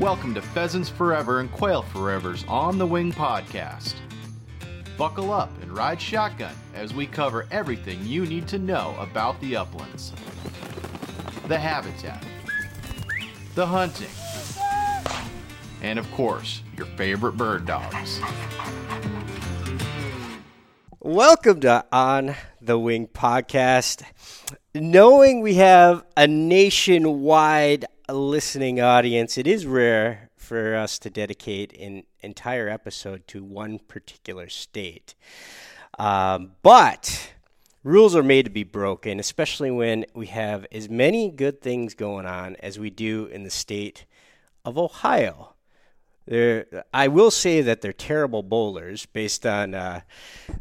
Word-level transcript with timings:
Welcome 0.00 0.34
to 0.34 0.42
Pheasants 0.42 0.88
Forever 0.88 1.38
and 1.38 1.52
Quail 1.52 1.82
Forever's 1.82 2.44
On 2.48 2.78
the 2.78 2.86
Wing 2.86 3.12
podcast. 3.12 3.94
Buckle 4.98 5.32
up 5.32 5.50
and 5.62 5.70
ride 5.70 6.00
shotgun 6.00 6.52
as 6.74 6.92
we 6.92 7.06
cover 7.06 7.46
everything 7.52 8.04
you 8.04 8.26
need 8.26 8.48
to 8.48 8.58
know 8.58 8.96
about 8.98 9.40
the 9.40 9.54
uplands 9.54 10.12
the 11.46 11.56
habitat, 11.56 12.24
the 13.54 13.64
hunting, 13.64 14.08
and 15.80 15.96
of 15.96 16.10
course, 16.10 16.62
your 16.76 16.86
favorite 16.96 17.36
bird 17.36 17.64
dogs. 17.64 18.20
Welcome 20.98 21.60
to 21.60 21.84
On 21.92 22.34
the 22.60 22.80
Wing 22.80 23.06
podcast. 23.06 24.02
Knowing 24.74 25.40
we 25.40 25.54
have 25.54 26.02
a 26.16 26.26
nationwide 26.26 27.84
listening 28.12 28.80
audience, 28.80 29.38
it 29.38 29.46
is 29.46 29.64
rare 29.64 30.30
for 30.36 30.74
us 30.74 30.98
to 30.98 31.08
dedicate 31.08 31.72
an 31.78 32.02
entire 32.20 32.68
episode 32.68 33.26
to 33.28 33.42
one 33.42 33.78
particular 33.78 34.48
state. 34.48 35.14
Um, 35.98 36.52
but 36.62 37.32
rules 37.82 38.14
are 38.14 38.22
made 38.22 38.44
to 38.44 38.50
be 38.50 38.64
broken, 38.64 39.18
especially 39.18 39.70
when 39.70 40.04
we 40.14 40.26
have 40.26 40.66
as 40.70 40.90
many 40.90 41.30
good 41.30 41.62
things 41.62 41.94
going 41.94 42.26
on 42.26 42.56
as 42.56 42.78
we 42.78 42.90
do 42.90 43.26
in 43.26 43.42
the 43.42 43.50
state 43.50 44.04
of 44.64 44.76
Ohio. 44.76 45.53
They're, 46.26 46.84
I 46.92 47.08
will 47.08 47.30
say 47.30 47.60
that 47.60 47.82
they're 47.82 47.92
terrible 47.92 48.42
bowlers 48.42 49.04
based 49.06 49.44
on 49.44 49.74
uh, 49.74 50.00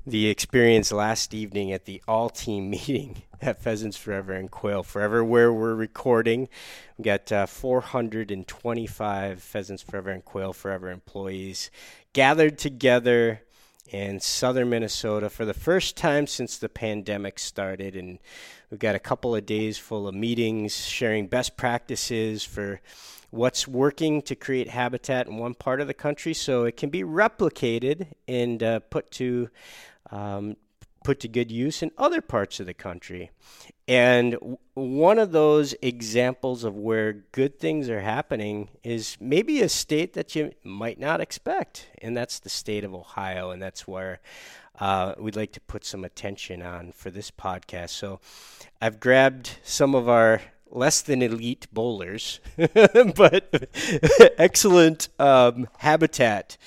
the 0.06 0.28
experience 0.28 0.92
last 0.92 1.34
evening 1.34 1.72
at 1.72 1.86
the 1.86 2.02
all 2.08 2.30
team 2.30 2.70
meeting 2.72 3.24
at 3.42 3.62
Pheasants 3.62 3.98
Forever 3.98 4.34
and 4.34 4.52
Quail 4.52 4.84
Forever, 4.84 5.24
where 5.24 5.54
we're 5.54 5.76
recording. 5.76 6.50
We've 6.98 7.06
got 7.06 7.32
uh, 7.32 7.46
425 7.46 9.42
Pheasants 9.42 9.84
Forever 9.84 10.10
and 10.12 10.26
Quail 10.26 10.54
Forever 10.54 10.92
employees 10.92 11.72
gathered 12.12 12.58
together 12.58 13.42
in 13.88 14.20
southern 14.20 14.70
Minnesota 14.70 15.30
for 15.30 15.46
the 15.46 15.54
first 15.54 15.96
time 15.96 16.26
since 16.28 16.58
the 16.58 16.70
pandemic 16.70 17.38
started. 17.38 17.96
And 17.96 18.20
we've 18.70 18.80
got 18.80 18.96
a 18.96 19.00
couple 19.00 19.36
of 19.36 19.46
days 19.46 19.78
full 19.78 20.08
of 20.08 20.16
meetings, 20.16 20.86
sharing 20.86 21.28
best 21.28 21.58
practices 21.58 22.44
for 22.44 22.82
what's 23.34 23.68
working 23.68 24.22
to 24.22 24.36
create 24.36 24.70
habitat 24.70 25.26
in 25.28 25.38
one 25.38 25.56
part 25.56 25.82
of 25.82 25.88
the 25.88 25.94
country 25.94 26.36
so 26.36 26.66
it 26.66 26.78
can 26.78 26.92
be 26.92 27.02
replicated 27.02 28.06
and 28.28 28.62
uh, 28.62 28.80
put 28.80 29.10
to 29.10 29.50
um, 30.12 30.56
put 31.04 31.20
to 31.20 31.28
good 31.28 31.52
use 31.52 31.82
in 31.82 31.92
other 31.98 32.22
parts 32.22 32.60
of 32.60 32.68
the 32.68 32.74
country. 32.76 33.32
And 33.88 34.34
w- 34.34 34.58
one 34.76 35.18
of 35.18 35.32
those 35.32 35.74
examples 35.82 36.64
of 36.64 36.78
where 36.78 37.12
good 37.12 37.60
things 37.60 37.90
are 37.90 38.02
happening 38.02 38.70
is 38.84 39.18
maybe 39.20 39.62
a 39.62 39.68
state 39.68 40.14
that 40.14 40.36
you 40.36 40.52
might 40.64 41.00
not 41.00 41.20
expect, 41.20 41.88
and 42.02 42.16
that's 42.16 42.40
the 42.40 42.50
state 42.50 42.84
of 42.84 42.94
Ohio. 42.94 43.50
And 43.50 43.62
that's 43.62 43.88
where 43.88 44.20
uh, 44.80 45.16
we'd 45.18 45.36
like 45.36 45.52
to 45.54 45.60
put 45.62 45.84
some 45.84 46.06
attention 46.06 46.62
on 46.62 46.92
for 46.92 47.10
this 47.10 47.32
podcast. 47.32 47.90
So 47.90 48.20
I've 48.80 49.00
grabbed 49.00 49.58
some 49.64 49.96
of 49.96 50.08
our 50.08 50.40
less 50.74 51.02
than 51.02 51.22
elite 51.22 51.68
bowlers, 51.72 52.40
but 53.16 53.70
excellent 54.38 55.08
um, 55.20 55.68
habitat 55.78 56.58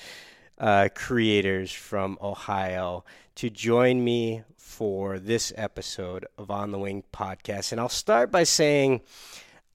uh, 0.57 0.89
creators 0.95 1.71
from 1.71 2.17
Ohio 2.21 3.03
to 3.35 3.49
join 3.49 4.03
me 4.03 4.43
for 4.55 5.19
this 5.19 5.53
episode 5.55 6.25
of 6.37 6.49
On 6.49 6.71
the 6.71 6.79
Wing 6.79 7.03
podcast. 7.13 7.71
And 7.71 7.81
I'll 7.81 7.89
start 7.89 8.31
by 8.31 8.43
saying 8.43 9.01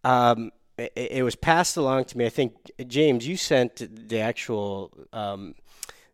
um, 0.03 0.50
it, 0.78 0.92
it, 0.97 1.22
was 1.22 1.36
passed 1.36 1.77
along 1.77 2.06
to 2.06 2.19
me. 2.19 2.27
I 2.27 2.30
think, 2.30 2.70
James, 2.88 3.27
you 3.27 3.36
sent 3.36 4.08
the 4.08 4.20
actual 4.20 4.92
um, 5.12 5.55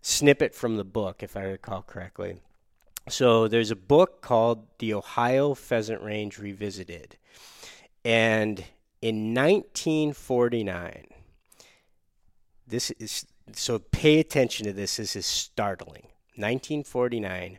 snippet 0.02 0.54
from 0.54 0.76
the 0.76 0.84
book, 0.84 1.22
if 1.22 1.36
I 1.36 1.42
recall 1.42 1.82
correctly. 1.82 2.36
So 3.08 3.48
there's 3.48 3.70
a 3.70 3.76
book 3.76 4.20
called 4.20 4.66
The 4.78 4.92
Ohio 4.92 5.54
Pheasant 5.54 6.02
Range 6.02 6.38
Revisited. 6.38 7.16
And 8.08 8.64
in 9.02 9.34
1949, 9.34 11.08
this 12.66 12.90
is 12.92 13.26
so 13.52 13.78
pay 13.78 14.18
attention 14.18 14.64
to 14.64 14.72
this. 14.72 14.96
This 14.96 15.14
is 15.14 15.26
startling. 15.26 16.06
1949, 16.36 17.58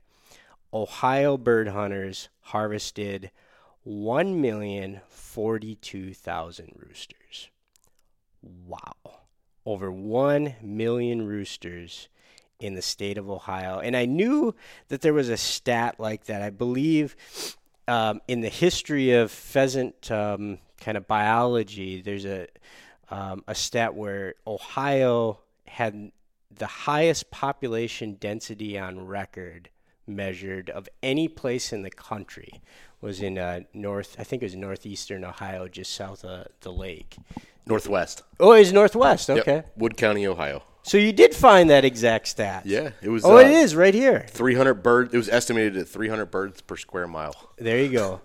Ohio 0.73 1.37
bird 1.37 1.67
hunters 1.67 2.29
harvested 2.39 3.29
1,042,000 3.87 6.71
roosters. 6.75 7.49
Wow. 8.41 8.95
Over 9.67 9.91
1 9.91 10.55
million 10.63 11.27
roosters 11.27 12.09
in 12.59 12.73
the 12.73 12.81
state 12.81 13.19
of 13.19 13.29
Ohio. 13.29 13.79
And 13.79 13.95
I 13.95 14.05
knew 14.05 14.55
that 14.87 15.01
there 15.01 15.13
was 15.13 15.29
a 15.29 15.37
stat 15.37 15.99
like 15.99 16.23
that. 16.25 16.41
I 16.41 16.49
believe 16.49 17.15
um, 17.89 18.21
in 18.27 18.41
the 18.41 18.49
history 18.49 19.13
of 19.13 19.31
pheasant 19.31 20.11
um, 20.11 20.59
kind 20.79 20.95
of 20.95 21.07
biology, 21.07 22.01
there's 22.01 22.25
a 22.25 22.47
um, 23.09 23.43
a 23.47 23.55
stat 23.55 23.95
where 23.95 24.35
Ohio 24.45 25.39
had 25.65 26.11
the 26.51 26.67
highest 26.67 27.31
population 27.31 28.17
density 28.19 28.77
on 28.77 29.07
record 29.07 29.69
measured 30.05 30.69
of 30.69 30.87
any 31.01 31.27
place 31.27 31.73
in 31.73 31.81
the 31.81 31.89
country 31.89 32.61
was 33.01 33.21
in 33.21 33.37
uh, 33.37 33.61
north 33.73 34.15
i 34.19 34.23
think 34.23 34.41
it 34.41 34.45
was 34.45 34.55
northeastern 34.55 35.23
ohio 35.23 35.67
just 35.67 35.93
south 35.93 36.23
of 36.23 36.47
the 36.61 36.71
lake. 36.71 37.17
Northwest. 37.65 38.23
Oh 38.39 38.53
it's 38.53 38.71
northwest. 38.71 39.29
Okay. 39.29 39.55
Yep. 39.55 39.73
wood 39.77 39.97
county 39.97 40.25
ohio. 40.25 40.63
So 40.81 40.97
you 40.97 41.13
did 41.13 41.35
find 41.35 41.69
that 41.69 41.85
exact 41.85 42.27
stat. 42.27 42.65
Yeah 42.65 42.91
it 43.01 43.09
was 43.09 43.23
oh 43.23 43.37
uh, 43.37 43.41
it 43.41 43.51
is 43.51 43.75
right 43.75 43.93
here. 43.93 44.25
300 44.29 44.75
birds 44.75 45.13
it 45.13 45.17
was 45.17 45.29
estimated 45.29 45.77
at 45.77 45.87
300 45.87 46.25
birds 46.27 46.61
per 46.61 46.75
square 46.77 47.07
mile. 47.07 47.35
There 47.57 47.79
you 47.79 47.89
go. 47.89 48.21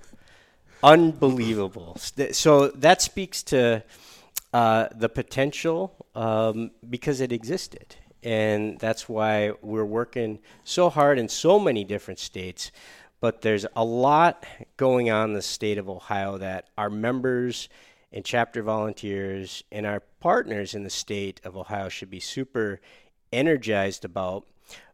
Unbelievable. 0.83 1.97
So 2.33 2.69
that 2.69 3.01
speaks 3.01 3.43
to 3.45 3.83
uh, 4.53 4.89
the 4.95 5.09
potential 5.09 5.97
um, 6.15 6.71
because 6.89 7.21
it 7.21 7.33
existed. 7.33 7.97
And 8.23 8.79
that's 8.79 9.09
why 9.09 9.53
we're 9.63 9.85
working 9.85 10.39
so 10.63 10.91
hard 10.91 11.19
in 11.19 11.29
so 11.29 11.59
many 11.59 11.85
different 11.85 12.19
states. 12.19 12.71
But 13.25 13.41
there's 13.41 13.65
a 13.75 13.83
lot 13.83 14.45
going 14.77 15.11
on 15.11 15.31
in 15.31 15.35
the 15.35 15.41
state 15.41 15.79
of 15.79 15.89
Ohio 15.89 16.37
that 16.37 16.69
our 16.77 16.91
members 16.91 17.71
and 18.13 18.23
chapter 18.23 18.63
volunteers 18.63 19.65
and 19.73 19.87
our 19.87 20.01
partners 20.21 20.75
in 20.75 20.85
the 20.85 20.91
state 20.91 21.41
of 21.43 21.57
Ohio 21.57 21.89
should 21.89 22.11
be 22.11 22.21
super 22.21 22.83
energized 23.33 24.05
about. 24.05 24.45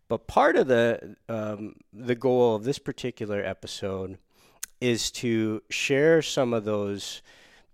But 0.06 0.28
part 0.28 0.54
of 0.54 0.68
the 0.68 1.16
um, 1.28 1.74
the 1.92 2.14
goal 2.14 2.54
of 2.54 2.62
this 2.62 2.78
particular 2.78 3.44
episode 3.44 4.16
is 4.80 5.10
to 5.10 5.64
share 5.68 6.22
some 6.22 6.54
of 6.54 6.64
those 6.64 7.22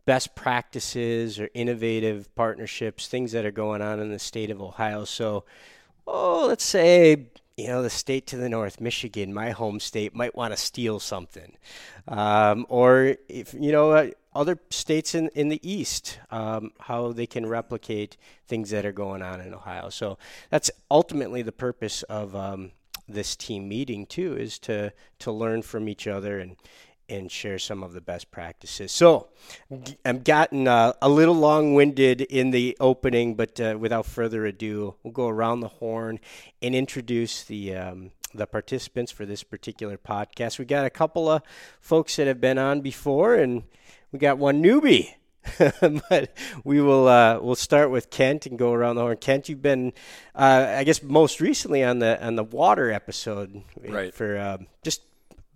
best 0.06 0.34
practices 0.34 1.38
or 1.38 1.50
innovative 1.52 2.34
partnerships, 2.34 3.08
things 3.08 3.32
that 3.32 3.44
are 3.44 3.50
going 3.50 3.82
on 3.82 4.00
in 4.00 4.10
the 4.10 4.18
state 4.18 4.48
of 4.48 4.62
Ohio. 4.62 5.04
So, 5.04 5.44
oh, 6.06 6.46
let's 6.48 6.64
say 6.64 7.26
you 7.56 7.68
know 7.68 7.82
the 7.82 7.90
state 7.90 8.26
to 8.28 8.36
the 8.36 8.48
north, 8.48 8.80
Michigan, 8.80 9.32
my 9.32 9.50
home 9.50 9.80
state, 9.80 10.14
might 10.14 10.36
want 10.36 10.52
to 10.52 10.56
steal 10.58 11.00
something, 11.00 11.56
um, 12.06 12.66
or 12.68 13.16
if 13.28 13.54
you 13.54 13.72
know 13.72 13.92
uh, 13.92 14.10
other 14.34 14.58
states 14.70 15.14
in 15.14 15.28
in 15.28 15.48
the 15.48 15.60
east, 15.68 16.18
um, 16.30 16.72
how 16.80 17.12
they 17.12 17.26
can 17.26 17.46
replicate 17.46 18.18
things 18.46 18.70
that 18.70 18.84
are 18.84 18.92
going 18.92 19.22
on 19.22 19.40
in 19.40 19.54
Ohio. 19.54 19.88
So 19.88 20.18
that's 20.50 20.70
ultimately 20.90 21.40
the 21.40 21.52
purpose 21.52 22.02
of 22.04 22.36
um, 22.36 22.72
this 23.08 23.34
team 23.34 23.68
meeting 23.68 24.04
too, 24.04 24.36
is 24.36 24.58
to 24.60 24.92
to 25.20 25.32
learn 25.32 25.62
from 25.62 25.88
each 25.88 26.06
other 26.06 26.38
and 26.38 26.56
and 27.08 27.30
share 27.30 27.58
some 27.58 27.82
of 27.82 27.92
the 27.92 28.00
best 28.00 28.30
practices. 28.30 28.92
So, 28.92 29.28
I've 30.04 30.24
gotten 30.24 30.66
uh, 30.66 30.92
a 31.00 31.08
little 31.08 31.34
long 31.34 31.74
winded 31.74 32.20
in 32.20 32.50
the 32.50 32.76
opening, 32.80 33.34
but 33.34 33.60
uh, 33.60 33.76
without 33.78 34.06
further 34.06 34.46
ado, 34.46 34.94
we'll 35.02 35.12
go 35.12 35.28
around 35.28 35.60
the 35.60 35.68
horn 35.68 36.20
and 36.62 36.74
introduce 36.74 37.44
the. 37.44 37.76
Um, 37.76 38.10
the 38.34 38.46
participants 38.46 39.10
for 39.10 39.24
this 39.24 39.42
particular 39.42 39.96
podcast. 39.96 40.58
We 40.58 40.66
got 40.66 40.84
a 40.84 40.90
couple 40.90 41.30
of 41.30 41.42
folks 41.80 42.16
that 42.16 42.26
have 42.26 42.40
been 42.40 42.58
on 42.58 42.82
before, 42.82 43.34
and 43.34 43.62
we 44.12 44.18
got 44.18 44.36
one 44.36 44.62
newbie. 44.62 45.14
but 46.10 46.36
we 46.64 46.80
will 46.80 47.06
uh, 47.06 47.38
we'll 47.40 47.54
start 47.54 47.90
with 47.90 48.10
Kent 48.10 48.46
and 48.46 48.58
go 48.58 48.72
around 48.72 48.96
the 48.96 49.02
horn. 49.02 49.16
Kent, 49.16 49.48
you've 49.48 49.62
been, 49.62 49.92
uh, 50.34 50.74
I 50.76 50.84
guess, 50.84 51.02
most 51.02 51.40
recently 51.40 51.84
on 51.84 52.00
the 52.00 52.24
on 52.24 52.34
the 52.34 52.44
water 52.44 52.90
episode, 52.90 53.62
right? 53.80 54.12
For 54.12 54.36
uh, 54.36 54.58
just 54.82 55.02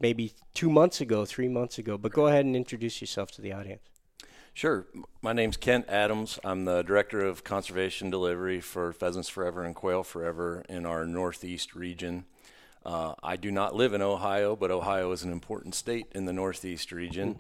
maybe 0.00 0.32
two 0.54 0.70
months 0.70 1.00
ago, 1.00 1.24
three 1.24 1.48
months 1.48 1.78
ago. 1.78 1.98
But 1.98 2.12
go 2.12 2.26
ahead 2.26 2.44
and 2.44 2.56
introduce 2.56 3.00
yourself 3.00 3.30
to 3.32 3.42
the 3.42 3.52
audience. 3.52 3.82
Sure. 4.52 4.86
My 5.22 5.32
name's 5.32 5.56
Kent 5.56 5.86
Adams. 5.88 6.38
I'm 6.42 6.64
the 6.64 6.82
Director 6.82 7.20
of 7.20 7.44
Conservation 7.44 8.10
Delivery 8.10 8.60
for 8.60 8.92
Pheasants 8.92 9.28
Forever 9.28 9.64
and 9.64 9.74
Quail 9.74 10.02
Forever 10.02 10.64
in 10.68 10.84
our 10.86 11.06
Northeast 11.06 11.74
region. 11.74 12.24
Uh, 12.84 13.14
I 13.22 13.36
do 13.36 13.50
not 13.52 13.76
live 13.76 13.92
in 13.92 14.02
Ohio, 14.02 14.56
but 14.56 14.70
Ohio 14.70 15.12
is 15.12 15.22
an 15.22 15.30
important 15.30 15.74
state 15.74 16.06
in 16.12 16.24
the 16.24 16.32
Northeast 16.32 16.90
region. 16.90 17.38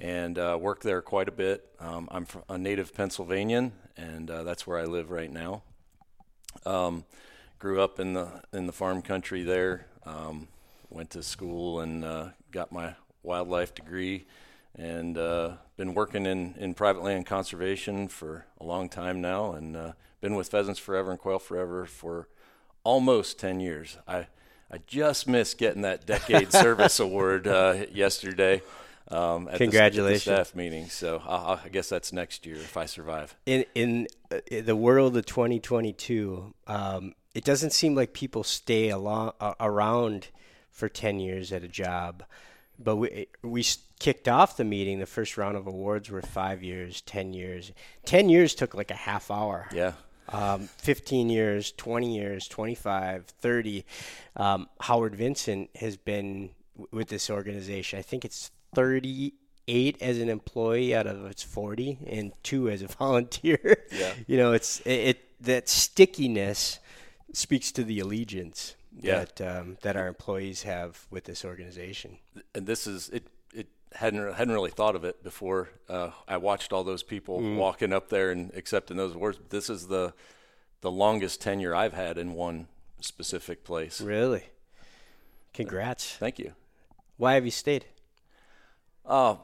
and 0.00 0.38
uh, 0.38 0.56
worked 0.60 0.82
there 0.82 1.02
quite 1.02 1.28
a 1.28 1.32
bit. 1.32 1.66
Um, 1.78 2.08
I'm 2.10 2.26
a 2.48 2.58
native 2.58 2.94
Pennsylvanian, 2.94 3.72
and 3.96 4.30
uh, 4.30 4.42
that's 4.42 4.66
where 4.66 4.78
I 4.78 4.84
live 4.84 5.10
right 5.10 5.30
now. 5.30 5.62
Um, 6.66 7.04
grew 7.58 7.80
up 7.80 8.00
in 8.00 8.14
the 8.14 8.42
in 8.52 8.66
the 8.66 8.72
farm 8.72 9.02
country 9.02 9.42
there. 9.42 9.86
Um, 10.04 10.48
went 10.90 11.10
to 11.10 11.22
school 11.22 11.80
and 11.80 12.04
uh, 12.04 12.28
got 12.50 12.72
my 12.72 12.94
wildlife 13.22 13.74
degree, 13.74 14.26
and 14.76 15.16
uh, 15.16 15.52
been 15.76 15.94
working 15.94 16.26
in, 16.26 16.54
in 16.58 16.74
private 16.74 17.02
land 17.02 17.26
conservation 17.26 18.08
for 18.08 18.46
a 18.60 18.64
long 18.64 18.88
time 18.88 19.20
now, 19.20 19.52
and 19.52 19.76
uh, 19.76 19.92
been 20.20 20.34
with 20.34 20.48
Pheasants 20.48 20.78
Forever 20.80 21.10
and 21.10 21.20
Quail 21.20 21.38
Forever 21.38 21.86
for 21.86 22.28
almost 22.84 23.38
ten 23.38 23.60
years. 23.60 23.98
I 24.06 24.26
I 24.70 24.78
just 24.86 25.26
missed 25.28 25.58
getting 25.58 25.82
that 25.82 26.06
Decade 26.06 26.52
Service 26.52 27.00
Award 27.00 27.46
uh, 27.46 27.84
yesterday. 27.92 28.62
Um, 29.12 29.48
at 29.48 29.54
the- 29.54 29.58
Congratulations. 29.64 30.28
at 30.28 30.36
the 30.36 30.44
staff 30.44 30.54
meeting. 30.56 30.88
So 30.88 31.20
I, 31.26 31.60
I 31.64 31.68
guess 31.68 31.88
that's 31.88 32.12
next 32.12 32.46
year 32.46 32.54
if 32.54 32.76
I 32.76 32.86
survive. 32.86 33.34
in 33.44 33.64
in, 33.74 34.06
uh, 34.30 34.38
in 34.46 34.66
the 34.66 34.76
world 34.76 35.16
of 35.16 35.26
2022, 35.26 36.54
um, 36.68 37.14
it 37.34 37.42
doesn't 37.44 37.70
seem 37.72 37.96
like 37.96 38.12
people 38.12 38.44
stay 38.44 38.90
along, 38.90 39.32
uh, 39.40 39.54
around 39.58 40.28
for 40.70 40.88
10 40.88 41.20
years 41.20 41.52
at 41.52 41.62
a 41.64 41.68
job. 41.68 42.22
But 42.78 42.96
we 42.96 43.26
we 43.42 43.64
kicked 43.98 44.26
off 44.28 44.56
the 44.56 44.64
meeting. 44.64 44.98
The 44.98 45.06
first 45.06 45.36
round 45.36 45.56
of 45.56 45.66
awards 45.66 46.10
were 46.10 46.22
five 46.22 46.62
years, 46.62 47.02
10 47.02 47.34
years. 47.34 47.72
10 48.06 48.28
years 48.30 48.54
took 48.54 48.74
like 48.74 48.90
a 48.90 48.94
half 48.94 49.30
hour. 49.30 49.68
Yeah. 49.72 49.92
Um, 50.30 50.68
15 50.78 51.28
years, 51.28 51.72
20 51.72 52.16
years, 52.16 52.48
25, 52.48 53.26
30. 53.26 53.84
Um, 54.36 54.68
Howard 54.80 55.14
Vincent 55.14 55.70
has 55.76 55.96
been 55.96 56.50
w- 56.76 56.88
with 56.92 57.08
this 57.08 57.28
organization. 57.28 57.98
I 57.98 58.02
think 58.02 58.24
it's 58.24 58.50
38 58.74 59.96
as 60.00 60.18
an 60.18 60.28
employee 60.28 60.94
out 60.94 61.06
of 61.08 61.26
its 61.26 61.42
40, 61.42 61.98
and 62.06 62.32
two 62.42 62.70
as 62.70 62.80
a 62.80 62.86
volunteer. 62.98 63.84
Yeah. 63.92 64.12
you 64.26 64.36
know, 64.36 64.52
it's 64.52 64.80
it, 64.80 64.90
it 64.92 65.42
that 65.42 65.68
stickiness 65.68 66.78
speaks 67.32 67.72
to 67.72 67.82
the 67.84 67.98
allegiance 68.00 68.74
Yeah. 68.98 69.24
that 69.24 69.40
um, 69.40 69.76
that 69.82 69.96
our 69.96 70.08
employees 70.08 70.62
have 70.64 71.06
with 71.10 71.24
this 71.24 71.44
organization. 71.44 72.18
and 72.54 72.66
this 72.66 72.86
is 72.86 73.08
it. 73.10 73.26
It 73.54 73.68
hadn't 73.92 74.34
hadn't 74.34 74.52
really 74.54 74.70
thought 74.70 74.96
of 74.96 75.04
it 75.04 75.22
before. 75.22 75.70
Uh, 75.88 76.10
I 76.26 76.36
watched 76.36 76.72
all 76.72 76.84
those 76.84 77.02
people 77.02 77.40
walking 77.56 77.92
up 77.92 78.08
there 78.08 78.30
and 78.30 78.52
accepting 78.54 78.96
those 78.96 79.14
awards. 79.14 79.38
This 79.50 79.70
is 79.70 79.88
the 79.88 80.12
the 80.80 80.90
longest 80.90 81.40
tenure 81.40 81.74
I've 81.74 81.92
had 81.92 82.18
in 82.18 82.32
one 82.34 82.66
specific 83.00 83.64
place. 83.64 84.00
Really, 84.00 84.44
congrats. 85.54 86.16
Thank 86.16 86.38
you. 86.38 86.52
Why 87.16 87.34
have 87.34 87.44
you 87.44 87.50
stayed? 87.50 87.84
Uh, 89.04 89.36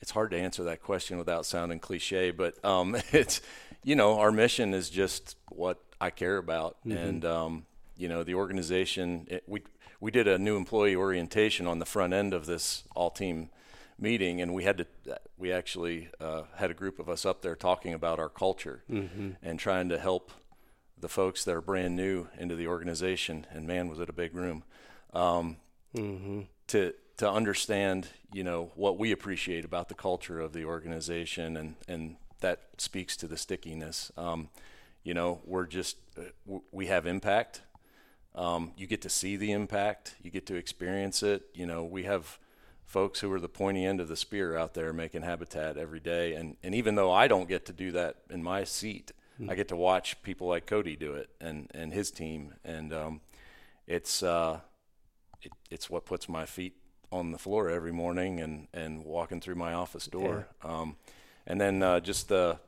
it's 0.00 0.10
hard 0.10 0.30
to 0.32 0.38
answer 0.38 0.64
that 0.64 0.82
question 0.82 1.16
without 1.18 1.46
sounding 1.46 1.78
cliche, 1.78 2.30
but 2.30 2.62
um, 2.64 2.96
it's 3.12 3.40
you 3.82 3.96
know 3.96 4.18
our 4.18 4.30
mission 4.32 4.74
is 4.74 4.90
just 4.90 5.36
what 5.50 5.78
I 6.00 6.10
care 6.10 6.36
about, 6.36 6.76
and 6.84 7.24
um, 7.24 7.66
you 7.96 8.08
know 8.08 8.22
the 8.22 8.34
organization. 8.34 9.26
It, 9.30 9.44
we 9.46 9.62
we 10.00 10.10
did 10.10 10.28
a 10.28 10.38
new 10.38 10.56
employee 10.56 10.96
orientation 10.96 11.66
on 11.66 11.78
the 11.78 11.86
front 11.86 12.12
end 12.12 12.34
of 12.34 12.46
this 12.46 12.84
all 12.94 13.10
team 13.10 13.50
meeting, 13.98 14.40
and 14.40 14.52
we 14.54 14.64
had 14.64 14.78
to 14.78 14.86
we 15.38 15.52
actually 15.52 16.08
uh, 16.20 16.42
had 16.56 16.70
a 16.70 16.74
group 16.74 16.98
of 16.98 17.08
us 17.08 17.24
up 17.24 17.42
there 17.42 17.56
talking 17.56 17.94
about 17.94 18.18
our 18.18 18.28
culture 18.28 18.82
and 19.42 19.58
trying 19.58 19.88
to 19.88 19.98
help 19.98 20.32
the 20.98 21.08
folks 21.08 21.44
that 21.44 21.54
are 21.54 21.60
brand 21.60 21.96
new 21.96 22.28
into 22.38 22.54
the 22.56 22.66
organization. 22.66 23.46
And 23.50 23.66
man, 23.66 23.88
was 23.88 23.98
it 23.98 24.08
a 24.08 24.12
big 24.12 24.34
room. 24.34 24.64
Um, 25.12 25.56
to 26.68 26.92
to 27.18 27.30
understand 27.30 28.08
you 28.32 28.42
know 28.42 28.72
what 28.74 28.98
we 28.98 29.12
appreciate 29.12 29.64
about 29.64 29.88
the 29.88 29.94
culture 29.94 30.40
of 30.40 30.52
the 30.52 30.64
organization 30.64 31.56
and 31.56 31.76
and 31.86 32.16
that 32.40 32.62
speaks 32.78 33.16
to 33.16 33.28
the 33.28 33.36
stickiness 33.36 34.10
um, 34.16 34.48
you 35.04 35.14
know 35.14 35.40
we're 35.44 35.66
just 35.66 35.96
uh, 36.18 36.58
we 36.72 36.86
have 36.86 37.06
impact 37.06 37.62
um, 38.34 38.72
you 38.76 38.86
get 38.86 39.02
to 39.02 39.08
see 39.08 39.36
the 39.36 39.52
impact. 39.52 40.16
You 40.22 40.30
get 40.30 40.46
to 40.46 40.54
experience 40.54 41.22
it. 41.22 41.42
You 41.54 41.66
know 41.66 41.84
we 41.84 42.04
have 42.04 42.38
folks 42.84 43.20
who 43.20 43.32
are 43.32 43.40
the 43.40 43.48
pointy 43.48 43.84
end 43.84 44.00
of 44.00 44.08
the 44.08 44.16
spear 44.16 44.56
out 44.56 44.74
there 44.74 44.92
making 44.92 45.22
habitat 45.22 45.76
every 45.76 46.00
day. 46.00 46.34
And 46.34 46.56
and 46.62 46.74
even 46.74 46.94
though 46.94 47.12
I 47.12 47.28
don't 47.28 47.48
get 47.48 47.66
to 47.66 47.72
do 47.72 47.92
that 47.92 48.16
in 48.30 48.42
my 48.42 48.64
seat 48.64 49.12
I 49.48 49.54
get 49.54 49.68
to 49.68 49.76
watch 49.76 50.22
people 50.22 50.46
like 50.46 50.66
Cody 50.66 50.96
do 50.96 51.14
it 51.14 51.28
and 51.40 51.70
and 51.74 51.92
his 51.92 52.10
team. 52.10 52.54
And 52.64 52.92
um, 52.92 53.20
it's 53.86 54.22
uh, 54.22 54.60
it, 55.42 55.52
it's 55.70 55.90
what 55.90 56.04
puts 56.04 56.28
my 56.28 56.46
feet 56.46 56.76
on 57.10 57.32
the 57.32 57.38
floor 57.38 57.68
every 57.70 57.92
morning 57.92 58.40
and, 58.40 58.66
and 58.72 59.04
walking 59.04 59.40
through 59.40 59.54
my 59.56 59.72
office 59.72 60.06
door. 60.06 60.48
Um, 60.62 60.96
and 61.46 61.60
then 61.60 61.82
uh, 61.82 62.00
just 62.00 62.28
the 62.28 62.58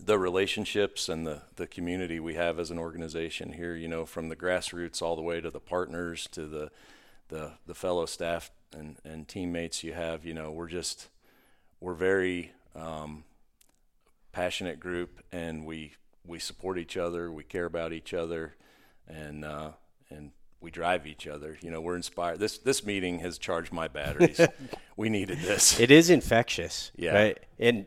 the 0.00 0.18
relationships 0.18 1.08
and 1.08 1.26
the, 1.26 1.42
the 1.56 1.66
community 1.66 2.18
we 2.18 2.34
have 2.34 2.58
as 2.58 2.70
an 2.70 2.78
organization 2.78 3.52
here, 3.52 3.74
you 3.76 3.88
know, 3.88 4.04
from 4.04 4.28
the 4.28 4.36
grassroots 4.36 5.00
all 5.00 5.14
the 5.16 5.22
way 5.22 5.40
to 5.40 5.50
the 5.50 5.60
partners 5.60 6.28
to 6.32 6.46
the 6.46 6.70
the, 7.28 7.52
the 7.66 7.74
fellow 7.74 8.04
staff 8.04 8.50
and, 8.76 8.98
and 9.04 9.26
teammates 9.26 9.82
you 9.82 9.94
have, 9.94 10.26
you 10.26 10.34
know, 10.34 10.50
we're 10.50 10.68
just 10.68 11.08
we're 11.80 11.94
very 11.94 12.52
um, 12.76 13.24
passionate 14.32 14.78
group 14.80 15.22
and 15.32 15.64
we 15.64 15.92
we 16.26 16.38
support 16.38 16.78
each 16.78 16.96
other, 16.96 17.32
we 17.32 17.42
care 17.44 17.64
about 17.64 17.92
each 17.92 18.12
other 18.12 18.54
and 19.08 19.44
uh, 19.44 19.70
and 20.10 20.32
we 20.60 20.70
drive 20.70 21.06
each 21.06 21.26
other. 21.26 21.56
You 21.62 21.70
know, 21.70 21.80
we're 21.80 21.96
inspired. 21.96 22.38
This 22.38 22.58
this 22.58 22.84
meeting 22.84 23.20
has 23.20 23.38
charged 23.38 23.72
my 23.72 23.88
batteries. 23.88 24.40
we 24.96 25.08
needed 25.08 25.38
this. 25.38 25.78
It 25.80 25.90
is 25.90 26.10
infectious, 26.10 26.90
Yeah. 26.96 27.14
right? 27.14 27.38
And 27.58 27.86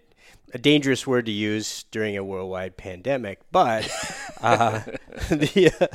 a 0.54 0.58
dangerous 0.58 1.06
word 1.06 1.26
to 1.26 1.32
use 1.32 1.86
during 1.92 2.18
a 2.18 2.24
worldwide 2.24 2.78
pandemic, 2.78 3.40
but 3.52 3.90
uh, 4.42 4.82
the 5.30 5.72
uh, 5.80 5.88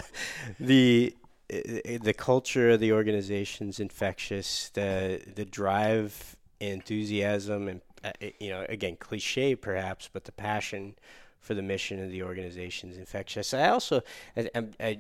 the 0.59 1.15
uh, 1.53 1.99
the 2.03 2.15
culture 2.17 2.71
of 2.71 2.81
the 2.81 2.93
organization's 2.93 3.81
infectious. 3.81 4.71
The 4.75 5.23
the 5.35 5.45
drive, 5.45 6.37
enthusiasm, 6.61 7.69
and 7.69 7.81
uh, 8.05 8.13
you 8.39 8.51
know, 8.51 8.65
again, 8.69 8.97
cliche 8.97 9.55
perhaps, 9.55 10.09
but 10.13 10.25
the 10.25 10.33
passion 10.33 10.95
for 11.41 11.55
the 11.55 11.63
mission 11.63 12.03
of 12.03 12.11
the 12.11 12.23
organization 12.23 12.91
is 12.91 12.99
infectious. 12.99 13.55
I 13.55 13.69
also 13.69 14.03
I, 14.37 14.51
I, 14.55 14.65
I 14.81 14.99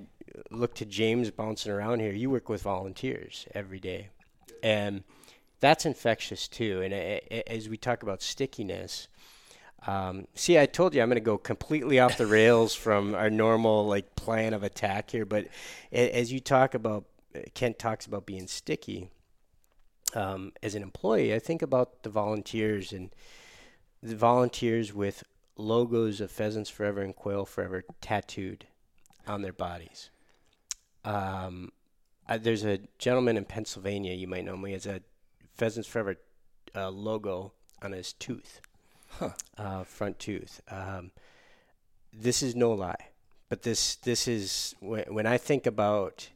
look 0.50 0.74
to 0.76 0.86
James 0.86 1.30
bouncing 1.30 1.72
around 1.72 2.00
here. 2.00 2.12
You 2.12 2.30
work 2.30 2.48
with 2.48 2.62
volunteers 2.62 3.46
every 3.54 3.80
day, 3.80 4.08
and 4.62 5.04
that's 5.60 5.86
infectious 5.86 6.48
too. 6.48 6.80
And 6.82 6.92
a- 6.92 7.52
as 7.52 7.68
we 7.68 7.76
talk 7.76 8.02
about 8.02 8.22
stickiness, 8.22 9.08
um, 9.86 10.26
see, 10.34 10.58
I 10.58 10.66
told 10.66 10.94
you 10.94 11.02
I'm 11.02 11.08
going 11.08 11.16
to 11.16 11.20
go 11.20 11.38
completely 11.38 11.98
off 12.00 12.18
the 12.18 12.26
rails 12.26 12.74
from 12.74 13.14
our 13.14 13.30
normal 13.30 13.86
like 13.86 14.14
plan 14.14 14.52
of 14.52 14.62
attack 14.62 15.10
here. 15.10 15.24
But 15.24 15.48
as 15.92 16.32
you 16.32 16.40
talk 16.40 16.74
about, 16.74 17.04
Kent 17.54 17.78
talks 17.78 18.06
about 18.06 18.26
being 18.26 18.46
sticky. 18.46 19.10
Um, 20.12 20.52
as 20.60 20.74
an 20.74 20.82
employee, 20.82 21.32
I 21.32 21.38
think 21.38 21.62
about 21.62 22.02
the 22.02 22.10
volunteers 22.10 22.92
and 22.92 23.14
the 24.02 24.16
volunteers 24.16 24.92
with 24.92 25.22
logos 25.56 26.20
of 26.20 26.30
Pheasants 26.32 26.68
Forever 26.68 27.00
and 27.02 27.14
Quail 27.14 27.44
Forever 27.44 27.84
tattooed 28.00 28.66
on 29.26 29.42
their 29.42 29.52
bodies. 29.52 30.10
Um, 31.04 31.70
uh, 32.28 32.38
there's 32.38 32.64
a 32.64 32.80
gentleman 32.98 33.36
in 33.36 33.44
Pennsylvania, 33.44 34.12
you 34.14 34.26
might 34.26 34.44
know 34.44 34.54
him. 34.54 34.64
He 34.64 34.72
has 34.72 34.86
a 34.86 35.00
Pheasants 35.56 35.88
Forever 35.88 36.16
uh, 36.74 36.90
logo 36.90 37.52
on 37.82 37.92
his 37.92 38.12
tooth, 38.12 38.60
uh, 39.58 39.84
front 39.84 40.18
tooth. 40.18 40.60
Um, 40.70 41.10
this 42.12 42.42
is 42.42 42.54
no 42.54 42.72
lie, 42.72 43.08
but 43.48 43.62
this 43.62 43.96
this 43.96 44.26
is 44.26 44.74
when, 44.80 45.04
when 45.08 45.26
I 45.26 45.38
think 45.38 45.66
about 45.66 46.28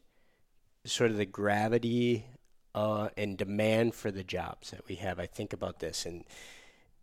sort 0.85 1.11
of 1.11 1.17
the 1.17 1.27
gravity 1.27 2.27
uh, 2.75 3.09
and 3.17 3.37
demand 3.37 3.95
for 3.95 4.11
the 4.11 4.25
jobs 4.25 4.71
that 4.71 4.87
we 4.89 4.97
have. 4.97 5.19
I 5.19 5.27
think 5.27 5.53
about 5.53 5.81
this, 5.81 6.07
and 6.07 6.25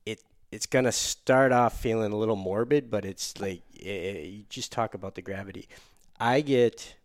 it 0.06 0.22
it's 0.52 0.66
gonna 0.66 0.92
start 0.92 1.52
off 1.52 1.80
feeling 1.80 2.12
a 2.12 2.18
little 2.18 2.36
morbid, 2.36 2.90
but 2.90 3.06
it's 3.06 3.40
like 3.40 3.62
eh, 3.84 4.20
you 4.24 4.44
just 4.50 4.72
talk 4.72 4.94
about 4.94 5.16
the 5.16 5.22
gravity. 5.22 5.68
I 6.20 6.42
get 6.42 6.96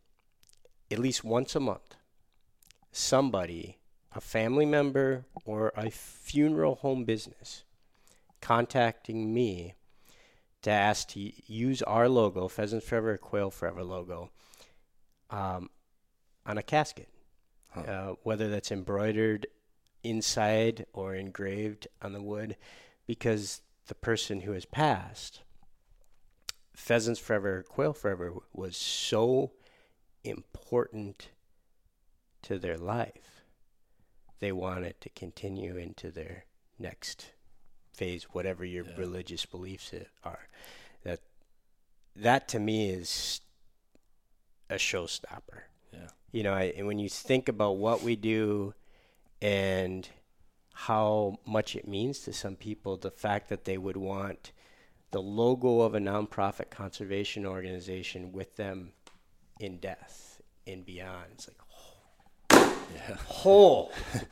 at 0.90 0.98
least 0.98 1.24
once 1.24 1.56
a 1.56 1.60
month 1.60 1.96
somebody, 2.96 3.76
a 4.14 4.20
family 4.20 4.64
member 4.64 5.26
or 5.44 5.70
a 5.76 5.90
funeral 5.90 6.76
home 6.76 7.04
business, 7.04 7.62
contacting 8.46 9.34
me 9.34 9.74
to 10.62 10.70
ask 10.70 11.08
to 11.08 11.32
use 11.52 11.82
our 11.82 12.08
logo, 12.08 12.46
Pheasants 12.46 12.86
Forever, 12.86 13.18
Quail 13.18 13.50
Forever 13.50 13.82
logo, 13.82 14.30
um, 15.30 15.68
on 16.46 16.56
a 16.56 16.62
casket, 16.62 17.08
uh, 17.74 18.12
whether 18.22 18.48
that's 18.48 18.70
embroidered 18.70 19.48
inside 20.04 20.86
or 20.92 21.16
engraved 21.16 21.88
on 22.00 22.12
the 22.12 22.22
wood, 22.22 22.56
because 23.04 23.62
the 23.88 23.96
person 23.96 24.42
who 24.42 24.52
has 24.52 24.64
passed, 24.64 25.42
Pheasants 26.72 27.18
Forever, 27.18 27.64
Quail 27.68 27.94
Forever, 27.94 28.32
was 28.52 28.76
so 28.76 29.50
important 30.22 31.30
to 32.42 32.60
their 32.60 32.78
life 32.78 33.42
they 34.38 34.52
want 34.52 34.84
it 34.84 35.00
to 35.00 35.08
continue 35.08 35.76
into 35.76 36.12
their 36.12 36.44
next 36.78 37.32
phase, 37.96 38.24
whatever 38.24 38.64
your 38.64 38.84
Yeah. 38.84 38.96
religious 38.96 39.46
beliefs 39.46 39.92
are. 40.22 40.48
That 41.02 41.20
that 42.14 42.48
to 42.48 42.58
me 42.58 42.90
is 42.90 43.40
a 44.70 44.74
showstopper. 44.76 45.62
Yeah. 45.92 46.08
You 46.32 46.42
know, 46.42 46.54
I, 46.54 46.64
and 46.76 46.86
when 46.86 46.98
you 46.98 47.08
think 47.08 47.48
about 47.48 47.76
what 47.78 48.02
we 48.02 48.16
do 48.16 48.74
and 49.40 50.08
how 50.74 51.38
much 51.46 51.74
it 51.76 51.86
means 51.88 52.20
to 52.20 52.32
some 52.32 52.56
people, 52.56 52.96
the 52.96 53.10
fact 53.10 53.48
that 53.48 53.64
they 53.64 53.78
would 53.78 53.96
want 53.96 54.52
the 55.10 55.22
logo 55.22 55.80
of 55.80 55.94
a 55.94 55.98
nonprofit 55.98 56.68
conservation 56.70 57.46
organization 57.46 58.32
with 58.32 58.56
them 58.56 58.92
in 59.60 59.78
death 59.78 60.40
and 60.66 60.84
beyond. 60.84 61.26
It's 61.32 61.48
like, 61.48 61.56
oh. 62.52 62.72
Yeah. 62.94 63.16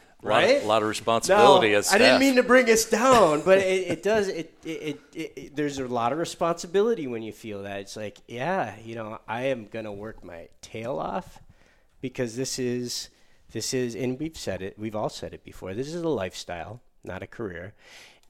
whole, 0.24 0.32
A 0.32 0.34
lot, 0.34 0.44
right? 0.44 0.62
a 0.62 0.66
lot 0.66 0.82
of 0.82 0.88
responsibility 0.88 1.70
No, 1.72 1.78
as 1.78 1.92
I 1.92 1.98
didn't 1.98 2.20
mean 2.20 2.36
to 2.36 2.42
bring 2.42 2.70
us 2.70 2.84
down, 2.84 3.42
but 3.42 3.58
it, 3.58 3.88
it 3.88 4.02
does. 4.02 4.28
It, 4.28 4.54
it, 4.64 5.00
it, 5.14 5.32
it, 5.36 5.56
there's 5.56 5.78
a 5.78 5.86
lot 5.86 6.12
of 6.12 6.18
responsibility 6.18 7.06
when 7.06 7.22
you 7.22 7.32
feel 7.32 7.62
that. 7.62 7.80
It's 7.80 7.96
like, 7.96 8.18
yeah, 8.26 8.74
you 8.84 8.94
know, 8.94 9.18
I 9.28 9.42
am 9.46 9.66
gonna 9.66 9.92
work 9.92 10.24
my 10.24 10.48
tail 10.60 10.98
off 10.98 11.40
because 12.00 12.36
this 12.36 12.58
is 12.58 13.10
this 13.52 13.72
is, 13.72 13.94
and 13.94 14.18
we've 14.18 14.36
said 14.36 14.62
it. 14.62 14.78
We've 14.78 14.96
all 14.96 15.08
said 15.08 15.32
it 15.32 15.44
before. 15.44 15.74
This 15.74 15.88
is 15.88 16.02
a 16.02 16.08
lifestyle, 16.08 16.80
not 17.04 17.22
a 17.22 17.26
career. 17.26 17.74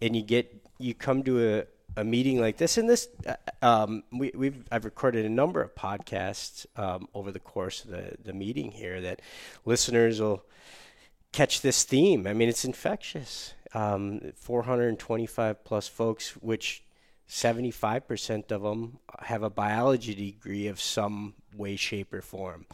And 0.02 0.14
you 0.14 0.22
get 0.22 0.68
you 0.78 0.94
come 0.94 1.22
to 1.24 1.58
a 1.58 1.64
a 1.96 2.04
meeting 2.04 2.40
like 2.40 2.56
this, 2.56 2.76
and 2.76 2.88
this, 2.88 3.08
uh, 3.26 3.36
um, 3.62 4.02
we, 4.12 4.32
we've 4.34 4.64
I've 4.70 4.84
recorded 4.84 5.24
a 5.24 5.28
number 5.28 5.62
of 5.62 5.74
podcasts 5.74 6.66
um, 6.76 7.08
over 7.14 7.30
the 7.30 7.38
course 7.38 7.84
of 7.84 7.90
the 7.90 8.16
the 8.22 8.32
meeting 8.32 8.72
here 8.72 9.00
that 9.00 9.22
listeners 9.64 10.20
will 10.20 10.44
catch 11.34 11.62
this 11.62 11.82
theme. 11.82 12.28
I 12.28 12.32
mean, 12.32 12.48
it's 12.48 12.64
infectious. 12.64 13.54
Um, 13.74 14.20
425 14.36 15.64
plus 15.64 15.88
folks, 15.88 16.30
which 16.36 16.84
75% 17.28 18.52
of 18.52 18.62
them 18.62 18.98
have 19.18 19.42
a 19.42 19.50
biology 19.50 20.14
degree 20.14 20.68
of 20.68 20.80
some 20.80 21.34
way, 21.56 21.74
shape, 21.74 22.14
or 22.14 22.22
form. 22.22 22.66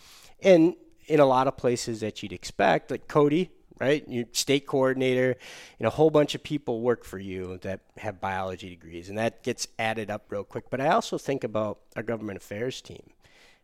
And 0.42 0.74
in 1.06 1.20
a 1.20 1.24
lot 1.24 1.48
of 1.48 1.56
places 1.56 2.00
that 2.00 2.22
you'd 2.22 2.34
expect, 2.34 2.90
like 2.90 3.08
Cody, 3.08 3.50
right? 3.80 4.06
Your 4.06 4.26
state 4.32 4.66
coordinator, 4.66 5.36
and 5.78 5.86
a 5.86 5.90
whole 5.90 6.10
bunch 6.10 6.34
of 6.34 6.42
people 6.42 6.82
work 6.82 7.02
for 7.02 7.18
you 7.18 7.58
that 7.62 7.80
have 7.96 8.20
biology 8.20 8.68
degrees, 8.68 9.08
and 9.08 9.16
that 9.16 9.42
gets 9.42 9.68
added 9.78 10.10
up 10.10 10.26
real 10.28 10.44
quick. 10.44 10.68
But 10.68 10.82
I 10.82 10.88
also 10.88 11.16
think 11.16 11.44
about 11.44 11.78
our 11.96 12.02
government 12.02 12.36
affairs 12.36 12.82
team 12.82 13.10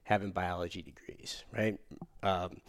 having 0.04 0.30
biology 0.30 0.80
degrees, 0.80 1.44
right? 1.52 1.78
Um, 2.22 2.60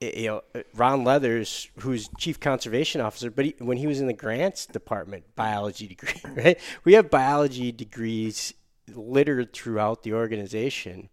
you 0.00 0.26
know, 0.26 0.42
Ron 0.74 1.04
Leathers, 1.04 1.68
who's 1.80 2.08
chief 2.18 2.40
conservation 2.40 3.00
officer, 3.00 3.30
but 3.30 3.44
he, 3.46 3.54
when 3.58 3.76
he 3.76 3.86
was 3.86 4.00
in 4.00 4.06
the 4.06 4.12
grants 4.12 4.66
department, 4.66 5.24
biology 5.34 5.88
degree, 5.88 6.20
right? 6.34 6.60
We 6.84 6.94
have 6.94 7.10
biology 7.10 7.72
degrees 7.72 8.54
littered 8.94 9.52
throughout 9.52 10.02
the 10.02 10.12
organization. 10.12 11.08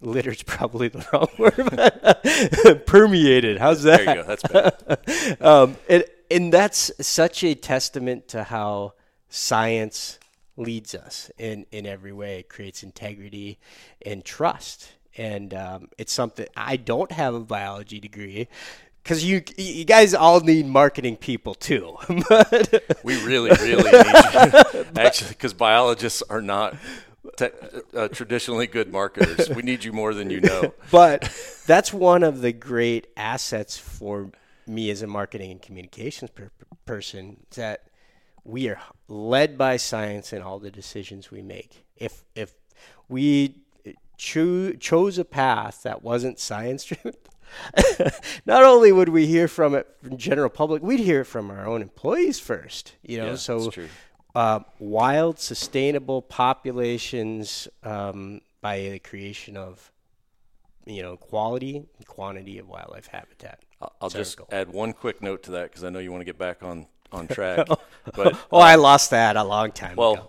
Littered's 0.00 0.44
probably 0.44 0.88
the 0.88 1.04
wrong 1.12 1.28
word, 1.38 2.86
permeated. 2.86 3.58
How's 3.58 3.82
that? 3.82 4.04
There 4.04 4.16
you 4.16 4.22
go. 4.22 4.28
That's 4.28 4.42
better. 4.42 5.36
um, 5.44 5.76
and 5.88 6.04
and 6.30 6.52
that's 6.52 6.92
such 7.00 7.42
a 7.42 7.54
testament 7.54 8.28
to 8.28 8.44
how 8.44 8.92
science 9.28 10.18
leads 10.56 10.94
us 10.94 11.30
in 11.38 11.66
in 11.72 11.84
every 11.84 12.12
way. 12.12 12.40
It 12.40 12.48
creates 12.48 12.84
integrity 12.84 13.58
and 14.06 14.24
trust, 14.24 14.92
and 15.18 15.52
um, 15.52 15.88
it's 15.98 16.12
something 16.12 16.46
I 16.56 16.76
don't 16.76 17.12
have 17.12 17.34
a 17.34 17.40
biology 17.40 18.00
degree. 18.00 18.48
Because 19.02 19.24
you, 19.24 19.42
you 19.56 19.84
guys 19.84 20.12
all 20.14 20.40
need 20.40 20.66
marketing 20.66 21.16
people 21.16 21.54
too, 21.54 21.96
but 22.28 22.98
We 23.02 23.22
really, 23.24 23.50
really 23.50 23.90
need 23.90 23.94
you. 23.94 24.84
Actually, 24.96 25.30
because 25.30 25.54
biologists 25.54 26.22
are 26.28 26.42
not 26.42 26.76
te- 27.36 27.48
uh, 27.94 28.08
traditionally 28.08 28.66
good 28.66 28.92
marketers. 28.92 29.48
We 29.48 29.62
need 29.62 29.82
you 29.82 29.92
more 29.92 30.12
than 30.12 30.30
you 30.30 30.40
know. 30.40 30.74
but 30.90 31.22
that's 31.66 31.92
one 31.92 32.22
of 32.22 32.42
the 32.42 32.52
great 32.52 33.06
assets 33.16 33.78
for 33.78 34.30
me 34.66 34.90
as 34.90 35.00
a 35.00 35.06
marketing 35.06 35.52
and 35.52 35.62
communications 35.62 36.30
per- 36.30 36.50
person 36.84 37.38
that 37.54 37.84
we 38.44 38.68
are 38.68 38.80
led 39.08 39.56
by 39.56 39.78
science 39.78 40.32
in 40.34 40.42
all 40.42 40.58
the 40.58 40.70
decisions 40.70 41.30
we 41.30 41.40
make. 41.40 41.86
If 41.96 42.24
if 42.34 42.52
we 43.08 43.62
cho- 44.18 44.72
chose 44.74 45.16
a 45.18 45.24
path 45.24 45.82
that 45.84 46.02
wasn't 46.02 46.38
science 46.38 46.84
driven, 46.84 47.14
not 48.44 48.62
only 48.64 48.92
would 48.92 49.08
we 49.08 49.26
hear 49.26 49.48
from 49.48 49.74
it 49.74 49.86
from 50.02 50.18
general 50.18 50.50
public, 50.50 50.82
we'd 50.82 51.00
hear 51.00 51.22
it 51.22 51.24
from 51.24 51.50
our 51.50 51.66
own 51.66 51.80
employees 51.80 52.38
first. 52.38 52.92
You 53.02 53.18
know, 53.18 53.26
Yeah, 53.30 53.34
so 53.36 53.72
uh, 54.34 54.60
wild, 54.78 55.38
sustainable 55.38 56.20
populations 56.22 57.68
um, 57.82 58.40
by 58.60 58.80
the 58.80 58.98
creation 58.98 59.56
of, 59.56 59.90
you 60.84 61.02
know, 61.02 61.16
quality 61.16 61.76
and 61.96 62.06
quantity 62.06 62.58
of 62.58 62.68
wildlife 62.68 63.06
habitat. 63.06 63.60
I'll, 63.80 63.92
I'll 64.02 64.10
just 64.10 64.38
add 64.50 64.70
one 64.72 64.92
quick 64.92 65.22
note 65.22 65.44
to 65.44 65.52
that 65.52 65.70
because 65.70 65.84
I 65.84 65.90
know 65.90 65.98
you 66.00 66.10
want 66.10 66.20
to 66.20 66.26
get 66.26 66.38
back 66.38 66.62
on 66.62 66.86
on 67.10 67.26
track. 67.36 67.66
but 68.14 68.38
Oh, 68.52 68.58
I 68.58 68.74
lost 68.74 69.10
that 69.10 69.36
a 69.36 69.44
long 69.44 69.72
time 69.72 69.92
ago. 69.92 70.28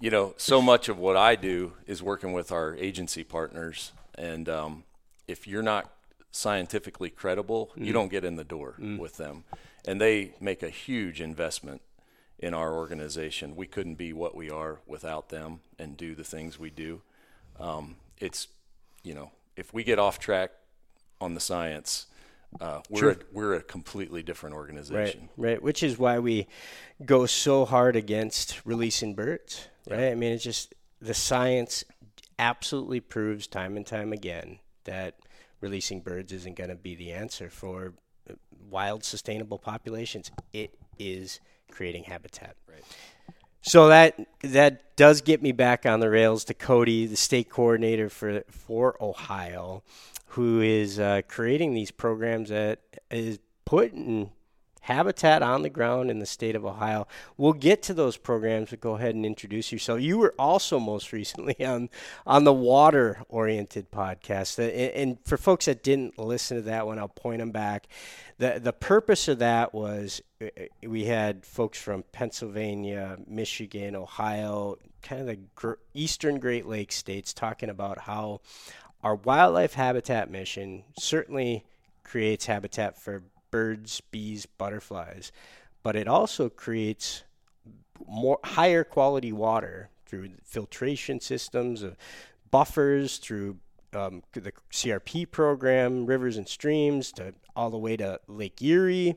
You 0.00 0.10
know, 0.10 0.34
so 0.36 0.60
much 0.62 0.88
of 0.88 0.98
what 0.98 1.16
I 1.16 1.36
do 1.36 1.72
is 1.86 2.02
working 2.02 2.32
with 2.32 2.52
our 2.52 2.74
agency 2.76 3.24
partners, 3.24 3.92
and 4.16 4.48
um, 4.48 4.84
if 5.28 5.46
you're 5.46 5.62
not 5.62 5.90
scientifically 6.30 7.10
credible, 7.10 7.70
Mm. 7.76 7.86
you 7.86 7.92
don't 7.92 8.08
get 8.08 8.24
in 8.24 8.36
the 8.36 8.44
door 8.44 8.74
with 8.98 9.16
them, 9.16 9.44
and 9.86 10.00
they 10.00 10.34
make 10.40 10.62
a 10.62 10.68
huge 10.70 11.20
investment 11.20 11.80
in 12.38 12.52
our 12.52 12.74
organization. 12.74 13.56
We 13.56 13.66
couldn't 13.66 13.94
be 13.94 14.12
what 14.12 14.34
we 14.34 14.50
are 14.50 14.80
without 14.86 15.30
them 15.30 15.60
and 15.78 15.96
do 15.96 16.14
the 16.14 16.24
things 16.24 16.58
we 16.58 16.70
do. 16.70 17.00
Um, 17.58 17.96
it's, 18.18 18.48
you 19.02 19.14
know, 19.14 19.30
if 19.56 19.72
we 19.72 19.82
get 19.84 19.98
off 19.98 20.18
track 20.18 20.50
on 21.18 21.32
the 21.32 21.40
science, 21.40 22.06
uh, 22.60 22.80
we're 22.88 23.10
a, 23.10 23.16
we're 23.32 23.54
a 23.54 23.62
completely 23.62 24.22
different 24.22 24.54
organization. 24.56 25.28
right. 25.36 25.50
Right, 25.50 25.62
Which 25.62 25.82
is 25.82 25.98
why 25.98 26.18
we 26.18 26.46
go 27.04 27.26
so 27.26 27.64
hard 27.64 27.96
against 27.96 28.64
releasing 28.64 29.14
birds, 29.14 29.68
right? 29.88 30.10
I 30.10 30.14
mean, 30.14 30.32
it's 30.32 30.44
just 30.44 30.74
the 31.00 31.14
science 31.14 31.84
absolutely 32.38 33.00
proves 33.00 33.46
time 33.46 33.76
and 33.76 33.86
time 33.86 34.12
again 34.12 34.58
that 34.84 35.16
releasing 35.60 36.00
birds 36.00 36.32
isn't 36.32 36.56
going 36.56 36.70
to 36.70 36.76
be 36.76 36.94
the 36.94 37.12
answer 37.12 37.50
for 37.50 37.94
uh, 38.30 38.34
wild, 38.70 39.04
sustainable 39.04 39.58
populations. 39.58 40.30
It 40.52 40.78
is 40.98 41.40
creating 41.70 42.04
habitat. 42.04 42.56
Right. 42.68 42.84
So 43.66 43.88
that 43.88 44.18
that 44.42 44.96
does 44.96 45.20
get 45.22 45.42
me 45.42 45.50
back 45.50 45.84
on 45.86 45.98
the 45.98 46.08
rails 46.08 46.44
to 46.44 46.54
Cody, 46.54 47.04
the 47.06 47.16
state 47.16 47.50
coordinator 47.50 48.08
for 48.08 48.44
for 48.48 48.96
Ohio, 49.02 49.82
who 50.28 50.60
is 50.60 51.00
uh, 51.00 51.22
creating 51.26 51.74
these 51.74 51.90
programs 51.90 52.50
that 52.50 52.78
is 53.10 53.40
putting 53.64 54.30
habitat 54.86 55.42
on 55.42 55.62
the 55.62 55.68
ground 55.68 56.12
in 56.12 56.20
the 56.20 56.26
state 56.26 56.54
of 56.54 56.64
Ohio. 56.64 57.08
We'll 57.36 57.54
get 57.54 57.82
to 57.84 57.94
those 57.94 58.16
programs, 58.16 58.70
but 58.70 58.80
go 58.80 58.94
ahead 58.94 59.16
and 59.16 59.26
introduce 59.26 59.72
yourself. 59.72 60.00
You 60.00 60.18
were 60.18 60.32
also 60.38 60.78
most 60.78 61.12
recently 61.12 61.56
on 61.66 61.90
on 62.24 62.44
the 62.44 62.52
water 62.52 63.18
oriented 63.28 63.90
podcast, 63.90 64.60
Uh, 64.60 64.70
and, 64.70 65.18
for 65.24 65.36
folks 65.36 65.64
that 65.64 65.82
didn't 65.82 66.18
listen 66.20 66.56
to 66.56 66.62
that 66.62 66.86
one, 66.86 67.00
I'll 67.00 67.08
point 67.08 67.40
them 67.40 67.50
back. 67.50 67.88
the 68.38 68.60
The 68.62 68.72
purpose 68.72 69.26
of 69.26 69.40
that 69.40 69.74
was 69.74 70.22
uh, 70.40 70.46
we 70.82 71.06
had 71.06 71.44
folks 71.44 71.80
from 71.80 72.04
Pennsylvania, 72.12 73.18
Michigan, 73.26 73.96
Ohio, 73.96 74.76
kind 75.02 75.20
of 75.20 75.26
the 75.26 75.76
eastern 75.94 76.38
Great 76.38 76.66
Lakes 76.66 76.94
states 76.94 77.34
talking 77.34 77.70
about 77.70 77.98
how 78.02 78.40
our 79.02 79.16
wildlife 79.16 79.74
habitat 79.74 80.30
mission 80.30 80.84
certainly 80.96 81.64
creates 82.04 82.46
habitat 82.46 82.96
for 82.96 83.24
birds, 83.56 84.02
bees, 84.10 84.44
butterflies, 84.44 85.32
but 85.82 85.96
it 85.96 86.06
also 86.06 86.50
creates 86.50 87.22
more 88.06 88.38
higher 88.44 88.84
quality 88.84 89.32
water 89.32 89.88
through 90.04 90.28
filtration 90.44 91.18
systems, 91.20 91.82
uh, 91.82 91.94
buffers, 92.50 93.16
through 93.16 93.56
um, 93.94 94.22
the 94.32 94.52
CRP 94.70 95.30
program, 95.30 96.04
rivers 96.04 96.36
and 96.36 96.46
streams, 96.46 97.10
to 97.12 97.32
all 97.56 97.70
the 97.70 97.78
way 97.78 97.96
to 97.96 98.20
Lake 98.28 98.60
Erie, 98.60 99.16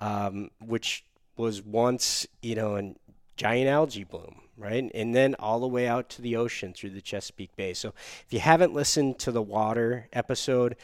um, 0.00 0.50
which 0.60 1.04
was 1.36 1.62
once 1.62 2.26
you 2.42 2.56
know 2.56 2.74
a 2.74 2.94
giant 3.36 3.68
algae 3.68 4.02
bloom, 4.02 4.40
right? 4.56 4.90
And 4.92 5.14
then 5.14 5.36
all 5.38 5.60
the 5.60 5.68
way 5.68 5.86
out 5.86 6.08
to 6.10 6.22
the 6.22 6.34
ocean 6.34 6.72
through 6.72 6.90
the 6.90 7.00
Chesapeake 7.00 7.54
Bay. 7.54 7.74
So 7.74 7.90
if 8.26 8.32
you 8.32 8.40
haven't 8.40 8.74
listened 8.74 9.20
to 9.20 9.30
the 9.30 9.40
water 9.40 10.08
episode, 10.12 10.74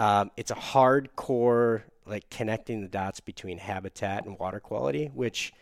um, 0.00 0.32
it's 0.36 0.50
a 0.50 0.56
hardcore 0.56 1.82
like 2.06 2.28
connecting 2.30 2.80
the 2.80 2.88
dots 2.88 3.20
between 3.20 3.58
habitat 3.58 4.26
and 4.26 4.38
water 4.38 4.60
quality, 4.60 5.10
which 5.14 5.52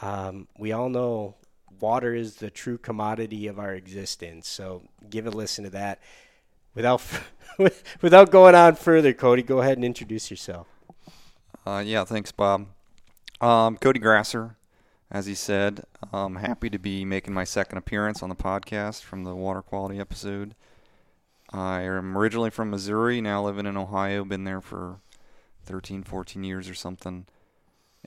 um, 0.00 0.48
we 0.58 0.72
all 0.72 0.88
know 0.88 1.36
water 1.80 2.14
is 2.14 2.36
the 2.36 2.50
true 2.50 2.78
commodity 2.78 3.46
of 3.46 3.58
our 3.58 3.74
existence. 3.74 4.48
So 4.48 4.82
give 5.10 5.26
a 5.26 5.30
listen 5.30 5.64
to 5.64 5.70
that. 5.70 6.00
Without 6.74 7.02
without 8.00 8.30
going 8.30 8.54
on 8.54 8.76
further, 8.76 9.12
Cody, 9.12 9.42
go 9.42 9.60
ahead 9.60 9.76
and 9.76 9.84
introduce 9.84 10.30
yourself. 10.30 10.66
Uh, 11.66 11.82
yeah, 11.84 12.04
thanks, 12.04 12.32
Bob. 12.32 12.66
Um, 13.40 13.76
Cody 13.76 13.98
Grasser, 13.98 14.56
as 15.10 15.26
he 15.26 15.34
said, 15.34 15.84
I'm 16.12 16.36
happy 16.36 16.70
to 16.70 16.78
be 16.78 17.04
making 17.04 17.34
my 17.34 17.44
second 17.44 17.78
appearance 17.78 18.22
on 18.22 18.28
the 18.28 18.34
podcast 18.34 19.02
from 19.02 19.24
the 19.24 19.34
water 19.34 19.62
quality 19.62 20.00
episode. 20.00 20.54
I 21.52 21.82
am 21.82 22.16
originally 22.16 22.50
from 22.50 22.70
Missouri, 22.70 23.20
now 23.20 23.44
living 23.44 23.66
in 23.66 23.76
Ohio, 23.76 24.24
been 24.24 24.44
there 24.44 24.62
for 24.62 25.00
13, 25.64 26.02
14 26.02 26.44
years 26.44 26.68
or 26.68 26.74
something. 26.74 27.26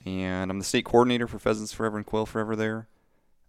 And 0.04 0.50
I'm 0.50 0.58
the 0.58 0.64
state 0.64 0.84
coordinator 0.84 1.26
for 1.26 1.38
Pheasants 1.38 1.72
Forever 1.72 1.96
and 1.96 2.06
Quail 2.06 2.26
Forever 2.26 2.54
there. 2.54 2.88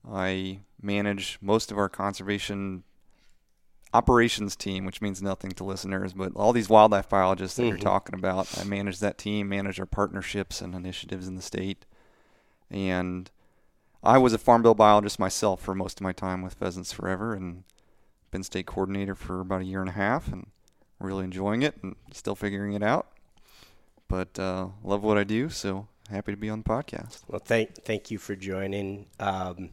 I 0.10 0.60
manage 0.82 1.38
most 1.42 1.72
of 1.72 1.78
our 1.78 1.90
conservation 1.90 2.84
operations 3.94 4.56
team, 4.56 4.86
which 4.86 5.02
means 5.02 5.22
nothing 5.22 5.52
to 5.52 5.64
listeners, 5.64 6.14
but 6.14 6.32
all 6.36 6.54
these 6.54 6.70
wildlife 6.70 7.10
biologists 7.10 7.58
that 7.58 7.66
you're 7.66 7.76
mm-hmm. 7.76 7.84
talking 7.84 8.16
about, 8.16 8.48
I 8.58 8.64
manage 8.64 9.00
that 9.00 9.18
team, 9.18 9.50
manage 9.50 9.80
our 9.80 9.86
partnerships 9.86 10.62
and 10.62 10.76
initiatives 10.76 11.28
in 11.28 11.36
the 11.36 11.42
state. 11.42 11.86
And 12.70 13.30
I 14.04 14.18
was 14.18 14.34
a 14.34 14.38
farm 14.38 14.62
bill 14.62 14.76
biologist 14.76 15.20
myself 15.20 15.62
for 15.62 15.74
most 15.74 16.00
of 16.00 16.04
my 16.04 16.12
time 16.12 16.42
with 16.42 16.54
Pheasants 16.54 16.92
Forever 16.92 17.34
and 17.34 17.64
been 18.32 18.44
state 18.44 18.66
coordinator 18.66 19.16
for 19.16 19.40
about 19.40 19.62
a 19.62 19.66
year 19.66 19.82
and 19.82 19.90
a 19.90 19.94
half 19.94 20.32
and 20.32 20.48
really 21.00 21.24
enjoying 21.24 21.62
it 21.62 21.76
and 21.82 21.96
still 22.12 22.36
figuring 22.36 22.74
it 22.74 22.84
out. 22.84 23.08
But 24.08 24.40
uh, 24.40 24.68
love 24.84 25.04
what 25.04 25.18
I 25.18 25.24
do, 25.24 25.50
so 25.50 25.88
happy 26.10 26.32
to 26.32 26.38
be 26.38 26.50
on 26.50 26.60
the 26.60 26.70
podcast. 26.70 27.22
Well, 27.28 27.42
thank 27.44 27.84
thank 27.84 28.10
you 28.12 28.18
for 28.18 28.36
joining. 28.36 29.08
Um, 29.20 29.70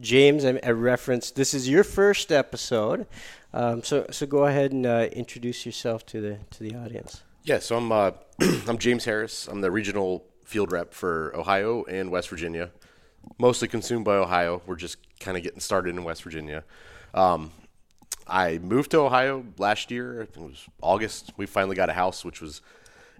James, 0.00 0.44
I, 0.44 0.58
I 0.64 0.70
referenced 0.70 1.36
this 1.36 1.54
is 1.54 1.68
your 1.68 1.84
first 1.84 2.32
episode, 2.32 3.06
um, 3.52 3.82
so 3.82 4.06
so 4.10 4.26
go 4.26 4.46
ahead 4.46 4.72
and 4.72 4.86
uh, 4.86 5.08
introduce 5.12 5.66
yourself 5.66 6.06
to 6.06 6.20
the 6.20 6.38
to 6.52 6.62
the 6.62 6.74
audience. 6.74 7.22
Yeah, 7.44 7.58
so 7.58 7.76
I'm 7.76 7.92
uh, 7.92 8.12
I'm 8.66 8.78
James 8.78 9.04
Harris. 9.04 9.48
I'm 9.48 9.60
the 9.60 9.70
regional 9.70 10.24
field 10.44 10.72
rep 10.72 10.94
for 10.94 11.32
Ohio 11.36 11.84
and 11.84 12.10
West 12.10 12.28
Virginia. 12.28 12.70
Mostly 13.38 13.68
consumed 13.68 14.04
by 14.04 14.16
Ohio. 14.16 14.62
We're 14.66 14.76
just 14.76 14.98
kind 15.20 15.36
of 15.36 15.42
getting 15.42 15.60
started 15.60 15.90
in 15.90 16.04
West 16.04 16.22
Virginia. 16.22 16.64
Um, 17.14 17.52
I 18.26 18.58
moved 18.58 18.90
to 18.92 18.98
Ohio 18.98 19.44
last 19.58 19.90
year. 19.90 20.22
I 20.22 20.24
think 20.26 20.46
it 20.46 20.50
was 20.50 20.66
August. 20.80 21.32
We 21.36 21.46
finally 21.46 21.76
got 21.76 21.88
a 21.88 21.92
house, 21.92 22.24
which 22.24 22.40
was 22.40 22.60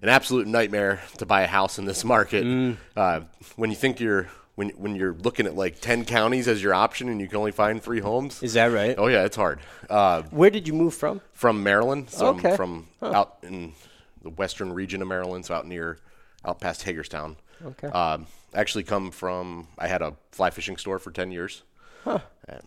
an 0.01 0.09
absolute 0.09 0.47
nightmare 0.47 1.01
to 1.17 1.25
buy 1.25 1.41
a 1.41 1.47
house 1.47 1.77
in 1.79 1.85
this 1.85 2.03
market. 2.03 2.77
Uh, 2.95 3.21
when 3.55 3.69
you 3.69 3.75
think 3.75 3.99
you're 3.99 4.27
when 4.55 4.69
when 4.71 4.95
you're 4.95 5.13
looking 5.13 5.45
at 5.45 5.55
like 5.55 5.81
ten 5.81 6.05
counties 6.05 6.47
as 6.47 6.61
your 6.63 6.73
option 6.73 7.09
and 7.09 7.19
you 7.19 7.27
can 7.27 7.37
only 7.37 7.51
find 7.51 7.81
three 7.83 7.99
homes. 7.99 8.41
Is 8.43 8.53
that 8.53 8.67
right? 8.67 8.95
Oh 8.97 9.07
yeah, 9.07 9.23
it's 9.25 9.35
hard. 9.35 9.59
Uh, 9.89 10.23
Where 10.31 10.49
did 10.49 10.67
you 10.67 10.73
move 10.73 10.93
from? 10.93 11.21
from 11.33 11.61
Maryland. 11.63 12.09
So 12.09 12.27
Okay. 12.27 12.51
I'm 12.51 12.55
from 12.55 12.87
out 13.01 13.37
in 13.43 13.73
the 14.21 14.29
western 14.29 14.71
region 14.73 15.01
of 15.01 15.07
Maryland, 15.07 15.45
so 15.45 15.53
out 15.55 15.67
near, 15.67 15.97
out 16.45 16.59
past 16.59 16.83
Hagerstown. 16.83 17.35
Okay. 17.63 17.87
Um, 17.87 18.27
actually 18.53 18.83
come 18.83 19.11
from, 19.11 19.67
I 19.77 19.87
had 19.87 20.01
a 20.01 20.13
fly 20.31 20.49
fishing 20.49 20.77
store 20.77 20.97
for 20.99 21.11
10 21.11 21.31
years. 21.31 21.61
And 22.05 22.61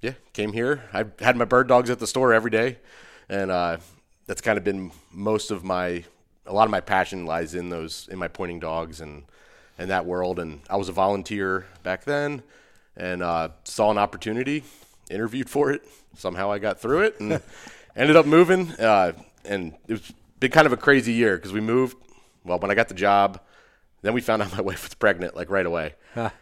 yeah, 0.00 0.12
came 0.32 0.52
here. 0.52 0.82
I 0.92 1.04
had 1.20 1.36
my 1.36 1.44
bird 1.44 1.66
dogs 1.68 1.90
at 1.90 1.98
the 1.98 2.06
store 2.06 2.32
every 2.32 2.50
day. 2.50 2.78
And 3.28 3.50
uh, 3.50 3.78
that's 4.26 4.40
kind 4.40 4.58
of 4.58 4.64
been 4.64 4.92
most 5.12 5.50
of 5.50 5.64
my, 5.64 6.04
a 6.46 6.52
lot 6.52 6.64
of 6.64 6.70
my 6.70 6.80
passion 6.80 7.24
lies 7.26 7.54
in 7.54 7.68
those, 7.70 8.08
in 8.10 8.18
my 8.18 8.28
pointing 8.28 8.60
dogs 8.60 9.00
and, 9.00 9.24
and 9.78 9.90
that 9.90 10.06
world. 10.06 10.38
And 10.38 10.60
I 10.68 10.76
was 10.76 10.88
a 10.88 10.92
volunteer 10.92 11.66
back 11.82 12.04
then 12.04 12.42
and 12.96 13.22
uh, 13.22 13.50
saw 13.64 13.90
an 13.90 13.98
opportunity, 13.98 14.64
interviewed 15.10 15.48
for 15.48 15.70
it. 15.70 15.82
Somehow 16.16 16.50
I 16.52 16.58
got 16.58 16.78
through 16.80 17.02
it 17.02 17.20
and 17.20 17.40
ended 17.96 18.16
up 18.16 18.26
moving. 18.26 18.70
Uh, 18.72 19.12
and 19.44 19.74
it 19.88 19.92
was 19.94 20.12
been 20.40 20.50
kind 20.50 20.66
of 20.66 20.72
a 20.72 20.76
crazy 20.76 21.12
year 21.12 21.36
because 21.36 21.52
we 21.52 21.60
moved. 21.60 21.96
Well, 22.44 22.58
when 22.58 22.70
I 22.70 22.74
got 22.74 22.88
the 22.88 22.94
job, 22.94 23.40
then 24.02 24.12
we 24.14 24.20
found 24.20 24.42
out 24.42 24.52
my 24.56 24.60
wife 24.62 24.82
was 24.84 24.94
pregnant 24.94 25.36
like 25.36 25.48
right 25.50 25.64
away. 25.66 25.94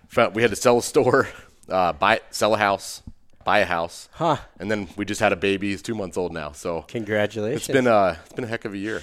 Found, 0.09 0.35
we 0.35 0.42
had 0.42 0.50
to 0.50 0.57
sell 0.57 0.78
a 0.78 0.83
store, 0.83 1.28
uh, 1.69 1.92
buy, 1.92 2.21
sell 2.30 2.54
a 2.54 2.59
house, 2.59 3.02
buy 3.45 3.59
a 3.59 3.66
house, 3.66 4.09
Huh. 4.12 4.39
and 4.58 4.71
then 4.71 4.89
we 4.97 5.04
just 5.04 5.21
had 5.21 5.32
a 5.32 5.36
baby. 5.36 5.69
He's 5.71 5.82
two 5.82 5.95
months 5.95 6.17
old 6.17 6.32
now, 6.32 6.52
so 6.52 6.82
Congratulations. 6.89 7.69
it's 7.69 7.73
been 7.73 7.86
a 7.86 8.19
it's 8.25 8.32
been 8.32 8.45
a 8.45 8.49
heck 8.49 8.65
of 8.65 8.73
a 8.73 8.78
year. 8.78 9.02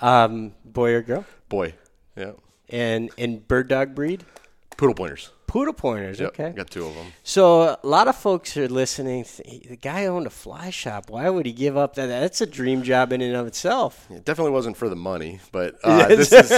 Um, 0.00 0.52
boy 0.64 0.92
or 0.94 1.02
girl, 1.02 1.24
Boy, 1.48 1.74
yeah, 2.16 2.32
and 2.68 3.10
and 3.18 3.46
bird 3.48 3.68
dog 3.68 3.94
breed, 3.94 4.24
poodle 4.76 4.94
pointers. 4.94 5.30
poodle 5.46 5.72
pointers. 5.74 6.20
Yep, 6.20 6.28
Okay. 6.30 6.50
got 6.52 6.70
two 6.70 6.86
of 6.86 6.94
them. 6.94 7.06
So 7.22 7.62
a 7.82 7.86
lot 7.86 8.06
of 8.08 8.16
folks 8.16 8.56
are 8.56 8.68
listening. 8.68 9.24
The 9.68 9.76
guy 9.76 10.06
owned 10.06 10.26
a 10.26 10.30
fly 10.30 10.70
shop. 10.70 11.08
Why 11.10 11.28
would 11.30 11.46
he 11.46 11.52
give 11.52 11.76
up 11.76 11.94
that? 11.94 12.06
That's 12.06 12.40
a 12.40 12.46
dream 12.46 12.82
job 12.82 13.12
in 13.12 13.20
and 13.22 13.34
of 13.34 13.46
itself. 13.46 14.06
It 14.10 14.24
definitely 14.24 14.52
wasn't 14.52 14.76
for 14.76 14.88
the 14.88 14.96
money, 14.96 15.40
but 15.52 15.76
uh, 15.84 16.06
this 16.08 16.32
is 16.32 16.52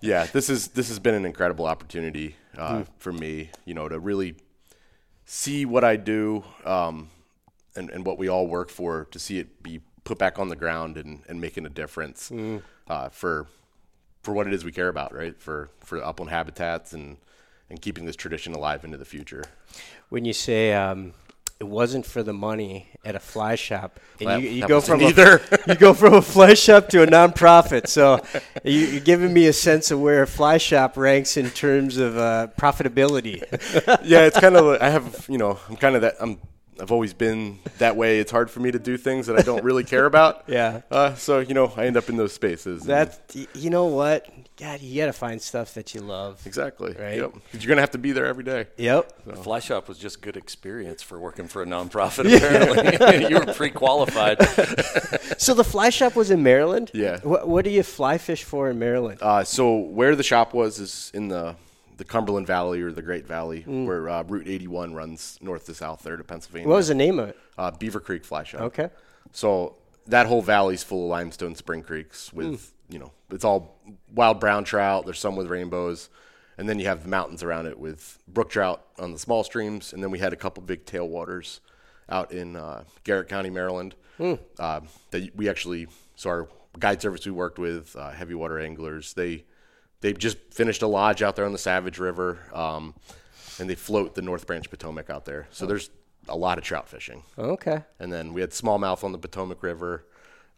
yeah, 0.00 0.26
this 0.32 0.50
is 0.50 0.68
this 0.68 0.88
has 0.88 0.98
been 0.98 1.14
an 1.14 1.24
incredible 1.24 1.66
opportunity 1.66 2.36
uh, 2.58 2.82
for 2.98 3.12
me. 3.12 3.50
You 3.64 3.74
know, 3.74 3.88
to 3.88 3.98
really 4.00 4.34
see 5.24 5.64
what 5.64 5.84
I 5.84 5.96
do 5.96 6.44
um, 6.64 7.08
and 7.76 7.90
and 7.90 8.04
what 8.04 8.18
we 8.18 8.28
all 8.28 8.46
work 8.46 8.70
for 8.70 9.06
to 9.12 9.18
see 9.18 9.38
it 9.38 9.62
be 9.62 9.80
put 10.06 10.18
back 10.18 10.38
on 10.38 10.48
the 10.48 10.56
ground 10.56 10.96
and, 10.96 11.22
and 11.28 11.40
making 11.40 11.66
a 11.66 11.68
difference 11.68 12.32
uh, 12.88 13.08
for 13.10 13.46
for 14.22 14.32
what 14.32 14.46
it 14.46 14.54
is 14.54 14.64
we 14.64 14.72
care 14.72 14.88
about, 14.88 15.14
right? 15.14 15.38
For 15.38 15.68
for 15.80 16.02
upland 16.02 16.30
habitats 16.30 16.94
and 16.94 17.18
and 17.68 17.82
keeping 17.82 18.06
this 18.06 18.16
tradition 18.16 18.54
alive 18.54 18.84
into 18.84 18.96
the 18.96 19.04
future. 19.04 19.44
When 20.08 20.24
you 20.24 20.32
say 20.32 20.72
um, 20.72 21.12
it 21.58 21.64
wasn't 21.64 22.06
for 22.06 22.22
the 22.22 22.32
money 22.32 22.88
at 23.04 23.16
a 23.16 23.20
fly 23.20 23.56
shop, 23.56 23.98
and 24.20 24.26
Well, 24.26 24.40
you, 24.40 24.50
you 24.50 24.68
go 24.68 24.80
from 24.80 25.00
either. 25.02 25.40
You 25.66 25.74
go 25.74 25.94
from 25.94 26.14
a 26.14 26.22
fly 26.22 26.54
shop 26.54 26.88
to 26.90 27.02
a 27.02 27.06
nonprofit. 27.06 27.88
So 27.88 28.24
you, 28.64 28.80
you're 28.80 29.00
giving 29.00 29.32
me 29.32 29.46
a 29.46 29.52
sense 29.52 29.90
of 29.90 30.00
where 30.00 30.22
a 30.22 30.26
fly 30.26 30.58
shop 30.58 30.96
ranks 30.96 31.36
in 31.36 31.50
terms 31.50 31.96
of 31.96 32.16
uh, 32.16 32.48
profitability. 32.60 33.40
yeah, 34.04 34.26
it's 34.26 34.38
kind 34.38 34.56
of 34.56 34.80
I 34.80 34.90
have 34.90 35.26
you 35.28 35.38
know 35.38 35.58
I'm 35.68 35.76
kind 35.76 35.96
of 35.96 36.02
that 36.02 36.14
I'm 36.20 36.38
I've 36.80 36.92
always 36.92 37.12
been 37.14 37.58
that 37.78 37.96
way. 37.96 38.18
It's 38.20 38.30
hard 38.30 38.50
for 38.50 38.60
me 38.60 38.70
to 38.70 38.78
do 38.78 38.96
things 38.96 39.26
that 39.28 39.38
I 39.38 39.42
don't 39.42 39.64
really 39.64 39.84
care 39.84 40.06
about. 40.06 40.44
Yeah. 40.48 40.82
Uh, 40.90 41.14
so 41.14 41.40
you 41.40 41.54
know 41.54 41.72
I 41.76 41.86
end 41.86 41.96
up 41.96 42.08
in 42.08 42.16
those 42.16 42.32
spaces. 42.32 42.82
and- 42.82 42.90
That 42.90 43.34
you 43.54 43.70
know 43.70 43.86
what? 43.86 44.26
God, 44.56 44.80
you 44.80 44.98
got 45.02 45.06
to 45.06 45.12
find 45.12 45.40
stuff 45.42 45.74
that 45.74 45.94
you 45.94 46.00
love. 46.00 46.40
exactly. 46.46 46.94
Right. 46.98 47.18
Yep. 47.18 47.32
'Cause 47.32 47.62
you're 47.62 47.68
gonna 47.68 47.82
have 47.82 47.90
to 47.90 47.98
be 47.98 48.12
there 48.12 48.24
every 48.26 48.44
day. 48.44 48.66
Yep. 48.78 49.26
The 49.26 49.36
fly 49.36 49.58
shop 49.58 49.86
was 49.88 49.98
just 49.98 50.22
good 50.22 50.36
experience 50.36 51.02
for 51.02 51.18
working 51.18 51.46
for 51.46 51.62
a 51.62 51.66
nonprofit. 51.66 52.24
Apparently, 52.36 53.28
you 53.28 53.38
were 53.38 53.52
pre-qualified. 53.52 54.38
So 55.38 55.52
the 55.52 55.64
fly 55.64 55.90
shop 55.90 56.16
was 56.16 56.30
in 56.30 56.42
Maryland. 56.42 56.90
Yeah. 56.94 57.18
What, 57.22 57.46
what 57.48 57.64
do 57.64 57.70
you 57.70 57.82
fly 57.82 58.16
fish 58.18 58.44
for 58.44 58.70
in 58.70 58.78
Maryland? 58.78 59.18
Uh, 59.20 59.44
so 59.44 59.76
where 59.76 60.16
the 60.16 60.22
shop 60.22 60.54
was 60.54 60.78
is 60.78 61.10
in 61.12 61.28
the 61.28 61.56
the 61.96 62.04
Cumberland 62.04 62.46
Valley 62.46 62.82
or 62.82 62.92
the 62.92 63.02
Great 63.02 63.26
Valley, 63.26 63.62
Mm. 63.66 63.86
where 63.86 64.08
uh, 64.08 64.22
Route 64.24 64.46
81 64.48 64.94
runs 64.94 65.38
north 65.40 65.66
to 65.66 65.74
south 65.74 66.02
there 66.02 66.16
to 66.16 66.24
Pennsylvania. 66.24 66.68
What 66.68 66.76
was 66.76 66.88
the 66.88 66.94
name 66.94 67.18
of 67.18 67.30
it? 67.30 67.38
uh, 67.58 67.70
Beaver 67.70 68.00
Creek 68.00 68.24
Fly 68.24 68.42
Shop. 68.44 68.60
Okay. 68.62 68.90
So 69.32 69.76
that 70.06 70.26
whole 70.26 70.42
valley's 70.42 70.82
full 70.82 71.04
of 71.04 71.10
limestone 71.10 71.54
spring 71.54 71.82
creeks 71.82 72.32
with, 72.32 72.72
you 72.88 72.98
know, 72.98 73.12
it's 73.30 73.44
all 73.44 73.80
wild 74.14 74.38
brown 74.40 74.64
trout. 74.64 75.04
There's 75.04 75.18
some 75.18 75.36
with 75.36 75.48
rainbows. 75.48 76.08
And 76.58 76.68
then 76.68 76.78
you 76.78 76.86
have 76.86 77.02
the 77.02 77.08
mountains 77.08 77.42
around 77.42 77.66
it 77.66 77.78
with 77.78 78.18
brook 78.28 78.48
trout 78.50 78.82
on 78.98 79.12
the 79.12 79.18
small 79.18 79.42
streams. 79.44 79.92
And 79.92 80.02
then 80.02 80.10
we 80.10 80.18
had 80.18 80.32
a 80.32 80.36
couple 80.36 80.62
big 80.62 80.84
tailwaters 80.86 81.60
out 82.08 82.30
in 82.32 82.56
uh, 82.56 82.84
Garrett 83.04 83.28
County, 83.28 83.50
Maryland. 83.50 83.94
Uh, 84.18 84.80
that 85.10 85.36
we 85.36 85.48
actually, 85.48 85.88
so 86.14 86.30
our 86.30 86.48
guide 86.78 87.02
service 87.02 87.26
we 87.26 87.32
worked 87.32 87.58
with, 87.58 87.94
uh, 87.96 88.10
heavy 88.12 88.34
water 88.34 88.58
anglers, 88.58 89.12
they 89.12 89.44
they 90.00 90.12
just 90.12 90.38
finished 90.52 90.82
a 90.82 90.86
lodge 90.86 91.22
out 91.22 91.36
there 91.36 91.44
on 91.44 91.52
the 91.52 91.58
Savage 91.58 91.98
River. 91.98 92.38
Um, 92.52 92.94
and 93.58 93.70
they 93.70 93.74
float 93.74 94.14
the 94.14 94.22
North 94.22 94.46
Branch 94.46 94.68
Potomac 94.68 95.10
out 95.10 95.24
there. 95.24 95.48
So 95.50 95.66
there's 95.66 95.90
a 96.28 96.36
lot 96.36 96.58
of 96.58 96.64
trout 96.64 96.88
fishing. 96.88 97.22
Okay. 97.38 97.82
And 97.98 98.12
then 98.12 98.32
we 98.32 98.40
had 98.40 98.50
smallmouth 98.50 99.04
on 99.04 99.12
the 99.12 99.18
Potomac 99.18 99.62
River, 99.62 100.04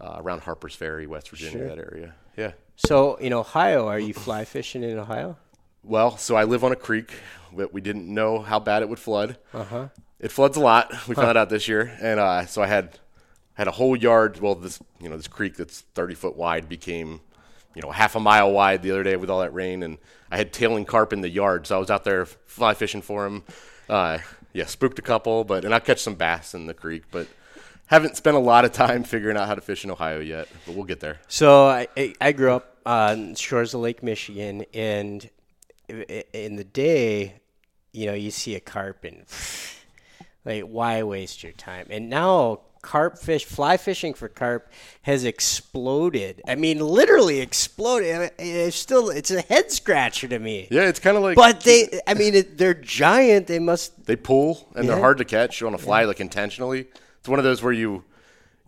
uh, 0.01 0.17
around 0.19 0.43
Harper's 0.43 0.75
Ferry, 0.75 1.07
West 1.07 1.31
Virginia, 1.31 1.69
that 1.69 1.79
area. 1.79 2.15
Yeah. 2.37 2.53
So 2.77 3.17
in 3.17 3.33
Ohio, 3.33 3.89
are 3.89 3.99
you 3.99 4.15
fly 4.15 4.45
fishing 4.45 4.83
in 4.83 4.99
Ohio? 4.99 5.37
Well, 5.83 6.17
so 6.17 6.37
I 6.37 6.45
live 6.45 6.65
on 6.65 6.73
a 6.73 6.77
creek, 6.77 7.13
but 7.53 7.73
we 7.73 7.81
didn't 7.81 8.13
know 8.13 8.41
how 8.41 8.59
bad 8.59 8.83
it 8.83 8.89
would 8.89 8.99
flood. 8.99 9.39
Uh-huh. 9.55 9.89
It 10.21 10.33
floods 10.33 10.57
a 10.57 10.61
lot. 10.61 10.93
We 11.09 11.15
found 11.15 11.39
out 11.39 11.49
this 11.49 11.69
year, 11.69 11.97
and 12.01 12.19
uh, 12.19 12.47
so 12.47 12.63
I 12.63 12.67
had 12.67 12.99
had 13.55 13.69
a 13.69 13.71
whole 13.71 13.97
yard. 13.97 14.41
Well, 14.41 14.57
this 14.57 14.81
you 15.01 15.09
know 15.09 15.17
this 15.17 15.29
creek 15.29 15.57
that's 15.57 15.83
thirty 15.95 16.15
foot 16.15 16.37
wide 16.37 16.69
became 16.69 17.21
you 17.79 17.83
know 17.83 17.93
half 17.93 18.17
a 18.17 18.21
mile 18.21 18.51
wide 18.51 18.83
the 18.83 18.91
other 18.91 19.05
day 19.05 19.15
with 19.15 19.31
all 19.31 19.39
that 19.41 19.55
rain, 19.55 19.85
and 19.85 19.99
I 20.33 20.37
had 20.37 20.53
tailing 20.53 20.85
carp 20.85 21.13
in 21.13 21.21
the 21.21 21.29
yard, 21.29 21.65
so 21.69 21.77
I 21.77 21.79
was 21.79 21.91
out 21.93 22.03
there 22.03 22.27
fly 22.27 22.75
fishing 22.75 23.03
for 23.03 23.23
them. 23.23 23.45
Uh, 23.89 24.19
yeah, 24.53 24.67
spooked 24.67 24.99
a 24.99 25.03
couple, 25.03 25.45
but 25.45 25.65
and 25.65 25.73
I 25.73 25.79
catch 25.79 26.03
some 26.03 26.17
bass 26.17 26.55
in 26.55 26.67
the 26.67 26.75
creek, 26.75 27.05
but 27.13 27.29
haven't 27.87 28.17
spent 28.17 28.37
a 28.37 28.41
lot 28.41 28.65
of 28.65 28.73
time 28.73 29.05
figuring 29.05 29.37
out 29.37 29.47
how 29.47 29.55
to 29.55 29.61
fish 29.61 29.85
in 29.85 29.93
Ohio 29.93 30.19
yet. 30.19 30.49
But 30.67 30.75
we'll 30.75 30.87
get 30.87 30.99
there. 30.99 31.21
So 31.29 31.69
I, 31.69 31.87
I- 32.21 32.33
grew 32.33 32.51
up 32.51 32.79
on 32.85 33.37
shores 33.37 33.75
of 33.75 33.81
Lake 33.81 34.03
Michigan, 34.03 34.65
and 34.75 35.31
in 35.89 36.57
the 36.57 36.65
day, 36.65 37.35
you 37.93 38.07
know, 38.07 38.15
you 38.15 38.33
see 38.33 38.57
a 38.57 38.61
carp 38.61 39.05
and 39.05 39.25
like, 40.45 40.65
why 40.65 41.05
waste 41.05 41.45
your 41.45 41.53
time? 41.53 41.87
And 41.91 42.11
now 42.11 42.63
carp 42.89 43.19
fish, 43.19 43.45
fly 43.45 43.77
fishing 43.77 44.15
for 44.15 44.29
carp 44.29 44.73
has 45.03 45.23
exploded. 45.25 46.41
I 46.49 46.55
mean, 46.55 46.79
literally 46.79 47.41
exploded. 47.41 48.31
It's 48.39 48.77
still 48.77 49.11
it's 49.11 49.31
a 49.31 49.43
head 49.43 49.71
scratcher 49.71 50.27
to 50.29 50.39
me. 50.39 50.69
Yeah, 50.71 50.89
it's 50.89 50.99
kind 50.99 51.17
of 51.17 51.23
like 51.23 51.37
But 51.37 51.61
they, 51.61 52.01
I 52.07 52.15
mean, 52.15 52.35
it, 52.35 52.57
they're 52.57 52.73
giant. 52.75 53.47
They 53.47 53.59
must. 53.59 54.07
they 54.07 54.17
pull 54.17 54.69
and 54.75 54.85
Yeah. 54.87 54.93
they're 54.93 55.01
hard 55.01 55.19
to 55.19 55.27
catch 55.27 55.63
on 55.63 55.75
a 55.75 55.79
fly 55.79 56.05
like 56.05 56.21
intentionally. 56.21 56.87
It's 57.21 57.29
one 57.29 57.39
of 57.39 57.45
those 57.45 57.63
where 57.63 57.75
you 57.75 58.05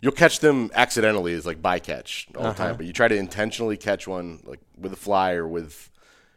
you'll 0.01 0.11
catch 0.11 0.39
them 0.39 0.69
accidentally 0.75 1.33
is 1.33 1.45
like 1.47 1.59
bycatch 1.61 2.27
all 2.35 2.41
Uh-huh. 2.43 2.51
the 2.53 2.57
time, 2.57 2.77
but 2.77 2.85
you 2.85 2.93
try 2.93 3.07
to 3.07 3.15
intentionally 3.15 3.77
catch 3.77 4.07
one 4.07 4.41
like 4.45 4.59
with 4.77 4.93
a 4.93 5.01
fly 5.07 5.33
or 5.33 5.47
with 5.47 5.89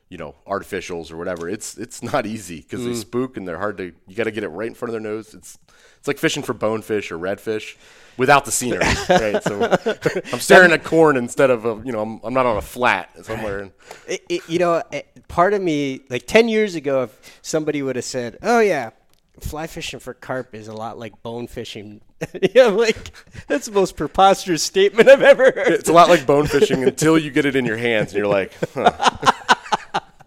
you 0.09 0.17
know 0.17 0.35
artificials 0.47 1.13
or 1.13 1.19
whatever. 1.19 1.51
It's 1.51 1.77
it's 1.77 2.03
not 2.03 2.25
easy 2.25 2.63
because 2.63 2.81
Mm. 2.81 2.87
they 2.89 2.95
spook 2.95 3.37
and 3.37 3.47
they're 3.47 3.59
hard 3.59 3.77
to. 3.79 3.93
You 4.09 4.15
got 4.17 4.25
to 4.25 4.31
get 4.31 4.43
it 4.45 4.49
right 4.49 4.69
in 4.69 4.75
front 4.75 4.89
of 4.95 5.03
their 5.03 5.13
nose. 5.13 5.35
It's 5.35 5.59
it's 6.05 6.09
like 6.09 6.19
fishing 6.19 6.43
for 6.43 6.53
bonefish 6.53 7.11
or 7.11 7.19
redfish 7.19 7.77
without 8.19 8.45
the 8.45 8.53
scenery, 8.53 8.85
right? 9.09 9.43
So 9.43 9.75
I'm 10.35 10.39
staring 10.39 10.71
at 10.73 10.85
corn 10.85 11.17
instead 11.17 11.49
of 11.49 11.65
a, 11.65 11.81
you 11.83 11.93
know 11.93 12.03
I'm, 12.03 12.21
I'm 12.23 12.35
not 12.35 12.45
on 12.45 12.59
a 12.59 12.61
flat 12.61 13.25
somewhere. 13.25 13.71
It, 14.07 14.23
it, 14.29 14.43
you 14.47 14.59
know, 14.59 14.83
it, 14.93 15.27
part 15.29 15.55
of 15.55 15.63
me, 15.63 16.03
like 16.11 16.27
ten 16.27 16.51
years 16.51 16.75
ago, 16.75 17.05
if 17.05 17.41
somebody 17.41 17.83
would 17.83 17.97
have 17.97 18.05
said, 18.05 18.37
"Oh 18.43 18.61
yeah, 18.61 18.91
fly 19.41 19.67
fishing 19.67 19.99
for 19.99 20.13
carp 20.13 20.55
is 20.55 20.69
a 20.69 20.75
lot 20.75 20.99
like 20.99 21.23
bone 21.23 21.47
fishing," 21.47 22.03
yeah, 22.55 22.67
I'm 22.67 22.77
like 22.77 23.11
that's 23.47 23.65
the 23.65 23.73
most 23.73 23.97
preposterous 23.97 24.63
statement 24.63 25.09
I've 25.09 25.23
ever 25.23 25.45
heard. 25.45 25.69
it's 25.69 25.89
a 25.89 25.95
lot 25.95 26.11
like 26.11 26.27
bone 26.27 26.49
fishing 26.49 26.85
until 26.85 27.17
you 27.17 27.31
get 27.31 27.47
it 27.47 27.57
in 27.57 27.65
your 27.65 27.79
hands 27.79 28.13
and 28.13 28.19
you're 28.19 28.27
like, 28.27 28.53
huh. 28.75 28.93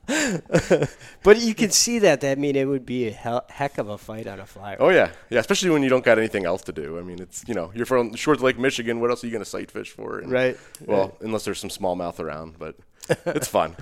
But 1.24 1.40
you 1.40 1.54
can 1.54 1.72
see 1.72 2.00
that. 2.00 2.24
I 2.24 2.36
mean, 2.36 2.56
it 2.56 2.66
would 2.66 2.86
be 2.86 3.08
a 3.08 3.12
hell, 3.12 3.46
heck 3.50 3.78
of 3.78 3.90
a 3.90 3.98
fight 3.98 4.28
on 4.28 4.40
a 4.40 4.46
fly. 4.46 4.78
Oh 4.80 4.90
yeah, 4.90 5.12
yeah. 5.30 5.40
Especially 5.40 5.70
when 5.70 5.84
you 5.84 5.90
don't 5.90 6.06
got 6.06 6.18
anything 6.18 6.46
else 6.46 6.62
to 6.64 6.72
do. 6.72 6.98
I 6.98 7.02
mean, 7.02 7.20
it's 7.22 7.44
you 7.48 7.54
know 7.54 7.72
you're 7.76 7.86
from 7.86 8.16
shores 8.16 8.42
Lake 8.42 8.58
Michigan. 8.58 9.00
What 9.02 9.10
else 9.10 9.24
are 9.24 9.28
you 9.28 9.32
going 9.34 9.44
to 9.44 9.50
sight 9.50 9.72
fish 9.72 9.92
for? 9.92 10.20
And- 10.20 10.32
Right, 10.32 10.58
Well, 10.86 11.18
unless 11.22 11.44
there's 11.46 11.60
some 11.60 11.70
smallmouth 11.70 12.20
around, 12.20 12.56
but 12.58 12.76
it's 13.26 13.48
fun. 13.48 13.76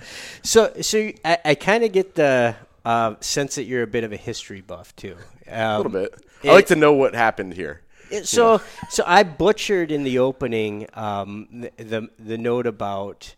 So, 0.44 0.72
so 0.82 1.12
I, 1.24 1.38
I 1.46 1.56
kind 1.56 1.84
of 1.84 1.92
get 1.92 2.16
the 2.16 2.56
uh, 2.84 3.16
sense 3.20 3.56
that 3.56 3.64
you're 3.64 3.84
a 3.84 3.88
bit 3.88 4.04
of 4.04 4.12
a 4.12 4.18
history 4.18 4.62
buff 4.62 4.96
too. 4.96 5.16
Um, 5.50 5.58
A 5.58 5.78
little 5.78 5.92
bit. 5.92 6.16
it- 6.44 6.50
I 6.50 6.54
like 6.54 6.68
to 6.68 6.76
know 6.76 6.94
what 6.94 7.14
happened 7.16 7.54
here. 7.54 7.82
It- 8.12 8.28
So, 8.28 8.62
so 8.90 9.04
I 9.06 9.24
butchered 9.24 9.92
in 9.92 10.04
the 10.04 10.20
opening 10.20 10.88
um, 10.94 11.48
the, 11.52 11.84
the 11.84 12.10
the 12.20 12.38
note 12.38 12.66
about 12.68 13.36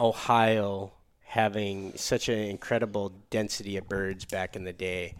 Ohio 0.00 0.92
having 1.28 1.92
such 1.96 2.28
an 2.28 2.38
incredible 2.38 3.12
density 3.30 3.76
of 3.76 3.88
birds 3.88 4.24
back 4.24 4.56
in 4.56 4.64
the 4.64 4.72
day. 4.72 5.14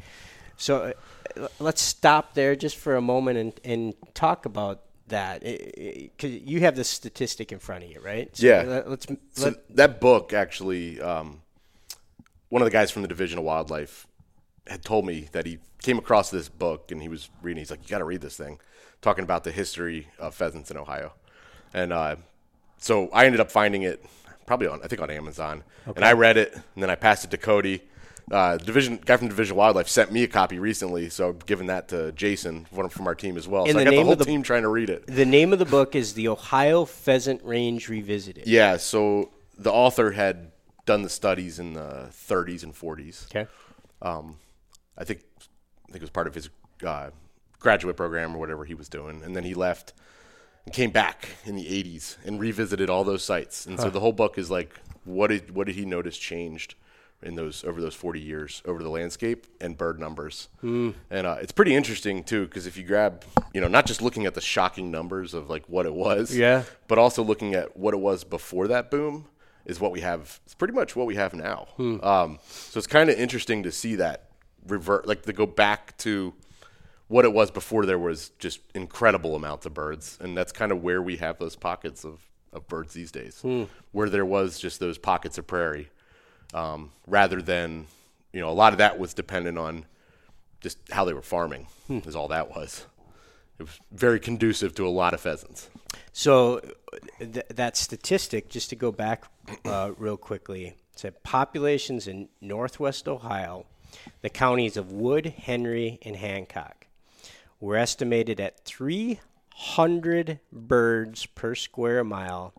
So, 0.57 0.94
uh, 1.38 1.49
let's 1.61 1.83
stop 1.83 2.35
there 2.35 2.57
just 2.57 2.77
for 2.77 2.97
a 2.97 3.01
moment 3.01 3.38
and, 3.38 3.61
and 3.64 3.94
talk 4.14 4.47
about 4.47 4.81
that 5.09 5.42
because 5.42 6.31
you 6.31 6.61
have 6.61 6.77
the 6.77 6.85
statistic 6.85 7.53
in 7.53 7.59
front 7.59 7.85
of 7.85 7.90
you, 7.90 8.01
right? 8.01 8.35
So 8.37 8.47
Yeah. 8.47 8.62
let- 8.62 8.88
Let's 8.90 9.07
So 9.33 9.44
let, 9.44 9.77
that 9.77 10.01
book 10.01 10.33
actually, 10.33 11.01
um, 11.01 11.42
one 12.49 12.62
of 12.62 12.66
the 12.66 12.71
guys 12.73 12.90
from 12.90 13.03
the 13.03 13.09
Division 13.09 13.38
of 13.38 13.44
Wildlife 13.44 14.07
had 14.66 14.83
told 14.83 15.07
me 15.07 15.29
that 15.33 15.47
he 15.47 15.59
came 15.83 15.99
across 15.99 16.31
this 16.31 16.49
book 16.49 16.90
and 16.90 17.03
he 17.03 17.09
was 17.09 17.29
reading. 17.42 17.59
He's 17.61 17.71
like, 17.71 17.83
"You 17.83 17.88
got 17.88 17.99
to 17.99 18.05
read 18.05 18.21
this 18.21 18.37
thing," 18.37 18.61
talking 19.01 19.25
about 19.25 19.44
the 19.44 19.53
history 19.53 20.09
of 20.18 20.35
pheasants 20.35 20.71
in 20.71 20.77
Ohio, 20.77 21.12
and 21.73 21.92
uh, 21.92 22.16
so 22.79 23.09
I 23.12 23.27
ended 23.27 23.40
up 23.40 23.51
finding 23.51 23.83
it 23.83 24.05
probably 24.48 24.66
on 24.66 24.80
I 24.82 24.88
think 24.88 25.00
on 25.00 25.11
Amazon, 25.11 25.62
and 25.94 26.04
I 26.04 26.12
read 26.12 26.37
it 26.37 26.52
and 26.54 26.82
then 26.82 26.90
I 26.90 26.96
passed 26.96 27.24
it 27.24 27.30
to 27.30 27.38
Cody. 27.38 27.82
Uh, 28.30 28.58
division 28.58 28.98
guy 29.02 29.16
from 29.16 29.28
Division 29.28 29.56
Wildlife 29.56 29.88
sent 29.88 30.12
me 30.12 30.22
a 30.22 30.28
copy 30.28 30.58
recently, 30.58 31.08
so 31.08 31.30
I'm 31.30 31.38
giving 31.46 31.68
that 31.68 31.88
to 31.88 32.12
Jason, 32.12 32.66
one 32.70 32.88
from 32.90 33.06
our 33.06 33.14
team 33.14 33.38
as 33.38 33.48
well. 33.48 33.62
And 33.64 33.72
so 33.72 33.78
I 33.78 33.84
the 33.84 33.84
got 33.87 33.90
the 33.96 34.02
whole 34.02 34.12
of 34.12 34.18
the- 34.18 34.24
team 34.26 34.42
trying 34.42 34.62
to 34.62 34.68
read 34.68 34.90
it. 34.90 35.06
the 35.06 35.24
name 35.24 35.52
of 35.54 35.58
the 35.58 35.64
book 35.64 35.94
is 35.94 36.12
the 36.12 36.28
Ohio 36.28 36.84
Pheasant 36.84 37.42
Range 37.42 37.88
Revisited. 37.88 38.46
Yeah, 38.46 38.76
so 38.76 39.30
the 39.56 39.72
author 39.72 40.11
had 40.11 40.52
done 40.84 41.02
the 41.02 41.08
studies 41.08 41.58
in 41.58 41.72
the 41.72 42.08
30s 42.11 42.62
and 42.64 42.74
40s. 42.74 43.24
Okay. 43.34 43.46
I 44.02 45.04
think 45.04 45.20
I 45.88 45.92
think 45.92 45.96
it 45.96 46.00
was 46.02 46.11
part 46.11 46.26
of 46.26 46.34
his 46.34 46.50
uh, 46.84 47.11
graduate 47.58 47.96
program 47.96 48.34
or 48.34 48.38
whatever 48.38 48.64
he 48.66 48.74
was 48.74 48.88
doing, 48.90 49.22
and 49.22 49.34
then 49.34 49.44
he 49.44 49.54
left 49.54 49.94
came 50.72 50.90
back 50.90 51.28
in 51.44 51.57
the 51.57 51.64
80s 51.64 52.16
and 52.24 52.40
revisited 52.40 52.88
all 52.90 53.04
those 53.04 53.24
sites. 53.24 53.66
And 53.66 53.78
so 53.78 53.90
the 53.90 54.00
whole 54.00 54.12
book 54.12 54.38
is 54.38 54.50
like, 54.50 54.74
what 55.04 55.28
did 55.28 55.54
what 55.54 55.66
did 55.66 55.76
he 55.76 55.85
notice 55.85 56.16
changed 56.18 56.74
in 57.22 57.35
those 57.35 57.64
over 57.64 57.81
those 57.81 57.94
40 57.94 58.20
years 58.20 58.62
over 58.64 58.83
the 58.83 58.88
landscape 58.88 59.46
and 59.61 59.76
bird 59.76 59.98
numbers? 59.98 60.48
And 60.62 60.94
uh, 61.11 61.37
it's 61.40 61.52
pretty 61.52 61.74
interesting 61.74 62.22
too, 62.24 62.44
because 62.46 62.66
if 62.66 62.76
you 62.76 62.85
grab, 62.85 63.24
you 63.52 63.61
know, 63.61 63.68
not 63.68 63.87
just 63.87 64.02
looking 64.02 64.26
at 64.26 64.35
the 64.35 64.40
shocking 64.40 64.90
numbers 64.90 65.35
of 65.35 65.48
like 65.50 65.68
what 65.68 65.87
it 65.87 65.94
was, 65.94 66.37
Yeah. 66.37 66.62
but 66.87 66.98
also 66.98 67.22
looking 67.22 67.54
at 67.54 67.76
what 67.76 67.94
it 67.94 67.98
was 67.98 68.22
before 68.24 68.68
that 68.68 68.90
boom 68.90 69.26
is 69.64 69.81
what 69.81 69.92
we 69.92 70.00
have. 70.00 70.40
It's 70.44 70.54
pretty 70.54 70.74
much 70.74 70.94
what 70.96 71.07
we 71.07 71.16
have 71.16 71.35
now. 71.35 71.66
Um, 71.78 72.38
so 72.48 72.78
it's 72.78 72.87
kind 72.87 73.11
of 73.11 73.18
interesting 73.18 73.62
to 73.64 73.72
see 73.72 73.96
that 73.96 74.31
revert, 74.66 75.07
like 75.07 75.22
to 75.22 75.33
go 75.33 75.46
back 75.46 75.96
to 75.98 76.35
what 77.09 77.25
it 77.25 77.33
was 77.33 77.51
before 77.51 77.87
there 77.87 77.99
was 77.99 78.31
just 78.38 78.61
incredible 78.75 79.35
amounts 79.35 79.66
of 79.66 79.75
birds, 79.75 80.18
and 80.21 80.37
that's 80.37 80.53
kind 80.53 80.71
of 80.73 80.83
where 80.83 81.03
we 81.03 81.16
have 81.16 81.38
those 81.38 81.57
pockets 81.57 82.05
of, 82.05 82.21
of 82.53 82.66
birds 82.68 82.94
these 82.94 83.11
days, 83.11 83.42
where 83.92 84.09
there 84.09 84.27
was 84.27 84.59
just 84.59 84.79
those 84.79 84.99
pockets 84.99 85.38
of 85.38 85.47
prairie, 85.47 85.88
um, 86.55 86.90
rather 87.07 87.42
than 87.42 87.87
you 88.33 88.40
know 88.40 88.51
a 88.51 88.53
lot 88.53 88.73
of 88.73 88.79
that 88.79 88.99
was 88.99 89.14
dependent 89.14 89.59
on 89.59 89.87
just 90.61 90.79
how 90.90 91.05
they 91.05 91.14
were 91.14 91.23
farming, 91.23 91.66
is 91.88 92.14
all 92.14 92.29
that 92.29 92.51
was. 92.51 92.87
It 93.59 93.62
was 93.64 93.81
very 93.90 94.21
conducive 94.21 94.75
to 94.77 94.87
a 94.87 94.90
lot 94.90 95.14
of 95.14 95.21
pheasants. 95.21 95.68
So 96.12 96.61
th- 97.18 97.47
that 97.49 97.77
statistic, 97.77 98.49
just 98.49 98.71
to 98.71 98.77
go 98.77 98.92
back 98.92 99.25
uh, 99.64 99.92
real 99.97 100.16
quickly, 100.16 100.75
said 100.94 101.23
populations 101.23 102.07
in 102.07 102.29
northwest 102.40 103.09
Ohio, 103.09 103.66
the 104.21 104.29
counties 104.29 104.77
of 104.77 104.92
Wood, 104.92 105.27
Henry, 105.27 105.99
and 106.03 106.16
Hancock, 106.16 106.87
were 107.61 107.77
estimated 107.77 108.40
at 108.40 108.64
300 108.64 110.40
birds 110.53 111.27
per 111.27 111.55
square 111.55 112.05
mile, 112.05 112.55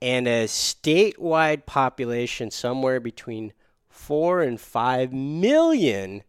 and 0.00 0.26
a 0.26 0.44
statewide 0.44 1.66
population 1.66 2.50
somewhere 2.50 3.00
between 3.00 3.52
four 3.88 4.42
and 4.42 4.60
five 4.60 5.12
million 5.12 6.22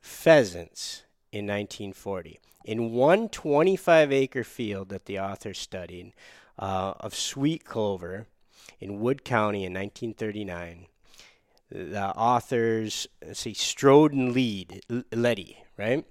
pheasants 0.00 1.04
in 1.32 1.46
1940. 1.46 2.38
In 2.64 2.92
one 2.92 3.28
25 3.28 4.12
acre 4.12 4.44
field 4.44 4.90
that 4.90 5.06
the 5.06 5.18
author 5.18 5.54
studied 5.54 6.12
uh, 6.58 6.92
of 7.00 7.14
sweet 7.14 7.64
clover 7.64 8.26
in 8.78 9.00
Wood 9.00 9.24
County 9.24 9.64
in 9.64 9.72
1939, 9.72 10.86
the 11.70 12.08
authors, 12.16 13.06
see, 13.32 13.54
Strode 13.54 14.12
and 14.12 14.32
Lead, 14.32 14.82
Letty, 15.12 15.58
right, 15.78 16.04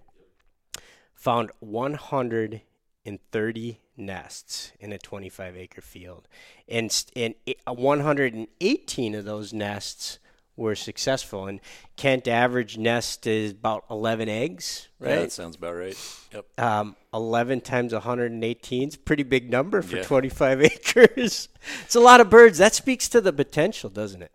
found 1.19 1.51
130 1.59 3.79
nests 3.97 4.71
in 4.79 4.93
a 4.93 4.97
25 4.97 5.57
acre 5.57 5.81
field. 5.81 6.27
And, 6.67 6.91
st- 6.91 7.35
and 7.45 7.55
118 7.67 9.15
of 9.15 9.25
those 9.25 9.53
nests 9.53 10.19
were 10.55 10.75
successful. 10.75 11.47
And 11.47 11.59
Kent 11.97 12.27
average 12.27 12.77
nest 12.77 13.27
is 13.27 13.51
about 13.51 13.85
11 13.89 14.29
eggs, 14.29 14.87
Yeah, 15.01 15.07
right? 15.09 15.15
that 15.21 15.31
sounds 15.31 15.55
about 15.57 15.75
right. 15.75 15.97
Yep. 16.33 16.45
um, 16.59 16.95
11 17.13 17.61
times 17.61 17.93
118 17.93 18.87
is 18.89 18.95
a 18.95 18.99
pretty 18.99 19.23
big 19.23 19.49
number 19.49 19.81
for 19.81 19.97
Yeah. 19.97 20.03
25 20.03 20.61
acres. 20.71 21.49
It's 21.83 21.95
a 21.95 21.99
lot 21.99 22.21
of 22.21 22.29
birds. 22.29 22.57
That 22.57 22.73
speaks 22.75 23.09
to 23.09 23.21
the 23.21 23.33
potential, 23.33 23.89
doesn't 23.89 24.21
it? 24.21 24.31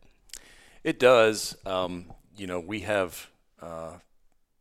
It 0.83 0.99
does. 0.99 1.57
Um, 1.65 2.07
you 2.37 2.47
know, 2.47 2.61
we 2.61 2.81
have 2.81 3.29
uh, 3.63 3.93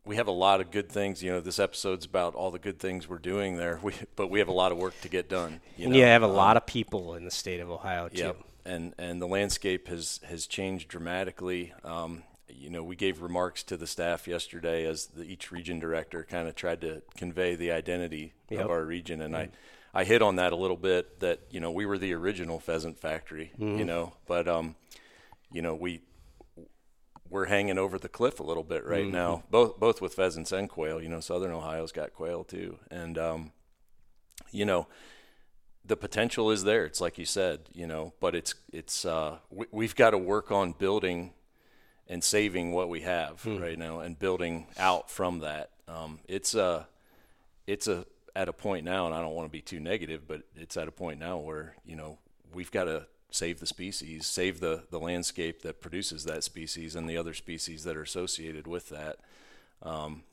we 0.06 0.16
have 0.18 0.28
a 0.28 0.32
lot 0.32 0.62
of 0.62 0.72
good 0.72 0.90
things. 0.92 1.24
You 1.24 1.32
know, 1.32 1.40
this 1.42 1.60
episode's 1.60 2.06
about 2.06 2.36
all 2.36 2.52
the 2.52 2.60
good 2.60 2.80
things 2.80 3.08
we're 3.08 3.20
doing 3.20 3.58
there. 3.58 3.80
We, 3.84 3.94
but 4.16 4.30
we 4.30 4.40
have 4.40 4.48
a 4.48 4.54
lot 4.54 4.72
of 4.72 4.78
work 4.78 5.00
to 5.02 5.10
get 5.10 5.30
done. 5.30 5.62
You 5.78 5.90
know? 5.90 5.96
you 5.98 6.04
have 6.04 6.24
a 6.24 6.28
Um, 6.28 6.34
lot 6.34 6.58
of 6.58 6.66
people 6.66 7.16
in 7.16 7.26
the 7.26 7.32
state 7.32 7.60
of 7.60 7.70
Ohio, 7.70 8.10
too. 8.10 8.18
Yep. 8.18 8.38
And 8.66 8.94
and 8.98 9.22
the 9.22 9.28
landscape 9.28 9.88
has 9.90 10.22
has 10.28 10.48
changed 10.48 10.88
dramatically. 10.88 11.74
Um, 11.84 12.24
you 12.48 12.70
know, 12.70 12.84
we 12.84 12.96
gave 12.96 13.22
remarks 13.22 13.64
to 13.64 13.76
the 13.78 13.88
staff 13.88 14.28
yesterday 14.28 14.86
as 14.86 15.08
the, 15.08 15.24
each 15.24 15.52
region 15.52 15.80
director 15.80 16.24
kind 16.30 16.48
of 16.48 16.56
tried 16.56 16.80
to 16.82 17.02
convey 17.18 17.56
the 17.56 17.72
identity 17.72 18.34
Yep. 18.50 18.66
of 18.66 18.72
our 18.72 18.84
region, 18.86 19.22
and 19.22 19.36
I. 19.36 19.50
I 19.96 20.06
hit 20.06 20.24
on 20.24 20.38
that 20.38 20.54
a 20.54 20.56
little 20.56 20.76
bit 20.76 21.20
that 21.20 21.42
you 21.52 21.60
know 21.60 21.70
we 21.70 21.86
were 21.86 22.00
the 22.00 22.14
original 22.14 22.60
pheasant 22.60 22.98
factory, 23.00 23.52
you 23.60 23.86
know, 23.86 24.14
but 24.26 24.48
um, 24.48 24.74
you 25.52 25.62
know 25.62 25.76
we 25.76 26.02
we're 27.34 27.46
hanging 27.46 27.80
over 27.80 27.98
the 27.98 28.08
cliff 28.08 28.40
a 28.40 28.44
little 28.44 28.64
bit 28.64 28.86
right 28.86 29.08
now, 29.08 29.44
both 29.50 29.80
both 29.80 30.02
with 30.02 30.14
pheasants 30.14 30.52
and 30.52 30.70
quail. 30.70 31.02
You 31.02 31.10
know, 31.10 31.20
Southern 31.20 31.52
Ohio's 31.52 31.92
got 31.92 32.14
quail 32.14 32.44
too, 32.44 32.78
and 32.92 33.18
um, 33.18 33.52
you 34.52 34.66
know, 34.66 34.88
the 35.84 35.98
potential 35.98 36.52
is 36.52 36.64
there. 36.64 36.86
It's 36.86 37.02
like 37.02 37.18
you 37.18 37.26
said, 37.26 37.62
you 37.74 37.88
know, 37.88 38.14
but 38.20 38.36
it's 38.36 38.54
it's 38.72 39.04
uh, 39.04 39.40
we, 39.50 39.66
we've 39.72 39.96
got 39.96 40.12
to 40.12 40.18
work 40.20 40.52
on 40.52 40.74
building 40.74 41.34
and 42.08 42.24
saving 42.24 42.72
what 42.72 42.88
we 42.88 43.02
have 43.02 43.44
right 43.46 43.80
now, 43.80 44.00
and 44.00 44.18
building 44.20 44.68
out 44.78 45.10
from 45.10 45.40
that. 45.40 45.72
Um, 45.88 46.20
it's 46.28 46.54
a 46.54 46.88
it's 47.66 47.88
a 47.88 48.06
at 48.36 48.48
a 48.48 48.54
point 48.54 48.86
now, 48.86 49.08
and 49.08 49.16
I 49.16 49.22
don't 49.22 49.34
want 49.34 49.48
to 49.48 49.52
be 49.52 49.62
too 49.62 49.80
negative, 49.80 50.28
but 50.28 50.44
it's 50.56 50.78
at 50.78 50.88
a 50.88 50.92
point 50.92 51.20
now 51.20 51.40
where 51.40 51.76
you 51.84 51.96
know 51.96 52.20
we've 52.54 52.70
got 52.70 52.84
to 52.84 53.08
save 53.34 53.60
the 53.60 53.66
species, 53.66 54.28
save 54.28 54.60
the 54.60 54.84
the 54.92 55.00
landscape 55.00 55.64
that 55.64 55.82
produces 55.82 56.24
that 56.26 56.44
species 56.44 56.96
and 56.96 57.10
the 57.10 57.18
other 57.18 57.34
species 57.34 57.84
that 57.84 57.98
are 57.98 58.04
associated 58.04 58.68
with 58.68 58.90
that. 58.90 59.18
Um, 59.82 60.24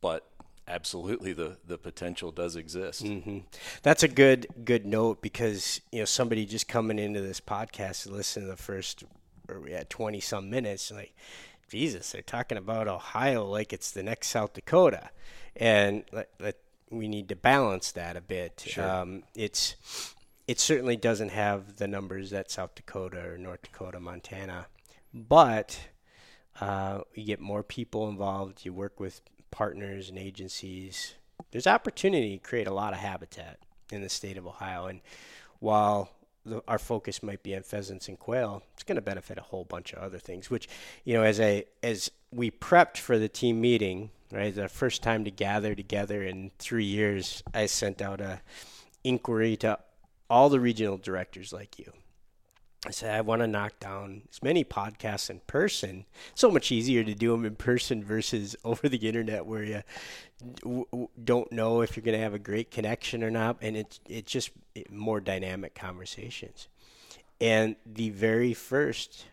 but 0.00 0.28
absolutely, 0.66 1.32
the 1.32 1.56
the 1.66 1.78
potential 1.78 2.32
does 2.32 2.56
exist. 2.56 3.04
Mm-hmm. 3.04 3.38
That's 3.82 4.02
a 4.02 4.08
good 4.08 4.48
good 4.64 4.84
note 4.84 5.22
because 5.22 5.80
you 5.92 6.00
know 6.00 6.04
somebody 6.04 6.44
just 6.44 6.68
coming 6.68 6.98
into 6.98 7.20
this 7.20 7.40
podcast 7.40 8.06
and 8.06 8.16
listening 8.16 8.46
to 8.46 8.50
the 8.50 8.62
first 8.62 9.04
or 9.48 9.60
we 9.60 9.72
had 9.72 9.88
twenty 9.88 10.20
some 10.20 10.50
minutes 10.50 10.90
like. 10.90 11.14
Jesus, 11.70 12.12
they're 12.12 12.22
talking 12.22 12.56
about 12.56 12.88
Ohio 12.88 13.44
like 13.44 13.74
it's 13.74 13.90
the 13.90 14.02
next 14.02 14.28
South 14.28 14.54
Dakota, 14.54 15.10
and 15.54 16.02
let, 16.12 16.30
let, 16.40 16.56
we 16.88 17.08
need 17.08 17.28
to 17.28 17.36
balance 17.36 17.92
that 17.92 18.16
a 18.16 18.22
bit. 18.22 18.64
Sure. 18.66 18.88
Um, 18.88 19.22
it's 19.34 19.74
it 20.48 20.58
certainly 20.58 20.96
doesn't 20.96 21.28
have 21.28 21.76
the 21.76 21.86
numbers 21.86 22.30
that 22.30 22.50
South 22.50 22.74
Dakota 22.74 23.22
or 23.22 23.36
North 23.36 23.62
Dakota, 23.62 24.00
Montana, 24.00 24.66
but 25.12 25.78
uh, 26.58 27.02
you 27.14 27.24
get 27.24 27.38
more 27.38 27.62
people 27.62 28.08
involved. 28.08 28.64
You 28.64 28.72
work 28.72 28.98
with 28.98 29.20
partners 29.50 30.08
and 30.08 30.18
agencies. 30.18 31.14
There's 31.50 31.66
opportunity 31.66 32.38
to 32.38 32.42
create 32.42 32.66
a 32.66 32.72
lot 32.72 32.94
of 32.94 32.98
habitat 32.98 33.58
in 33.92 34.00
the 34.00 34.08
state 34.08 34.38
of 34.38 34.46
Ohio, 34.46 34.86
and 34.86 35.02
while 35.60 36.10
the, 36.46 36.62
our 36.66 36.78
focus 36.78 37.22
might 37.22 37.42
be 37.42 37.54
on 37.54 37.62
pheasants 37.62 38.08
and 38.08 38.18
quail, 38.18 38.62
it's 38.72 38.84
going 38.84 38.96
to 38.96 39.02
benefit 39.02 39.36
a 39.36 39.42
whole 39.42 39.64
bunch 39.64 39.92
of 39.92 39.98
other 39.98 40.18
things. 40.18 40.50
Which, 40.50 40.66
you 41.04 41.12
know, 41.12 41.24
as 41.24 41.38
I 41.38 41.64
as 41.82 42.10
we 42.32 42.50
prepped 42.50 42.96
for 42.96 43.18
the 43.18 43.28
team 43.28 43.60
meeting, 43.60 44.10
right, 44.32 44.54
the 44.54 44.68
first 44.70 45.02
time 45.02 45.24
to 45.24 45.30
gather 45.30 45.74
together 45.74 46.22
in 46.22 46.52
three 46.58 46.86
years, 46.86 47.42
I 47.52 47.66
sent 47.66 48.00
out 48.00 48.22
a 48.22 48.40
inquiry 49.04 49.56
to 49.58 49.78
all 50.30 50.48
the 50.48 50.60
regional 50.60 50.98
directors 50.98 51.52
like 51.52 51.78
you. 51.78 51.92
I 52.86 52.90
said, 52.90 53.14
I 53.14 53.22
want 53.22 53.42
to 53.42 53.48
knock 53.48 53.80
down 53.80 54.22
as 54.30 54.40
many 54.42 54.64
podcasts 54.64 55.30
in 55.30 55.40
person. 55.46 56.04
It's 56.30 56.40
so 56.40 56.50
much 56.50 56.70
easier 56.70 57.02
to 57.02 57.14
do 57.14 57.32
them 57.32 57.44
in 57.44 57.56
person 57.56 58.04
versus 58.04 58.54
over 58.64 58.88
the 58.88 58.98
internet 58.98 59.46
where 59.46 59.64
you 59.64 59.82
don't 61.22 61.50
know 61.50 61.80
if 61.80 61.96
you're 61.96 62.04
going 62.04 62.16
to 62.16 62.22
have 62.22 62.34
a 62.34 62.38
great 62.38 62.70
connection 62.70 63.24
or 63.24 63.30
not. 63.30 63.56
And 63.62 63.76
it's 63.76 63.98
it 64.08 64.26
just 64.26 64.50
more 64.90 65.20
dynamic 65.20 65.74
conversations. 65.74 66.68
And 67.40 67.74
the 67.84 68.10
very 68.10 68.54
first 68.54 69.26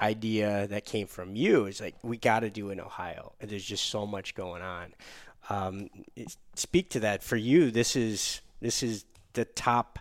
idea 0.00 0.66
that 0.68 0.84
came 0.84 1.06
from 1.06 1.36
you 1.36 1.66
is 1.66 1.80
like, 1.80 1.94
we 2.02 2.16
got 2.16 2.40
to 2.40 2.50
do 2.50 2.70
in 2.70 2.80
Ohio. 2.80 3.32
And 3.40 3.50
there's 3.50 3.64
just 3.64 3.86
so 3.86 4.06
much 4.06 4.34
going 4.34 4.62
on. 4.62 4.94
Um, 5.48 5.90
speak 6.54 6.90
to 6.90 7.00
that. 7.00 7.22
For 7.22 7.36
you, 7.36 7.70
this 7.70 7.94
is 7.94 8.40
this 8.60 8.82
is 8.82 9.04
the 9.34 9.44
top 9.44 9.98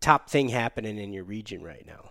top 0.00 0.28
thing 0.30 0.48
happening 0.48 0.98
in 0.98 1.12
your 1.12 1.24
region 1.24 1.62
right 1.62 1.86
now. 1.86 2.10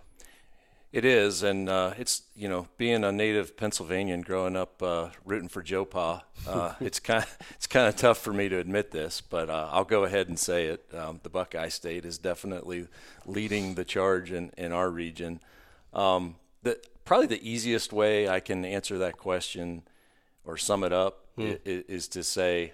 It 0.92 1.04
is, 1.04 1.42
and 1.42 1.68
uh, 1.68 1.92
it's 1.98 2.22
you 2.34 2.48
know 2.48 2.68
being 2.78 3.04
a 3.04 3.12
native 3.12 3.56
Pennsylvanian, 3.56 4.22
growing 4.22 4.56
up 4.56 4.82
uh, 4.82 5.10
rooting 5.24 5.48
for 5.48 5.62
Joe 5.62 5.84
Pa, 5.84 6.24
uh, 6.48 6.74
it's 6.80 7.00
kind 7.00 7.22
of 7.22 7.38
it's 7.50 7.66
kind 7.66 7.86
of 7.86 7.96
tough 7.96 8.18
for 8.18 8.32
me 8.32 8.48
to 8.48 8.58
admit 8.58 8.92
this, 8.92 9.20
but 9.20 9.50
uh, 9.50 9.68
I'll 9.70 9.84
go 9.84 10.04
ahead 10.04 10.28
and 10.28 10.38
say 10.38 10.68
it. 10.68 10.86
Um, 10.94 11.20
the 11.22 11.28
Buckeye 11.28 11.68
State 11.68 12.06
is 12.06 12.18
definitely 12.18 12.86
leading 13.26 13.74
the 13.74 13.84
charge 13.84 14.32
in, 14.32 14.52
in 14.56 14.72
our 14.72 14.88
region. 14.88 15.40
Um, 15.92 16.36
the 16.62 16.78
probably 17.04 17.26
the 17.26 17.46
easiest 17.46 17.92
way 17.92 18.28
I 18.28 18.40
can 18.40 18.64
answer 18.64 18.96
that 18.98 19.18
question 19.18 19.82
or 20.46 20.56
sum 20.56 20.82
it 20.82 20.92
up 20.92 21.26
hmm. 21.34 21.52
is, 21.64 21.84
is 21.88 22.08
to 22.08 22.22
say 22.22 22.72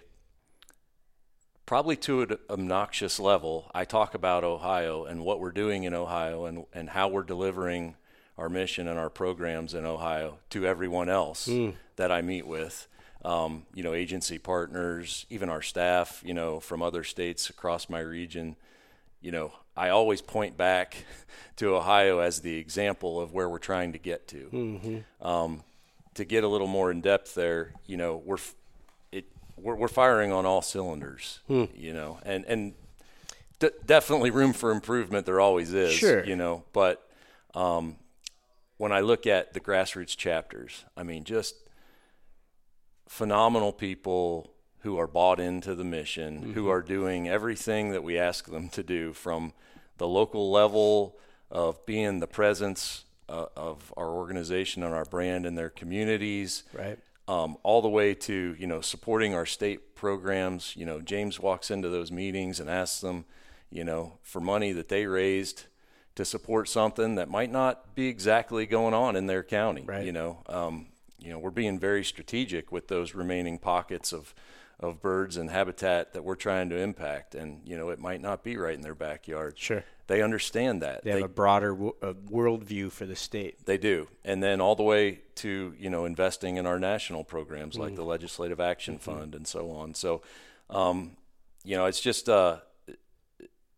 probably 1.72 1.96
to 1.96 2.20
an 2.20 2.36
obnoxious 2.50 3.18
level, 3.18 3.70
I 3.74 3.86
talk 3.86 4.12
about 4.12 4.44
Ohio 4.44 5.06
and 5.06 5.24
what 5.24 5.40
we're 5.40 5.52
doing 5.52 5.84
in 5.84 5.94
Ohio 5.94 6.44
and, 6.44 6.66
and 6.74 6.90
how 6.90 7.08
we're 7.08 7.22
delivering 7.22 7.94
our 8.36 8.50
mission 8.50 8.86
and 8.86 8.98
our 8.98 9.08
programs 9.08 9.72
in 9.72 9.86
Ohio 9.86 10.36
to 10.50 10.66
everyone 10.66 11.08
else 11.08 11.48
mm. 11.48 11.72
that 11.96 12.12
I 12.12 12.20
meet 12.20 12.46
with. 12.46 12.86
Um, 13.24 13.64
you 13.72 13.82
know, 13.82 13.94
agency 13.94 14.36
partners, 14.36 15.24
even 15.30 15.48
our 15.48 15.62
staff, 15.62 16.22
you 16.22 16.34
know, 16.34 16.60
from 16.60 16.82
other 16.82 17.04
states 17.04 17.48
across 17.48 17.88
my 17.88 18.00
region. 18.00 18.56
You 19.22 19.30
know, 19.30 19.54
I 19.74 19.88
always 19.88 20.20
point 20.20 20.58
back 20.58 21.06
to 21.56 21.74
Ohio 21.74 22.18
as 22.18 22.40
the 22.40 22.58
example 22.58 23.18
of 23.18 23.32
where 23.32 23.48
we're 23.48 23.56
trying 23.56 23.94
to 23.94 23.98
get 23.98 24.28
to. 24.28 24.50
Mm-hmm. 24.52 25.26
Um, 25.26 25.62
to 26.16 26.26
get 26.26 26.44
a 26.44 26.48
little 26.48 26.66
more 26.66 26.90
in 26.90 27.00
depth 27.00 27.34
there, 27.34 27.72
you 27.86 27.96
know, 27.96 28.22
we're 28.22 28.36
we're, 29.62 29.76
we're 29.76 29.88
firing 29.88 30.32
on 30.32 30.44
all 30.46 30.62
cylinders. 30.62 31.40
Hmm. 31.46 31.64
You 31.74 31.92
know, 31.92 32.18
and 32.24 32.44
and 32.46 32.74
d- 33.58 33.70
definitely 33.86 34.30
room 34.30 34.52
for 34.52 34.70
improvement. 34.70 35.26
There 35.26 35.40
always 35.40 35.72
is. 35.72 35.92
Sure. 35.92 36.24
You 36.24 36.36
know, 36.36 36.64
but 36.72 37.08
um, 37.54 37.96
when 38.76 38.92
I 38.92 39.00
look 39.00 39.26
at 39.26 39.52
the 39.52 39.60
grassroots 39.60 40.16
chapters, 40.16 40.84
I 40.96 41.02
mean, 41.02 41.24
just 41.24 41.56
phenomenal 43.08 43.72
people 43.72 44.52
who 44.80 44.98
are 44.98 45.06
bought 45.06 45.38
into 45.38 45.74
the 45.74 45.84
mission, 45.84 46.40
mm-hmm. 46.40 46.52
who 46.54 46.68
are 46.68 46.82
doing 46.82 47.28
everything 47.28 47.90
that 47.90 48.02
we 48.02 48.18
ask 48.18 48.50
them 48.50 48.68
to 48.70 48.82
do 48.82 49.12
from 49.12 49.52
the 49.98 50.08
local 50.08 50.50
level 50.50 51.16
of 51.50 51.84
being 51.86 52.18
the 52.18 52.26
presence 52.26 53.04
uh, 53.28 53.46
of 53.56 53.92
our 53.96 54.10
organization 54.10 54.82
and 54.82 54.92
our 54.92 55.04
brand 55.04 55.46
in 55.46 55.54
their 55.54 55.70
communities. 55.70 56.64
Right. 56.72 56.98
Um, 57.32 57.56
all 57.62 57.80
the 57.80 57.88
way 57.88 58.12
to 58.14 58.54
you 58.58 58.66
know 58.66 58.82
supporting 58.82 59.34
our 59.34 59.46
state 59.46 59.94
programs. 59.94 60.74
You 60.76 60.84
know, 60.84 61.00
James 61.00 61.40
walks 61.40 61.70
into 61.70 61.88
those 61.88 62.12
meetings 62.12 62.60
and 62.60 62.68
asks 62.68 63.00
them, 63.00 63.24
you 63.70 63.84
know, 63.84 64.18
for 64.22 64.40
money 64.40 64.72
that 64.72 64.88
they 64.88 65.06
raised 65.06 65.64
to 66.14 66.26
support 66.26 66.68
something 66.68 67.14
that 67.14 67.30
might 67.30 67.50
not 67.50 67.94
be 67.94 68.08
exactly 68.08 68.66
going 68.66 68.92
on 68.92 69.16
in 69.16 69.26
their 69.28 69.42
county. 69.42 69.84
Right. 69.86 70.04
You 70.04 70.12
know, 70.12 70.42
um, 70.46 70.88
you 71.18 71.30
know, 71.30 71.38
we're 71.38 71.50
being 71.50 71.78
very 71.78 72.04
strategic 72.04 72.70
with 72.70 72.88
those 72.88 73.14
remaining 73.14 73.58
pockets 73.58 74.12
of 74.12 74.34
of 74.84 75.00
birds 75.00 75.36
and 75.36 75.50
habitat 75.50 76.12
that 76.12 76.24
we're 76.24 76.34
trying 76.34 76.68
to 76.70 76.76
impact, 76.76 77.34
and 77.34 77.60
you 77.64 77.76
know, 77.76 77.90
it 77.90 77.98
might 77.98 78.20
not 78.20 78.42
be 78.42 78.56
right 78.56 78.74
in 78.74 78.80
their 78.80 78.94
backyard. 78.94 79.58
Sure. 79.58 79.84
They 80.06 80.20
understand 80.22 80.82
that. 80.82 81.04
They, 81.04 81.12
they 81.12 81.20
have 81.20 81.30
a 81.30 81.32
broader 81.32 81.70
w- 81.70 81.94
a 82.02 82.14
worldview 82.14 82.92
for 82.92 83.06
the 83.06 83.16
state. 83.16 83.64
They 83.66 83.78
do, 83.78 84.08
and 84.24 84.42
then 84.42 84.60
all 84.60 84.74
the 84.74 84.82
way 84.82 85.20
to 85.36 85.74
you 85.78 85.90
know 85.90 86.04
investing 86.04 86.56
in 86.56 86.66
our 86.66 86.78
national 86.78 87.24
programs 87.24 87.78
like 87.78 87.92
mm. 87.92 87.96
the 87.96 88.04
Legislative 88.04 88.60
Action 88.60 88.98
mm-hmm. 88.98 89.18
Fund 89.18 89.34
and 89.34 89.46
so 89.46 89.70
on. 89.70 89.94
So, 89.94 90.22
um, 90.70 91.16
you 91.64 91.76
know, 91.76 91.86
it's 91.86 92.00
just 92.00 92.28
uh, 92.28 92.58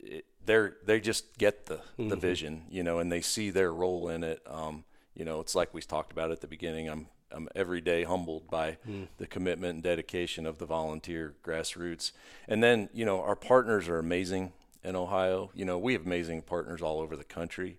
it, 0.00 0.24
they're 0.44 0.76
they 0.84 1.00
just 1.00 1.38
get 1.38 1.66
the 1.66 1.76
mm-hmm. 1.76 2.08
the 2.08 2.16
vision, 2.16 2.64
you 2.70 2.82
know, 2.82 2.98
and 2.98 3.12
they 3.12 3.20
see 3.20 3.50
their 3.50 3.72
role 3.72 4.08
in 4.08 4.24
it. 4.24 4.42
Um, 4.46 4.84
you 5.14 5.24
know, 5.24 5.40
it's 5.40 5.54
like 5.54 5.72
we 5.72 5.80
talked 5.82 6.12
about 6.12 6.30
at 6.30 6.40
the 6.40 6.48
beginning. 6.48 6.88
I'm 6.88 7.06
I'm 7.34 7.48
every 7.54 7.80
day 7.80 8.04
humbled 8.04 8.48
by 8.48 8.78
mm. 8.88 9.08
the 9.18 9.26
commitment 9.26 9.74
and 9.74 9.82
dedication 9.82 10.46
of 10.46 10.58
the 10.58 10.66
volunteer 10.66 11.34
grassroots. 11.44 12.12
And 12.48 12.62
then, 12.62 12.88
you 12.94 13.04
know, 13.04 13.20
our 13.20 13.36
partners 13.36 13.88
are 13.88 13.98
amazing 13.98 14.52
in 14.84 14.94
Ohio. 14.94 15.50
You 15.54 15.64
know, 15.64 15.78
we 15.78 15.94
have 15.94 16.06
amazing 16.06 16.42
partners 16.42 16.80
all 16.80 17.00
over 17.00 17.16
the 17.16 17.24
country. 17.24 17.78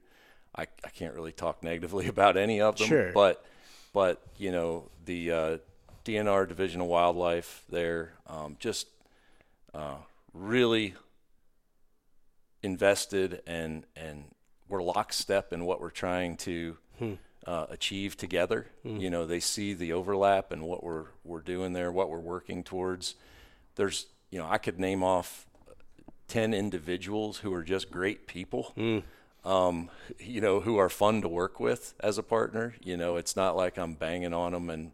I, 0.56 0.64
I 0.84 0.90
can't 0.90 1.14
really 1.14 1.32
talk 1.32 1.64
negatively 1.64 2.08
about 2.16 2.38
any 2.38 2.62
of 2.62 2.78
them, 2.78 2.88
sure. 2.88 3.12
but 3.14 3.46
but 3.94 4.22
you 4.38 4.52
know 4.52 4.90
the 5.06 5.32
uh, 5.32 5.58
DNR 6.04 6.48
Division 6.48 6.82
of 6.82 6.88
Wildlife 6.88 7.64
there 7.70 8.14
um, 8.28 8.58
just 8.60 8.88
uh, 9.74 9.96
really 10.34 10.96
invested 12.62 13.42
and 13.46 13.86
and 13.96 14.26
we're 14.68 14.82
lockstep 14.82 15.54
in 15.54 15.66
what 15.66 15.80
we're 15.80 15.92
trying 15.92 16.36
to 16.36 16.78
hmm. 16.98 17.14
Uh, 17.46 17.68
achieve 17.70 18.18
together. 18.18 18.68
Hmm. 18.84 18.98
You 18.98 19.10
know, 19.10 19.26
they 19.26 19.40
see 19.40 19.74
the 19.74 19.94
overlap 19.94 20.52
and 20.52 20.64
what 20.64 20.84
we're 20.84 21.06
we're 21.24 21.42
doing 21.42 21.74
there, 21.74 21.92
what 21.92 22.10
we're 22.10 22.20
working 22.20 22.64
towards. 22.64 23.16
There's, 23.76 24.08
you 24.32 24.40
know, 24.40 24.48
I 24.50 24.58
could 24.58 24.80
name 24.80 25.04
off 25.04 25.48
ten 26.28 26.54
individuals 26.54 27.40
who 27.40 27.54
are 27.54 27.64
just 27.64 27.92
great 27.92 28.28
people. 28.28 28.72
Hmm. 28.76 29.00
Um, 29.44 29.92
you 30.18 30.42
know, 30.42 30.60
who 30.60 30.78
are 30.78 30.90
fun 30.90 31.22
to 31.22 31.28
work 31.28 31.60
with 31.60 31.94
as 32.00 32.18
a 32.18 32.24
partner. 32.24 32.74
You 32.84 32.98
know, 32.98 33.16
it's 33.18 33.36
not 33.36 33.56
like 33.56 33.78
I'm 33.78 33.94
banging 33.94 34.34
on 34.34 34.54
them 34.54 34.72
and 34.72 34.92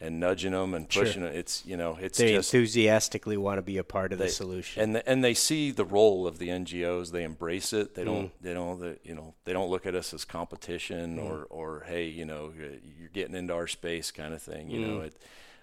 and 0.00 0.18
nudging 0.18 0.52
them 0.52 0.72
and 0.72 0.88
pushing 0.88 1.22
sure. 1.22 1.28
it. 1.28 1.36
It's 1.36 1.64
you 1.66 1.76
know 1.76 1.98
it's 2.00 2.18
they 2.18 2.34
just, 2.34 2.52
enthusiastically 2.52 3.36
want 3.36 3.58
to 3.58 3.62
be 3.62 3.76
a 3.76 3.84
part 3.84 4.12
of 4.12 4.18
they, 4.18 4.26
the 4.26 4.30
solution, 4.30 4.82
and 4.82 4.96
the, 4.96 5.08
and 5.08 5.22
they 5.22 5.34
see 5.34 5.70
the 5.70 5.84
role 5.84 6.26
of 6.26 6.38
the 6.38 6.48
NGOs. 6.48 7.10
They 7.10 7.22
embrace 7.22 7.72
it. 7.72 7.94
They 7.94 8.04
don't 8.04 8.28
mm. 8.28 8.30
they 8.40 8.54
don't 8.54 8.98
you 9.04 9.14
know 9.14 9.34
they 9.44 9.52
don't 9.52 9.70
look 9.70 9.86
at 9.86 9.94
us 9.94 10.14
as 10.14 10.24
competition 10.24 11.18
mm. 11.18 11.24
or 11.24 11.44
or 11.50 11.84
hey 11.86 12.06
you 12.06 12.24
know 12.24 12.52
you're 12.56 13.08
getting 13.12 13.34
into 13.34 13.52
our 13.54 13.66
space 13.66 14.10
kind 14.10 14.32
of 14.32 14.42
thing. 14.42 14.70
You 14.70 14.80
mm. 14.80 14.86
know 14.86 15.00
it. 15.02 15.16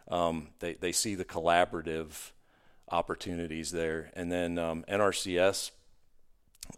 Um, 0.10 0.50
they 0.60 0.73
they 0.73 0.91
see 0.91 1.15
the 1.15 1.26
collaborative 1.26 2.32
opportunities 2.89 3.71
there, 3.71 4.12
and 4.13 4.32
then 4.32 4.58
um, 4.58 4.86
NRCS, 4.88 5.71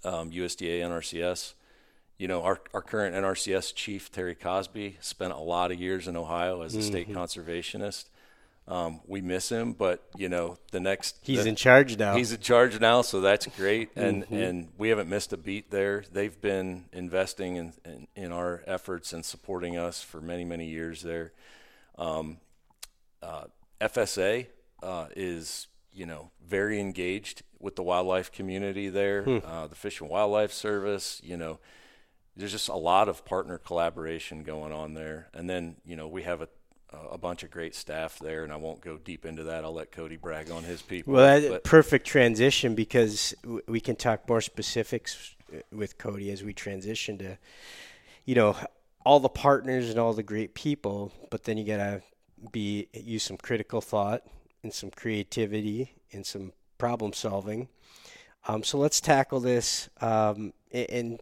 um, 0.04 0.32
USDA 0.32 0.80
NRCS 0.80 1.54
you 2.20 2.28
know, 2.28 2.44
our, 2.44 2.60
our 2.74 2.82
current 2.82 3.16
NRCS 3.16 3.74
chief, 3.74 4.12
Terry 4.12 4.36
Cosby, 4.36 4.98
spent 5.00 5.32
a 5.34 5.40
lot 5.40 5.72
of 5.72 5.80
years 5.80 6.08
in 6.08 6.18
Ohio 6.18 6.62
as 6.62 6.76
a 6.76 6.80
mm-hmm. 6.80 6.88
state 6.88 7.10
conservationist. 7.10 8.06
Um, 8.68 9.00
we 9.08 9.22
miss 9.22 9.50
him, 9.50 9.74
but 9.74 10.04
you 10.16 10.30
know 10.30 10.60
the 10.72 10.80
next 10.80 11.18
He's 11.24 11.44
the- 11.44 11.50
in 11.50 11.56
charge 11.56 11.98
now. 11.98 12.16
He's 12.16 12.32
in 12.32 12.40
charge 12.40 12.80
now, 12.80 13.02
so 13.02 13.20
that's 13.20 13.48
great, 13.58 13.90
and 13.96 14.26
and 14.30 14.68
we 14.78 14.90
haven't 14.90 15.10
missed 15.10 15.34
a 15.34 15.38
beat 15.38 15.72
there. 15.72 16.04
They've 16.12 16.40
been 16.40 16.86
investing 16.94 17.56
in, 17.56 17.74
in 17.84 18.08
in 18.16 18.32
our 18.32 18.62
efforts 18.68 19.12
and 19.12 19.26
supporting 19.26 19.76
us 19.76 20.04
for 20.04 20.22
many 20.22 20.46
many 20.46 20.68
years 20.68 21.02
there. 21.02 21.32
Um, 21.98 22.38
uh, 23.24 23.46
FSA 23.82 24.46
uh, 24.84 25.08
is 25.16 25.68
you 25.92 26.06
know 26.06 26.30
very 26.46 26.80
engaged 26.80 27.42
with 27.60 27.76
the 27.76 27.82
wildlife 27.82 28.32
community 28.32 28.88
there. 28.88 29.24
Uh, 29.44 29.66
the 29.66 29.76
Fish 29.76 30.00
and 30.00 30.12
Wildlife 30.12 30.54
Service, 30.54 31.20
you 31.24 31.38
know, 31.38 31.60
there's 32.40 32.52
just 32.54 32.70
a 32.70 32.76
lot 32.76 33.10
of 33.10 33.26
partner 33.26 33.58
collaboration 33.58 34.44
going 34.44 34.72
on 34.72 34.94
there. 34.94 35.28
And 35.34 35.50
then 35.50 35.76
you 35.86 35.96
know 35.96 36.08
we 36.08 36.24
have 36.24 36.42
a 36.42 36.48
a 37.12 37.20
bunch 37.20 37.44
of 37.44 37.52
great 37.52 37.76
staff 37.76 38.18
there, 38.18 38.44
and 38.44 38.52
I 38.52 38.56
won't 38.56 38.82
go 38.82 38.98
deep 38.98 39.24
into 39.24 39.44
that. 39.44 39.64
I'll 39.64 39.74
let 39.74 39.92
Cody 39.92 40.18
brag 40.18 40.50
on 40.50 40.64
his 40.64 40.82
people. 40.82 41.14
Well, 41.14 41.40
that, 41.40 41.48
But- 41.48 41.64
perfect 41.64 42.08
transition 42.08 42.74
because 42.74 43.36
we 43.68 43.80
can 43.80 43.96
talk 43.96 44.28
more 44.28 44.42
specifics 44.42 45.36
uh, 45.54 45.60
with 45.72 46.00
Cody 46.00 46.32
as 46.32 46.44
we 46.44 46.52
transition 46.52 47.20
to, 47.20 47.38
you 48.26 48.34
know, 48.34 48.56
all 49.06 49.20
the 49.20 49.30
partners 49.30 49.92
and 49.92 50.00
all 50.00 50.14
the 50.14 50.24
great 50.24 50.56
people. 50.56 51.12
But 51.30 51.44
then 51.44 51.60
you 51.60 51.64
gotta 51.66 52.02
be 52.52 52.88
use 52.94 53.22
some 53.22 53.38
critical 53.38 53.82
thought 53.82 54.24
and 54.64 54.74
some 54.74 54.90
creativity 54.90 55.94
and 56.12 56.26
some 56.26 56.54
problem 56.80 57.14
solving. 57.14 57.68
Um, 58.48 58.64
so 58.64 58.80
let's 58.80 59.00
tackle 59.00 59.40
this 59.42 59.90
um, 60.02 60.54
a- 60.74 60.92
and 60.92 61.20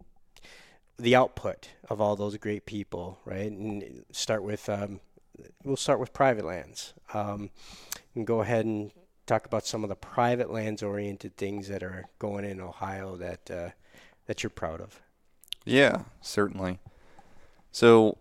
the 0.98 1.16
output 1.16 1.70
of 1.90 2.02
all 2.02 2.16
those 2.16 2.38
great 2.38 2.66
people, 2.66 3.20
right? 3.26 3.52
And 3.52 4.04
start 4.12 4.44
with 4.44 4.68
um, 4.70 5.00
we'll 5.64 5.78
start 5.78 6.00
with 6.00 6.14
private 6.14 6.46
lands. 6.46 6.94
Um, 7.14 7.50
and 8.16 8.26
go 8.26 8.42
ahead 8.42 8.66
and 8.66 8.92
talk 9.26 9.46
about 9.46 9.66
some 9.66 9.84
of 9.84 9.90
the 9.90 9.96
private 9.96 10.52
lands 10.52 10.82
oriented 10.82 11.38
things 11.38 11.68
that 11.68 11.84
are 11.84 12.06
going 12.20 12.46
in 12.46 12.60
Ohio 12.60 13.16
that 13.18 13.52
uh, 13.52 13.70
that 14.26 14.44
you're 14.44 14.50
proud 14.50 14.82
of. 14.82 15.02
Yeah, 15.66 16.04
certainly. 16.22 16.80
So, 17.72 18.18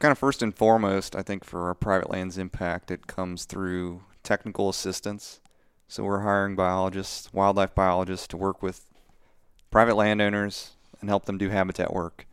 kind 0.00 0.12
of 0.12 0.18
first 0.18 0.42
and 0.42 0.54
foremost, 0.54 1.14
I 1.14 1.22
think 1.22 1.44
for 1.44 1.66
our 1.66 1.74
private 1.74 2.10
lands 2.10 2.38
impact, 2.38 2.90
it 2.90 3.06
comes 3.06 3.44
through 3.44 4.02
technical 4.22 4.68
assistance. 4.68 5.40
So, 5.88 6.02
we're 6.02 6.22
hiring 6.22 6.56
biologists, 6.56 7.32
wildlife 7.32 7.74
biologists, 7.74 8.26
to 8.28 8.36
work 8.36 8.62
with 8.62 8.86
private 9.70 9.94
landowners 9.94 10.75
and 11.06 11.10
help 11.12 11.26
them 11.26 11.38
do 11.38 11.50
habitat 11.50 11.92
work. 11.92 12.26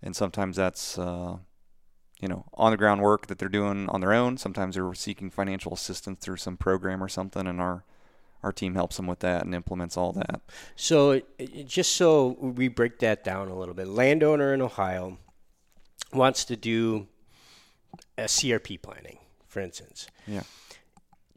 And 0.00 0.14
sometimes 0.14 0.54
that's, 0.54 0.96
uh, 0.96 1.38
you 2.20 2.28
know, 2.28 2.44
on 2.54 2.70
the 2.70 2.76
ground 2.76 3.02
work 3.02 3.26
that 3.26 3.40
they're 3.40 3.48
doing 3.48 3.88
on 3.88 4.00
their 4.00 4.12
own. 4.12 4.36
Sometimes 4.36 4.76
they're 4.76 4.94
seeking 4.94 5.28
financial 5.28 5.74
assistance 5.74 6.20
through 6.20 6.36
some 6.36 6.56
program 6.56 7.02
or 7.02 7.08
something, 7.08 7.48
and 7.48 7.60
our 7.60 7.84
our 8.44 8.52
team 8.52 8.74
helps 8.74 8.96
them 8.96 9.08
with 9.08 9.18
that 9.18 9.44
and 9.44 9.54
implements 9.54 9.96
all 9.96 10.12
that. 10.12 10.40
So, 10.76 11.20
just 11.66 11.96
so 11.96 12.36
we 12.40 12.68
break 12.68 13.00
that 13.00 13.24
down 13.24 13.48
a 13.48 13.58
little 13.58 13.74
bit, 13.74 13.88
landowner 13.88 14.54
in 14.54 14.62
Ohio 14.62 15.18
wants 16.12 16.44
to 16.44 16.56
do 16.56 17.08
a 18.16 18.22
CRP 18.22 18.80
planning, 18.80 19.18
for 19.48 19.58
instance. 19.60 20.06
Yeah. 20.28 20.44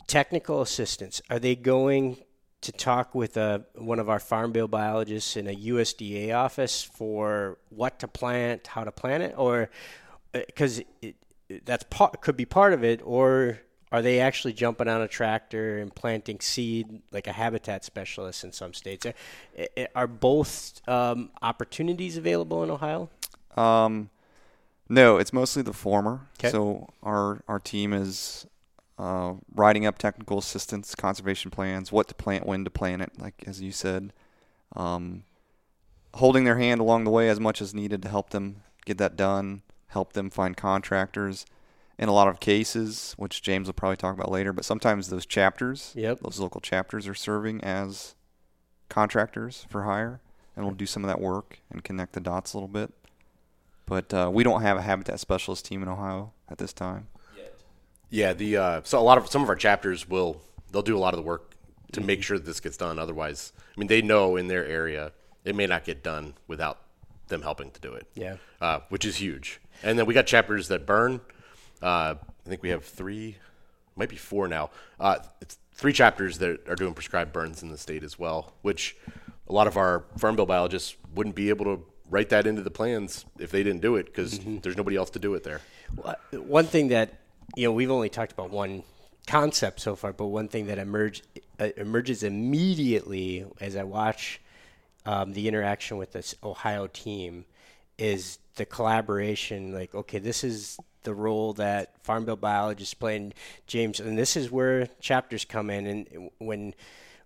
Technical 0.06 0.62
assistance. 0.62 1.20
Are 1.32 1.40
they 1.40 1.56
going 1.56 2.24
to 2.64 2.72
talk 2.72 3.14
with 3.14 3.38
a, 3.38 3.66
one 3.76 4.00
of 4.00 4.10
our 4.10 4.20
farm 4.20 4.52
bill 4.52 4.68
biologists 4.68 5.38
in 5.38 5.48
a 5.48 5.56
USDA 5.56 6.36
office 6.36 6.84
for 6.84 7.58
what 7.70 8.00
to 8.00 8.08
plant, 8.08 8.68
how 8.68 8.84
to 8.84 8.92
plant 8.92 9.24
it, 9.24 9.36
or 9.38 9.70
because 10.32 10.82
it, 11.02 11.16
that's 11.66 11.84
part 11.90 12.22
could 12.22 12.38
be 12.38 12.46
part 12.46 12.74
of 12.74 12.84
it, 12.84 13.02
or 13.04 13.60
are 13.92 14.02
they 14.02 14.20
actually 14.20 14.54
jumping 14.54 14.88
on 14.88 15.02
a 15.02 15.08
tractor 15.08 15.78
and 15.78 15.94
planting 15.94 16.40
seed 16.40 17.02
like 17.12 17.28
a 17.28 17.32
habitat 17.32 17.86
specialist 17.86 18.44
in 18.44 18.52
some 18.52 18.74
states? 18.74 19.06
Are, 19.06 19.88
are 19.96 20.08
both 20.08 20.82
um, 20.88 21.30
opportunities 21.42 22.18
available 22.18 22.64
in 22.64 22.72
Ohio? 22.72 23.10
Um, 23.56 24.10
no, 24.90 25.18
it's 25.18 25.32
mostly 25.32 25.62
the 25.62 25.74
former. 25.74 26.28
'Kay. 26.38 26.50
So 26.50 26.90
our 27.04 27.44
our 27.48 27.60
team 27.60 27.94
is 27.94 28.48
uh, 28.98 29.34
writing 29.54 29.86
up 29.86 29.98
technical 29.98 30.38
assistance, 30.38 30.96
conservation 30.96 31.52
plans, 31.52 31.92
what 31.92 32.08
to 32.08 32.14
plant, 32.16 32.46
when 32.46 32.64
to 32.64 32.70
plant 32.70 33.02
it, 33.02 33.12
like 33.20 33.44
as 33.48 33.62
you 33.62 33.72
said, 33.72 34.14
um, 34.76 35.24
holding 36.16 36.44
their 36.44 36.58
hand 36.58 36.80
along 36.80 37.04
the 37.04 37.12
way 37.12 37.30
as 37.30 37.40
much 37.40 37.62
as 37.62 37.74
needed 37.74 38.02
to 38.04 38.10
help 38.10 38.30
them 38.30 38.64
get 38.86 38.98
that 39.00 39.16
done, 39.16 39.62
help 39.88 40.14
them 40.14 40.30
find 40.30 40.56
contractors. 40.58 41.46
In 42.00 42.10
a 42.10 42.14
lot 42.14 42.28
of 42.28 42.40
cases, 42.40 43.14
which 43.18 43.44
James 43.44 43.68
will 43.68 43.74
probably 43.74 43.98
talk 43.98 44.16
about 44.16 44.32
later, 44.32 44.52
but 44.52 44.66
sometimes 44.66 45.10
those 45.10 45.28
chapters, 45.28 45.94
Yep. 45.96 46.22
those 46.22 46.40
local 46.40 46.60
chapters 46.60 47.08
are 47.08 47.14
serving 47.14 47.64
as 47.64 48.16
contractors 48.90 49.68
for 49.70 49.84
hire, 49.84 50.20
and 50.56 50.66
we'll 50.66 50.74
do 50.74 50.88
some 50.88 51.04
of 51.04 51.08
that 51.08 51.22
work 51.22 51.60
and 51.70 51.84
connect 51.84 52.14
the 52.14 52.20
dots 52.20 52.54
a 52.54 52.58
little 52.58 52.68
bit. 52.68 52.92
But 53.86 54.12
uh, 54.12 54.32
we 54.34 54.44
don't 54.44 54.64
have 54.64 54.76
a 54.78 54.82
habitat 54.82 55.20
specialist 55.20 55.66
team 55.66 55.84
in 55.84 55.88
Ohio 55.88 56.34
at 56.50 56.58
this 56.58 56.74
time. 56.74 57.08
Yeah, 58.14 58.34
the 58.34 58.58
uh, 58.58 58.82
so 58.84 59.00
a 59.00 59.02
lot 59.02 59.18
of 59.18 59.28
some 59.28 59.42
of 59.42 59.50
our 59.50 59.56
chapters 59.56 60.08
will 60.08 60.40
they'll 60.72 60.84
do 60.84 60.96
a 60.96 61.00
lot 61.00 61.16
of 61.16 61.18
the 61.18 61.24
work 61.24 61.56
to 61.94 62.02
make 62.02 62.22
sure 62.22 62.38
that 62.38 62.46
this 62.46 62.60
gets 62.60 62.78
done. 62.78 63.00
Otherwise, 63.00 63.54
I 63.76 63.80
mean, 63.80 63.88
they 63.88 64.04
know 64.04 64.36
in 64.36 64.48
their 64.48 64.64
area 64.64 65.12
it 65.44 65.56
may 65.56 65.66
not 65.66 65.84
get 65.84 66.04
done 66.04 66.36
without 66.48 66.78
them 67.30 67.42
helping 67.42 67.72
to 67.72 67.82
do 67.82 67.94
it. 67.94 68.06
Yeah. 68.14 68.36
uh, 68.62 68.82
which 68.90 69.04
is 69.04 69.16
huge. 69.16 69.60
And 69.82 69.98
then 69.98 70.06
we 70.06 70.14
got 70.14 70.28
chapters 70.28 70.68
that 70.68 70.86
burn. 70.86 71.22
Uh, 71.82 72.14
I 72.46 72.50
think 72.50 72.62
we 72.62 72.70
have 72.70 72.86
three, 72.86 73.38
might 73.96 74.10
be 74.10 74.16
four 74.16 74.48
now. 74.48 74.70
Uh, 75.00 75.18
it's 75.42 75.58
three 75.74 75.92
chapters 75.92 76.38
that 76.38 76.70
are 76.70 76.76
doing 76.76 76.94
prescribed 76.94 77.34
burns 77.34 77.64
in 77.64 77.70
the 77.70 77.80
state 77.80 78.04
as 78.04 78.20
well, 78.20 78.54
which 78.62 78.96
a 79.48 79.54
lot 79.54 79.66
of 79.66 79.76
our 79.76 80.06
farm 80.20 80.36
bill 80.36 80.46
biologists 80.46 80.96
wouldn't 81.16 81.36
be 81.36 81.50
able 81.50 81.66
to 81.66 81.84
write 82.12 82.30
that 82.30 82.46
into 82.46 82.62
the 82.62 82.70
plans 82.70 83.26
if 83.40 83.50
they 83.50 83.64
didn't 83.64 83.82
do 83.82 83.96
it 83.96 84.06
because 84.06 84.40
there's 84.62 84.78
nobody 84.78 84.98
else 84.98 85.10
to 85.10 85.20
do 85.20 85.34
it 85.34 85.44
there. 85.44 85.62
One 86.32 86.66
thing 86.66 86.90
that 86.90 87.22
you 87.56 87.68
know 87.68 87.72
we've 87.72 87.92
only 87.92 88.10
talked 88.10 88.32
about 88.32 88.50
one 88.50 88.84
concept 89.28 89.80
so 89.80 89.96
far, 89.96 90.14
but 90.14 90.28
one 90.28 90.48
thing 90.48 90.68
that 90.68 90.78
emerged 90.78 91.26
uh, 91.60 91.70
emerges 91.78 92.24
immediately 92.24 93.46
as 93.62 93.76
I 93.76 93.84
watch 93.84 94.42
um, 95.06 95.34
the 95.34 95.48
interaction 95.48 95.98
with 95.98 96.12
this 96.14 96.36
Ohio 96.44 96.88
team 96.88 97.46
is 97.98 98.40
the 98.56 98.66
collaboration. 98.66 99.74
Like, 99.74 99.94
okay, 99.94 100.20
this 100.20 100.44
is 100.44 100.78
the 101.04 101.14
role 101.14 101.54
that 101.54 102.02
Farm 102.04 102.26
Bill 102.26 102.36
biologists 102.36 102.94
play, 102.94 103.18
and 103.18 103.34
James, 103.68 104.00
and 104.00 104.18
this 104.18 104.36
is 104.36 104.52
where 104.52 104.88
chapters 105.00 105.46
come 105.46 105.70
in. 105.70 105.88
And 105.88 106.30
when 106.40 106.74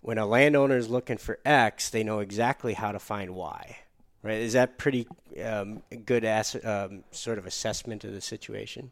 when 0.02 0.18
a 0.18 0.26
landowner 0.26 0.78
is 0.78 0.90
looking 0.90 1.18
for 1.18 1.40
X, 1.46 1.90
they 1.90 2.04
know 2.04 2.20
exactly 2.20 2.74
how 2.74 2.92
to 2.92 3.00
find 3.00 3.36
Y. 3.36 3.78
Right? 4.24 4.40
Is 4.40 4.54
that 4.54 4.78
pretty 4.78 5.08
um, 5.44 5.84
good 6.06 6.26
ass, 6.26 6.56
um, 6.64 7.04
sort 7.12 7.38
of 7.38 7.46
assessment 7.46 8.04
of 8.04 8.14
the 8.14 8.22
situation? 8.22 8.92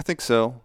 I 0.00 0.02
think 0.02 0.22
so. 0.22 0.62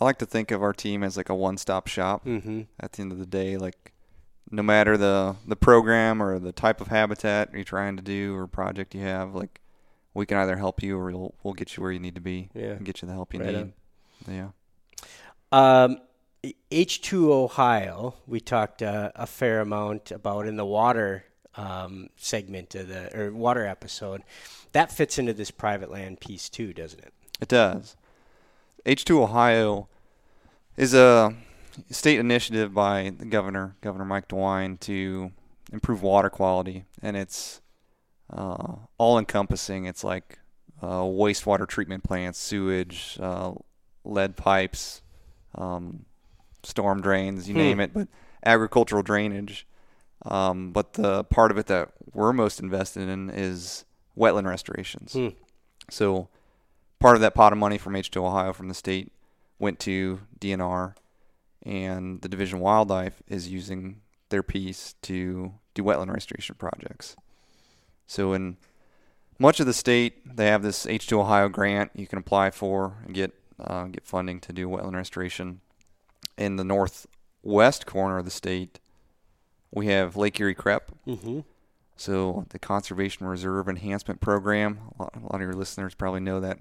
I 0.00 0.04
like 0.04 0.18
to 0.18 0.26
think 0.26 0.52
of 0.52 0.62
our 0.62 0.72
team 0.72 1.02
as 1.02 1.16
like 1.16 1.28
a 1.30 1.34
one-stop 1.34 1.88
shop. 1.88 2.24
Mm-hmm. 2.24 2.62
At 2.78 2.92
the 2.92 3.02
end 3.02 3.10
of 3.10 3.18
the 3.18 3.26
day, 3.26 3.56
like 3.56 3.92
no 4.52 4.62
matter 4.62 4.96
the 4.96 5.34
the 5.44 5.56
program 5.56 6.22
or 6.22 6.38
the 6.38 6.52
type 6.52 6.80
of 6.80 6.86
habitat 6.86 7.52
you're 7.52 7.64
trying 7.64 7.96
to 7.96 8.02
do 8.04 8.36
or 8.36 8.46
project 8.46 8.94
you 8.94 9.00
have, 9.00 9.34
like 9.34 9.60
we 10.14 10.26
can 10.26 10.36
either 10.38 10.56
help 10.56 10.80
you 10.80 10.96
or 10.96 11.06
we'll 11.10 11.34
we'll 11.42 11.54
get 11.54 11.76
you 11.76 11.82
where 11.82 11.90
you 11.90 11.98
need 11.98 12.14
to 12.14 12.20
be 12.20 12.50
Yeah. 12.54 12.66
and 12.74 12.84
get 12.86 13.02
you 13.02 13.08
the 13.08 13.14
help 13.14 13.34
you 13.34 13.40
Right 13.40 13.52
need. 13.52 13.72
Yeah. 14.28 14.48
Um, 15.50 15.98
H2 16.70 17.30
Ohio, 17.30 18.14
we 18.28 18.38
talked 18.38 18.80
uh, 18.80 19.10
a 19.16 19.26
fair 19.26 19.58
amount 19.60 20.12
about 20.12 20.46
in 20.46 20.54
the 20.56 20.64
water 20.64 21.24
um, 21.56 22.10
segment 22.16 22.76
of 22.76 22.86
the 22.86 23.18
or 23.18 23.32
water 23.32 23.66
episode. 23.66 24.22
That 24.70 24.92
fits 24.92 25.18
into 25.18 25.32
this 25.32 25.50
private 25.50 25.90
land 25.90 26.20
piece 26.20 26.48
too, 26.48 26.72
doesn't 26.72 27.00
it? 27.00 27.12
It 27.40 27.48
does. 27.48 27.96
H2 28.88 29.20
Ohio 29.20 29.86
is 30.78 30.94
a 30.94 31.36
state 31.90 32.18
initiative 32.18 32.72
by 32.72 33.12
the 33.16 33.26
governor, 33.26 33.76
Governor 33.82 34.06
Mike 34.06 34.28
DeWine, 34.28 34.80
to 34.80 35.30
improve 35.70 36.02
water 36.02 36.30
quality, 36.30 36.86
and 37.02 37.14
it's 37.14 37.60
uh, 38.32 38.76
all 38.96 39.18
encompassing. 39.18 39.84
It's 39.84 40.02
like 40.02 40.38
uh, 40.80 41.00
wastewater 41.02 41.68
treatment 41.68 42.02
plants, 42.02 42.38
sewage, 42.38 43.18
uh, 43.20 43.52
lead 44.04 44.36
pipes, 44.36 45.02
um, 45.54 46.06
storm 46.62 47.02
drains, 47.02 47.46
you 47.46 47.54
name 47.54 47.80
it, 47.80 47.92
but 47.92 48.08
agricultural 48.46 49.02
drainage. 49.02 49.66
Um, 50.24 50.72
but 50.72 50.94
the 50.94 51.24
part 51.24 51.50
of 51.50 51.58
it 51.58 51.66
that 51.66 51.90
we're 52.14 52.32
most 52.32 52.58
invested 52.58 53.06
in 53.06 53.28
is 53.28 53.84
wetland 54.16 54.46
restorations. 54.46 55.14
So 55.90 56.28
part 56.98 57.16
of 57.16 57.20
that 57.22 57.34
pot 57.34 57.52
of 57.52 57.58
money 57.58 57.78
from 57.78 57.94
H2 57.94 58.16
Ohio 58.16 58.52
from 58.52 58.68
the 58.68 58.74
state 58.74 59.12
went 59.58 59.78
to 59.80 60.20
DNR, 60.40 60.94
and 61.64 62.20
the 62.22 62.28
Division 62.28 62.58
of 62.58 62.62
Wildlife 62.62 63.22
is 63.28 63.48
using 63.48 64.00
their 64.28 64.42
piece 64.42 64.94
to 65.02 65.54
do 65.74 65.82
wetland 65.82 66.12
restoration 66.12 66.54
projects. 66.56 67.16
So 68.06 68.32
in 68.32 68.56
much 69.38 69.60
of 69.60 69.66
the 69.66 69.74
state, 69.74 70.36
they 70.36 70.46
have 70.46 70.62
this 70.62 70.86
H2 70.86 71.20
Ohio 71.20 71.48
grant 71.48 71.90
you 71.94 72.06
can 72.06 72.18
apply 72.18 72.50
for 72.50 72.96
and 73.04 73.14
get 73.14 73.32
uh, 73.60 73.84
get 73.84 74.06
funding 74.06 74.40
to 74.40 74.52
do 74.52 74.68
wetland 74.68 74.94
restoration. 74.94 75.60
in 76.36 76.56
the 76.56 76.64
northwest 76.64 77.86
corner 77.86 78.18
of 78.18 78.24
the 78.24 78.30
state, 78.30 78.78
we 79.72 79.86
have 79.88 80.16
Lake 80.16 80.38
Erie 80.38 80.54
Crep. 80.54 80.92
Mm-hmm. 81.06 81.40
So 81.96 82.46
the 82.50 82.60
Conservation 82.60 83.26
Reserve 83.26 83.68
Enhancement 83.68 84.20
Program. 84.20 84.78
A 84.98 85.02
lot, 85.02 85.16
a 85.16 85.20
lot 85.20 85.34
of 85.34 85.40
your 85.40 85.54
listeners 85.54 85.94
probably 85.94 86.20
know 86.20 86.38
that 86.38 86.58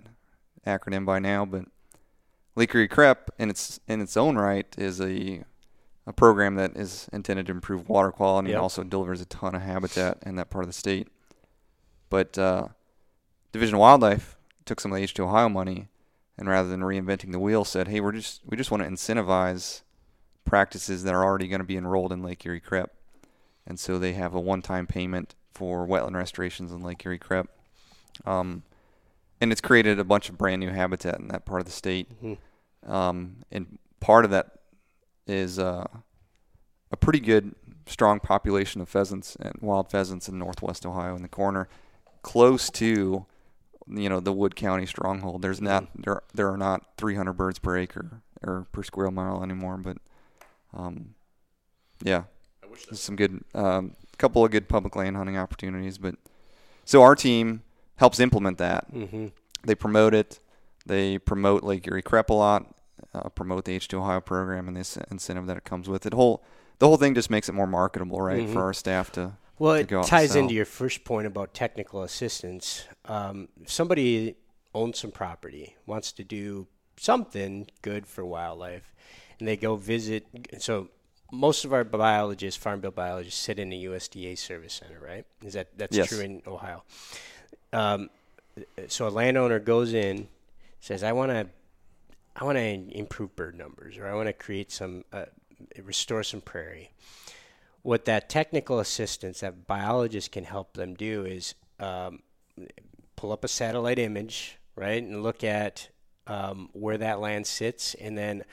acronym 0.68 1.06
by 1.06 1.20
now, 1.20 1.46
but 1.46 1.66
Lake 2.56 2.74
Erie 2.76 2.88
Crep, 2.88 3.30
in 3.40 3.50
its 3.50 3.80
in 3.88 4.02
its 4.02 4.18
own 4.18 4.36
right, 4.38 4.68
is 4.78 5.00
a 5.02 5.44
a 6.06 6.14
program 6.14 6.56
that 6.56 6.76
is 6.78 7.10
intended 7.12 7.46
to 7.48 7.52
improve 7.52 7.90
water 7.90 8.12
quality 8.12 8.50
Yep. 8.50 8.56
and 8.56 8.62
also 8.62 8.84
delivers 8.84 9.20
a 9.22 9.26
ton 9.26 9.56
of 9.56 9.62
habitat 9.62 10.20
in 10.26 10.36
that 10.36 10.50
part 10.50 10.64
of 10.64 10.70
the 10.70 10.74
state. 10.74 11.10
But 12.10 12.38
uh, 12.38 12.70
Division 13.52 13.76
of 13.76 13.82
Wildlife 13.82 14.38
took 14.66 14.80
some 14.80 14.92
of 14.94 14.98
the 14.98 15.04
H2 15.06 15.20
Ohio 15.20 15.50
money 15.50 15.90
and 16.38 16.48
rather 16.48 16.70
than 16.70 16.80
reinventing 16.82 17.32
the 17.32 17.40
wheel, 17.40 17.66
said, 17.66 17.88
"Hey, 17.90 18.00
we're 18.00 18.12
just 18.14 18.42
we 18.46 18.56
just 18.58 18.72
want 18.72 18.84
to 18.84 18.90
incentivize 18.90 19.82
practices 20.46 21.04
that 21.04 21.14
are 21.14 21.24
already 21.24 21.48
going 21.48 21.60
to 21.62 21.66
be 21.66 21.78
enrolled 21.78 22.14
in 22.14 22.24
Lake 22.24 22.46
Erie 22.46 22.60
Crep." 22.60 22.94
And 23.66 23.80
so 23.80 24.00
they 24.00 24.14
have 24.14 24.34
a 24.34 24.40
one-time 24.40 24.88
payment 24.88 25.36
for 25.54 25.86
wetland 25.86 26.16
restorations 26.16 26.72
in 26.72 26.82
Lake 26.82 27.06
Erie 27.06 27.18
Crep. 27.20 27.48
Um, 28.26 28.64
and 29.42 29.52
it's 29.52 29.62
created 29.62 30.00
a 30.00 30.04
bunch 30.04 30.30
of 30.30 30.38
brand 30.38 30.60
new 30.60 30.70
habitat 30.70 31.20
in 31.20 31.28
that 31.30 31.46
part 31.46 31.62
of 31.62 31.66
the 31.66 31.72
state. 31.72 32.10
Um, 32.86 33.38
and 33.52 33.78
part 34.00 34.26
of 34.26 34.32
that 34.32 34.52
is 35.26 35.60
uh, 35.60 35.86
a 36.92 36.98
pretty 36.98 37.20
good, 37.20 37.54
strong 37.86 38.20
population 38.20 38.82
of 38.82 38.90
pheasants 38.90 39.36
and 39.40 39.54
wild 39.62 39.92
pheasants 39.92 40.28
in 40.28 40.38
northwest 40.40 40.86
Ohio 40.86 41.16
in 41.16 41.22
the 41.22 41.28
corner, 41.28 41.68
close 42.22 42.70
to, 42.72 43.26
you 43.88 44.10
know, 44.10 44.20
the 44.20 44.34
Wood 44.34 44.56
County 44.56 44.86
stronghold. 44.86 45.42
There's 45.42 45.62
not 45.62 45.88
there 45.96 46.22
there 46.34 46.50
are 46.50 46.58
not 46.58 46.98
300 46.98 47.34
birds 47.34 47.60
per 47.60 47.78
acre 47.78 48.22
or 48.42 48.68
per 48.72 48.84
square 48.84 49.12
mile 49.12 49.44
anymore, 49.44 49.78
but 49.78 49.98
um, 50.74 51.16
yeah, 52.04 52.24
there's 52.86 53.00
some 53.02 53.16
good, 53.16 53.44
um, 53.54 53.96
couple 54.18 54.44
of 54.46 54.52
good 54.52 54.68
public 54.70 54.96
land 54.96 55.18
hunting 55.18 55.38
opportunities. 55.38 55.98
But 55.98 56.16
so 56.86 57.02
our 57.02 57.16
team 57.16 57.64
helps 57.98 58.20
implement 58.20 58.58
that. 58.58 58.92
Mm-hmm. 58.92 59.28
They 59.64 59.76
promote 59.76 60.14
it. 60.14 60.40
They 60.86 61.18
promote 61.18 61.64
Lake 61.64 61.88
Erie 61.88 62.02
Crep 62.02 62.30
a 62.30 62.34
lot. 62.34 62.74
Uh, 63.14 63.30
promote 63.30 63.66
the 63.66 63.78
H2 63.78 63.96
Ohio 63.96 64.20
program 64.22 64.68
and 64.68 64.76
this 64.76 64.98
incentive 65.12 65.46
that 65.48 65.58
it 65.58 65.64
comes 65.64 65.88
with 65.88 66.06
it. 66.06 66.14
Whole 66.14 66.44
the 66.80 66.88
whole 66.88 66.98
thing 66.98 67.16
just 67.16 67.30
makes 67.30 67.50
it 67.50 67.54
more 67.54 67.68
marketable, 67.68 68.22
right, 68.22 68.48
for 68.50 68.62
our 68.64 68.74
staff 68.74 69.12
to. 69.14 69.34
Well, 69.60 69.84
to 69.84 70.00
it 70.00 70.06
ties 70.06 70.36
into 70.36 70.54
your 70.54 70.66
first 70.66 71.04
point 71.04 71.26
about 71.26 71.54
technical 71.54 72.04
assistance. 72.04 72.86
Um, 73.06 73.50
somebody 73.66 74.36
owns 74.76 75.00
some 75.00 75.12
property, 75.12 75.76
wants 75.88 76.12
to 76.14 76.24
do 76.24 76.68
something 76.98 77.68
good 77.82 78.06
for 78.06 78.24
wildlife, 78.24 78.94
and 79.40 79.48
they 79.48 79.58
go 79.58 79.76
visit. 79.76 80.28
So, 80.60 80.90
most 81.32 81.66
of 81.66 81.74
our 81.74 81.84
biologists, 81.84 82.62
farm 82.62 82.82
bill 82.82 82.92
biologists, 82.92 83.40
sit 83.40 83.58
in 83.58 83.70
the 83.70 83.86
USDA 83.86 84.38
service 84.38 84.74
center, 84.74 85.00
right? 85.00 85.26
Is 85.44 85.54
that 85.54 85.78
that's 85.78 85.98
Yes. 85.98 86.10
true 86.10 86.20
in 86.20 86.44
Ohio? 86.46 86.84
Um, 87.74 88.10
so 88.88 89.08
a 89.08 89.10
landowner 89.10 89.60
goes 89.60 89.94
in, 89.94 90.28
says, 90.80 91.04
"I 91.04 91.12
want 91.12 91.32
to, 91.32 91.48
I 92.36 92.44
want 92.44 92.58
to 92.58 92.98
improve 92.98 93.36
bird 93.36 93.56
numbers, 93.56 93.98
or 93.98 94.08
I 94.08 94.16
want 94.16 94.28
to 94.28 94.34
create 94.34 94.72
some, 94.72 95.04
uh, 95.14 95.26
restore 95.84 96.24
some 96.24 96.42
prairie." 96.42 96.92
what 97.88 98.04
that 98.04 98.28
technical 98.28 98.82
assistance 98.82 99.40
that 99.40 99.66
biologists 99.66 100.28
can 100.28 100.44
help 100.44 100.74
them 100.74 100.94
do 100.94 101.24
is 101.24 101.56
um, 101.80 102.20
pull 103.16 103.32
up 103.32 103.46
a 103.46 103.48
satellite 103.48 103.98
image, 103.98 104.58
right, 104.76 105.02
and 105.02 105.24
look 105.24 105.42
at 105.42 105.88
um, 106.28 106.70
where 106.74 106.98
that 106.98 107.22
land 107.22 107.48
sits, 107.48 107.94
and 107.94 108.18
then 108.18 108.44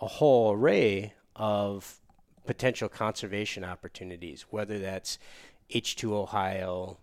a 0.00 0.06
whole 0.08 0.54
array 0.54 1.14
of 1.36 2.00
potential 2.46 2.88
conservation 2.88 3.62
opportunities, 3.62 4.46
whether 4.50 4.80
that's 4.80 5.20
H2 5.72 6.10
Ohio, 6.10 6.98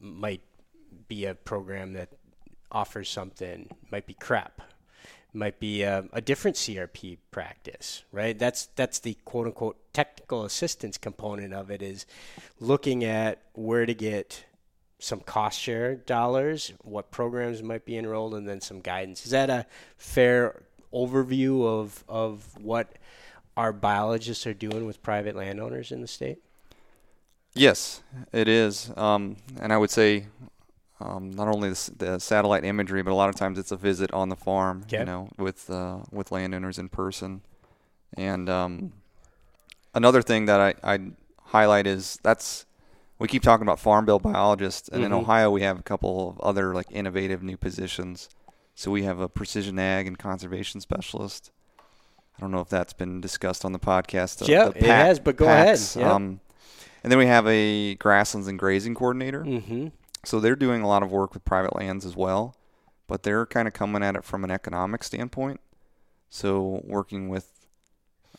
might 0.00 0.40
be 1.08 1.24
a 1.24 1.34
program 1.34 1.92
that 1.94 2.10
offers 2.70 3.08
something, 3.08 3.70
might 3.90 4.06
be 4.06 4.14
CREP, 4.14 4.60
might 5.32 5.60
be 5.60 5.82
a, 5.82 6.06
a 6.12 6.20
different 6.20 6.56
CRP 6.56 7.18
practice, 7.30 8.04
right? 8.12 8.38
That's 8.38 8.66
that's 8.76 8.98
the 8.98 9.16
quote 9.24 9.46
unquote 9.46 9.76
technical 9.92 10.44
assistance 10.44 10.98
component 10.98 11.54
of 11.54 11.70
it 11.70 11.82
is 11.82 12.06
looking 12.60 13.04
at 13.04 13.42
where 13.54 13.86
to 13.86 13.94
get 13.94 14.44
some 14.98 15.20
cost 15.20 15.60
share 15.60 15.94
dollars, 15.94 16.72
what 16.82 17.10
programs 17.10 17.62
might 17.62 17.84
be 17.84 17.96
enrolled, 17.96 18.34
and 18.34 18.48
then 18.48 18.60
some 18.60 18.80
guidance. 18.80 19.24
Is 19.24 19.30
that 19.30 19.50
a 19.50 19.66
fair 19.96 20.62
overview 20.92 21.64
of 21.66 22.04
of 22.08 22.56
what 22.60 22.94
our 23.56 23.72
biologists 23.72 24.46
are 24.46 24.54
doing 24.54 24.86
with 24.86 25.02
private 25.02 25.36
landowners 25.36 25.92
in 25.92 26.00
the 26.00 26.08
state? 26.08 26.38
Yes, 27.54 28.02
it 28.32 28.46
is. 28.46 28.92
Um, 28.96 29.36
and 29.60 29.72
I 29.72 29.78
would 29.78 29.90
say 29.90 30.26
um, 31.00 31.30
not 31.30 31.48
only 31.48 31.70
the, 31.70 31.92
the 31.96 32.18
satellite 32.18 32.64
imagery, 32.64 33.02
but 33.02 33.12
a 33.12 33.14
lot 33.14 33.28
of 33.28 33.34
times 33.36 33.58
it's 33.58 33.70
a 33.72 33.76
visit 33.76 34.12
on 34.12 34.28
the 34.28 34.36
farm, 34.36 34.82
Okay. 34.84 34.98
you 35.00 35.04
know, 35.04 35.28
with 35.38 35.70
uh, 35.70 35.98
with 36.10 36.32
landowners 36.32 36.78
in 36.78 36.88
person. 36.88 37.42
And 38.16 38.48
um, 38.48 38.92
another 39.94 40.22
thing 40.22 40.46
that 40.46 40.60
I 40.60 40.74
I 40.94 40.98
highlight 41.44 41.86
is 41.86 42.18
that's 42.22 42.66
we 43.18 43.28
keep 43.28 43.42
talking 43.42 43.62
about 43.62 43.78
farm 43.80 44.04
bill 44.06 44.18
biologists, 44.18 44.88
and 44.88 45.04
in 45.04 45.10
Mhm. 45.10 45.20
Ohio 45.20 45.50
we 45.50 45.62
have 45.62 45.78
a 45.78 45.82
couple 45.82 46.30
of 46.30 46.40
other 46.40 46.74
like 46.74 46.86
innovative 46.90 47.42
new 47.42 47.56
positions. 47.56 48.28
So 48.74 48.90
we 48.92 49.02
have 49.02 49.18
a 49.18 49.28
precision 49.28 49.78
ag 49.78 50.06
and 50.06 50.16
conservation 50.18 50.80
specialist. 50.80 51.50
I 52.36 52.40
don't 52.40 52.52
know 52.52 52.60
if 52.60 52.68
that's 52.68 52.92
been 52.92 53.20
discussed 53.20 53.64
on 53.64 53.72
the 53.72 53.80
podcast. 53.80 54.38
the- 54.38 54.46
Yeah, 54.46 54.68
the 54.68 54.78
it 54.78 54.84
has, 54.84 55.18
but 55.18 55.36
go 55.36 55.46
ahead. 55.46 55.80
Yeah. 55.96 56.12
Um, 56.12 56.38
and 57.02 57.10
then 57.10 57.18
we 57.18 57.26
have 57.26 57.44
a 57.48 57.96
grasslands 57.96 58.46
and 58.46 58.56
grazing 58.56 58.94
coordinator. 58.94 59.42
Mm-hmm. 59.44 59.88
So 60.24 60.40
they're 60.40 60.56
doing 60.56 60.82
a 60.82 60.88
lot 60.88 61.02
of 61.02 61.10
work 61.10 61.34
with 61.34 61.44
private 61.44 61.76
lands 61.76 62.04
as 62.04 62.16
well, 62.16 62.56
but 63.06 63.22
they're 63.22 63.46
kind 63.46 63.68
of 63.68 63.74
coming 63.74 64.02
at 64.02 64.16
it 64.16 64.24
from 64.24 64.44
an 64.44 64.50
economic 64.50 65.02
standpoint. 65.04 65.60
So 66.30 66.82
working 66.84 67.28
with, 67.28 67.50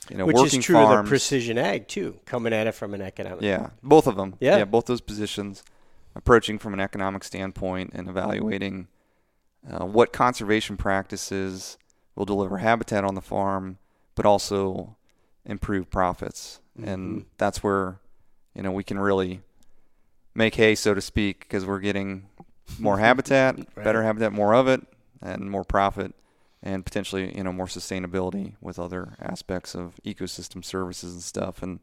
you 0.09 0.17
know, 0.17 0.25
Which 0.25 0.35
working 0.35 0.59
is 0.59 0.65
true 0.65 0.77
of 0.77 0.87
farms. 0.87 1.07
the 1.07 1.09
precision 1.09 1.57
ag 1.57 1.87
too, 1.87 2.19
coming 2.25 2.53
at 2.53 2.67
it 2.67 2.75
from 2.75 2.93
an 2.93 3.01
economic. 3.01 3.41
Yeah, 3.41 3.69
both 3.81 4.07
of 4.07 4.15
them. 4.15 4.35
Yeah. 4.39 4.63
both 4.65 4.85
those 4.85 5.01
positions, 5.01 5.63
approaching 6.15 6.59
from 6.59 6.73
an 6.73 6.79
economic 6.79 7.23
standpoint 7.23 7.91
and 7.93 8.07
evaluating 8.07 8.87
uh, 9.69 9.85
what 9.85 10.13
conservation 10.13 10.77
practices 10.77 11.77
will 12.15 12.25
deliver 12.25 12.57
habitat 12.57 13.03
on 13.03 13.15
the 13.15 13.21
farm, 13.21 13.77
but 14.15 14.25
also 14.25 14.95
improve 15.45 15.89
profits. 15.89 16.59
Mm-hmm. 16.77 16.89
And 16.89 17.25
that's 17.37 17.63
where, 17.63 17.99
you 18.53 18.61
know, 18.61 18.71
we 18.71 18.83
can 18.83 18.99
really 18.99 19.41
make 20.35 20.55
hay, 20.55 20.75
so 20.75 20.93
to 20.93 21.01
speak, 21.01 21.39
because 21.41 21.65
we're 21.65 21.79
getting 21.79 22.27
more 22.77 22.99
habitat, 22.99 23.57
Right. 23.75 23.83
better 23.83 24.03
habitat, 24.03 24.31
more 24.31 24.53
of 24.53 24.67
it, 24.67 24.81
and 25.21 25.49
more 25.49 25.63
profit. 25.63 26.13
And 26.61 26.85
potentially, 26.85 27.35
you 27.37 27.43
know, 27.43 27.53
more 27.53 27.67
sustainability 27.67 28.55
with 28.59 28.77
other 28.79 29.15
aspects 29.21 29.75
of 29.75 29.97
ecosystem 30.05 30.63
services 30.63 31.13
and 31.13 31.23
stuff. 31.23 31.63
And 31.63 31.79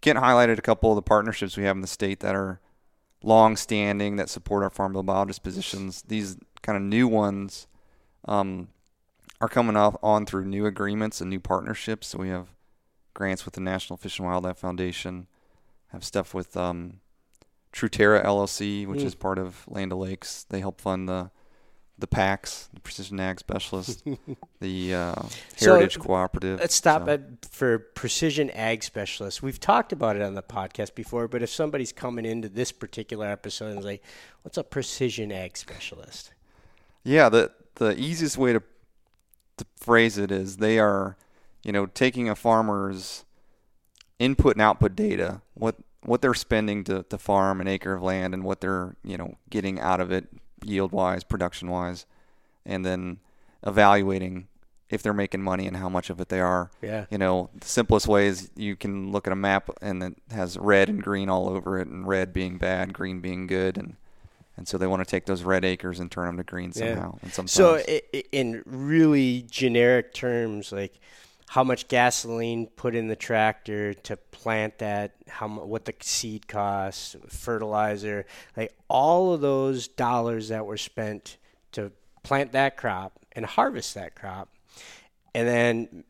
Kent 0.00 0.18
highlighted 0.18 0.58
a 0.58 0.62
couple 0.62 0.90
of 0.90 0.96
the 0.96 1.02
partnerships 1.02 1.56
we 1.56 1.62
have 1.62 1.76
in 1.76 1.82
the 1.82 1.86
state 1.86 2.18
that 2.20 2.34
are 2.34 2.60
long 3.22 3.56
standing 3.56 4.16
that 4.16 4.28
support 4.28 4.64
our 4.64 4.70
farm 4.70 4.92
bill 4.94 5.04
biologist 5.04 5.44
positions. 5.44 6.02
These 6.02 6.36
kind 6.60 6.76
of 6.76 6.82
new 6.82 7.06
ones 7.06 7.68
um, 8.26 8.66
are 9.40 9.48
coming 9.48 9.76
off 9.76 9.96
on 10.02 10.26
through 10.26 10.44
new 10.46 10.66
agreements 10.66 11.20
and 11.20 11.30
new 11.30 11.40
partnerships. 11.40 12.08
So 12.08 12.18
we 12.18 12.30
have 12.30 12.48
grants 13.14 13.44
with 13.44 13.54
the 13.54 13.60
National 13.60 13.96
Fish 13.96 14.18
and 14.18 14.26
Wildlife 14.26 14.58
Foundation, 14.58 15.28
have 15.92 16.02
stuff 16.02 16.34
with 16.34 16.56
um, 16.56 16.98
Truterra 17.74 18.24
LLC, 18.24 18.86
which 18.86 19.00
Mm. 19.00 19.04
is 19.06 19.14
part 19.16 19.38
of 19.38 19.64
Land 19.66 19.92
O'Lakes. 19.92 20.44
They 20.48 20.60
help 20.60 20.80
fund 20.80 21.08
the 21.08 21.30
the 21.96 22.08
PACs, 22.08 22.68
the 22.74 22.80
Precision 22.80 23.20
Ag 23.20 23.38
Specialists, 23.38 24.02
the 24.60 24.92
uh, 24.94 25.14
So, 25.56 25.74
Heritage 25.76 26.00
Cooperative. 26.00 26.58
Let's 26.58 26.74
stop 26.74 27.04
So- 27.04 27.12
at 27.12 27.44
for 27.46 27.78
precision 27.78 28.50
ag 28.50 28.82
specialists. 28.82 29.40
We've 29.40 29.60
talked 29.60 29.92
about 29.92 30.16
it 30.16 30.22
on 30.22 30.34
the 30.34 30.42
podcast 30.42 30.96
before, 30.96 31.28
but 31.28 31.40
if 31.42 31.50
somebody's 31.50 31.92
coming 31.92 32.26
into 32.26 32.48
this 32.48 32.72
particular 32.72 33.26
episode 33.28 33.70
and 33.70 33.78
is 33.78 33.84
like, 33.84 34.02
"What's 34.42 34.58
a 34.58 34.64
precision 34.64 35.30
ag 35.30 35.56
specialist?" 35.56 36.32
Yeah, 37.04 37.28
the 37.28 37.52
the 37.76 37.96
easiest 37.98 38.36
way 38.38 38.52
to 38.54 38.62
to 39.58 39.64
phrase 39.76 40.18
it 40.18 40.32
is 40.32 40.56
they 40.56 40.80
are, 40.80 41.16
you 41.62 41.70
know, 41.70 41.86
taking 41.86 42.28
a 42.28 42.34
farmer's 42.34 43.24
input 44.18 44.54
and 44.56 44.62
output 44.62 44.96
data, 44.96 45.42
what 45.54 45.76
what 46.04 46.22
they're 46.22 46.34
spending 46.34 46.84
to, 46.84 47.02
to 47.04 47.18
farm 47.18 47.60
an 47.60 47.68
acre 47.68 47.94
of 47.94 48.02
land 48.02 48.34
and 48.34 48.44
what 48.44 48.60
they're, 48.60 48.96
you 49.04 49.16
know, 49.16 49.34
getting 49.50 49.80
out 49.80 50.00
of 50.00 50.10
it 50.12 50.26
yield 50.64 50.92
wise, 50.92 51.24
production 51.24 51.68
wise, 51.70 52.06
and 52.64 52.84
then 52.84 53.18
evaluating 53.66 54.46
if 54.90 55.02
they're 55.02 55.12
making 55.14 55.42
money 55.42 55.66
and 55.66 55.76
how 55.76 55.88
much 55.88 56.10
of 56.10 56.20
it 56.20 56.28
they 56.28 56.40
are. 56.40 56.70
Yeah. 56.82 57.06
You 57.10 57.18
know, 57.18 57.50
the 57.58 57.66
simplest 57.66 58.06
way 58.06 58.26
is 58.26 58.50
you 58.54 58.76
can 58.76 59.10
look 59.10 59.26
at 59.26 59.32
a 59.32 59.36
map 59.36 59.70
and 59.80 60.02
it 60.02 60.14
has 60.30 60.56
red 60.58 60.88
and 60.88 61.02
green 61.02 61.28
all 61.28 61.48
over 61.48 61.78
it, 61.80 61.88
and 61.88 62.06
red 62.06 62.32
being 62.32 62.58
bad, 62.58 62.92
green 62.92 63.20
being 63.20 63.46
good, 63.46 63.76
and 63.76 63.96
and 64.56 64.68
so 64.68 64.78
they 64.78 64.86
want 64.86 65.00
to 65.00 65.10
take 65.10 65.26
those 65.26 65.42
red 65.42 65.64
acres 65.64 65.98
and 65.98 66.12
turn 66.12 66.26
them 66.26 66.36
to 66.36 66.44
green 66.44 66.70
Yeah. 66.76 66.94
somehow. 66.94 67.18
And 67.22 67.32
sometimes, 67.32 67.50
So, 67.52 67.78
in 68.30 68.62
really 68.64 69.44
generic 69.50 70.14
terms, 70.14 70.70
like 70.70 71.00
how 71.48 71.62
much 71.62 71.88
gasoline 71.88 72.66
put 72.66 72.94
in 72.94 73.08
the 73.08 73.16
tractor 73.16 73.94
to 73.94 74.16
plant 74.16 74.78
that, 74.78 75.12
how 75.28 75.48
what 75.48 75.84
the 75.84 75.94
seed 76.00 76.48
costs, 76.48 77.14
fertilizer, 77.28 78.26
like 78.56 78.74
all 78.88 79.32
of 79.32 79.40
those 79.40 79.86
dollars 79.86 80.48
that 80.48 80.66
were 80.66 80.76
spent 80.76 81.36
to 81.72 81.92
plant 82.22 82.52
that 82.52 82.76
crop 82.76 83.18
and 83.32 83.44
harvest 83.44 83.94
that 83.94 84.14
crop, 84.14 84.48
and 85.34 85.46
then 85.46 86.04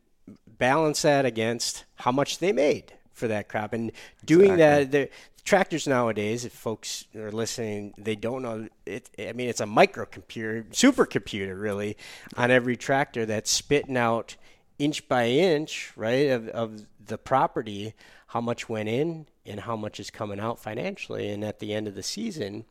balance 0.57 1.01
that 1.01 1.25
against 1.25 1.85
how 1.95 2.11
much 2.11 2.39
they 2.39 2.51
made 2.51 2.93
for 3.11 3.27
that 3.27 3.47
crop. 3.47 3.73
And 3.73 3.91
doing 4.23 4.53
exactly. 4.53 4.85
that, 4.85 4.91
the 4.91 5.09
tractors 5.43 5.87
nowadays, 5.87 6.45
if 6.45 6.53
folks 6.53 7.05
are 7.15 7.31
listening, 7.31 7.93
they 7.97 8.15
don't 8.15 8.41
know 8.41 8.67
it. 8.85 9.09
I 9.19 9.33
mean, 9.33 9.49
it's 9.49 9.61
a 9.61 9.65
microcomputer, 9.65 10.69
supercomputer, 10.71 11.59
really, 11.59 11.97
on 12.35 12.51
every 12.51 12.77
tractor 12.77 13.25
that's 13.25 13.51
spitting 13.51 13.97
out 13.97 14.35
inch 14.77 15.07
by 15.07 15.27
inch, 15.27 15.91
right, 15.95 16.29
of, 16.29 16.47
of 16.49 16.85
the 17.03 17.17
property, 17.17 17.93
how 18.27 18.41
much 18.41 18.67
went 18.67 18.89
in 18.89 19.27
and 19.45 19.61
how 19.61 19.75
much 19.75 19.99
is 19.99 20.09
coming 20.09 20.39
out 20.39 20.59
financially. 20.59 21.29
And 21.29 21.43
at 21.43 21.59
the 21.59 21.73
end 21.73 21.87
of 21.87 21.95
the 21.95 22.03
season, 22.03 22.65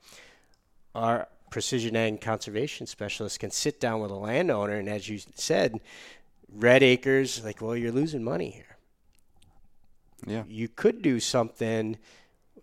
our 0.94 1.28
precision 1.50 1.96
ag 1.96 2.08
and 2.08 2.20
conservation 2.20 2.86
specialists 2.86 3.38
can 3.38 3.50
sit 3.50 3.80
down 3.80 4.00
with 4.00 4.10
a 4.10 4.16
landowner 4.16 4.74
and, 4.74 4.88
as 4.88 5.08
you 5.08 5.20
said, 5.34 5.80
red 6.52 6.82
acres, 6.82 7.44
like, 7.44 7.62
well, 7.62 7.76
you're 7.76 7.92
losing 7.92 8.22
money 8.22 8.50
here. 8.50 8.76
Yeah. 10.26 10.44
You 10.48 10.68
could 10.68 11.02
do 11.02 11.20
something 11.20 11.98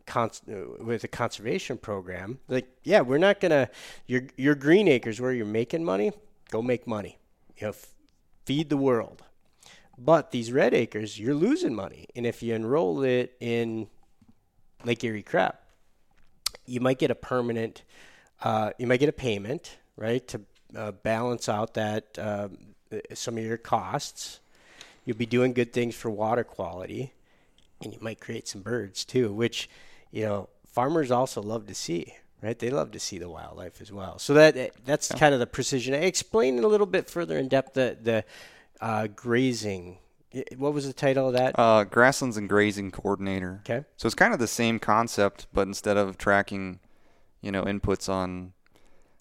cons- 0.06 0.42
with 0.80 1.04
a 1.04 1.08
conservation 1.08 1.78
program. 1.78 2.40
Like, 2.48 2.68
yeah, 2.84 3.02
we're 3.02 3.18
not 3.18 3.40
going 3.40 3.52
to, 3.52 3.70
your, 4.08 4.24
your 4.36 4.56
green 4.56 4.88
acres 4.88 5.22
where 5.22 5.32
you're 5.32 5.46
making 5.46 5.84
money, 5.84 6.12
go 6.50 6.62
make 6.62 6.86
money. 6.86 7.18
You 7.58 7.68
know, 7.68 7.70
f- 7.70 7.94
feed 8.46 8.70
the 8.70 8.78
world. 8.78 9.24
But 10.04 10.32
these 10.32 10.52
red 10.52 10.74
acres, 10.74 11.20
you're 11.20 11.36
losing 11.36 11.76
money. 11.76 12.08
And 12.16 12.26
if 12.26 12.42
you 12.42 12.56
enroll 12.56 13.04
it 13.04 13.36
in 13.40 13.88
Lake 14.84 15.04
Erie 15.04 15.22
Crep, 15.22 15.64
you 16.66 16.80
might 16.80 16.98
get 16.98 17.12
a 17.12 17.16
permanent, 17.16 17.84
uh, 18.42 18.72
you 18.80 18.88
might 18.88 19.00
get 19.00 19.10
a 19.10 19.14
payment, 19.14 19.78
right, 19.96 20.28
to 20.30 20.42
uh, 20.76 20.92
balance 20.92 21.48
out 21.48 21.76
that 21.76 22.18
uh, 22.18 22.48
some 23.14 23.38
of 23.38 23.44
your 23.44 23.58
costs. 23.58 24.40
You'll 25.06 25.18
be 25.18 25.28
doing 25.28 25.54
good 25.54 25.72
things 25.72 25.96
for 25.96 26.10
water 26.10 26.44
quality, 26.44 27.14
and 27.84 27.94
you 27.94 28.00
might 28.02 28.20
create 28.20 28.48
some 28.48 28.62
birds 28.62 29.06
too, 29.06 29.32
which 29.34 29.70
you 30.12 30.26
know 30.26 30.50
farmers 30.66 31.12
also 31.12 31.42
love 31.42 31.68
to 31.68 31.76
see. 31.76 32.16
Right, 32.42 32.58
they 32.58 32.72
love 32.72 32.90
to 32.92 33.00
see 33.00 33.20
the 33.20 33.30
wildlife 33.30 33.82
as 33.82 33.92
well. 33.92 34.18
So 34.18 34.34
that 34.34 34.74
that's 34.84 35.12
yeah. 35.12 35.18
kind 35.18 35.34
of 35.36 35.40
the 35.40 35.46
precision. 35.46 35.94
I 35.94 35.98
explain 35.98 36.58
a 36.64 36.68
little 36.68 36.88
bit 36.88 37.08
further 37.08 37.38
in 37.38 37.48
depth 37.48 37.74
the 37.74 37.98
the 38.02 38.24
uh, 38.82 39.08
grazing. 39.08 40.00
What 40.58 40.74
was 40.74 40.88
the 40.88 40.94
title 40.94 41.28
of 41.28 41.34
that? 41.34 41.58
Uh, 41.58 41.84
grasslands 41.84 42.38
and 42.38 42.50
grazing 42.50 42.92
coordinator. 42.92 43.62
Okay. 43.66 43.86
So 43.98 44.08
it's 44.08 44.16
kind 44.16 44.34
of 44.34 44.40
the 44.40 44.48
same 44.48 44.80
concept, 44.80 45.48
but 45.54 45.68
instead 45.68 45.98
of 45.98 46.18
tracking, 46.18 46.80
you 47.42 47.52
know, 47.52 47.64
inputs 47.64 48.10
on 48.10 48.54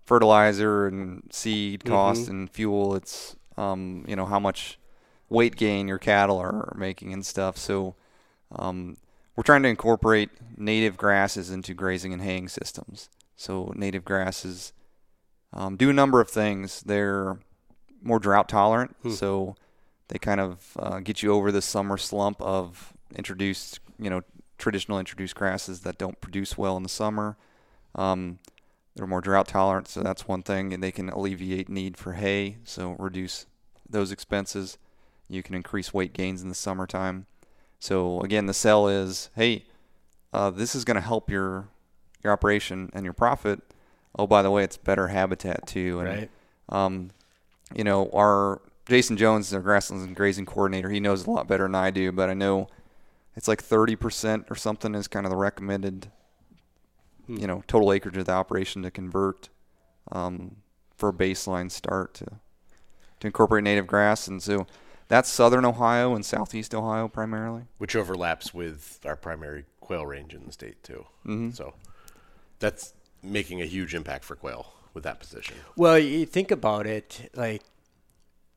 fertilizer 0.05 0.87
and 0.87 1.29
seed 1.31 1.85
cost 1.85 2.23
mm-hmm. 2.23 2.31
and 2.31 2.51
fuel, 2.51 2.95
it's 2.95 3.37
um, 3.57 4.05
you 4.09 4.17
know 4.17 4.27
how 4.27 4.41
much 4.41 4.79
weight 5.29 5.57
gain 5.57 5.89
your 5.89 5.99
cattle 5.99 6.39
are 6.39 6.75
making 6.77 7.13
and 7.13 7.27
stuff. 7.27 7.57
So 7.57 7.97
um, 8.53 8.97
we're 9.37 9.43
trying 9.43 9.63
to 9.65 9.69
incorporate 9.69 10.31
native 10.57 10.97
grasses 10.97 11.51
into 11.51 11.75
grazing 11.75 12.13
and 12.13 12.23
haying 12.23 12.49
systems. 12.49 13.09
So 13.37 13.73
native 13.75 14.05
grasses 14.05 14.73
um, 15.53 15.77
do 15.77 15.91
a 15.91 15.93
number 15.95 16.21
of 16.21 16.31
things. 16.31 16.83
They're 16.83 17.39
more 18.03 18.19
drought 18.19 18.49
tolerant, 18.49 18.97
hmm. 19.03 19.11
so 19.11 19.57
they 20.09 20.19
kind 20.19 20.41
of 20.41 20.77
uh, 20.79 21.01
get 21.01 21.23
you 21.23 21.33
over 21.33 21.53
the 21.53 21.63
summer 21.63 21.97
slump 21.97 22.41
of 22.43 22.93
introduced, 23.15 23.81
you 23.99 24.11
know, 24.11 24.23
traditional 24.59 24.99
introduced 24.99 25.35
grasses 25.35 25.81
that 25.81 25.99
don't 25.99 26.21
produce 26.21 26.59
well 26.59 26.77
in 26.77 26.83
the 26.83 26.89
summer. 26.89 27.37
Um, 27.95 28.39
they're 28.95 29.07
more 29.07 29.21
drought 29.21 29.49
tolerant, 29.49 29.89
so 29.89 30.03
that's 30.03 30.27
one 30.29 30.43
thing, 30.43 30.73
and 30.73 30.83
they 30.83 30.93
can 30.93 31.09
alleviate 31.09 31.69
need 31.69 31.97
for 31.97 32.15
hay, 32.15 32.59
so 32.65 32.97
reduce 32.99 33.47
those 33.89 34.13
expenses. 34.13 34.79
You 35.29 35.43
can 35.43 35.55
increase 35.55 35.95
weight 35.95 36.13
gains 36.13 36.43
in 36.43 36.49
the 36.49 36.55
summertime. 36.55 37.27
So 37.79 38.21
again, 38.21 38.47
the 38.47 38.55
sell 38.55 38.89
is, 38.89 39.31
hey, 39.37 39.65
uh, 40.33 40.51
this 40.51 40.75
is 40.75 40.85
going 40.85 40.97
to 40.97 41.01
help 41.01 41.31
your 41.31 41.69
your 42.23 42.33
operation 42.33 42.91
and 42.93 43.05
your 43.05 43.15
profit. 43.15 43.61
Oh, 44.19 44.27
by 44.27 44.43
the 44.43 44.51
way, 44.51 44.65
it's 44.65 44.77
better 44.77 45.09
habitat 45.09 45.67
too. 45.67 46.01
And, 46.01 46.09
right. 46.09 46.31
Um, 46.69 47.13
you 47.75 47.85
know, 47.85 48.11
our 48.13 48.61
Jason 48.87 49.17
Jones, 49.17 49.53
our 49.55 49.61
grasslands 49.61 50.05
and 50.05 50.17
grazing 50.17 50.47
coordinator, 50.47 50.91
he 50.91 51.01
knows 51.01 51.27
a 51.27 51.31
lot 51.31 51.47
better 51.47 51.65
than 51.65 51.75
I 51.75 51.91
do, 51.91 52.13
but 52.13 52.29
I 52.29 52.35
know 52.35 52.69
it's 53.37 53.49
like 53.49 53.63
30% 53.63 54.51
or 54.51 54.55
something 54.55 54.95
is 54.95 55.09
kind 55.09 55.25
of 55.27 55.31
the 55.31 55.37
recommended, 55.37 56.11
hmm. 57.27 57.37
you 57.37 57.47
know, 57.47 57.63
total 57.67 57.93
acreage 57.93 58.17
of 58.17 58.27
the 58.27 58.33
operation 58.33 58.83
to 58.83 58.91
convert 58.91 59.49
um, 60.11 60.57
for 60.97 61.11
a 61.11 61.13
baseline 61.13 61.71
start 61.71 62.15
to 62.15 62.27
to 63.21 63.27
incorporate 63.27 63.63
native 63.63 63.87
grass, 63.87 64.27
and 64.27 64.43
so 64.43 64.67
that's 65.09 65.29
southern 65.29 65.67
Ohio 65.67 66.15
and 66.15 66.25
southeast 66.25 66.75
Ohio 66.75 67.07
primarily, 67.07 67.65
which 67.77 67.95
overlaps 67.95 68.55
with 68.55 68.99
our 69.05 69.15
primary 69.15 69.67
quail 69.79 70.07
range 70.07 70.33
in 70.35 70.47
the 70.47 70.53
state 70.53 70.83
too. 70.83 71.05
Mm-hmm. 71.27 71.51
So 71.51 71.75
that's 72.61 72.95
making 73.23 73.61
a 73.61 73.67
huge 73.67 73.95
impact 73.95 74.25
for 74.25 74.37
quail 74.37 74.73
with 74.95 75.05
that 75.05 75.21
position. 75.21 75.57
Well, 75.77 75.99
you 75.99 76.27
think 76.27 76.51
about 76.51 76.87
it, 76.87 77.31
like 77.35 77.63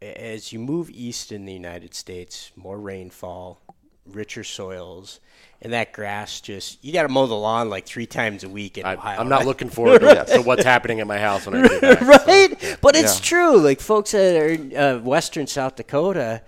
as 0.02 0.52
you 0.52 0.60
move 0.60 0.90
east 0.90 1.32
in 1.32 1.46
the 1.46 1.54
United 1.54 1.94
States, 1.94 2.52
more 2.56 2.80
rainfall, 2.80 3.62
richer 4.06 4.44
soils, 4.44 5.20
and 5.62 5.72
that 5.72 5.94
grass 5.94 6.42
just 6.42 6.84
you 6.84 6.92
got 6.92 7.04
to 7.04 7.10
mow 7.10 7.26
the 7.26 7.36
lawn 7.36 7.70
like 7.70 7.86
three 7.86 8.06
times 8.06 8.44
a 8.44 8.50
week 8.50 8.78
in 8.78 8.86
I, 8.86 8.96
Ohio. 8.96 9.20
I'm 9.20 9.30
not 9.30 9.40
right? 9.40 9.48
looking 9.48 9.70
forward 9.70 10.00
to, 10.00 10.06
that 10.08 10.28
to, 10.28 10.42
what's 10.42 10.64
happening 10.64 11.00
at 11.00 11.08
my 11.08 11.20
house 11.20 11.46
when 11.46 11.64
I 11.64 11.68
get 11.68 11.82
back. 11.82 12.02
right, 12.28 12.62
so, 12.62 12.68
yeah. 12.68 12.76
but 12.82 12.96
it's 12.96 13.20
yeah. 13.20 13.26
true. 13.26 13.58
Like 13.60 13.80
folks 13.80 14.12
that 14.12 14.36
are 14.36 14.78
uh, 14.78 15.00
western 15.00 15.48
South 15.48 15.76
Dakota, 15.76 16.42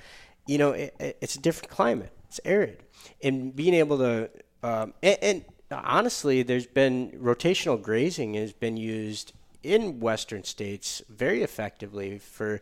you 0.47 0.57
know, 0.57 0.71
it, 0.71 1.17
it's 1.21 1.35
a 1.35 1.39
different 1.39 1.69
climate. 1.69 2.11
It's 2.27 2.41
arid, 2.43 2.83
and 3.23 3.55
being 3.55 3.73
able 3.73 3.97
to 3.99 4.29
um, 4.63 4.93
and, 5.01 5.17
and 5.21 5.45
honestly, 5.71 6.43
there's 6.43 6.67
been 6.67 7.11
rotational 7.11 7.81
grazing 7.81 8.33
has 8.33 8.53
been 8.53 8.77
used 8.77 9.33
in 9.65 9.99
western 9.99 10.43
states 10.43 11.01
very 11.09 11.41
effectively 11.41 12.19
for 12.19 12.61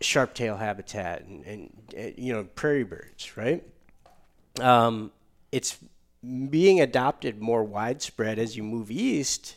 sharp 0.00 0.34
tail 0.34 0.56
habitat 0.56 1.24
and, 1.24 1.44
and, 1.96 2.14
you 2.16 2.32
know 2.32 2.44
prairie 2.44 2.84
birds, 2.84 3.36
right? 3.36 3.62
Um, 4.60 5.12
it's 5.50 5.78
being 6.50 6.80
adopted 6.80 7.40
more 7.40 7.64
widespread 7.64 8.38
as 8.38 8.56
you 8.56 8.62
move 8.62 8.90
east, 8.90 9.56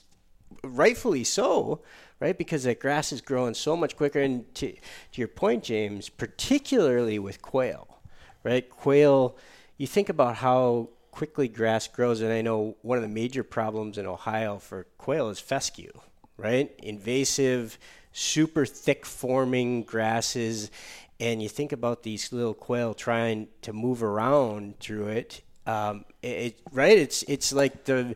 rightfully 0.64 1.24
so, 1.24 1.82
right? 2.20 2.38
Because 2.38 2.64
that 2.64 2.80
grass 2.80 3.12
is 3.12 3.22
growing 3.22 3.54
so 3.54 3.76
much 3.76 3.96
quicker. 3.96 4.20
And 4.20 4.54
to, 4.56 4.72
to 4.72 4.80
your 5.14 5.28
point, 5.28 5.64
James, 5.64 6.10
particularly 6.10 7.20
with 7.20 7.42
quail, 7.42 8.00
right? 8.44 8.68
Quail, 8.70 9.36
you 9.78 9.88
think 9.88 10.10
about 10.10 10.38
how 10.38 10.90
quickly 11.12 11.48
grass 11.48 11.88
grows, 11.88 12.22
and 12.22 12.32
I 12.32 12.42
know 12.42 12.76
one 12.82 12.98
of 12.98 13.02
the 13.02 13.08
major 13.08 13.44
problems 13.44 13.98
in 13.98 14.06
Ohio 14.06 14.58
for 14.58 14.86
quail 14.98 15.30
is 15.30 15.40
fescue, 15.40 15.92
right? 16.38 16.74
Invasive, 16.82 17.78
super 18.12 18.66
thick 18.66 19.06
forming 19.06 19.84
grasses. 19.84 20.72
And 21.20 21.42
you 21.42 21.50
think 21.50 21.72
about 21.72 22.04
these 22.04 22.32
little 22.34 22.54
quail 22.54 22.94
trying 22.94 23.48
to 23.62 23.74
move 23.74 24.04
around 24.04 24.80
through 24.80 25.08
it. 25.08 25.42
Um, 25.66 26.06
it, 26.22 26.60
right? 26.72 26.98
It's 26.98 27.24
it's 27.24 27.52
like 27.52 27.86
the 27.86 28.16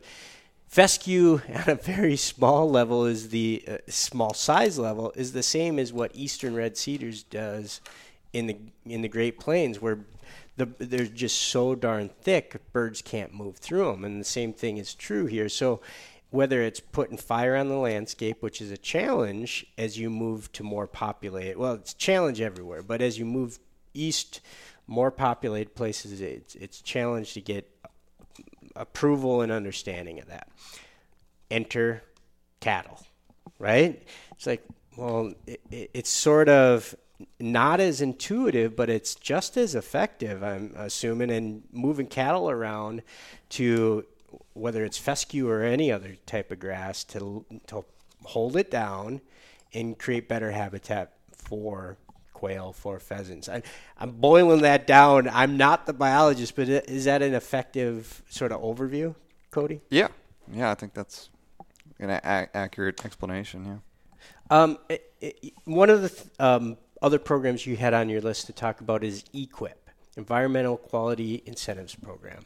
fescue 0.68 1.40
at 1.48 1.66
a 1.66 1.74
very 1.74 2.16
small 2.16 2.70
level 2.70 3.06
is 3.06 3.30
the 3.30 3.64
uh, 3.66 3.78
small 3.88 4.32
size 4.34 4.78
level 4.78 5.12
is 5.16 5.32
the 5.32 5.42
same 5.42 5.78
as 5.78 5.92
what 5.92 6.12
eastern 6.14 6.54
red 6.54 6.76
cedars 6.76 7.24
does 7.24 7.80
in 8.32 8.46
the 8.46 8.56
in 8.84 9.02
the 9.02 9.08
Great 9.08 9.38
Plains, 9.40 9.80
where 9.80 10.00
the, 10.56 10.66
they're 10.78 11.06
just 11.06 11.40
so 11.40 11.74
darn 11.74 12.10
thick, 12.20 12.60
birds 12.72 13.02
can't 13.02 13.32
move 13.32 13.56
through 13.56 13.90
them. 13.92 14.04
And 14.04 14.20
the 14.20 14.24
same 14.24 14.52
thing 14.52 14.76
is 14.76 14.94
true 14.94 15.26
here. 15.26 15.48
So 15.48 15.80
whether 16.30 16.62
it's 16.62 16.80
putting 16.80 17.16
fire 17.16 17.56
on 17.56 17.68
the 17.68 17.76
landscape, 17.76 18.40
which 18.40 18.60
is 18.60 18.70
a 18.70 18.76
challenge 18.76 19.66
as 19.76 19.98
you 19.98 20.08
move 20.08 20.50
to 20.52 20.62
more 20.62 20.86
populated, 20.86 21.56
well, 21.56 21.74
it's 21.74 21.94
challenge 21.94 22.40
everywhere, 22.40 22.82
but 22.82 23.02
as 23.02 23.18
you 23.18 23.24
move 23.24 23.58
east, 23.94 24.40
more 24.86 25.10
populated 25.10 25.74
places, 25.74 26.20
it's, 26.20 26.54
it's 26.54 26.80
challenge 26.80 27.34
to 27.34 27.40
get 27.40 27.68
approval 28.76 29.42
and 29.42 29.50
understanding 29.50 30.20
of 30.20 30.26
that. 30.26 30.48
Enter 31.50 32.02
cattle, 32.60 33.00
right? 33.58 34.02
It's 34.32 34.46
like, 34.46 34.64
well, 34.96 35.32
it, 35.46 35.60
it, 35.70 35.90
it's 35.94 36.10
sort 36.10 36.48
of 36.48 36.94
not 37.38 37.80
as 37.80 38.00
intuitive, 38.00 38.76
but 38.76 38.88
it's 38.88 39.14
just 39.14 39.56
as 39.56 39.74
effective, 39.74 40.42
I'm 40.42 40.72
assuming, 40.76 41.30
in 41.30 41.62
moving 41.72 42.06
cattle 42.06 42.48
around 42.48 43.02
to 43.50 44.06
whether 44.52 44.84
it's 44.84 44.98
fescue 44.98 45.48
or 45.48 45.62
any 45.62 45.90
other 45.90 46.16
type 46.26 46.50
of 46.50 46.60
grass 46.60 47.04
to 47.04 47.44
to 47.66 47.84
hold 48.24 48.56
it 48.56 48.70
down 48.70 49.20
and 49.72 49.98
create 49.98 50.28
better 50.28 50.50
habitat 50.50 51.12
for 51.32 51.96
quail 52.32 52.72
for 52.72 52.98
pheasants. 52.98 53.48
I, 53.48 53.62
I'm 53.98 54.12
boiling 54.12 54.62
that 54.62 54.86
down. 54.86 55.28
I'm 55.28 55.56
not 55.56 55.86
the 55.86 55.92
biologist, 55.92 56.56
but 56.56 56.68
is 56.68 57.04
that 57.04 57.22
an 57.22 57.34
effective 57.34 58.22
sort 58.30 58.50
of 58.52 58.62
overview, 58.62 59.14
Cody? 59.50 59.80
Yeah, 59.90 60.08
yeah, 60.52 60.70
I 60.70 60.74
think 60.74 60.94
that's 60.94 61.28
an 61.98 62.10
a- 62.10 62.48
accurate 62.54 63.04
explanation. 63.04 63.66
Yeah. 63.66 63.78
Um, 64.50 64.78
i 64.90 65.00
i 65.22 65.32
one 65.64 65.90
of 65.90 66.02
the 66.02 66.08
th- 66.08 66.28
um, 66.38 66.76
other 67.02 67.18
programs 67.18 67.66
you 67.66 67.76
had 67.76 67.94
on 67.94 68.08
your 68.08 68.20
list 68.22 68.46
to 68.46 68.52
talk 68.52 68.80
about 68.80 69.04
is 69.04 69.22
EQIP, 69.34 69.74
Environmental 70.16 70.76
Quality 70.76 71.42
Incentives 71.46 71.94
Program. 71.94 72.44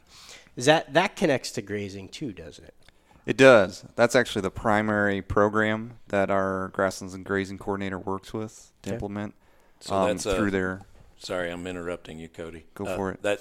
Is 0.55 0.65
that 0.65 0.93
that 0.93 1.15
connects 1.15 1.51
to 1.51 1.61
grazing 1.61 2.09
too, 2.09 2.31
doesn't 2.31 2.63
it? 2.63 2.73
It 3.25 3.37
does. 3.37 3.83
That's 3.95 4.15
actually 4.15 4.43
the 4.43 4.51
primary 4.51 5.21
program 5.21 5.93
that 6.09 6.29
our 6.29 6.69
grasslands 6.69 7.13
and 7.15 7.25
grazing 7.25 7.57
coordinator 7.57 7.97
works 7.97 8.33
with 8.33 8.71
to 8.83 8.89
Okay. 8.89 8.95
implement 8.95 9.33
So 9.79 9.95
um, 9.95 10.07
that's 10.09 10.25
a- 10.25 10.35
through 10.35 10.51
their. 10.51 10.81
Sorry, 11.17 11.49
I'm 11.49 11.65
interrupting 11.65 12.19
you, 12.19 12.27
Cody. 12.27 12.65
Go 12.75 12.85
Uh, 12.85 12.95
for 12.95 13.11
it. 13.11 13.21
That 13.23 13.39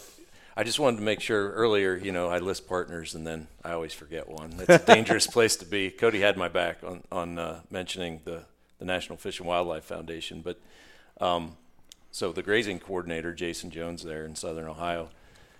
I 0.56 0.62
just 0.64 0.78
wanted 0.78 0.98
to 0.98 1.02
make 1.02 1.20
sure 1.20 1.50
earlier, 1.50 1.96
you 1.96 2.12
know, 2.12 2.28
I 2.28 2.38
list 2.38 2.66
partners 2.68 3.14
and 3.14 3.26
then 3.26 3.48
I 3.64 3.72
always 3.72 3.92
forget 3.92 4.28
one. 4.28 4.54
It's 4.58 4.82
a 4.82 4.86
dangerous 4.86 5.26
place 5.36 5.56
to 5.56 5.66
be. 5.66 5.90
Cody 5.90 6.20
had 6.20 6.36
my 6.38 6.48
back 6.48 6.78
on 6.82 7.02
on 7.12 7.38
uh, 7.38 7.60
mentioning 7.70 8.20
the 8.24 8.44
the 8.78 8.84
National 8.86 9.18
Fish 9.18 9.38
and 9.38 9.46
Wildlife 9.48 9.84
Foundation, 9.84 10.40
but 10.40 10.58
um, 11.20 11.56
so 12.14 12.30
the 12.30 12.44
grazing 12.44 12.78
coordinator, 12.78 13.34
Jason 13.34 13.72
Jones, 13.72 14.04
there 14.04 14.24
in 14.24 14.36
Southern 14.36 14.68
Ohio, 14.68 15.10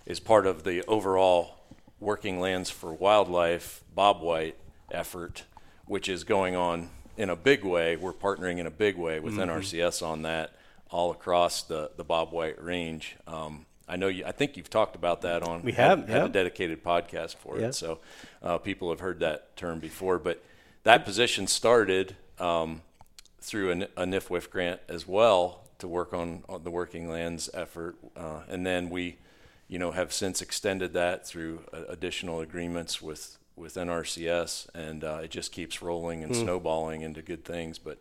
is 0.05 0.21
part 0.21 0.47
of 0.47 0.63
the 0.63 0.83
overall 0.87 1.57
Working 1.99 2.39
Lands 2.39 2.69
for 2.69 2.93
Wildlife 2.93 3.83
Bobwhite 3.95 4.53
effort, 4.89 5.43
which 5.85 6.07
is 6.07 6.23
going 6.23 6.55
on 6.55 6.91
in 7.17 7.29
a 7.29 7.35
big 7.35 7.65
way. 7.65 7.97
We're 7.97 8.13
partnering 8.13 8.57
in 8.59 8.67
a 8.67 8.71
big 8.71 8.95
way 8.95 9.19
with 9.19 9.33
Mm-hmm. 9.33 9.49
NRCS 9.49 10.01
on 10.01 10.21
that 10.21 10.55
all 10.89 11.11
across 11.11 11.61
the, 11.63 11.91
the 11.97 12.05
Bobwhite 12.05 12.63
range. 12.63 13.17
Um, 13.27 13.65
I 13.89 13.97
know 13.97 14.07
you. 14.07 14.23
I 14.25 14.31
think 14.31 14.55
you've 14.55 14.69
talked 14.69 14.95
about 14.95 15.23
that 15.23 15.43
on. 15.43 15.61
We 15.61 15.73
had- 15.73 15.89
have, 15.99 16.07
had 16.07 16.17
yeah. 16.19 16.25
a 16.25 16.29
dedicated 16.29 16.85
podcast 16.85 17.35
for 17.35 17.59
Yeah. 17.59 17.67
it, 17.67 17.75
so 17.75 17.99
uh, 18.41 18.59
people 18.59 18.91
have 18.91 19.01
heard 19.01 19.19
that 19.19 19.57
term 19.57 19.79
before. 19.79 20.19
But 20.19 20.41
that 20.83 21.03
position 21.03 21.47
started 21.47 22.15
um, 22.39 22.81
through 23.41 23.71
a, 23.71 23.75
a 24.01 24.07
NFWF 24.07 24.49
grant 24.49 24.79
as 24.87 25.05
well 25.05 25.64
to 25.79 25.87
work 25.87 26.13
on, 26.13 26.43
on 26.47 26.63
the 26.63 26.71
working 26.71 27.09
lands 27.09 27.49
effort, 27.53 27.95
uh, 28.15 28.41
and 28.47 28.65
then 28.65 28.89
we, 28.89 29.17
you 29.67 29.79
know, 29.79 29.91
have 29.91 30.13
since 30.13 30.41
extended 30.41 30.93
that 30.93 31.25
through 31.27 31.61
uh, 31.73 31.83
additional 31.89 32.41
agreements 32.41 33.01
with 33.01 33.37
with 33.55 33.75
NRCS, 33.75 34.67
and 34.75 35.03
uh, 35.03 35.21
it 35.23 35.31
just 35.31 35.53
keeps 35.53 35.81
rolling 35.81 36.23
and 36.23 36.35
snowballing 36.35 37.01
into 37.01 37.21
good 37.21 37.45
things. 37.45 37.77
But 37.77 37.97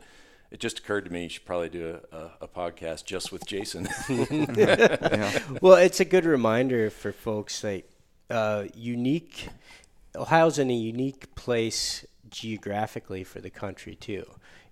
it 0.51 0.59
just 0.59 0.81
occurred 0.81 1.05
to 1.05 1.13
me 1.13 1.25
you 1.25 1.29
should 1.29 1.45
probably 1.45 1.69
do 1.69 1.99
a, 2.13 2.17
a, 2.17 2.31
a 2.43 2.49
podcast 2.49 3.05
just 3.05 3.31
with 3.31 3.47
Jason. 3.47 3.89
well, 5.61 5.75
it's 5.75 6.01
a 6.01 6.05
good 6.05 6.25
reminder 6.25 6.91
for 6.91 7.13
folks 7.13 7.61
that 7.61 7.85
uh, 8.31 8.65
unique 8.75 9.49
Ohio's 10.17 10.59
in 10.59 10.71
a 10.71 10.75
unique 10.75 11.35
place 11.35 12.07
geographically 12.31 13.25
for 13.25 13.41
the 13.41 13.51
country 13.51 13.95
too. 13.95 14.25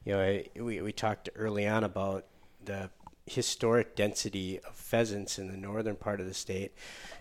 You 0.05 0.13
know, 0.13 0.21
I, 0.21 0.47
we 0.57 0.81
we 0.81 0.93
talked 0.93 1.29
early 1.37 1.67
on 1.67 1.85
about 1.85 2.27
the 2.65 2.91
historic 3.27 3.95
density 3.95 4.59
of 4.61 4.75
pheasants 4.75 5.39
in 5.39 5.49
the 5.49 5.57
northern 5.57 5.97
part 5.97 6.21
of 6.21 6.27
the 6.27 6.35
state. 6.35 6.73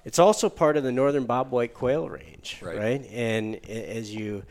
It's 0.03 0.19
also 0.19 0.49
part 0.49 0.77
of 0.77 0.83
the 0.83 0.91
northern 0.91 1.27
bobwhite 1.27 1.73
quail 1.73 2.09
range, 2.09 2.59
Right. 2.61 2.77
right? 2.77 3.05
And 3.11 3.63
as 3.69 4.13
you 4.13 4.43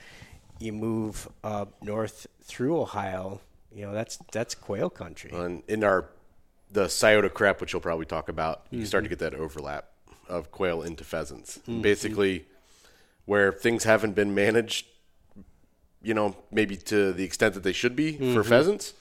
you 0.59 0.73
move 0.73 1.27
up 1.43 1.83
north 1.83 2.27
through 2.43 2.79
Ohio, 2.79 3.41
you 3.73 3.85
know 3.85 3.93
that's 3.93 4.19
that's 4.33 4.55
quail 4.55 4.91
country. 4.91 5.31
And 5.33 5.63
in 5.69 5.83
our 5.83 6.07
the 6.71 6.89
Scioto 6.89 7.29
crep, 7.29 7.61
which 7.61 7.73
you'll 7.73 7.83
probably 7.83 8.07
talk 8.07 8.29
about, 8.29 8.67
you 8.71 8.79
mm-hmm. 8.79 8.87
start 8.87 9.05
to 9.05 9.11
get 9.11 9.19
that 9.19 9.35
overlap 9.35 9.87
of 10.29 10.53
quail 10.53 10.83
into 10.83 11.03
pheasants. 11.03 11.59
Mm-hmm. 11.59 11.81
Basically, 11.83 12.47
where 13.25 13.53
things 13.53 13.85
haven't 13.85 14.15
been 14.15 14.35
managed, 14.35 14.87
you 16.03 16.15
know, 16.15 16.37
maybe 16.53 16.77
to 16.77 17.13
the 17.13 17.25
extent 17.25 17.55
that 17.55 17.65
they 17.65 17.73
should 17.73 17.97
be 17.97 18.17
for 18.17 18.25
mm-hmm. 18.25 18.43
pheasants. 18.49 18.95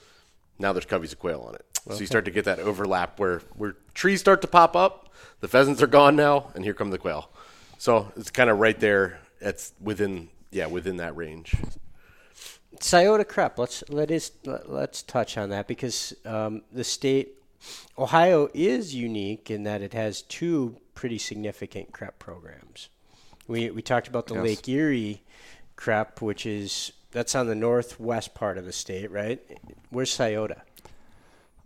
Now 0.58 0.72
there's 0.72 0.84
coveys 0.84 1.12
of 1.12 1.18
quail 1.18 1.44
on 1.48 1.54
it, 1.54 1.64
so 1.88 1.98
you 1.98 2.06
start 2.06 2.24
to 2.26 2.30
get 2.30 2.44
that 2.44 2.58
overlap 2.58 3.18
where 3.18 3.40
where 3.56 3.76
trees 3.94 4.20
start 4.20 4.42
to 4.42 4.48
pop 4.48 4.76
up, 4.76 5.08
the 5.40 5.48
pheasants 5.48 5.82
are 5.82 5.86
gone 5.86 6.16
now, 6.16 6.50
and 6.54 6.64
here 6.64 6.74
come 6.74 6.90
the 6.90 6.98
quail. 6.98 7.30
So 7.78 8.12
it's 8.16 8.30
kind 8.30 8.50
of 8.50 8.58
right 8.58 8.78
there. 8.78 9.20
It's 9.40 9.72
within 9.80 10.28
yeah 10.50 10.66
within 10.66 10.96
that 10.98 11.16
range. 11.16 11.54
Scioto 12.80 13.24
crep. 13.24 13.58
Let's 13.58 13.82
let 13.88 14.10
us 14.10 14.30
let, 14.44 14.70
let's 14.70 15.02
touch 15.02 15.36
on 15.36 15.50
that 15.50 15.66
because 15.66 16.14
um, 16.24 16.62
the 16.72 16.84
state, 16.84 17.34
Ohio, 17.98 18.48
is 18.54 18.94
unique 18.94 19.50
in 19.50 19.64
that 19.64 19.82
it 19.82 19.92
has 19.92 20.22
two 20.22 20.76
pretty 20.94 21.18
significant 21.18 21.92
crep 21.92 22.18
programs. 22.18 22.88
We 23.48 23.70
we 23.70 23.82
talked 23.82 24.08
about 24.08 24.26
the 24.26 24.34
Yes. 24.34 24.44
Lake 24.44 24.68
Erie 24.68 25.22
crep, 25.76 26.22
which 26.22 26.46
is 26.46 26.92
that's 27.10 27.34
on 27.34 27.48
the 27.48 27.54
northwest 27.54 28.34
part 28.34 28.56
of 28.56 28.64
the 28.64 28.72
state, 28.72 29.10
right? 29.10 29.40
Where's 29.90 30.12
Scioto? 30.12 30.60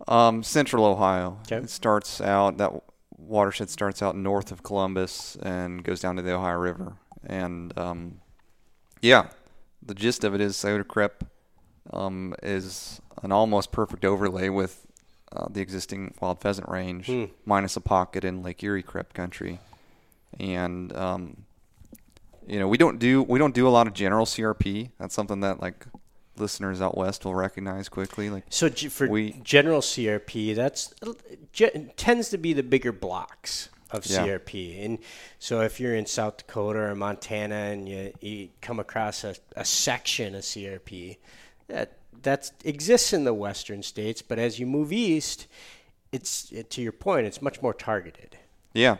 Um, 0.07 0.43
Central 0.43 0.85
Ohio. 0.85 1.39
Okay. 1.43 1.57
It 1.57 1.69
starts 1.69 2.21
out 2.21 2.57
that 2.57 2.71
watershed 3.17 3.69
starts 3.69 4.01
out 4.01 4.15
north 4.15 4.51
of 4.51 4.63
Columbus 4.63 5.37
and 5.41 5.83
goes 5.83 5.99
down 5.99 6.15
to 6.17 6.21
the 6.21 6.33
Ohio 6.33 6.57
River. 6.57 6.93
And 7.25 7.77
um, 7.77 8.21
yeah, 9.01 9.29
the 9.81 9.93
gist 9.95 10.23
of 10.23 10.33
it 10.35 10.41
is 10.41 10.55
Scioto 10.55 10.83
Crep 10.83 11.23
um, 11.91 12.35
is 12.43 13.01
an 13.23 13.31
almost 13.31 13.71
perfect 13.71 14.05
overlay 14.05 14.49
with 14.49 14.85
uh, 15.31 15.47
the 15.49 15.61
existing 15.61 16.13
wild 16.19 16.39
pheasant 16.41 16.69
range, 16.69 17.09
minus 17.45 17.75
a 17.75 17.81
pocket 17.81 18.23
in 18.23 18.43
Lake 18.43 18.63
Erie 18.63 18.83
Crep 18.83 19.13
country. 19.13 19.59
And 20.39 20.95
um, 20.95 21.45
you 22.47 22.59
know, 22.59 22.67
we 22.67 22.77
don't 22.77 22.99
do 22.99 23.23
we 23.23 23.39
don't 23.39 23.53
do 23.55 23.67
a 23.67 23.69
lot 23.69 23.87
of 23.87 23.93
general 23.93 24.25
CRP. 24.25 24.91
That's 24.99 25.15
something 25.15 25.39
that 25.41 25.61
like 25.61 25.85
listeners 26.37 26.81
out 26.81 26.97
west 26.97 27.25
will 27.25 27.35
recognize 27.35 27.89
quickly. 27.89 28.29
Like 28.29 28.43
So 28.49 28.69
g- 28.69 28.89
for 28.89 29.07
We- 29.07 29.33
general 29.43 29.81
CRP, 29.81 30.53
that's 30.53 30.93
ge- 31.53 31.71
tends 31.97 32.29
to 32.29 32.37
be 32.37 32.53
the 32.53 32.63
bigger 32.63 32.91
blocks 32.91 33.69
of 33.91 34.05
Yeah. 34.05 34.25
CRP. 34.25 34.83
And 34.83 34.99
so 35.39 35.61
if 35.61 35.79
you're 35.79 35.95
in 35.95 36.05
South 36.05 36.37
Dakota 36.37 36.79
or 36.79 36.95
Montana 36.95 37.55
and 37.55 37.87
you, 37.87 38.13
you 38.21 38.49
come 38.61 38.79
across 38.79 39.23
a, 39.23 39.35
a 39.55 39.63
section 39.65 40.35
of 40.35 40.43
CRP, 40.43 41.17
that 41.67 41.97
that 42.23 42.51
exists 42.63 43.13
in 43.13 43.23
the 43.23 43.33
western 43.33 43.83
states, 43.83 44.21
but 44.21 44.39
as 44.39 44.57
you 44.59 44.65
move 44.65 44.91
east, 44.91 45.45
it's 46.11 46.51
it, 46.51 46.69
to 46.71 46.81
your 46.81 46.91
point, 46.91 47.27
it's 47.27 47.41
much 47.41 47.61
more 47.61 47.73
targeted. 47.73 48.37
Yeah, 48.73 48.97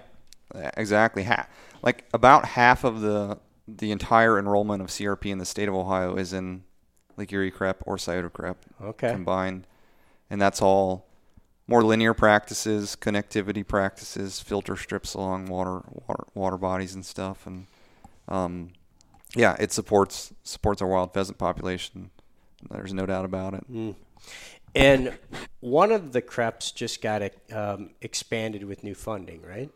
exactly. 0.78 1.24
Ha- 1.24 1.48
like 1.82 2.06
about 2.14 2.46
half 2.46 2.84
of 2.84 3.02
the 3.02 3.40
the 3.68 3.92
entire 3.92 4.38
enrollment 4.38 4.82
of 4.84 4.90
CRP 4.90 5.32
in 5.32 5.40
the 5.40 5.46
state 5.46 5.68
of 5.68 5.74
Ohio 5.74 6.16
is 6.18 6.34
in 6.34 6.64
Lake 7.18 7.32
Erie 7.34 7.52
Crep 7.52 7.82
or 7.86 7.98
Scioto 7.98 8.30
Crep 8.30 8.58
Okay. 8.82 9.12
combined, 9.12 9.68
and 10.30 10.42
that's 10.42 10.62
all 10.62 11.06
more 11.68 11.84
linear 11.84 12.14
practices, 12.14 12.96
connectivity 13.00 13.66
practices, 13.68 14.40
filter 14.40 14.76
strips 14.76 15.14
along 15.14 15.48
water 15.48 15.82
water, 16.08 16.26
water 16.34 16.58
bodies 16.58 16.94
and 16.94 17.06
stuff, 17.06 17.48
and 17.48 17.68
um, 18.28 18.72
yeah, 19.36 19.56
it 19.60 19.72
supports 19.72 20.34
supports 20.44 20.82
our 20.82 20.88
wild 20.88 21.14
pheasant 21.14 21.38
population. 21.38 22.12
There's 22.70 22.94
no 22.94 23.06
doubt 23.06 23.26
about 23.26 23.54
it. 23.54 23.96
And 24.74 25.18
one 25.60 25.92
of 25.92 26.12
the 26.12 26.22
creps 26.22 26.72
just 26.72 27.02
got 27.02 27.22
um, 27.52 27.92
expanded 28.02 28.64
with 28.64 28.84
new 28.84 28.96
funding, 28.96 29.42
right? 29.42 29.70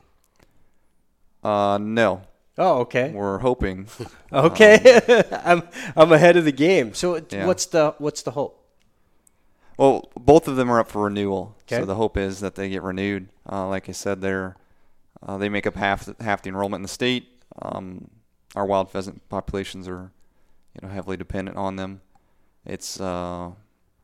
Uh, 1.43 1.77
no, 1.79 2.21
Oh, 2.59 2.79
okay. 2.81 3.11
we're 3.11 3.39
hoping. 3.39 3.87
Okay, 4.31 5.01
I'm 5.43 5.63
I'm 5.95 6.11
ahead 6.11 6.37
of 6.37 6.45
the 6.45 6.51
game. 6.51 6.93
So 6.93 7.19
Yeah. 7.31 7.47
what's 7.47 7.65
the 7.65 7.95
what's 7.97 8.21
the 8.21 8.31
hope? 8.31 8.63
Well, 9.77 10.11
both 10.19 10.47
of 10.47 10.55
them 10.55 10.69
are 10.69 10.79
up 10.81 10.87
for 10.89 11.03
renewal. 11.05 11.55
Okay. 11.63 11.77
So 11.79 11.85
the 11.85 11.95
hope 11.95 12.15
is 12.17 12.41
that 12.41 12.53
they 12.53 12.69
get 12.69 12.83
renewed. 12.83 13.29
Uh, 13.51 13.67
like 13.67 13.89
I 13.89 13.93
said, 13.93 14.21
they're 14.21 14.55
uh, 15.23 15.37
they 15.37 15.49
make 15.49 15.65
up 15.65 15.75
half 15.75 16.05
the, 16.05 16.15
half 16.23 16.43
the 16.43 16.49
enrollment 16.49 16.79
in 16.79 16.83
the 16.83 16.89
state. 16.89 17.41
Um, 17.61 18.09
our 18.55 18.65
wild 18.65 18.91
pheasant 18.91 19.27
populations 19.29 19.87
are, 19.87 20.11
you 20.75 20.81
know, 20.87 20.93
heavily 20.93 21.17
dependent 21.17 21.57
on 21.57 21.75
them. 21.75 22.01
It's 22.65 22.99
uh, 22.99 23.51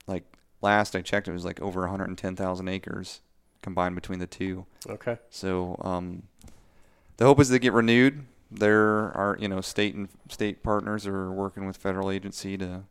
like 0.08 0.24
last 0.62 0.96
I 0.96 1.02
checked, 1.02 1.28
it 1.28 1.34
was 1.34 1.46
like 1.46 1.62
over 1.62 1.82
110,000 1.82 2.68
acres 2.68 3.22
combined 3.62 3.96
between 3.96 4.20
the 4.20 4.28
two. 4.28 4.66
Okay. 4.90 5.18
So 5.30 5.80
um, 5.82 6.24
the 7.18 7.26
hope 7.26 7.40
is 7.40 7.50
they 7.50 7.60
get 7.60 7.74
renewed. 7.74 8.26
There 8.52 9.12
are 9.16 9.38
you 9.40 9.48
know 9.48 9.62
state 9.62 9.96
and 9.96 10.10
state 10.30 10.64
partners 10.64 11.08
are 11.08 11.32
working 11.32 11.66
with 11.66 11.78
federal 11.78 12.12
agency 12.12 12.58
to 12.58 12.84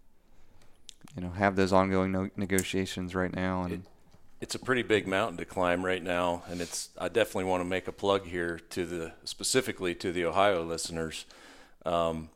you 1.17 1.23
know 1.23 1.31
have 1.31 1.57
those 1.57 1.73
ongoing 1.73 2.13
no- 2.13 2.31
negotiations 2.37 3.15
right 3.15 3.35
now 3.35 3.65
and 3.65 3.85
it's 4.45 4.55
a 4.55 4.59
pretty 4.59 4.83
big 4.83 5.07
mountain 5.07 5.39
to 5.39 5.47
climb 5.47 5.83
right 5.83 6.03
now, 6.03 6.43
and 6.51 6.61
it's. 6.61 6.91
I 6.99 7.09
definitely 7.09 7.45
want 7.45 7.63
to 7.63 7.65
make 7.65 7.89
a 7.89 7.93
plug 7.93 8.27
here 8.27 8.59
to 8.71 8.85
the 8.85 9.13
specifically 9.25 9.95
to 9.95 10.13
the 10.13 10.27
Ohio 10.27 10.63
listeners. 10.63 11.25
Um, 11.87 12.29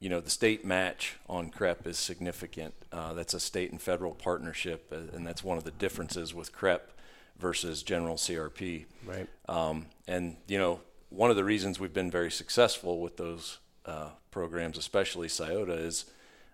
you 0.00 0.08
know, 0.08 0.18
the 0.18 0.30
state 0.30 0.64
match 0.64 1.14
on 1.28 1.50
CREP 1.50 1.86
is 1.86 1.96
significant. 1.96 2.74
Uh, 2.90 3.12
that's 3.12 3.34
a 3.34 3.40
state 3.40 3.70
and 3.70 3.80
federal 3.80 4.14
partnership, 4.14 4.92
uh, 4.92 5.14
and 5.16 5.24
that's 5.24 5.44
one 5.44 5.56
of 5.56 5.62
the 5.62 5.70
differences 5.70 6.34
with 6.34 6.52
CREP 6.52 6.90
versus 7.38 7.84
general 7.84 8.16
CRP. 8.16 8.86
Right. 9.06 9.28
Um, 9.48 9.86
and 10.08 10.38
you 10.48 10.58
know, 10.58 10.80
one 11.10 11.30
of 11.30 11.36
the 11.36 11.44
reasons 11.44 11.80
we've 11.80 11.92
been 11.92 12.10
very 12.10 12.30
successful 12.30 13.00
with 13.00 13.16
those 13.16 13.58
uh, 13.86 14.10
programs, 14.30 14.76
especially 14.76 15.28
Scioto, 15.28 15.72
is 15.72 16.04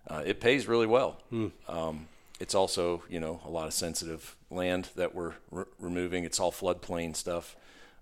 uh, 0.07 0.23
it 0.25 0.39
pays 0.39 0.67
really 0.67 0.87
well. 0.87 1.21
Um, 1.67 2.07
it's 2.39 2.55
also 2.55 3.03
you 3.09 3.19
know 3.19 3.41
a 3.45 3.49
lot 3.49 3.67
of 3.67 3.73
sensitive 3.73 4.35
land 4.49 4.89
that 4.95 5.13
we're 5.15 5.33
re- 5.51 5.65
removing. 5.79 6.23
It's 6.23 6.39
all 6.39 6.51
floodplain 6.51 7.15
stuff. 7.15 7.55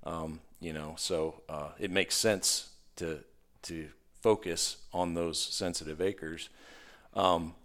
Um, 0.05 0.41
you 0.59 0.73
know, 0.73 0.95
so 0.97 1.41
uh, 1.49 1.69
it 1.79 1.91
makes 1.91 2.15
sense 2.15 2.69
to 2.97 3.19
to 3.63 3.89
focus 4.21 4.77
on 4.93 5.13
those 5.13 5.39
sensitive 5.39 6.01
acres. 6.01 6.49
Um, 7.13 7.55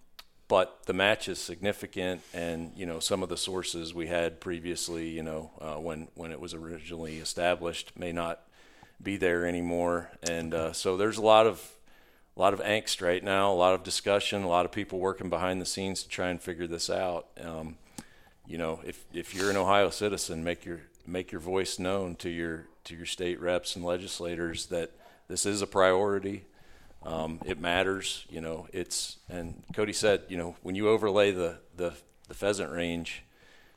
but 0.48 0.86
the 0.86 0.94
match 0.94 1.28
is 1.28 1.38
significant, 1.38 2.22
and 2.32 2.72
you 2.74 2.86
know 2.86 3.00
some 3.00 3.22
of 3.22 3.28
the 3.28 3.36
sources 3.36 3.92
we 3.92 4.06
had 4.06 4.40
previously, 4.40 5.08
you 5.08 5.22
know, 5.22 5.50
uh, 5.60 5.74
when 5.74 6.08
when 6.14 6.32
it 6.32 6.40
was 6.40 6.54
originally 6.54 7.18
established, 7.18 7.92
may 7.98 8.12
not 8.12 8.40
be 9.02 9.16
there 9.16 9.46
anymore, 9.46 10.10
and 10.28 10.54
uh, 10.54 10.72
so 10.72 10.96
there's 10.96 11.18
a 11.18 11.22
lot 11.22 11.46
of 11.46 11.74
a 12.36 12.40
lot 12.40 12.54
of 12.54 12.60
angst 12.60 13.02
right 13.02 13.22
now, 13.22 13.52
a 13.52 13.54
lot 13.54 13.74
of 13.74 13.82
discussion, 13.82 14.44
a 14.44 14.48
lot 14.48 14.64
of 14.64 14.70
people 14.70 15.00
working 15.00 15.28
behind 15.28 15.60
the 15.60 15.66
scenes 15.66 16.04
to 16.04 16.08
try 16.08 16.28
and 16.28 16.40
figure 16.40 16.68
this 16.68 16.88
out. 16.88 17.26
Um, 17.40 17.76
you 18.46 18.58
know, 18.58 18.80
if 18.84 19.04
if 19.12 19.34
you're 19.34 19.50
an 19.50 19.56
Ohio 19.56 19.90
citizen, 19.90 20.44
make 20.44 20.64
your 20.64 20.80
make 21.06 21.32
your 21.32 21.40
voice 21.40 21.78
known 21.78 22.14
to 22.16 22.28
your 22.28 22.66
to 22.84 22.94
your 22.94 23.06
state 23.06 23.40
reps 23.40 23.76
and 23.76 23.84
legislators 23.84 24.66
that 24.66 24.92
this 25.28 25.46
is 25.46 25.62
a 25.62 25.66
priority. 25.66 26.44
Um, 27.02 27.40
it 27.44 27.60
matters, 27.60 28.24
you 28.28 28.40
know. 28.40 28.66
It's 28.72 29.18
and 29.28 29.62
Cody 29.74 29.92
said, 29.92 30.22
you 30.28 30.36
know, 30.36 30.56
when 30.62 30.74
you 30.74 30.88
overlay 30.88 31.32
the 31.32 31.58
the, 31.76 31.94
the 32.28 32.34
pheasant 32.34 32.72
range, 32.72 33.24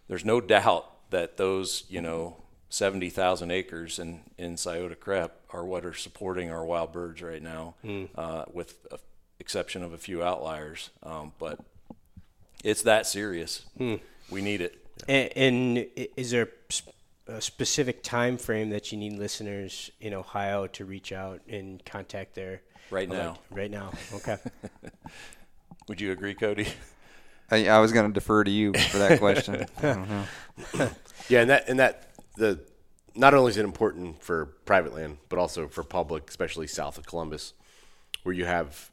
there's 0.07 0.25
no 0.25 0.39
doubt 0.39 1.09
that 1.09 1.37
those, 1.37 1.83
you 1.89 2.01
know, 2.01 2.37
seventy 2.71 3.09
thousand 3.11 3.51
acres 3.51 3.99
in 3.99 4.21
in 4.39 4.57
Scioto 4.57 4.95
Crep 4.95 5.39
are 5.51 5.63
what 5.63 5.85
are 5.85 5.93
supporting 5.93 6.49
our 6.49 6.65
wild 6.65 6.91
birds 6.91 7.21
right 7.21 7.43
now, 7.43 7.75
uh, 8.15 8.45
with 8.51 8.75
a 8.91 8.97
exception 9.39 9.83
of 9.83 9.93
a 9.93 9.97
few 9.99 10.23
outliers. 10.23 10.89
Um, 11.03 11.33
but 11.37 11.59
it's 12.63 12.81
that 12.83 13.05
serious. 13.05 13.65
We 13.77 14.41
need 14.41 14.61
it. 14.61 14.83
And, 15.07 15.29
and 15.35 15.87
is 16.15 16.31
there 16.31 16.49
a 17.27 17.41
specific 17.41 18.03
time 18.03 18.37
frame 18.37 18.69
that 18.69 18.91
you 18.91 18.97
need 18.99 19.13
listeners 19.13 19.89
in 19.99 20.13
Ohio 20.13 20.67
to 20.67 20.85
reach 20.85 21.11
out 21.11 21.41
and 21.49 21.83
contact 21.85 22.35
their 22.35 22.61
Right 22.91 23.07
elect- 23.07 23.23
now. 23.23 23.39
Right 23.49 23.71
now. 23.71 23.91
Okay. 24.13 24.37
Would 25.87 25.99
you 26.01 26.11
agree, 26.11 26.35
Cody? 26.35 26.67
I, 27.49 27.67
I 27.67 27.79
was 27.79 27.91
going 27.91 28.07
to 28.07 28.13
defer 28.13 28.43
to 28.43 28.51
you 28.51 28.73
for 28.73 28.97
that 28.99 29.19
question. 29.19 29.65
I 29.79 29.81
don't 29.81 30.09
know. 30.09 30.89
Yeah, 31.29 31.41
and 31.41 31.49
that 31.49 31.67
and 31.69 31.79
that 31.79 32.10
the 32.35 32.59
not 33.15 33.33
only 33.33 33.49
is 33.49 33.57
it 33.57 33.65
important 33.65 34.23
for 34.23 34.45
private 34.65 34.93
land, 34.93 35.17
but 35.29 35.37
also 35.37 35.67
for 35.67 35.83
public, 35.83 36.29
especially 36.29 36.67
south 36.67 36.97
of 36.97 37.05
Columbus, 37.05 37.53
where 38.23 38.33
you 38.33 38.45
have 38.45 38.91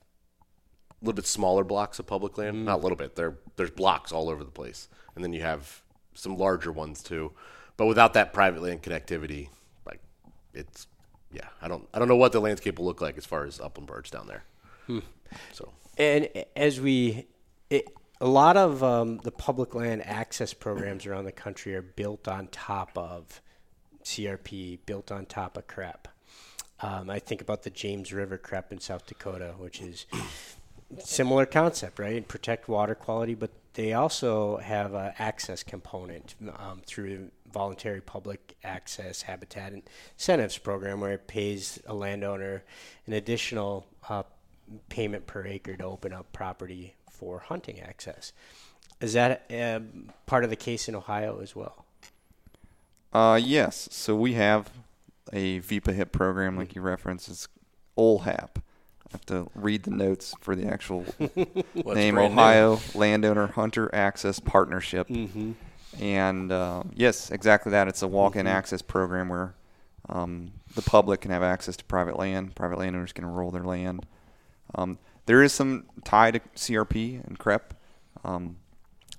a 0.90 1.04
little 1.04 1.14
bit 1.14 1.26
smaller 1.26 1.64
blocks 1.64 1.98
of 1.98 2.06
public 2.06 2.36
land. 2.36 2.56
Mm. 2.56 2.64
Not 2.64 2.80
a 2.80 2.82
little 2.82 2.96
bit. 2.96 3.16
There 3.16 3.36
there's 3.56 3.70
blocks 3.70 4.12
all 4.12 4.28
over 4.28 4.44
the 4.44 4.50
place, 4.50 4.88
and 5.14 5.24
then 5.24 5.32
you 5.32 5.42
have 5.42 5.82
some 6.14 6.36
larger 6.36 6.72
ones 6.72 7.02
too. 7.02 7.32
But 7.76 7.86
without 7.86 8.14
that 8.14 8.32
private 8.32 8.62
land 8.62 8.82
connectivity, 8.82 9.48
like 9.86 10.00
it's 10.52 10.86
yeah, 11.32 11.48
I 11.62 11.68
don't 11.68 11.88
I 11.94 11.98
don't 11.98 12.08
know 12.08 12.16
what 12.16 12.32
the 12.32 12.40
landscape 12.40 12.78
will 12.78 12.86
look 12.86 13.00
like 13.00 13.16
as 13.18 13.26
far 13.26 13.44
as 13.44 13.60
upland 13.60 13.86
birds 13.86 14.10
down 14.10 14.26
there. 14.26 14.44
Hmm. 14.86 15.00
So 15.52 15.72
And 15.98 16.28
as 16.56 16.80
we, 16.80 17.26
it, 17.70 17.86
a 18.20 18.26
lot 18.26 18.56
of 18.56 18.82
um, 18.82 19.18
the 19.18 19.30
public 19.30 19.74
land 19.74 20.04
access 20.04 20.52
programs 20.52 21.06
around 21.06 21.24
the 21.24 21.32
country 21.32 21.74
are 21.74 21.82
built 21.82 22.26
on 22.26 22.48
top 22.48 22.96
of 22.96 23.40
CRP, 24.04 24.80
built 24.86 25.12
on 25.12 25.26
top 25.26 25.56
of 25.56 25.66
CREP. 25.66 26.08
Um, 26.80 27.10
I 27.10 27.18
think 27.18 27.40
about 27.40 27.62
the 27.62 27.70
James 27.70 28.12
River 28.12 28.38
CREP 28.38 28.72
in 28.72 28.80
South 28.80 29.06
Dakota, 29.06 29.54
which 29.58 29.80
is 29.80 30.06
similar 30.98 31.46
concept, 31.46 31.98
right? 31.98 32.26
Protect 32.26 32.68
water 32.68 32.94
quality, 32.94 33.34
but 33.34 33.50
they 33.74 33.92
also 33.92 34.56
have 34.58 34.94
an 34.94 35.12
access 35.18 35.62
component 35.62 36.34
um, 36.58 36.82
through 36.86 37.30
voluntary 37.52 38.00
public 38.00 38.56
access 38.64 39.22
habitat 39.22 39.72
incentives 39.72 40.58
program 40.58 41.00
where 41.00 41.12
it 41.12 41.26
pays 41.26 41.80
a 41.86 41.94
landowner 41.94 42.62
an 43.06 43.14
additional 43.14 43.86
uh, 44.08 44.22
payment 44.90 45.26
per 45.26 45.46
acre 45.46 45.76
to 45.76 45.84
open 45.84 46.12
up 46.12 46.30
property 46.32 46.94
for 47.18 47.40
hunting 47.40 47.80
access. 47.80 48.32
Is 49.00 49.12
that 49.12 49.44
um, 49.50 50.10
part 50.26 50.44
of 50.44 50.50
the 50.50 50.56
case 50.56 50.88
in 50.88 50.94
Ohio 50.94 51.40
as 51.40 51.54
well? 51.54 51.84
Uh, 53.12 53.40
yes. 53.42 53.88
So 53.90 54.14
we 54.14 54.34
have 54.34 54.70
a 55.32 55.60
VIPA 55.60 55.94
HIP 55.94 56.12
program, 56.12 56.56
like 56.56 56.74
you 56.74 56.82
referenced. 56.82 57.28
It's 57.28 57.48
OLHAP. 57.96 58.56
I 58.56 59.12
have 59.12 59.26
to 59.26 59.48
read 59.54 59.84
the 59.84 59.90
notes 59.90 60.34
for 60.40 60.54
the 60.54 60.66
actual 60.66 61.02
What's 61.18 61.96
name 61.96 62.14
brand 62.14 62.34
new? 62.34 62.40
Ohio 62.40 62.80
Landowner 62.94 63.46
Hunter 63.46 63.90
Access 63.94 64.38
Partnership. 64.38 65.08
And 65.98 66.52
uh, 66.52 66.82
yes, 66.94 67.30
exactly 67.30 67.70
that. 67.70 67.88
It's 67.88 68.02
a 68.02 68.08
walk-in 68.08 68.46
access 68.46 68.82
program 68.82 69.30
where 69.30 69.54
um, 70.10 70.52
the 70.74 70.82
public 70.82 71.22
can 71.22 71.30
have 71.30 71.42
access 71.42 71.76
to 71.78 71.84
private 71.84 72.18
land. 72.18 72.54
Private 72.54 72.78
landowners 72.78 73.12
can 73.12 73.24
enroll 73.24 73.50
their 73.50 73.64
land. 73.64 74.04
Um, 74.74 74.98
there 75.28 75.42
is 75.42 75.52
some 75.52 75.84
tie 76.04 76.30
to 76.30 76.40
CRP 76.56 77.24
and 77.26 77.38
CREP, 77.38 77.74
um, 78.24 78.56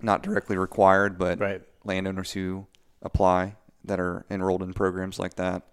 not 0.01 0.24
directly 0.24 0.57
required, 0.57 1.18
but 1.20 1.39
Right. 1.39 1.62
landowners 1.84 2.32
who 2.32 2.66
apply 3.03 3.55
that 3.86 3.99
are 3.99 4.26
enrolled 4.30 4.64
in 4.64 4.74
programs 4.74 5.20
like 5.20 5.36
that, 5.36 5.64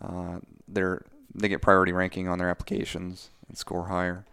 uh, 0.00 0.40
they're 0.66 1.02
they 1.36 1.48
get 1.48 1.60
priority 1.60 1.90
ranking 1.92 2.28
on 2.28 2.38
their 2.38 2.48
applications 2.48 3.28
and 3.48 3.58
score 3.58 3.88
higher. 3.88 4.24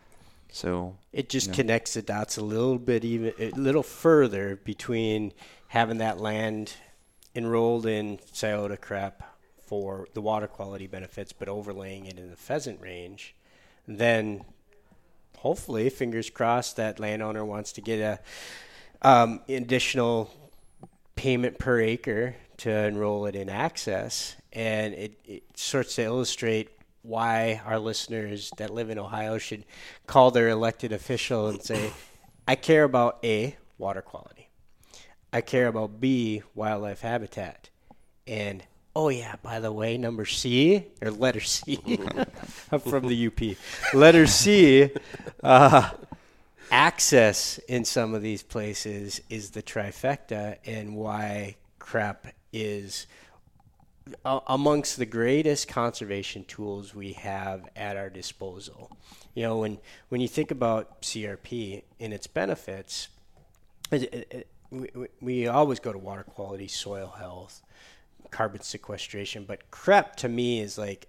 So 0.52 0.98
It 1.12 1.30
just 1.30 1.48
Yeah. 1.48 1.54
connects 1.56 1.96
the 1.96 2.04
dots 2.04 2.38
a 2.38 2.44
little 2.44 2.78
bit, 2.78 3.04
even 3.04 3.34
a 3.40 3.50
little 3.52 3.82
further 3.84 4.56
between 4.56 5.34
having 5.70 5.98
that 5.98 6.20
land 6.20 6.76
enrolled 7.36 7.86
in 7.88 8.20
Scioto 8.32 8.76
crep 8.76 9.24
for 9.66 10.08
the 10.14 10.22
water 10.22 10.48
quality 10.48 10.86
benefits, 10.86 11.34
but 11.34 11.50
overlaying 11.50 12.06
it 12.06 12.20
in 12.20 12.30
the 12.30 12.36
pheasant 12.38 12.80
range. 12.80 13.36
Then, 13.88 14.46
hopefully, 15.42 15.90
fingers 15.90 16.30
crossed, 16.30 16.76
that 16.76 17.00
landowner 17.00 17.44
wants 17.44 17.72
to 17.72 17.82
get 17.82 18.00
a 18.00 18.20
um, 19.08 19.42
additional 19.50 20.30
payment 21.16 21.58
per 21.58 21.80
acre 21.80 22.36
to 22.58 22.70
enroll 22.70 23.26
it 23.26 23.36
in 23.36 23.50
access, 23.50 24.36
and 24.54 24.94
it, 24.94 25.20
it 25.26 25.44
starts 25.56 25.96
to 25.96 26.04
illustrate 26.04 26.70
why 27.02 27.60
our 27.66 27.80
listeners 27.80 28.52
that 28.58 28.70
live 28.70 28.92
in 28.92 29.00
Ohio 29.00 29.40
should 29.40 29.66
call 30.06 30.30
their 30.30 30.50
elected 30.50 30.92
official 30.92 31.48
and 31.50 31.64
say, 31.64 31.92
"I 32.48 32.54
care 32.56 32.84
about 32.84 33.18
a 33.24 33.58
water 33.80 34.04
quality, 34.04 34.50
I 35.34 35.42
care 35.42 35.68
about 35.68 36.00
b 36.00 36.44
wildlife 36.54 37.02
habitat, 37.02 37.72
and 38.28 38.64
oh 38.96 39.10
yeah, 39.10 39.36
by 39.42 39.60
the 39.60 39.72
way, 39.72 39.98
number 39.98 40.26
C 40.26 40.86
or 41.02 41.12
letter 41.12 41.40
C, 41.40 41.78
I'm 42.72 42.80
from 42.80 43.08
the 43.08 43.28
UP, 43.28 43.94
letter 43.94 44.28
C." 44.28 44.90
Uh, 45.44 45.90
access 46.72 47.58
in 47.68 47.84
some 47.86 48.14
of 48.14 48.22
these 48.22 48.44
places 48.44 49.22
is 49.30 49.52
the 49.52 49.62
trifecta 49.62 50.58
and 50.66 50.96
why 50.96 51.56
crep 51.80 52.28
is 52.54 53.08
a- 54.26 54.40
amongst 54.48 54.98
the 54.98 55.06
greatest 55.06 55.68
conservation 55.68 56.44
tools 56.46 56.96
we 56.96 57.14
have 57.14 57.68
at 57.76 57.98
our 57.98 58.10
disposal. 58.10 58.90
You 59.36 59.44
know, 59.44 59.58
when 59.60 59.80
when 60.10 60.22
you 60.22 60.28
think 60.28 60.52
about 60.52 61.02
CRP 61.02 61.84
and 62.00 62.14
its 62.14 62.28
benefits, 62.28 63.08
it, 63.92 64.04
it, 64.14 64.28
it, 64.32 64.48
we- 64.70 65.08
we 65.22 65.48
always 65.48 65.80
go 65.80 65.92
to 65.92 65.98
water 66.00 66.24
quality, 66.24 66.68
soil 66.68 67.14
health, 67.18 67.62
carbon 68.32 68.62
sequestration, 68.62 69.46
but 69.46 69.70
CREP 69.72 70.16
to 70.18 70.30
me 70.30 70.62
is 70.62 70.78
like 70.78 71.08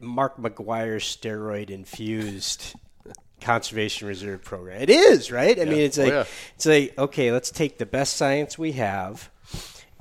Mark 0.00 0.36
McGwire's 0.36 1.04
steroid 1.04 1.70
infused 1.70 2.74
conservation 3.40 4.08
reserve 4.08 4.42
program. 4.42 4.80
It 4.80 4.90
is, 4.90 5.30
right? 5.30 5.58
I 5.58 5.64
mean, 5.64 5.80
it's 5.80 5.98
oh, 5.98 6.02
like 6.02 6.12
yeah. 6.12 6.24
it's 6.56 6.66
like 6.66 6.98
okay, 6.98 7.32
let's 7.32 7.50
take 7.50 7.78
the 7.78 7.86
best 7.86 8.16
science 8.16 8.58
we 8.58 8.72
have 8.72 9.30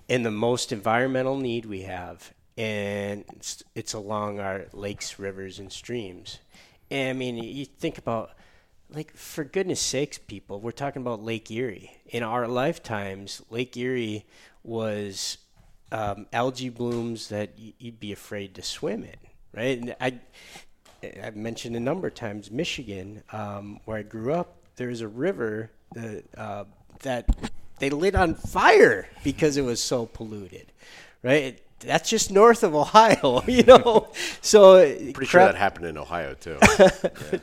and 0.09 0.25
the 0.25 0.31
most 0.31 0.71
environmental 0.71 1.37
need 1.37 1.65
we 1.65 1.81
have, 1.83 2.33
and 2.57 3.23
it's, 3.35 3.63
it's 3.75 3.93
along 3.93 4.39
our 4.39 4.65
lakes, 4.73 5.17
rivers, 5.17 5.59
and 5.59 5.71
streams. 5.71 6.39
And 6.91 7.09
I 7.09 7.13
mean, 7.13 7.37
you 7.37 7.65
think 7.65 7.97
about 7.97 8.31
like 8.89 9.15
for 9.15 9.43
goodness 9.43 9.79
sakes, 9.79 10.17
people, 10.17 10.59
we're 10.59 10.71
talking 10.71 11.01
about 11.01 11.23
Lake 11.23 11.49
Erie. 11.49 11.91
In 12.07 12.23
our 12.23 12.47
lifetimes, 12.47 13.41
Lake 13.49 13.75
Erie 13.75 14.25
was 14.63 15.37
um, 15.93 16.25
algae 16.33 16.69
blooms 16.69 17.29
that 17.29 17.51
you'd 17.57 17.99
be 17.99 18.11
afraid 18.11 18.55
to 18.55 18.61
swim 18.61 19.03
in, 19.03 19.15
right? 19.53 19.77
And 19.79 19.95
I, 20.01 20.19
I've 21.23 21.35
mentioned 21.35 21.75
a 21.75 21.79
number 21.79 22.07
of 22.07 22.15
times 22.15 22.51
Michigan, 22.51 23.23
um, 23.31 23.79
where 23.85 23.97
I 23.97 24.01
grew 24.01 24.33
up. 24.33 24.55
There's 24.75 25.01
a 25.01 25.07
river 25.07 25.71
that 25.93 26.23
uh, 26.35 26.63
that 27.03 27.29
they 27.79 27.89
lit 27.89 28.15
on 28.15 28.33
fire 28.35 29.07
because 29.23 29.55
it 29.55 29.61
was 29.61 29.81
so 29.81 30.05
polluted, 30.07 30.71
right? 31.21 31.61
That's 31.79 32.09
just 32.09 32.31
north 32.31 32.63
of 32.63 32.73
Ohio, 32.73 33.43
you 33.47 33.63
know. 33.63 34.07
so 34.41 34.83
Pretty 34.83 35.25
sure 35.25 35.41
that 35.41 35.55
happened 35.55 35.85
in 35.85 35.97
Ohio 35.97 36.33
too. 36.33 36.57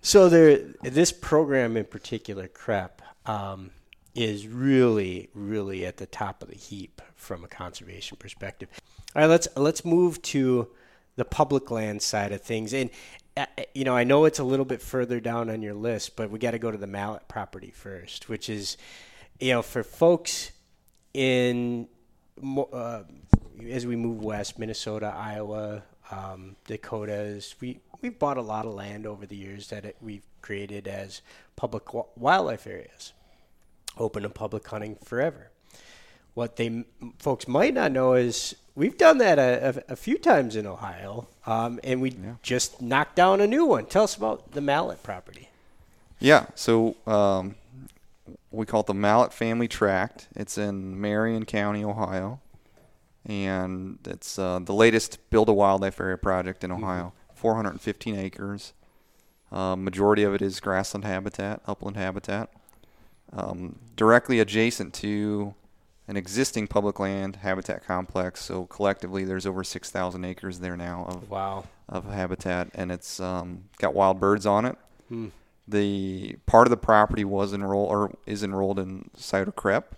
So 0.00 0.28
there, 0.28 0.58
this 0.82 1.12
program 1.12 1.76
in 1.76 1.84
particular, 1.84 2.48
CREP. 2.48 3.00
um, 3.26 3.70
is 4.18 4.48
really, 4.48 5.28
really 5.32 5.86
at 5.86 5.98
the 5.98 6.06
top 6.06 6.42
of 6.42 6.48
the 6.48 6.56
heap 6.56 7.00
from 7.14 7.44
a 7.44 7.48
conservation 7.48 8.16
perspective. 8.16 8.68
All 9.14 9.22
right, 9.22 9.28
let's 9.28 9.46
let's 9.56 9.84
move 9.84 10.20
to 10.22 10.68
the 11.14 11.24
public 11.24 11.70
land 11.70 12.02
side 12.02 12.32
of 12.32 12.42
things, 12.42 12.74
and 12.74 12.90
uh, 13.36 13.46
you 13.74 13.84
know 13.84 13.96
I 13.96 14.02
know 14.02 14.24
it's 14.24 14.40
a 14.40 14.44
little 14.44 14.64
bit 14.64 14.82
further 14.82 15.20
down 15.20 15.48
on 15.48 15.62
your 15.62 15.74
list, 15.74 16.16
but 16.16 16.30
we 16.30 16.40
got 16.40 16.50
to 16.50 16.58
go 16.58 16.72
to 16.72 16.76
the 16.76 16.88
Mallet 16.88 17.28
property 17.28 17.70
first, 17.70 18.28
which 18.28 18.48
is, 18.48 18.76
you 19.38 19.52
know, 19.52 19.62
for 19.62 19.84
folks 19.84 20.50
in 21.14 21.86
uh, 22.72 23.02
as 23.70 23.86
we 23.86 23.94
move 23.94 24.22
west, 24.22 24.58
Minnesota, 24.58 25.14
Iowa, 25.16 25.84
um, 26.10 26.56
Dakotas, 26.66 27.54
we 27.60 27.78
we've 28.00 28.18
bought 28.18 28.36
a 28.36 28.42
lot 28.42 28.66
of 28.66 28.74
land 28.74 29.06
over 29.06 29.26
the 29.26 29.36
years 29.36 29.68
that 29.68 29.84
it, 29.84 29.96
we've 30.00 30.26
created 30.42 30.88
as 30.88 31.22
public 31.54 31.84
wildlife 32.16 32.66
areas, 32.66 33.12
open 33.98 34.22
to 34.22 34.28
public 34.28 34.66
hunting 34.66 34.96
forever. 35.04 35.50
What 36.34 36.56
they 36.56 36.84
folks 37.18 37.48
might 37.48 37.74
not 37.74 37.92
know 37.92 38.14
is 38.14 38.54
we've 38.74 38.96
done 38.96 39.18
that 39.18 39.38
a, 39.38 39.82
a, 39.88 39.92
a 39.92 39.96
few 39.96 40.18
times 40.18 40.54
in 40.56 40.66
Ohio, 40.66 41.26
um, 41.46 41.80
and 41.82 42.00
we 42.00 42.16
just 42.42 42.80
knocked 42.80 43.16
down 43.16 43.40
a 43.40 43.46
new 43.46 43.64
one. 43.66 43.86
Tell 43.86 44.04
us 44.04 44.16
about 44.16 44.52
the 44.52 44.60
Mallet 44.60 45.02
property. 45.02 45.48
Yeah, 46.20 46.46
so 46.54 46.96
um, 47.06 47.56
we 48.50 48.66
call 48.66 48.80
it 48.80 48.86
the 48.86 48.94
Mallet 48.94 49.32
Family 49.32 49.68
Tract. 49.68 50.28
It's 50.34 50.58
in 50.58 51.00
Marion 51.00 51.44
County, 51.44 51.84
Ohio, 51.84 52.40
and 53.24 53.98
it's 54.04 54.38
uh, 54.38 54.60
the 54.60 54.74
latest 54.74 55.18
Build 55.30 55.48
a 55.48 55.52
Wildlife 55.52 56.00
Area 56.00 56.18
project 56.18 56.62
in 56.62 56.70
Ohio. 56.70 57.12
415 57.38 58.16
acres. 58.16 58.72
Uh, 59.50 59.76
majority 59.76 60.24
of 60.24 60.34
it 60.34 60.42
is 60.42 60.60
grassland 60.60 61.04
habitat, 61.04 61.62
upland 61.66 61.96
habitat, 61.96 62.50
um, 63.32 63.78
directly 63.96 64.40
adjacent 64.40 64.94
to 64.94 65.54
an 66.06 66.16
existing 66.16 66.66
public 66.66 66.98
land 66.98 67.36
habitat 67.36 67.84
complex. 67.86 68.42
So 68.42 68.64
collectively, 68.66 69.24
there's 69.24 69.44
over 69.46 69.62
6,000 69.62 70.24
acres 70.24 70.60
there 70.60 70.76
now 70.76 71.04
of 71.08 71.30
Wow. 71.30 71.64
of 71.88 72.06
habitat, 72.06 72.68
and 72.74 72.90
it's 72.90 73.20
um, 73.20 73.64
got 73.78 73.94
wild 73.94 74.18
birds 74.20 74.46
on 74.46 74.64
it. 74.64 74.76
The 75.66 76.36
part 76.46 76.66
of 76.66 76.70
the 76.70 76.78
property 76.78 77.24
was 77.24 77.52
enrolled 77.52 77.90
or 77.90 78.14
is 78.24 78.42
enrolled 78.42 78.78
in 78.78 79.10
Scioto 79.14 79.50
Crep, 79.52 79.94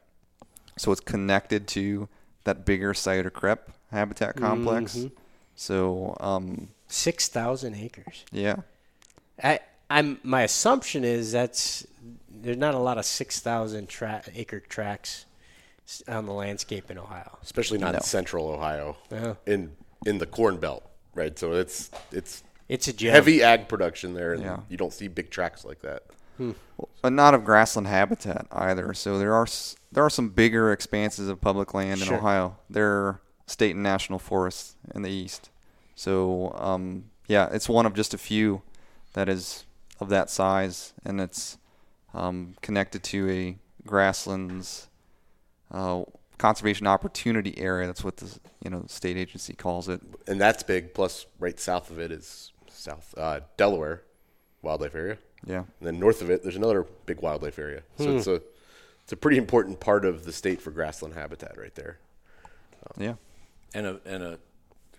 so 0.76 0.90
it's 0.90 1.00
connected 1.00 1.68
to 1.68 2.08
that 2.44 2.64
bigger 2.64 2.92
Scioto 2.92 3.30
Crep 3.30 3.70
habitat 3.92 4.34
complex. 4.36 4.98
So 5.54 6.16
um, 6.18 6.68
Six 6.88 7.28
thousand 7.28 7.76
acres. 7.76 8.24
yeah, 8.32 8.56
I, 9.44 9.60
I'm 9.90 10.18
my 10.22 10.42
assumption 10.42 11.04
is 11.04 11.32
that's 11.32 11.86
there's 12.30 12.56
not 12.56 12.74
a 12.74 12.78
lot 12.78 12.96
of 12.98 13.04
six 13.04 13.40
thousand 13.40 13.88
tra- 13.88 14.22
acre 14.34 14.60
tracks 14.60 15.26
on 16.06 16.26
the 16.26 16.32
landscape 16.32 16.90
in 16.90 16.98
Ohio. 16.98 17.38
Especially 17.42 17.78
not 17.78 17.92
No. 17.92 17.98
in 17.98 18.02
central 18.04 18.48
Ohio. 18.48 18.96
Yeah. 19.10 19.34
In 19.46 19.72
in 20.06 20.18
the 20.18 20.26
corn 20.26 20.56
belt, 20.58 20.88
right? 21.14 21.36
So 21.38 21.52
it's 21.54 21.90
it's 22.12 22.42
It's 22.68 22.86
a 22.88 22.92
gem. 22.92 23.12
heavy 23.12 23.42
ag 23.42 23.68
production 23.68 24.14
there 24.14 24.32
and 24.32 24.42
Yeah. 24.42 24.60
you 24.68 24.76
don't 24.76 24.92
see 24.92 25.08
big 25.08 25.30
tracks 25.30 25.64
like 25.64 25.80
that. 25.82 26.04
but 27.02 27.12
not 27.12 27.34
of 27.34 27.44
grassland 27.44 27.86
habitat 27.88 28.46
either. 28.52 28.94
So 28.94 29.18
there 29.18 29.34
are 29.34 29.46
there 29.92 30.04
are 30.04 30.08
some 30.10 30.28
bigger 30.30 30.72
expanses 30.72 31.28
of 31.28 31.40
public 31.40 31.74
land 31.74 32.00
Sure. 32.00 32.14
in 32.14 32.20
Ohio. 32.20 32.56
There 32.70 32.88
are 32.92 33.20
state 33.46 33.74
and 33.74 33.82
national 33.82 34.20
forests 34.20 34.76
in 34.94 35.02
the 35.02 35.10
east. 35.10 35.50
So 35.96 36.52
um, 36.56 37.06
yeah, 37.26 37.48
it's 37.52 37.68
one 37.68 37.84
of 37.86 37.92
just 37.94 38.14
a 38.14 38.18
few 38.18 38.62
that 39.14 39.28
is 39.28 39.64
of 40.00 40.08
that 40.08 40.30
size, 40.30 40.92
and 41.04 41.20
it's 41.20 41.58
um, 42.14 42.54
connected 42.62 43.02
to 43.04 43.30
a 43.30 43.56
grasslands 43.86 44.88
uh, 45.70 46.02
conservation 46.38 46.86
opportunity 46.86 47.56
area. 47.58 47.86
That's 47.86 48.02
what 48.04 48.16
the 48.18 48.38
you 48.64 48.70
know 48.70 48.84
state 48.88 49.16
agency 49.16 49.52
calls 49.54 49.88
it. 49.88 50.00
And 50.26 50.40
that's 50.40 50.62
big. 50.62 50.94
Plus 50.94 51.26
right 51.38 51.58
south 51.60 51.90
of 51.90 51.98
it 51.98 52.10
is 52.10 52.52
South 52.68 53.14
uh, 53.16 53.40
Delaware 53.56 54.02
wildlife 54.62 54.94
area. 54.94 55.18
Yeah. 55.46 55.58
And 55.78 55.86
then 55.88 55.98
north 55.98 56.20
of 56.22 56.30
it 56.30 56.42
there's 56.42 56.56
another 56.56 56.86
big 57.06 57.20
wildlife 57.20 57.58
area. 57.58 57.82
So 57.98 58.04
Hmm. 58.12 58.16
it's 58.18 58.26
a 58.26 58.42
it's 59.04 59.12
a 59.12 59.16
pretty 59.16 59.38
important 59.38 59.80
part 59.80 60.04
of 60.04 60.24
the 60.24 60.32
state 60.32 60.60
for 60.60 60.70
grassland 60.70 61.14
habitat 61.14 61.56
right 61.58 61.74
there. 61.74 61.98
Yeah. 62.98 63.14
and 63.74 63.86
a 63.86 64.00
and 64.06 64.22
a 64.22 64.38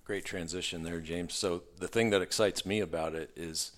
great 0.05 0.25
transition 0.25 0.83
there, 0.83 0.99
James. 0.99 1.33
So 1.33 1.63
the 1.79 1.87
thing 1.87 2.09
that 2.11 2.21
excites 2.21 2.65
me 2.65 2.79
about 2.81 3.13
it 3.15 3.29
is 3.35 3.71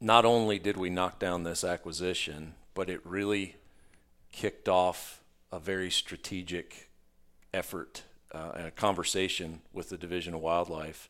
not 0.00 0.24
only 0.24 0.58
did 0.58 0.76
we 0.76 0.90
knock 0.90 1.18
down 1.18 1.44
this 1.44 1.64
acquisition, 1.64 2.54
but 2.74 2.90
it 2.90 3.00
really 3.04 3.56
kicked 4.32 4.68
off 4.68 5.22
a 5.50 5.58
very 5.58 5.90
strategic 5.90 6.90
effort 7.54 8.02
uh, 8.32 8.52
and 8.56 8.66
a 8.66 8.70
conversation 8.70 9.60
with 9.72 9.88
the 9.88 9.96
Division 9.96 10.34
of 10.34 10.40
Wildlife, 10.40 11.08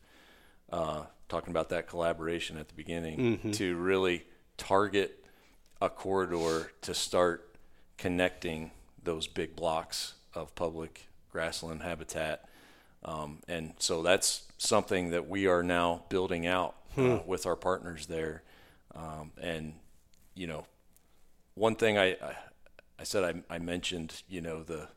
uh, 0.71 1.03
talking 1.27 1.49
about 1.49 1.69
that 1.69 1.87
collaboration 1.87 2.57
at 2.57 2.69
the 2.69 2.73
beginning 2.73 3.39
to 3.53 3.75
really 3.75 4.23
target 4.57 5.25
a 5.81 5.89
corridor 5.89 6.71
to 6.81 6.93
start 6.93 7.55
connecting 7.97 8.71
those 9.03 9.27
big 9.27 9.55
blocks 9.55 10.13
of 10.33 10.53
public 10.55 11.07
grassland 11.31 11.81
habitat. 11.81 12.47
Um, 13.03 13.39
and 13.47 13.73
so 13.79 14.01
that's 14.01 14.43
something 14.57 15.11
that 15.11 15.27
we 15.27 15.47
are 15.47 15.63
now 15.63 16.03
building 16.09 16.47
out 16.47 16.75
uh, 16.97 17.19
with 17.25 17.45
our 17.45 17.55
partners 17.55 18.07
there. 18.07 18.43
Um, 18.95 19.31
and, 19.41 19.73
you 20.35 20.47
know, 20.47 20.65
one 21.55 21.75
thing 21.75 21.97
I, 21.97 22.11
I, 22.11 22.35
I 22.99 23.03
said 23.03 23.23
I, 23.49 23.55
I 23.55 23.59
mentioned, 23.59 24.23
you 24.27 24.41
know, 24.41 24.63
the 24.63 24.89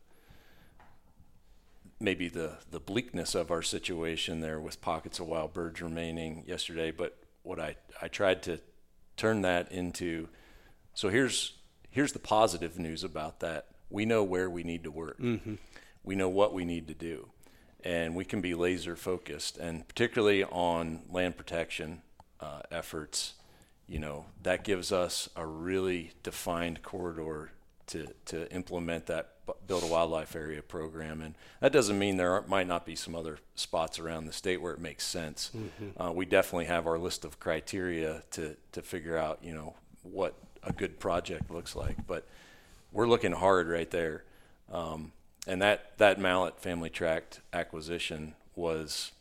maybe 2.03 2.29
the, 2.29 2.57
the 2.71 2.81
bleakness 2.81 3.35
of 3.35 3.51
our 3.51 3.63
situation 3.63 4.41
there 4.41 4.59
with 4.59 4.81
pockets 4.81 5.21
of 5.21 5.27
wild 5.27 5.53
birds 5.53 5.83
remaining 5.83 6.45
yesterday. 6.47 6.91
But 6.91 7.19
what 7.43 7.61
I, 7.61 7.77
I 8.01 8.09
tried 8.09 8.43
to 8.45 8.61
turn 9.17 9.43
that 9.43 9.71
into 9.71 10.29
so 10.95 11.09
here's 11.09 11.55
here's 11.91 12.13
the 12.13 12.19
positive 12.19 12.79
news 12.79 13.05
about 13.05 13.41
that. 13.41 13.67
We 13.89 14.05
know 14.05 14.23
where 14.23 14.49
we 14.51 14.63
need 14.63 14.85
to 14.85 14.91
work. 14.91 15.19
We 16.03 16.15
know 16.15 16.29
what 16.29 16.53
we 16.53 16.65
need 16.65 16.89
to 16.89 16.95
do, 16.95 17.29
and 17.85 18.15
we 18.15 18.25
can 18.25 18.41
be 18.41 18.55
laser 18.55 18.97
focused. 18.97 19.59
And 19.59 19.87
particularly 19.87 20.45
on 20.45 21.03
land 21.11 21.37
protection 21.37 22.03
uh, 22.41 22.61
efforts, 22.71 23.35
you 23.91 23.99
know 23.99 24.25
that 24.43 24.65
gives 24.65 24.93
us 24.93 25.29
a 25.37 25.45
really 25.45 26.13
defined 26.23 26.83
corridor 26.83 27.51
to 27.89 28.07
to 28.27 28.51
implement 28.53 29.07
that 29.07 29.35
build 29.67 29.83
a 29.83 29.87
wildlife 29.87 30.37
area 30.37 30.63
program. 30.63 31.21
And 31.21 31.35
that 31.59 31.73
doesn't 31.73 31.99
mean 31.99 32.17
there 32.17 32.31
aren't, 32.31 32.49
might 32.49 32.69
not 32.69 32.87
be 32.87 32.95
some 32.95 33.17
other 33.17 33.39
spots 33.57 33.99
around 33.99 34.27
the 34.27 34.33
state 34.33 34.63
where 34.63 34.73
it 34.73 34.79
makes 34.79 35.05
sense. 35.05 35.51
Uh, 36.01 36.13
we 36.13 36.25
definitely 36.25 36.67
have 36.67 36.87
our 36.87 36.99
list 36.99 37.25
of 37.25 37.41
criteria 37.41 38.23
to 38.31 38.57
to 38.73 38.81
figure 38.81 39.19
out 39.19 39.41
you 39.43 39.53
know 39.53 39.75
what 40.03 40.35
a 40.63 40.73
good 40.73 40.99
project 40.99 41.51
looks 41.51 41.75
like, 41.75 42.07
but 42.07 42.27
we're 42.93 43.09
looking 43.09 43.33
hard 43.33 43.69
right 43.69 43.91
there. 43.91 44.25
Um, 44.71 45.13
and 45.47 45.63
that, 45.63 45.97
that 45.99 46.19
Mallet 46.21 46.61
Family 46.61 46.91
Tract 46.91 47.41
acquisition 47.53 48.35
was, 48.55 49.13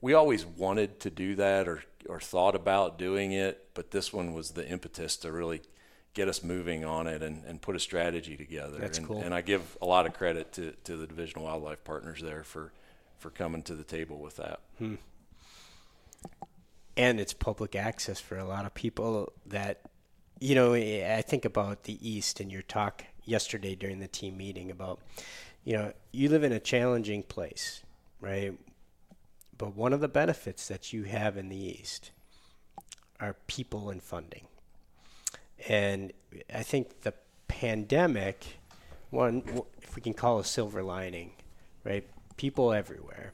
we 0.00 0.14
always 0.14 0.44
wanted 0.44 1.00
to 1.00 1.10
do 1.10 1.34
that 1.36 1.68
or, 1.68 1.82
or 2.08 2.20
thought 2.20 2.54
about 2.54 2.98
doing 2.98 3.32
it, 3.32 3.68
but 3.74 3.90
this 3.90 4.12
one 4.12 4.34
was 4.34 4.52
the 4.52 4.68
impetus 4.68 5.16
to 5.18 5.32
really 5.32 5.62
get 6.14 6.28
us 6.28 6.42
moving 6.42 6.84
on 6.84 7.06
it 7.06 7.22
and, 7.22 7.44
and 7.44 7.60
put 7.60 7.74
a 7.74 7.80
strategy 7.80 8.36
together. 8.36 8.78
That's 8.78 8.98
and, 8.98 9.06
cool. 9.06 9.20
and 9.20 9.34
I 9.34 9.40
give 9.40 9.76
a 9.82 9.86
lot 9.86 10.06
of 10.06 10.14
credit 10.14 10.52
to, 10.52 10.72
to 10.84 10.96
the 10.96 11.06
Division 11.06 11.38
of 11.38 11.44
Wildlife 11.44 11.82
Partners 11.84 12.20
there 12.22 12.44
for, 12.44 12.72
for 13.18 13.30
coming 13.30 13.62
to 13.64 13.74
the 13.74 13.84
table 13.84 14.18
with 14.18 14.36
that. 14.36 14.60
Hmm. 14.78 14.94
and 16.96 17.20
it's 17.20 17.32
public 17.32 17.74
access 17.74 18.20
for 18.20 18.38
a 18.38 18.44
lot 18.44 18.64
of 18.66 18.74
people 18.74 19.32
that 19.46 19.80
you 20.40 20.54
know 20.54 20.74
i 20.74 21.22
think 21.24 21.44
about 21.44 21.84
the 21.84 21.96
east 22.08 22.40
and 22.40 22.50
your 22.50 22.62
talk 22.62 23.04
yesterday 23.24 23.74
during 23.74 24.00
the 24.00 24.08
team 24.08 24.36
meeting 24.36 24.70
about 24.70 24.98
you 25.64 25.74
know 25.76 25.92
you 26.12 26.28
live 26.28 26.42
in 26.42 26.52
a 26.52 26.58
challenging 26.58 27.22
place 27.22 27.82
right 28.20 28.52
but 29.56 29.74
one 29.74 29.92
of 29.92 30.00
the 30.00 30.08
benefits 30.08 30.68
that 30.68 30.92
you 30.92 31.04
have 31.04 31.36
in 31.36 31.48
the 31.48 31.56
east 31.56 32.10
are 33.20 33.36
people 33.46 33.90
and 33.90 34.02
funding. 34.02 34.46
And 35.68 36.12
i 36.52 36.62
think 36.62 37.02
the 37.02 37.14
pandemic 37.46 38.58
one 39.10 39.42
if 39.80 39.94
we 39.94 40.02
can 40.02 40.12
call 40.12 40.40
a 40.40 40.44
silver 40.44 40.82
lining 40.82 41.30
right? 41.84 42.04
People 42.36 42.72
everywhere. 42.72 43.32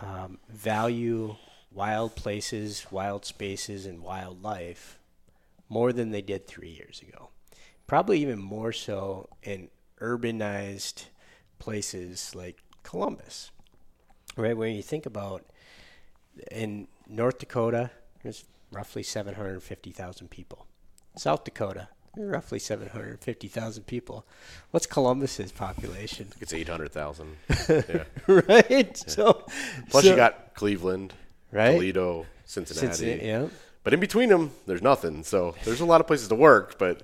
Um, 0.00 0.38
value 0.48 1.36
wild 1.70 2.14
places, 2.14 2.86
wild 2.90 3.24
spaces, 3.24 3.84
and 3.84 4.00
wildlife 4.00 4.98
more 5.68 5.92
than 5.92 6.10
they 6.12 6.22
did 6.22 6.46
three 6.46 6.70
years 6.70 7.02
ago. 7.06 7.30
Probably 7.86 8.20
even 8.22 8.38
more 8.38 8.72
so 8.72 9.28
in 9.42 9.68
urbanized 10.00 11.06
places 11.58 12.34
like 12.34 12.62
Columbus. 12.82 13.50
Right 14.36 14.56
when 14.56 14.74
you 14.74 14.82
think 14.82 15.06
about 15.06 15.44
in 16.50 16.88
North 17.08 17.38
Dakota, 17.38 17.90
there's 18.22 18.44
roughly 18.72 19.02
750,000 19.02 20.28
people. 20.28 20.66
South 21.16 21.44
Dakota, 21.44 21.88
roughly 22.16 22.58
750,000 22.58 23.84
people. 23.86 24.26
What's 24.72 24.86
Columbus's 24.86 25.52
population? 25.52 26.28
It's 26.40 26.52
eight 26.52 26.68
hundred 26.68 26.90
thousand. 26.92 27.36
yeah. 27.68 28.02
right? 28.26 28.96
So 28.96 29.44
Plus 29.90 30.02
so- 30.04 30.10
you 30.10 30.16
got 30.16 30.54
Cleveland, 30.54 31.14
Right. 31.52 31.74
Toledo, 31.74 32.26
Cincinnati. 32.44 32.86
Cincinnati, 32.96 33.26
yeah. 33.26 33.46
But 33.84 33.94
in 33.94 34.00
between 34.00 34.30
them, 34.30 34.50
there's 34.66 34.82
nothing. 34.82 35.22
So 35.22 35.54
there's 35.64 35.80
a 35.80 35.84
lot 35.84 36.00
of 36.00 36.08
places 36.08 36.26
to 36.28 36.34
work. 36.34 36.78
But 36.78 37.02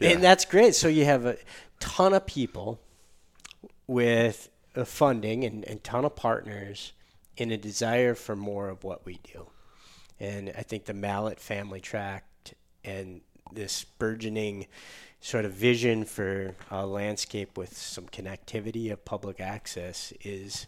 yeah. 0.00 0.10
And 0.10 0.22
that's 0.22 0.46
great. 0.46 0.74
So 0.74 0.88
you 0.88 1.04
have 1.04 1.26
a 1.26 1.36
ton 1.80 2.14
of 2.14 2.24
people 2.24 2.80
with 3.86 4.48
uh, 4.76 4.84
funding 4.84 5.44
and, 5.44 5.64
and 5.64 5.82
ton 5.82 6.04
of 6.04 6.16
partners 6.16 6.92
and 7.38 7.50
a 7.50 7.56
desire 7.56 8.14
for 8.14 8.36
more 8.36 8.68
of 8.68 8.84
what 8.84 9.04
we 9.04 9.18
do. 9.32 9.46
And 10.20 10.52
I 10.56 10.62
think 10.62 10.84
the 10.84 10.94
Mallet 10.94 11.40
family 11.40 11.80
tract 11.80 12.54
and 12.84 13.20
this 13.52 13.84
burgeoning 13.84 14.66
sort 15.20 15.44
of 15.44 15.52
vision 15.52 16.04
for 16.04 16.54
a 16.70 16.86
landscape 16.86 17.56
with 17.56 17.76
some 17.76 18.06
connectivity 18.06 18.92
of 18.92 19.04
public 19.04 19.40
access 19.40 20.12
is 20.22 20.66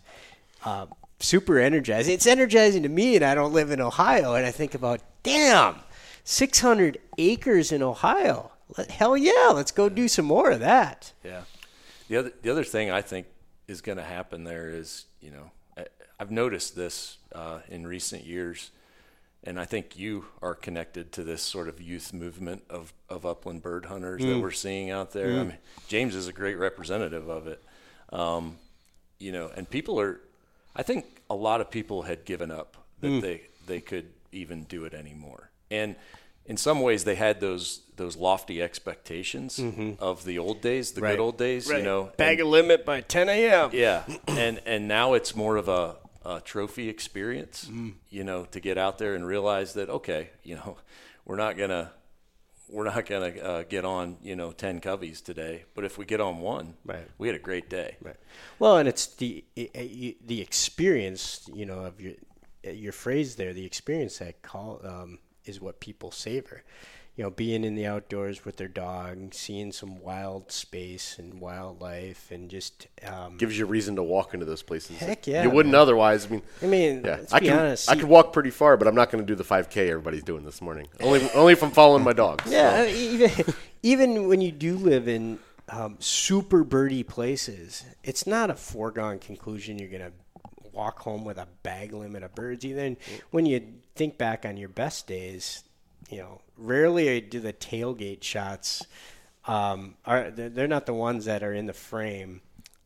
uh, 0.64 0.86
super 1.18 1.58
energizing. 1.58 2.14
It's 2.14 2.26
energizing 2.26 2.82
to 2.84 2.88
me, 2.88 3.16
and 3.16 3.24
I 3.24 3.34
don't 3.34 3.52
live 3.52 3.70
in 3.70 3.80
Ohio, 3.80 4.34
and 4.34 4.46
I 4.46 4.50
think 4.50 4.74
about, 4.74 5.00
damn, 5.22 5.80
600 6.24 6.98
acres 7.18 7.72
in 7.72 7.82
Ohio. 7.82 8.52
Hell 8.88 9.16
yeah, 9.16 9.50
let's 9.52 9.72
go 9.72 9.88
do 9.88 10.08
some 10.08 10.24
more 10.24 10.52
of 10.52 10.60
that. 10.60 11.12
Yeah. 11.22 11.42
The 12.08 12.16
other 12.16 12.32
the 12.42 12.50
other 12.50 12.64
thing 12.64 12.90
I 12.90 13.00
think 13.00 13.26
is 13.66 13.80
going 13.80 13.98
to 13.98 14.04
happen 14.04 14.44
there 14.44 14.68
is 14.68 15.06
you 15.20 15.30
know 15.30 15.50
I, 15.76 15.86
I've 16.20 16.30
noticed 16.30 16.76
this 16.76 17.18
uh, 17.34 17.60
in 17.68 17.86
recent 17.86 18.24
years, 18.24 18.70
and 19.42 19.58
I 19.58 19.64
think 19.64 19.98
you 19.98 20.26
are 20.42 20.54
connected 20.54 21.10
to 21.12 21.24
this 21.24 21.42
sort 21.42 21.68
of 21.68 21.80
youth 21.80 22.12
movement 22.12 22.62
of, 22.70 22.92
of 23.08 23.26
upland 23.26 23.62
bird 23.62 23.86
hunters 23.86 24.22
that 24.34 24.40
we're 24.40 24.52
seeing 24.52 24.90
out 24.90 25.12
there. 25.12 25.28
I 25.40 25.44
mean, 25.44 25.58
James 25.88 26.14
is 26.14 26.28
a 26.28 26.32
great 26.32 26.54
representative 26.56 27.28
of 27.28 27.46
it. 27.48 27.62
Um, 28.12 28.56
you 29.18 29.32
know, 29.32 29.50
and 29.56 29.68
people 29.68 29.98
are. 30.00 30.20
I 30.76 30.82
think 30.82 31.22
a 31.30 31.34
lot 31.34 31.60
of 31.60 31.70
people 31.70 32.02
had 32.02 32.24
given 32.24 32.50
up 32.50 32.76
that 33.00 33.08
they 33.20 33.42
they 33.66 33.80
could 33.80 34.06
even 34.32 34.64
do 34.64 34.84
it 34.84 34.94
anymore, 34.94 35.50
and 35.70 35.96
in 36.46 36.56
some 36.56 36.80
ways 36.80 37.04
they 37.04 37.14
had 37.14 37.40
those 37.40 37.80
those 37.96 38.16
lofty 38.16 38.60
expectations 38.60 39.60
of 40.00 40.24
the 40.24 40.38
old 40.38 40.60
days, 40.60 40.92
the 40.92 41.00
Right. 41.00 41.12
good 41.12 41.20
old 41.20 41.38
days. 41.38 41.68
You 41.68 41.82
know, 41.82 42.12
and- 42.18 42.40
a 42.40 42.44
limit 42.44 42.84
by 42.84 43.00
10 43.00 43.28
a.m. 43.28 43.70
yeah, 43.72 44.02
and 44.28 44.60
and 44.66 44.88
now 44.88 45.14
it's 45.14 45.34
more 45.36 45.56
of 45.56 45.68
a, 45.68 45.96
a 46.24 46.40
trophy 46.40 46.88
experience. 46.88 47.66
Mm. 47.70 47.94
You 48.10 48.24
know, 48.24 48.44
to 48.46 48.60
get 48.60 48.76
out 48.78 48.98
there 48.98 49.14
and 49.14 49.26
realize 49.26 49.74
that 49.74 49.88
okay, 49.88 50.30
you 50.42 50.56
know, 50.56 50.76
we're 51.24 51.36
not 51.36 51.56
gonna 51.56 51.92
we're 52.68 52.84
not 52.84 53.06
gonna 53.06 53.28
uh, 53.40 53.62
get 53.68 53.84
on 53.84 54.16
you 54.22 54.34
know 54.36 54.50
ten 54.52 54.80
coveys 54.80 55.22
today, 55.22 55.64
but 55.74 55.84
if 55.84 55.96
we 55.98 56.04
get 56.04 56.20
on 56.20 56.38
one, 56.40 56.74
Right. 56.84 57.06
we 57.18 57.28
had 57.28 57.36
a 57.36 57.40
great 57.40 57.70
day. 57.70 57.96
Right. 58.02 58.16
Well, 58.58 58.76
and 58.78 58.88
it's 58.88 59.06
the 59.06 59.44
the 59.54 60.40
experience, 60.40 61.48
you 61.54 61.66
know, 61.66 61.80
of 61.84 62.00
your 62.00 62.14
your 62.64 62.92
phrase 62.92 63.36
there. 63.36 63.52
The 63.52 63.64
experience 63.66 64.18
that 64.18 64.42
call 64.42 64.80
um, 64.84 65.18
is 65.44 65.60
what 65.60 65.80
people 65.80 66.10
savor. 66.10 66.62
You 67.16 67.22
know, 67.22 67.30
being 67.30 67.62
in 67.62 67.76
the 67.76 67.86
outdoors 67.86 68.44
with 68.44 68.56
their 68.56 68.66
dog, 68.66 69.34
seeing 69.34 69.70
some 69.70 70.00
wild 70.00 70.50
space 70.50 71.16
and 71.16 71.40
wildlife, 71.40 72.32
and 72.32 72.50
just 72.50 72.88
um, 73.06 73.36
gives 73.36 73.56
you 73.56 73.64
a 73.66 73.68
reason 73.68 73.94
to 73.94 74.02
walk 74.02 74.34
into 74.34 74.44
those 74.44 74.62
places. 74.64 74.98
Heck 74.98 75.28
yeah, 75.28 75.44
You 75.44 75.50
wouldn't 75.50 75.72
man. 75.72 75.80
otherwise. 75.80 76.26
I 76.26 76.30
mean, 76.30 76.42
I 76.60 76.66
mean, 76.66 77.02
yeah, 77.04 77.20
I 77.30 77.38
be 77.38 77.46
can 77.46 77.56
honest. 77.58 77.88
I 77.88 77.94
could 77.94 78.08
walk 78.08 78.32
pretty 78.32 78.50
far, 78.50 78.76
but 78.76 78.88
I'm 78.88 78.96
not 78.96 79.12
going 79.12 79.24
to 79.24 79.26
do 79.28 79.36
the 79.36 79.44
5K 79.44 79.90
everybody's 79.90 80.24
doing 80.24 80.44
this 80.44 80.60
morning. 80.60 80.88
Only 81.00 81.30
only 81.34 81.52
if 81.52 81.62
I'm 81.62 81.70
following 81.70 82.02
my 82.02 82.14
dogs. 82.14 82.50
Yeah, 82.50 82.82
So, 82.82 82.88
even 82.88 83.30
even 83.84 84.26
when 84.28 84.40
you 84.40 84.50
do 84.50 84.76
live 84.76 85.06
in 85.06 85.38
um, 85.68 85.94
super 86.00 86.64
birdy 86.64 87.04
places, 87.04 87.84
it's 88.02 88.26
not 88.26 88.50
a 88.50 88.54
foregone 88.56 89.20
conclusion 89.20 89.78
you're 89.78 89.88
gonna 89.88 90.10
walk 90.74 91.00
home 91.00 91.24
with 91.24 91.38
a 91.38 91.48
bag 91.62 91.92
limit 91.92 92.22
of 92.22 92.34
birds. 92.34 92.64
Even 92.64 92.96
when 93.30 93.46
you 93.46 93.62
think 93.94 94.18
back 94.18 94.44
on 94.44 94.56
your 94.56 94.68
best 94.68 95.06
days, 95.06 95.62
you 96.10 96.18
know, 96.18 96.40
rarely 96.56 97.20
do 97.20 97.40
the 97.40 97.52
tailgate 97.52 98.22
shots. 98.22 98.86
Um, 99.46 99.96
are 100.06 100.30
they're 100.30 100.48
they're 100.48 100.68
not 100.68 100.86
the 100.86 100.94
ones 100.94 101.26
that 101.26 101.42
are 101.42 101.52
in 101.52 101.66
the 101.66 101.72
frame 101.74 102.40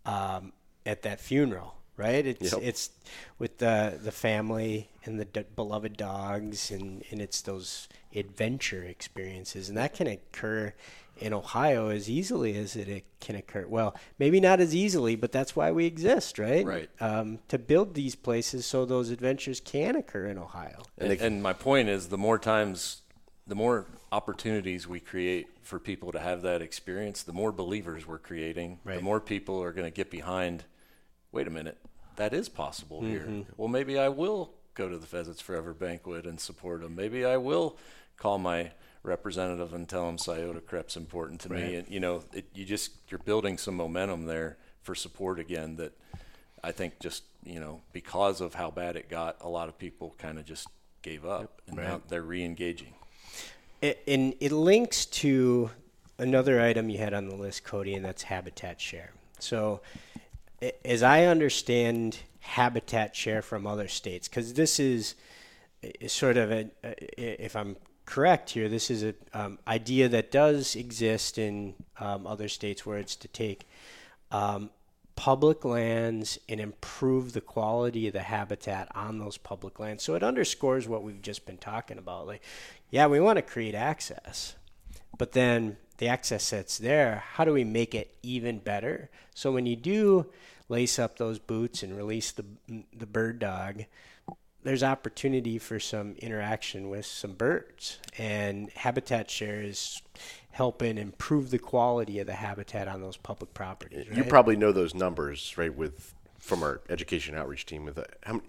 um, 0.05 0.53
at 0.85 1.03
that 1.03 1.21
funeral, 1.21 1.75
right? 1.97 2.27
It's 2.27 2.53
Yep. 2.53 2.61
it's 2.63 2.91
with 3.39 3.59
the 3.59 3.99
the 4.03 4.11
family 4.13 4.89
and 5.05 5.21
the 5.21 5.25
d- 5.25 5.45
beloved 5.55 5.97
dogs, 5.97 6.71
and 6.71 7.05
and 7.11 7.21
it's 7.23 7.43
those 7.43 7.89
adventure 8.15 8.83
experiences, 8.83 9.69
and 9.69 9.79
that 9.79 9.95
can 9.95 10.07
occur 10.09 10.75
in 11.21 11.33
Ohio 11.33 11.89
as 11.89 12.09
easily 12.09 12.57
as 12.57 12.77
it, 12.77 12.89
it 12.89 13.05
can 13.21 13.37
occur. 13.37 13.67
Well, 13.67 13.95
maybe 14.19 14.41
not 14.41 14.61
as 14.61 14.75
easily, 14.75 15.17
but 15.17 15.33
that's 15.33 15.55
why 15.55 15.73
we 15.73 15.87
exist, 15.87 16.39
right? 16.39 16.65
Right. 16.65 16.91
Um, 17.01 17.39
to 17.49 17.59
build 17.59 17.95
these 17.95 18.15
places 18.15 18.67
so 18.67 18.85
those 18.85 19.11
adventures 19.11 19.61
can 19.61 19.97
occur 19.97 20.27
in 20.27 20.39
Ohio. 20.39 20.83
And, 20.97 21.13
and 21.13 21.43
my 21.43 21.53
point 21.53 21.89
is, 21.89 22.09
the 22.09 22.19
more 22.19 22.39
times, 22.39 23.03
the 23.47 23.55
more 23.55 23.87
opportunities 24.11 24.87
we 24.87 25.01
create 25.01 25.49
for 25.63 25.79
people 25.79 26.13
to 26.13 26.19
have 26.19 26.43
that 26.43 26.63
experience, 26.63 27.23
the 27.23 27.33
more 27.33 27.53
believers 27.53 28.07
we're 28.07 28.19
creating. 28.19 28.79
Right. 28.85 28.97
The 28.97 29.03
more 29.03 29.21
people 29.21 29.63
are 29.63 29.73
going 29.73 29.91
to 29.91 29.95
get 29.95 30.11
behind. 30.11 30.65
Wait 31.31 31.47
a 31.47 31.51
minute, 31.51 31.77
that 32.17 32.33
is 32.33 32.49
possible 32.49 33.03
here. 33.03 33.27
Mm-hmm. 33.29 33.53
Well, 33.57 33.69
maybe 33.69 33.99
I 33.99 34.09
will 34.09 34.55
go 34.75 34.89
to 34.89 34.97
the 34.97 35.07
Pheasants 35.07 35.41
Forever 35.41 35.75
banquet 35.75 36.25
and 36.25 36.41
support 36.41 36.81
them. 36.81 36.95
Maybe 36.97 37.25
I 37.25 37.37
will 37.37 37.77
call 38.17 38.39
my 38.39 38.71
representative 39.03 39.73
and 39.75 39.89
tell 39.89 40.07
them 40.07 40.19
Scioto 40.19 40.61
CREP's 40.61 40.97
important 40.97 41.41
to 41.43 41.53
me. 41.53 41.75
And 41.77 41.89
you 41.89 42.01
know, 42.01 42.25
it, 42.33 42.47
you 42.55 42.65
just 42.65 42.93
you're 43.09 43.19
building 43.21 43.59
some 43.59 43.75
momentum 43.77 44.27
there 44.27 44.57
for 44.83 44.95
support 44.95 45.39
again. 45.39 45.77
That 45.77 45.93
I 46.63 46.73
think 46.73 46.99
just 47.01 47.25
you 47.45 47.61
know 47.61 47.81
because 47.93 48.41
of 48.41 48.55
how 48.55 48.71
bad 48.71 48.97
it 48.97 49.09
got, 49.09 49.37
a 49.41 49.49
lot 49.49 49.69
of 49.69 49.79
people 49.79 50.15
kind 50.19 50.39
of 50.39 50.45
just 50.45 50.69
gave 51.03 51.25
up, 51.25 51.63
and 51.67 51.77
now 51.77 52.01
they're 52.09 52.23
re-engaging. 52.23 52.93
It, 53.81 54.03
and 54.09 54.35
it 54.41 54.51
links 54.51 55.07
to 55.07 55.71
another 56.19 56.61
item 56.61 56.89
you 56.91 56.99
had 56.99 57.15
on 57.15 57.29
the 57.29 57.37
list, 57.37 57.63
Cody, 57.63 57.95
and 57.95 58.05
that's 58.05 58.25
habitat 58.25 58.81
share. 58.81 59.13
So, 59.39 59.81
as 60.85 61.05
I 61.05 61.27
understand 61.27 62.19
habitat 62.41 63.15
share 63.15 63.41
from 63.43 63.67
other 63.69 63.87
states, 63.87 64.27
because 64.29 64.55
this 64.55 64.81
is 64.81 65.15
is 65.83 66.13
sort 66.13 66.37
of 66.37 66.51
a, 66.51 66.69
a- 66.83 67.45
if 67.45 67.55
I'm 67.55 67.77
correct 68.09 68.49
here, 68.51 68.71
this 68.71 68.91
is 68.91 69.03
an 69.03 69.15
um, 69.35 69.59
idea 69.69 70.09
that 70.09 70.31
does 70.31 70.75
exist 70.75 71.37
in 71.37 71.75
um, 72.01 72.27
other 72.27 72.49
states 72.49 72.87
where 72.87 72.97
it's 72.97 73.15
to 73.15 73.29
take 73.29 73.69
um, 74.33 74.71
public 75.15 75.63
lands 75.63 76.39
and 76.49 76.59
improve 76.59 77.35
the 77.35 77.41
quality 77.43 78.07
of 78.07 78.15
the 78.15 78.23
habitat 78.23 78.89
on 78.95 79.19
those 79.19 79.37
public 79.37 79.79
lands. 79.79 80.03
So 80.03 80.15
it 80.15 80.23
underscores 80.23 80.89
what 80.89 81.03
we've 81.03 81.21
just 81.21 81.45
been 81.45 81.59
talking 81.59 81.99
about. 81.99 82.27
Like, 82.27 82.43
yeah, 82.91 83.07
we 83.09 83.21
want 83.21 83.37
to 83.37 83.43
create 83.43 83.75
access, 83.75 84.55
but 85.19 85.33
then 85.33 85.77
the 85.99 86.09
access 86.09 86.49
that's 86.49 86.79
there, 86.79 87.25
how 87.33 87.45
do 87.45 87.53
we 87.53 87.65
make 87.65 87.95
it 87.95 88.17
even 88.23 88.59
better? 88.59 89.11
So 89.35 89.53
when 89.53 89.67
you 89.67 89.77
do 89.77 90.31
lace 90.71 90.99
up 90.99 91.19
those 91.19 91.39
boots 91.39 91.83
and 91.83 91.95
release 91.95 92.33
the 92.33 92.47
the 92.97 93.07
bird 93.07 93.39
dog, 93.39 93.85
there's 94.69 94.83
opportunity 94.83 95.59
for 95.59 95.81
some 95.81 96.15
interaction 96.19 96.91
with 96.91 97.07
some 97.07 97.33
birds, 97.33 97.99
and 98.19 98.71
habitat 98.73 99.31
share 99.31 99.63
is 99.63 100.03
helping 100.51 100.99
improve 100.99 101.49
the 101.51 101.59
quality 101.59 102.19
of 102.19 102.27
the 102.27 102.35
habitat 102.35 102.87
on 102.87 103.01
those 103.01 103.17
public 103.17 103.55
properties. 103.55 104.07
You 104.13 104.25
probably 104.25 104.57
know 104.57 104.73
those 104.73 104.95
numbers, 104.95 105.57
right? 105.57 105.75
With 105.75 106.15
from 106.39 106.63
our 106.63 106.83
education 106.91 107.35
outreach 107.35 107.65
team, 107.65 107.87
with 107.87 107.97
uh, 107.99 108.05
how 108.25 108.35
many, 108.35 108.45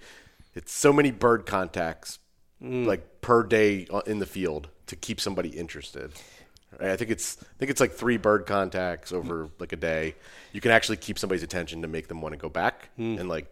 it's 0.55 0.74
so 0.74 0.91
many 0.91 1.11
bird 1.11 1.45
contacts, 1.45 2.20
Mm. 2.61 2.86
like 2.86 3.22
per 3.22 3.41
day 3.43 3.88
in 4.05 4.20
the 4.20 4.26
field 4.26 4.67
to 4.88 4.97
keep 4.97 5.22
somebody 5.22 5.47
interested. 5.47 6.11
Right? 6.78 6.89
I 6.91 6.97
think 6.97 7.09
it's 7.09 7.38
I 7.41 7.45
think 7.57 7.72
it's 7.72 7.80
like 7.80 7.93
three 7.93 8.17
bird 8.17 8.45
contacts 8.45 9.13
over 9.13 9.47
like 9.59 9.72
a 9.72 9.78
day. 9.78 10.15
You 10.51 10.59
can 10.59 10.72
actually 10.72 10.97
keep 10.97 11.17
somebody's 11.17 11.43
attention 11.43 11.82
to 11.84 11.88
make 11.88 12.09
them 12.09 12.22
want 12.22 12.34
to 12.34 12.38
go 12.38 12.49
back 12.49 12.89
Mm. 12.99 13.17
and 13.17 13.30
like 13.30 13.49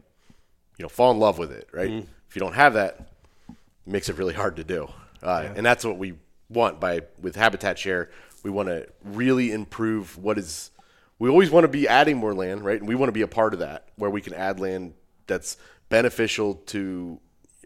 you 0.78 0.84
know 0.84 0.90
fall 0.90 1.12
in 1.12 1.20
love 1.20 1.38
with 1.38 1.52
it. 1.52 1.68
Right? 1.72 1.90
If 2.30 2.36
you 2.36 2.40
don't 2.40 2.54
have 2.54 2.74
that, 2.74 3.10
it 3.50 3.56
makes 3.86 4.10
it 4.10 4.18
really 4.18 4.34
hard 4.34 4.56
to 4.58 4.64
do. 4.64 4.90
Uh, 5.24 5.50
And 5.56 5.66
that's 5.66 5.84
what 5.86 5.98
we 5.98 6.14
want 6.50 6.80
by 6.80 7.02
with 7.22 7.36
habitat 7.36 7.80
share. 7.80 8.10
We 8.44 8.52
want 8.52 8.70
to 8.70 8.88
really 9.04 9.52
improve 9.52 10.18
what 10.18 10.38
is. 10.38 10.72
We 11.20 11.30
always 11.30 11.50
want 11.50 11.64
to 11.64 11.68
be 11.68 11.88
adding 11.88 12.18
more 12.18 12.34
land, 12.34 12.64
right? 12.64 12.80
And 12.80 12.88
we 12.88 12.94
want 12.96 13.08
to 13.10 13.14
be 13.14 13.24
a 13.24 13.28
part 13.28 13.54
of 13.54 13.60
that, 13.60 13.88
where 13.96 14.10
we 14.12 14.22
can 14.22 14.34
add 14.34 14.60
land 14.60 14.94
that's 15.26 15.58
beneficial 15.90 16.56
to 16.68 17.20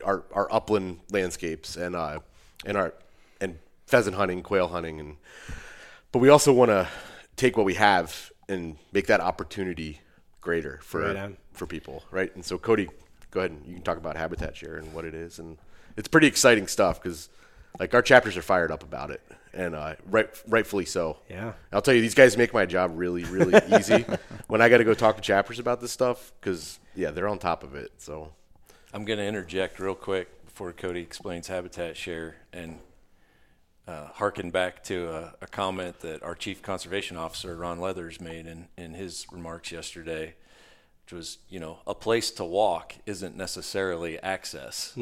our 0.05 0.23
our 0.33 0.47
upland 0.51 0.99
landscapes 1.11 1.75
and 1.75 1.95
uh 1.95 2.19
and 2.65 2.77
our 2.77 2.93
and 3.41 3.59
pheasant 3.87 4.15
hunting, 4.15 4.41
quail 4.41 4.69
hunting, 4.69 4.99
and 4.99 5.17
but 6.11 6.19
we 6.19 6.29
also 6.29 6.53
want 6.53 6.69
to 6.69 6.87
take 7.35 7.57
what 7.57 7.65
we 7.65 7.73
have 7.73 8.31
and 8.47 8.77
make 8.93 9.07
that 9.07 9.19
opportunity 9.19 9.99
greater 10.41 10.79
for 10.83 11.01
Right 11.01 11.37
for 11.53 11.67
people, 11.67 12.03
right? 12.11 12.33
And 12.35 12.43
so 12.43 12.57
Cody, 12.57 12.89
go 13.29 13.41
ahead 13.41 13.51
and 13.51 13.65
you 13.65 13.75
can 13.75 13.83
talk 13.83 13.97
about 13.97 14.17
habitat 14.17 14.55
share 14.55 14.77
and 14.77 14.93
what 14.93 15.05
it 15.05 15.13
is, 15.13 15.39
and 15.39 15.57
it's 15.97 16.07
pretty 16.07 16.27
exciting 16.27 16.67
stuff 16.67 17.01
because 17.01 17.29
like 17.79 17.93
our 17.93 18.01
chapters 18.01 18.35
are 18.37 18.41
fired 18.41 18.71
up 18.71 18.83
about 18.83 19.11
it, 19.11 19.21
and 19.53 19.75
uh, 19.75 19.95
right 20.05 20.29
rightfully 20.47 20.85
so. 20.85 21.17
Yeah. 21.29 21.53
I'll 21.71 21.81
tell 21.81 21.93
you, 21.93 22.01
these 22.01 22.15
guys 22.15 22.37
make 22.37 22.53
my 22.53 22.65
job 22.65 22.91
really 22.95 23.23
really 23.25 23.59
easy 23.77 24.05
when 24.47 24.61
I 24.61 24.69
got 24.69 24.77
to 24.77 24.83
go 24.83 24.93
talk 24.93 25.15
to 25.15 25.21
chapters 25.21 25.59
about 25.59 25.81
this 25.81 25.91
stuff 25.91 26.33
because 26.39 26.79
yeah, 26.95 27.11
they're 27.11 27.27
on 27.27 27.39
top 27.39 27.63
of 27.63 27.75
it. 27.75 27.91
So 27.97 28.33
I'm 28.93 29.05
going 29.05 29.19
to 29.19 29.25
interject 29.25 29.79
real 29.79 29.95
quick 29.95 30.45
before 30.45 30.73
Cody 30.73 31.01
explains 31.01 31.47
habitat 31.47 31.95
share 31.95 32.35
and 32.51 32.79
uh, 33.87 34.07
harken 34.07 34.51
back 34.51 34.83
to 34.83 35.09
a, 35.09 35.33
a 35.41 35.47
comment 35.47 35.99
that 36.01 36.23
our 36.23 36.35
chief 36.35 36.61
conservation 36.61 37.17
officer 37.17 37.55
Ron 37.55 37.79
Leathers 37.79 38.21
made 38.21 38.45
in, 38.45 38.67
in 38.77 38.93
his 38.93 39.25
remarks 39.31 39.71
yesterday, 39.71 40.35
which 41.05 41.13
was, 41.13 41.39
you 41.49 41.59
know, 41.59 41.79
a 41.87 41.95
place 41.95 42.31
to 42.31 42.45
walk 42.45 42.95
isn't 43.05 43.35
necessarily 43.35 44.19
access. 44.19 44.93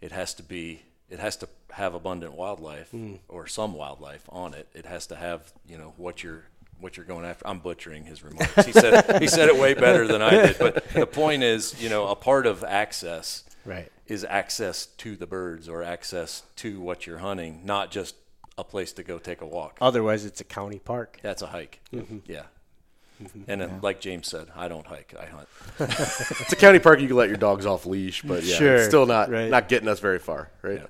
It 0.00 0.12
has 0.12 0.34
to 0.34 0.42
be, 0.42 0.82
it 1.10 1.18
has 1.18 1.36
to 1.38 1.48
have 1.72 1.94
abundant 1.94 2.34
wildlife 2.34 2.94
or 3.28 3.46
some 3.46 3.74
wildlife 3.74 4.24
on 4.28 4.54
it. 4.54 4.68
It 4.74 4.86
has 4.86 5.06
to 5.08 5.16
have, 5.16 5.52
you 5.68 5.76
know, 5.76 5.92
what 5.96 6.22
you're 6.22 6.44
what 6.80 6.96
you're 6.96 7.06
going 7.06 7.24
after. 7.24 7.46
I'm 7.46 7.60
butchering 7.60 8.04
his 8.04 8.22
remarks. 8.22 8.66
He 8.66 8.72
said 8.72 9.20
he 9.22 9.26
said 9.28 9.48
it 9.48 9.56
way 9.56 9.74
better 9.74 10.06
than 10.06 10.20
I 10.22 10.30
did. 10.30 10.58
But 10.58 10.88
the 10.90 11.06
point 11.06 11.42
is, 11.42 11.82
you 11.82 11.88
know, 11.88 12.08
a 12.08 12.16
part 12.16 12.46
of 12.46 12.62
access 12.62 13.44
Right. 13.64 13.90
is 14.06 14.24
access 14.24 14.86
to 14.86 15.16
the 15.16 15.26
birds 15.26 15.68
or 15.68 15.82
access 15.82 16.42
to 16.56 16.80
what 16.80 17.06
you're 17.06 17.18
hunting, 17.18 17.62
not 17.64 17.90
just 17.90 18.14
a 18.58 18.64
place 18.64 18.92
to 18.94 19.02
go 19.02 19.18
take 19.18 19.40
a 19.40 19.46
walk. 19.46 19.78
Otherwise, 19.80 20.24
it's 20.24 20.40
a 20.40 20.44
county 20.44 20.78
park. 20.78 21.18
That's 21.22 21.42
a 21.42 21.46
hike. 21.48 21.80
Yeah. 21.90 22.00
Mm-hmm. 22.00 23.24
Mm-hmm. 23.24 23.42
And 23.46 23.62
uh, 23.62 23.66
then, 23.66 23.78
like 23.80 24.00
James 24.00 24.26
said, 24.28 24.48
I 24.56 24.66
don't 24.68 24.86
hike, 24.86 25.14
I 25.18 25.26
hunt. 25.26 25.48
it's 25.78 26.52
a 26.52 26.56
county 26.56 26.78
park. 26.80 27.00
You 27.00 27.06
can 27.06 27.16
let 27.16 27.28
your 27.28 27.36
dogs 27.38 27.64
off 27.64 27.86
leash, 27.86 28.22
but 28.22 28.42
yeah, 28.42 28.56
Sure, 28.56 28.74
it's 28.74 28.86
still 28.88 29.06
not 29.06 29.30
right. 29.30 29.48
not 29.50 29.68
getting 29.68 29.88
us 29.88 30.00
very 30.00 30.18
far, 30.18 30.50
right? 30.62 30.82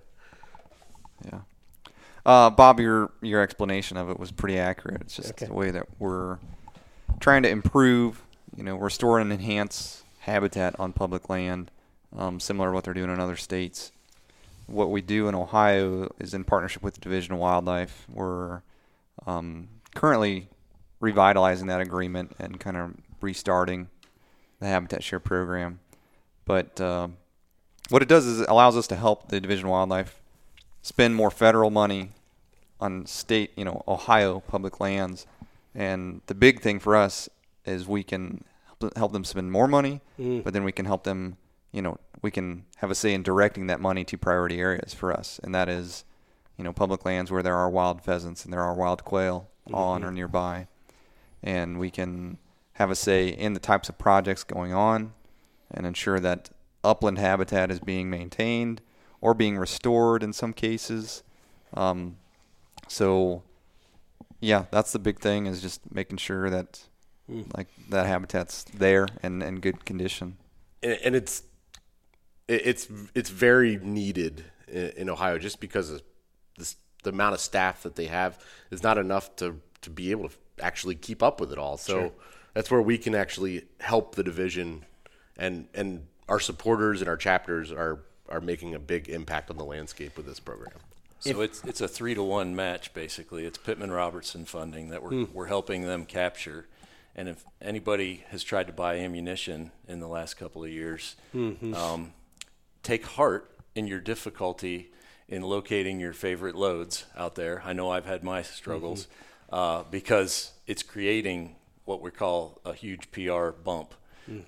Yeah. 1.25 1.31
Yeah. 1.33 1.41
Uh, 2.27 2.51
Bob, 2.51 2.81
your 2.81 3.11
your 3.21 3.43
explanation 3.43 3.97
of 3.99 4.09
it 4.11 4.19
was 4.19 4.33
pretty 4.33 4.59
accurate. 4.59 5.03
It's 5.03 5.17
just 5.17 5.31
Okay. 5.33 5.47
the 5.47 5.53
way 5.55 5.71
that 5.71 5.87
we're 5.99 6.39
trying 7.21 7.43
to 7.43 7.51
improve, 7.51 8.23
you 8.57 8.65
know, 8.65 8.77
restore 8.77 9.19
and 9.19 9.31
enhance 9.33 10.03
habitat 10.21 10.79
on 10.81 10.93
public 10.95 11.29
land, 11.29 11.71
um, 12.17 12.41
similar 12.41 12.69
to 12.69 12.75
what 12.75 12.85
they're 12.85 12.95
doing 12.95 13.11
in 13.11 13.21
other 13.21 13.37
states. 13.37 13.93
What 14.67 14.91
we 14.91 15.03
do 15.03 15.29
in 15.29 15.35
Ohio 15.35 16.11
is 16.19 16.33
in 16.35 16.45
partnership 16.45 16.83
with 16.83 16.95
the 16.95 17.01
Division 17.01 17.35
of 17.35 17.39
Wildlife. 17.41 18.07
We're 18.13 18.63
um, 19.27 19.69
currently 19.95 20.49
revitalizing 21.01 21.67
that 21.67 21.81
agreement 21.81 22.35
and 22.39 22.59
kind 22.59 22.77
of 22.77 22.95
restarting 23.21 23.89
the 24.61 24.67
habitat 24.67 25.03
share 25.03 25.21
program. 25.21 25.81
But 26.47 26.81
um 26.81 27.17
what 27.91 28.01
it 28.01 28.09
does 28.09 28.25
is 28.25 28.41
it 28.41 28.49
allows 28.49 28.77
us 28.79 28.87
to 28.87 28.97
help 28.97 29.29
the 29.29 29.41
Division 29.41 29.67
of 29.67 29.73
Wildlife 29.73 30.23
spend 30.81 31.15
more 31.15 31.31
federal 31.31 31.71
money 31.71 32.11
on 32.81 33.05
state, 33.05 33.51
you 33.57 33.65
know, 33.65 33.83
Ohio 33.87 34.41
public 34.41 34.81
lands. 34.81 35.27
And 35.75 36.23
the 36.27 36.35
big 36.35 36.61
thing 36.63 36.79
for 36.81 36.97
us 36.97 37.29
is 37.67 37.87
we 37.87 38.03
can 38.03 38.43
help- 38.81 38.97
help 38.97 39.13
them 39.13 39.25
spend 39.25 39.53
more 39.53 39.69
money, 39.69 40.01
but 40.43 40.55
then 40.55 40.65
we 40.65 40.73
can 40.73 40.87
help 40.87 41.05
them, 41.05 41.37
you 41.75 41.83
know, 41.83 41.99
we 42.23 42.31
can 42.31 42.65
have 42.77 42.91
a 42.91 42.95
say 42.95 43.13
in 43.13 43.23
directing 43.25 43.67
that 43.67 43.81
money 43.81 44.05
to 44.05 44.17
priority 44.17 44.61
areas 44.61 44.95
for 44.95 45.13
us. 45.13 45.41
And 45.43 45.55
that 45.55 45.69
is, 45.69 46.05
you 46.57 46.63
know, 46.65 46.73
public 46.73 47.05
lands 47.05 47.31
where 47.33 47.43
there 47.43 47.57
are 47.57 47.69
wild 47.69 48.01
pheasants 48.03 48.45
and 48.45 48.53
there 48.53 48.63
are 48.63 48.73
wild 48.75 49.05
quail 49.05 49.49
on 49.73 50.05
or 50.05 50.13
nearby. 50.13 50.69
And 51.43 51.79
we 51.79 51.91
can 51.91 52.39
have 52.75 52.91
a 52.91 52.95
say 52.95 53.29
in 53.29 53.55
the 53.55 53.61
types 53.61 53.89
of 53.89 53.99
projects 53.99 54.45
going 54.45 54.73
on 54.73 55.13
and 55.71 55.85
ensure 55.85 56.21
that 56.21 56.51
upland 56.85 57.19
habitat 57.19 57.71
is 57.73 57.81
being 57.81 58.09
maintained 58.09 58.81
or 59.21 59.35
being 59.35 59.59
restored 59.59 60.23
in 60.23 60.33
some 60.33 60.53
cases. 60.53 61.23
Um, 61.75 62.17
so, 62.87 63.43
yeah, 64.41 64.67
that's 64.71 64.93
the 64.93 64.99
big 65.01 65.19
thing 65.19 65.47
is 65.47 65.61
just 65.61 65.81
making 65.93 66.19
sure 66.19 66.49
that 66.51 66.85
like 67.57 67.69
that 67.89 68.07
habitat's 68.07 68.65
there 68.65 69.09
and 69.23 69.43
in 69.43 69.61
good 69.61 69.85
condition. 69.85 70.37
and, 70.83 70.99
and 71.05 71.17
it's 71.17 71.41
it- 71.41 71.47
it's 72.49 72.89
it's 73.15 73.31
very 73.31 73.77
needed 73.77 74.45
in, 74.69 74.89
in 74.97 75.11
Ohio 75.11 75.39
just 75.39 75.61
because 75.61 75.91
of 75.91 76.03
this, 76.59 76.77
the 77.03 77.11
amount 77.11 77.35
of 77.35 77.41
staff 77.41 77.83
that 77.83 77.97
they 77.97 78.07
have 78.07 78.39
is 78.71 78.83
not 78.83 78.99
enough 78.99 79.35
to 79.37 79.61
to 79.83 79.91
be 79.91 80.11
able 80.11 80.29
to 80.29 80.35
actually 80.61 80.95
keep 80.95 81.23
up 81.23 81.41
with 81.41 81.53
it 81.53 81.59
all. 81.59 81.77
So 81.77 82.13
that's 82.55 82.71
where 82.71 82.83
we 82.83 82.99
can 82.99 83.15
actually 83.15 83.65
help 83.81 84.15
the 84.15 84.23
division, 84.23 84.85
and 85.37 85.69
and 85.75 86.07
our 86.29 86.41
supporters 86.41 87.01
and 87.01 87.09
our 87.09 87.17
chapters 87.17 87.73
are 87.73 88.01
are 88.29 88.41
making 88.41 88.75
a 88.75 88.79
big 88.79 89.09
impact 89.09 89.51
on 89.51 89.59
the 89.59 89.65
landscape 89.65 90.17
with 90.17 90.27
this 90.27 90.41
program. 90.41 90.77
So 91.21 91.41
it's 91.41 91.65
it's 91.65 91.81
a 91.81 91.89
three 91.89 92.15
to 92.15 92.23
one 92.23 92.55
match 92.55 92.93
basically. 92.93 93.47
It's 93.47 93.57
Pittman 93.57 93.91
Robertson 93.91 94.45
funding 94.45 94.91
that 94.91 95.03
we're 95.03 95.11
we're 95.33 95.47
helping 95.47 95.83
them 95.87 96.05
capture. 96.05 96.67
And 97.17 97.29
if 97.29 97.45
anybody 97.63 98.25
has 98.31 98.43
tried 98.43 98.67
to 98.67 98.73
buy 98.73 98.97
ammunition 98.97 99.71
in 99.87 100.01
the 100.01 100.09
last 100.09 100.35
couple 100.35 100.65
of 100.65 100.71
years, 100.71 101.15
um, 101.75 102.13
take 102.85 103.05
heart 103.05 103.51
in 103.75 103.89
your 103.89 103.99
difficulty 104.01 104.93
in 105.29 105.43
locating 105.43 105.99
your 105.99 106.13
favorite 106.13 106.55
loads 106.55 107.07
out 107.17 107.35
there. 107.35 107.63
I 107.65 107.73
know 107.73 107.91
I've 107.91 108.07
had 108.07 108.23
my 108.23 108.43
struggles 108.43 109.09
uh, 109.51 109.83
because 109.91 110.53
it's 110.67 110.83
creating 110.83 111.57
what 111.87 112.01
we 112.01 112.11
call 112.11 112.61
a 112.65 112.75
huge 112.75 113.11
PR 113.11 113.49
bump. 113.51 113.95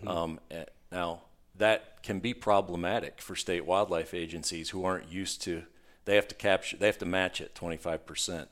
Um, 0.07 0.39
eh, 0.51 0.65
now, 0.93 1.23
that 1.57 2.03
can 2.03 2.21
be 2.21 2.35
problematic 2.35 3.21
for 3.21 3.35
state 3.35 3.65
wildlife 3.67 4.15
agencies 4.15 4.71
who 4.71 4.85
aren't 4.85 5.11
used 5.11 5.43
to. 5.43 5.65
They 6.05 6.15
have 6.15 6.29
to 6.29 6.35
capture. 6.35 6.77
They 6.77 6.87
have 6.87 6.99
to 6.99 7.07
match 7.07 7.41
it 7.41 7.55
25 7.55 8.07
percent 8.07 8.49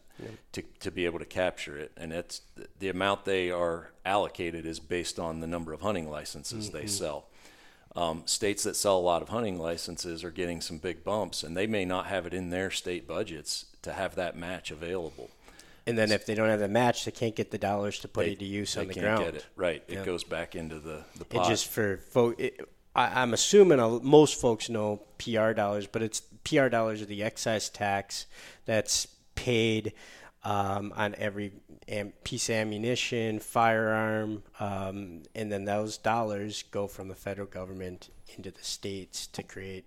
to 0.52 0.62
to 0.80 0.90
be 0.90 1.04
able 1.04 1.18
to 1.18 1.24
capture 1.24 1.78
it, 1.78 1.92
and 1.96 2.12
it's 2.12 2.42
the 2.78 2.88
amount 2.88 3.24
they 3.24 3.50
are 3.50 3.92
allocated 4.04 4.66
is 4.66 4.80
based 4.80 5.18
on 5.18 5.40
the 5.40 5.46
number 5.46 5.72
of 5.72 5.80
hunting 5.82 6.10
licenses 6.10 6.70
they 6.70 6.86
sell. 6.86 7.26
Um, 7.96 8.22
states 8.26 8.64
that 8.64 8.74
sell 8.74 8.98
a 8.98 9.00
lot 9.00 9.22
of 9.22 9.28
hunting 9.28 9.56
licenses 9.58 10.24
are 10.24 10.32
getting 10.32 10.60
some 10.60 10.78
big 10.78 11.04
bumps, 11.04 11.44
and 11.44 11.56
they 11.56 11.68
may 11.68 11.84
not 11.84 12.06
have 12.06 12.26
it 12.26 12.34
in 12.34 12.50
their 12.50 12.70
state 12.70 13.06
budgets 13.06 13.66
to 13.82 13.92
have 13.92 14.16
that 14.16 14.36
match 14.36 14.72
available. 14.72 15.30
And 15.86 15.96
then 15.96 16.10
if 16.10 16.26
they 16.26 16.34
don't 16.34 16.48
have 16.48 16.58
the 16.58 16.66
match, 16.68 17.04
they 17.04 17.12
can't 17.12 17.36
get 17.36 17.52
the 17.52 17.58
dollars 17.58 18.00
to 18.00 18.08
put 18.08 18.24
They- 18.26 18.32
it 18.32 18.38
to 18.40 18.44
use 18.46 18.76
on 18.76 18.88
the 18.88 18.94
can't 18.94 19.04
ground. 19.04 19.24
get 19.26 19.34
it 19.36 19.46
right. 19.54 19.82
It 19.86 19.94
Yeah. 19.94 20.04
goes 20.04 20.24
back 20.24 20.56
into 20.56 20.80
the 20.80 21.04
the 21.16 21.24
pot. 21.24 21.46
just 21.48 21.68
for 21.68 21.98
folk, 21.98 22.40
it, 22.40 22.58
I, 22.96 23.20
I'm 23.22 23.32
assuming 23.34 23.78
a, 23.78 23.88
most 24.00 24.40
folks 24.40 24.68
know 24.68 25.02
PR 25.18 25.52
dollars, 25.52 25.86
but 25.86 26.02
it's 26.02 26.20
PR 26.42 26.68
dollars 26.68 27.00
are 27.02 27.06
the 27.06 27.22
excise 27.22 27.68
tax 27.68 28.26
that's 28.64 29.06
paid 29.36 29.92
um, 30.44 30.92
on 30.94 31.14
every 31.16 31.52
am, 31.88 32.12
piece 32.22 32.48
of 32.48 32.56
ammunition, 32.56 33.40
firearm, 33.40 34.42
um, 34.60 35.22
and 35.34 35.50
then 35.50 35.64
those 35.64 35.98
dollars 35.98 36.64
go 36.70 36.86
from 36.86 37.08
the 37.08 37.14
federal 37.14 37.46
government 37.46 38.10
into 38.36 38.50
the 38.50 38.62
states 38.62 39.26
to 39.28 39.42
create 39.42 39.86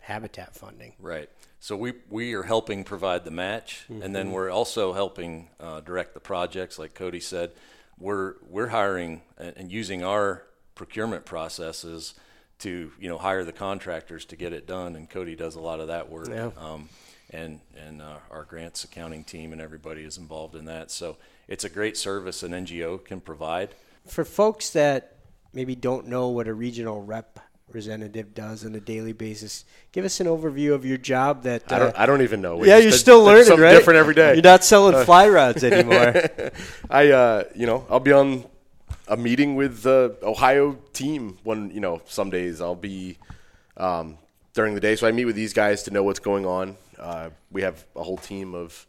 habitat 0.00 0.54
funding. 0.54 0.92
Right. 1.00 1.30
So 1.58 1.76
we 1.76 1.94
we 2.10 2.34
are 2.34 2.42
helping 2.42 2.84
provide 2.84 3.24
the 3.24 3.30
match, 3.30 3.86
and 3.88 4.14
then 4.14 4.32
we're 4.32 4.50
also 4.50 4.92
helping 4.92 5.48
uh, 5.58 5.80
direct 5.80 6.12
the 6.12 6.20
projects. 6.20 6.78
Like 6.78 6.94
Cody 6.94 7.20
said, 7.20 7.52
we're 7.98 8.34
we're 8.50 8.68
hiring 8.68 9.22
and, 9.38 9.54
and 9.56 9.72
using 9.72 10.04
our 10.04 10.42
procurement 10.74 11.24
processes 11.24 12.14
to 12.58 12.92
you 13.00 13.08
know 13.08 13.16
hire 13.16 13.44
the 13.44 13.52
contractors 13.52 14.26
to 14.26 14.36
get 14.36 14.52
it 14.52 14.66
done, 14.66 14.94
and 14.94 15.08
Cody 15.08 15.36
does 15.36 15.54
a 15.54 15.60
lot 15.60 15.80
of 15.80 15.88
that 15.88 16.10
work. 16.10 16.28
Yeah. 16.28 16.50
Um, 16.58 16.90
and 17.34 17.60
and 17.76 18.00
uh, 18.00 18.16
our 18.30 18.44
grants 18.44 18.84
accounting 18.84 19.24
team 19.24 19.52
and 19.52 19.60
everybody 19.60 20.02
is 20.02 20.18
involved 20.18 20.54
in 20.54 20.64
that. 20.66 20.90
So 20.90 21.16
it's 21.48 21.64
a 21.64 21.68
great 21.68 21.96
service 21.96 22.42
an 22.42 22.52
NGO 22.52 23.04
can 23.04 23.20
provide. 23.20 23.70
For 24.06 24.24
folks 24.24 24.70
that 24.70 25.16
maybe 25.52 25.74
don't 25.74 26.06
know 26.06 26.28
what 26.28 26.48
a 26.48 26.54
regional 26.54 27.02
representative 27.02 27.40
representative 27.68 28.34
does 28.34 28.64
on 28.64 28.74
a 28.74 28.80
daily 28.80 29.12
basis, 29.12 29.64
give 29.90 30.04
us 30.04 30.20
an 30.20 30.26
overview 30.26 30.74
of 30.74 30.84
your 30.84 30.98
job. 30.98 31.42
That 31.42 31.72
I 31.72 31.78
don't 31.78 31.96
uh, 31.96 32.02
I 32.02 32.06
don't 32.06 32.22
even 32.22 32.40
know. 32.40 32.56
We 32.56 32.68
yeah, 32.68 32.76
you're 32.76 32.90
did- 32.90 32.98
still 32.98 33.20
did 33.20 33.26
learning, 33.26 33.44
something 33.44 33.64
right? 33.64 33.72
Different 33.72 33.98
every 33.98 34.14
day. 34.14 34.34
You're 34.34 34.42
not 34.42 34.64
selling 34.64 35.04
fly 35.06 35.28
rods 35.28 35.64
anymore. 35.64 36.14
I, 36.90 37.10
uh, 37.10 37.44
you 37.54 37.66
know, 37.66 37.84
I'll 37.90 38.00
be 38.00 38.12
on 38.12 38.44
a 39.08 39.16
meeting 39.16 39.56
with 39.56 39.82
the 39.82 40.16
Ohio 40.22 40.78
team 40.92 41.38
when, 41.42 41.70
you 41.70 41.80
know, 41.80 42.00
some 42.06 42.30
days 42.30 42.60
I'll 42.60 42.74
be 42.74 43.18
um, 43.76 44.18
during 44.52 44.74
the 44.74 44.80
day. 44.80 44.96
So 44.96 45.06
I 45.06 45.12
meet 45.12 45.24
with 45.24 45.36
these 45.36 45.52
guys 45.52 45.82
to 45.84 45.90
know 45.90 46.02
what's 46.02 46.20
going 46.20 46.46
on. 46.46 46.76
Uh, 46.98 47.30
we 47.50 47.62
have 47.62 47.84
a 47.96 48.02
whole 48.02 48.16
team 48.18 48.54
of 48.54 48.86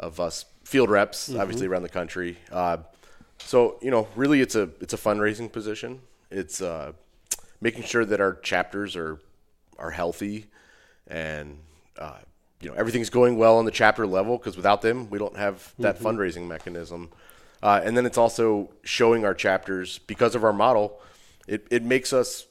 of 0.00 0.18
us 0.18 0.44
field 0.64 0.90
reps, 0.90 1.32
obviously 1.34 1.66
around 1.66 1.82
the 1.82 1.88
country. 1.88 2.38
Uh, 2.50 2.78
so 3.38 3.78
you 3.82 3.90
know, 3.90 4.08
really, 4.16 4.40
it's 4.40 4.54
a 4.54 4.70
it's 4.80 4.94
a 4.94 4.98
fundraising 4.98 5.50
position. 5.50 6.00
It's 6.30 6.60
uh, 6.60 6.92
making 7.60 7.84
sure 7.84 8.04
that 8.04 8.20
our 8.20 8.34
chapters 8.36 8.96
are 8.96 9.20
are 9.78 9.90
healthy 9.90 10.46
and 11.08 11.58
uh, 11.98 12.18
you 12.60 12.68
know 12.70 12.74
everything's 12.76 13.10
going 13.10 13.36
well 13.36 13.58
on 13.58 13.64
the 13.64 13.70
chapter 13.70 14.06
level 14.06 14.38
because 14.38 14.56
without 14.56 14.82
them 14.82 15.10
we 15.10 15.18
don't 15.18 15.36
have 15.36 15.72
that 15.78 15.98
fundraising 15.98 16.46
mechanism. 16.46 17.10
Uh, 17.62 17.80
and 17.82 17.96
then 17.96 18.04
it's 18.04 18.18
also 18.18 18.70
showing 18.82 19.24
our 19.24 19.34
chapters 19.34 19.98
because 19.98 20.34
of 20.34 20.44
our 20.44 20.52
model. 20.52 21.00
It 21.46 21.66
it 21.70 21.82
makes 21.82 22.12
us. 22.12 22.46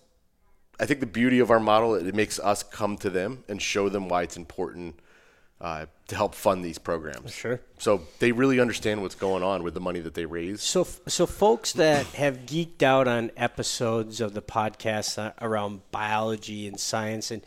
I 0.80 0.86
think 0.86 1.00
the 1.00 1.06
beauty 1.06 1.40
of 1.40 1.52
our 1.52 1.60
model 1.60 1.96
it 1.96 2.16
makes 2.16 2.40
us 2.40 2.64
come 2.64 2.98
to 2.98 3.10
them 3.10 3.44
and 3.48 3.62
show 3.62 3.90
them 3.90 4.10
why 4.10 4.24
it's 4.24 4.38
important 4.38 5.00
uh, 5.62 5.86
to 6.08 6.16
help 6.16 6.36
fund 6.36 6.64
these 6.64 6.78
programs. 6.78 7.32
Sure. 7.32 7.62
So 7.78 8.02
they 8.20 8.34
really 8.34 8.60
understand 8.60 9.02
what's 9.02 9.16
going 9.16 9.44
on 9.44 9.64
with 9.64 9.74
the 9.74 9.80
money 9.80 10.02
that 10.02 10.14
they 10.14 10.26
raise. 10.26 10.62
So, 10.62 10.86
so 11.08 11.26
folks 11.26 11.72
that 11.74 12.06
have 12.08 12.40
geeked 12.40 12.84
out 12.84 13.08
on 13.08 13.32
episodes 13.38 14.20
of 14.20 14.34
the 14.34 14.42
podcast 14.42 15.18
uh, 15.18 15.32
around 15.42 15.82
biology 15.92 16.68
and 16.68 16.78
science, 16.78 17.32
and 17.32 17.44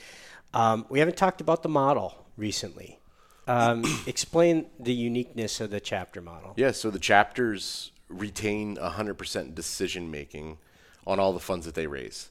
um, 0.54 0.86
we 0.88 0.98
haven't 0.98 1.18
talked 1.18 1.42
about 1.42 1.62
the 1.62 1.68
model 1.68 2.26
recently. 2.38 3.00
Um, 3.46 3.84
explain 4.06 4.66
the 4.80 4.94
uniqueness 4.94 5.60
of 5.60 5.70
the 5.70 5.80
chapter 5.80 6.22
model. 6.22 6.54
Yeah, 6.56 6.70
so 6.70 6.90
the 6.90 6.98
chapters 6.98 7.92
retain 8.08 8.76
100% 8.76 9.54
decision 9.54 10.10
making 10.10 10.56
on 11.06 11.20
all 11.20 11.32
the 11.34 11.40
funds 11.40 11.66
that 11.66 11.74
they 11.74 11.86
raise. 11.86 12.30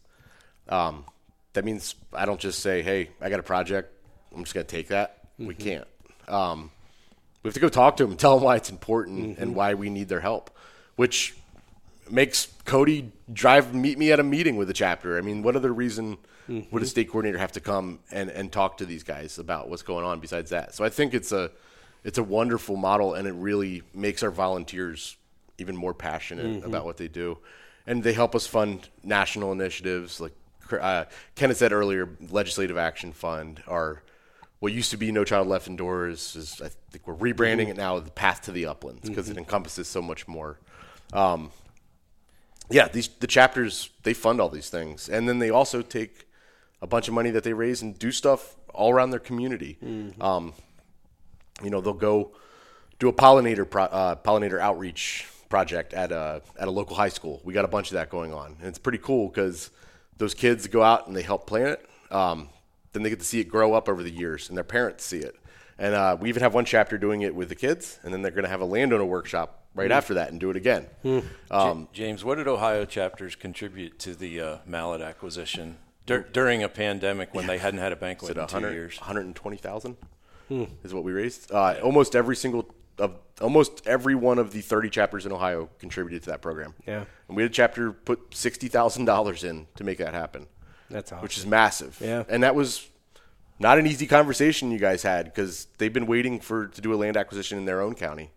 Um, 0.69 1.05
that 1.53 1.65
means 1.65 1.95
I 2.13 2.25
don't 2.25 2.39
just 2.39 2.59
say, 2.59 2.81
hey, 2.81 3.09
I 3.21 3.29
got 3.29 3.39
a 3.39 3.43
project, 3.43 3.91
I'm 4.35 4.43
just 4.43 4.53
going 4.53 4.65
to 4.65 4.75
take 4.75 4.89
that. 4.89 5.19
We 5.37 5.55
can't. 5.55 5.87
Um, 6.27 6.71
we 7.43 7.49
have 7.49 7.53
to 7.53 7.59
go 7.59 7.69
talk 7.69 7.97
to 7.97 8.03
them 8.03 8.11
and 8.11 8.19
tell 8.25 8.35
them 8.35 8.43
why 8.43 8.55
it's 8.55 8.69
important 8.69 9.37
and 9.37 9.55
why 9.55 9.73
we 9.73 9.89
need 9.89 10.09
their 10.09 10.19
help, 10.19 10.49
which 10.95 11.35
makes 12.09 12.47
Cody 12.65 13.11
drive 13.31 13.73
meet 13.73 13.97
me 13.97 14.11
at 14.11 14.19
a 14.19 14.23
meeting 14.23 14.57
with 14.57 14.67
the 14.67 14.73
chapter. 14.73 15.17
I 15.17 15.21
mean, 15.21 15.43
what 15.43 15.55
other 15.55 15.73
reason 15.73 16.17
would 16.47 16.83
a 16.83 16.85
state 16.85 17.09
coordinator 17.09 17.39
have 17.39 17.53
to 17.53 17.59
come 17.59 17.99
and, 18.11 18.29
and 18.29 18.51
talk 18.51 18.77
to 18.77 18.85
these 18.85 19.03
guys 19.03 19.39
about 19.39 19.69
what's 19.69 19.81
going 19.81 20.05
on 20.05 20.19
besides 20.19 20.51
that? 20.51 20.75
So 20.75 20.83
I 20.83 20.89
think 20.89 21.13
it's 21.13 21.31
a 21.31 21.51
it's 22.03 22.19
a 22.19 22.23
wonderful 22.23 22.75
model 22.75 23.15
and 23.15 23.27
it 23.27 23.33
really 23.33 23.81
makes 23.93 24.21
our 24.21 24.29
volunteers 24.29 25.17
even 25.57 25.75
more 25.75 25.93
passionate 25.93 26.63
about 26.63 26.85
what 26.85 26.97
they 26.97 27.07
do. 27.07 27.37
And 27.87 28.03
they 28.03 28.13
help 28.13 28.35
us 28.35 28.45
fund 28.45 28.89
national 29.03 29.51
initiatives 29.51 30.19
like 30.19 30.33
uh, 30.71 31.05
Ken 31.35 31.49
had 31.49 31.57
said 31.57 31.71
earlier, 31.71 32.09
Legislative 32.29 32.77
Action 32.77 33.11
Fund, 33.11 33.61
our 33.67 34.01
what 34.59 34.73
used 34.73 34.91
to 34.91 34.97
be 34.97 35.11
No 35.11 35.23
Child 35.23 35.47
Left 35.47 35.67
Indoors 35.67 36.35
is 36.35 36.61
I 36.61 36.69
think 36.91 37.07
we're 37.07 37.15
rebranding 37.15 37.67
it 37.67 37.77
now 37.77 37.99
the 37.99 38.09
Path 38.11 38.43
to 38.43 38.51
the 38.51 38.65
Uplands 38.65 39.07
because 39.07 39.29
it 39.29 39.37
encompasses 39.37 39.87
so 39.87 40.01
much 40.01 40.27
more. 40.27 40.59
Um, 41.13 41.51
yeah, 42.69 42.87
these 42.87 43.07
the 43.07 43.27
chapters 43.27 43.89
they 44.03 44.13
fund 44.13 44.41
all 44.41 44.49
these 44.49 44.69
things, 44.69 45.09
and 45.09 45.29
then 45.29 45.39
they 45.39 45.49
also 45.49 45.81
take 45.81 46.27
a 46.81 46.87
bunch 46.87 47.07
of 47.07 47.13
money 47.13 47.29
that 47.31 47.43
they 47.43 47.53
raise 47.53 47.81
and 47.81 47.97
do 47.97 48.11
stuff 48.11 48.55
all 48.73 48.91
around 48.91 49.11
their 49.11 49.19
community. 49.19 49.77
Um, 50.21 50.53
you 51.63 51.69
know, 51.69 51.79
they'll 51.81 51.93
go 51.93 52.31
do 52.99 53.07
a 53.07 53.13
pollinator 53.13 53.69
pro, 53.69 53.83
uh, 53.83 54.15
pollinator 54.15 54.59
outreach 54.59 55.27
project 55.49 55.93
at 55.93 56.11
a 56.11 56.41
at 56.57 56.67
a 56.67 56.71
local 56.71 56.95
high 56.95 57.09
school. 57.09 57.41
We 57.43 57.53
got 57.53 57.65
a 57.65 57.69
bunch 57.69 57.89
of 57.89 57.95
that 57.95 58.09
going 58.09 58.33
on, 58.33 58.55
and 58.59 58.67
it's 58.67 58.79
pretty 58.79 58.97
cool 58.97 59.27
because 59.27 59.69
those 60.17 60.33
kids 60.33 60.67
go 60.67 60.81
out 60.83 61.07
and 61.07 61.15
they 61.15 61.21
help 61.21 61.47
plant 61.47 61.79
it. 61.79 61.89
Um, 62.13 62.49
then 62.93 63.03
they 63.03 63.09
get 63.09 63.19
to 63.19 63.25
see 63.25 63.39
it 63.39 63.45
grow 63.45 63.73
up 63.73 63.89
over 63.89 64.01
the 64.03 64.11
years, 64.11 64.47
and 64.47 64.57
their 64.57 64.63
parents 64.63 65.03
see 65.03 65.17
it. 65.19 65.35
And 65.77 65.93
uh, 65.93 66.15
we 66.19 66.29
even 66.29 66.41
have 66.41 66.53
one 66.53 66.63
chapter 66.63 66.97
doing 66.97 67.21
it 67.21 67.35
with 67.35 67.49
the 67.49 67.55
kids, 67.55 67.99
and 68.03 68.13
then 68.13 68.21
they're 68.21 68.31
going 68.31 68.45
to 68.45 68.49
have 68.49 68.61
a 68.61 68.65
landowner 68.65 69.03
workshop 69.03 69.63
right 69.73 69.91
after 69.91 70.13
that 70.13 70.31
and 70.31 70.39
do 70.39 70.49
it 70.49 70.55
again. 70.55 70.87
Um, 71.51 71.89
James, 71.91 72.23
what 72.23 72.35
did 72.35 72.47
Ohio 72.47 72.85
chapters 72.85 73.35
contribute 73.35 73.99
to 73.99 74.15
the 74.15 74.39
uh, 74.39 74.57
mallet 74.65 75.01
acquisition 75.01 75.75
dur- 76.05 76.25
during 76.31 76.63
a 76.63 76.69
pandemic 76.69 77.33
when 77.33 77.45
they 77.47 77.57
hadn't 77.57 77.81
had 77.81 77.91
a 77.91 77.97
banquet 77.97 78.29
in 78.37 78.47
two 78.47 78.55
years? 78.73 78.97
120,000 78.99 79.97
is 80.85 80.93
what 80.93 81.03
we 81.03 81.11
raised. 81.11 81.51
Uh, 81.51 81.75
almost 81.83 82.15
every 82.15 82.37
single 82.37 82.73
of 82.97 83.15
almost 83.41 83.85
every 83.85 84.15
one 84.15 84.39
of 84.39 84.51
the 84.51 84.61
30 84.61 84.89
chapters 84.89 85.25
in 85.25 85.31
Ohio 85.31 85.69
contributed 85.79 86.23
to 86.23 86.29
that 86.29 86.41
program. 86.41 86.73
Yeah. 86.87 87.05
And 87.27 87.35
we 87.35 87.43
had 87.43 87.51
a 87.51 87.53
chapter 87.53 87.91
put 87.91 88.31
$60,000 88.31 89.43
in 89.43 89.67
to 89.75 89.83
make 89.83 89.97
that 89.97 90.13
happen, 90.13 90.47
That's 90.89 91.11
awesome. 91.11 91.23
which 91.23 91.37
is 91.37 91.45
massive. 91.45 91.97
Yeah. 92.01 92.23
And 92.29 92.43
that 92.43 92.55
was 92.55 92.87
not 93.59 93.77
an 93.79 93.87
easy 93.87 94.07
conversation 94.07 94.71
you 94.71 94.79
guys 94.79 95.03
had 95.03 95.25
because 95.25 95.67
they've 95.77 95.91
been 95.93 96.07
waiting 96.07 96.39
for 96.39 96.67
to 96.67 96.81
do 96.81 96.93
a 96.93 96.95
land 96.97 97.17
acquisition 97.17 97.57
in 97.57 97.65
their 97.65 97.81
own 97.81 97.95
county. 97.95 98.31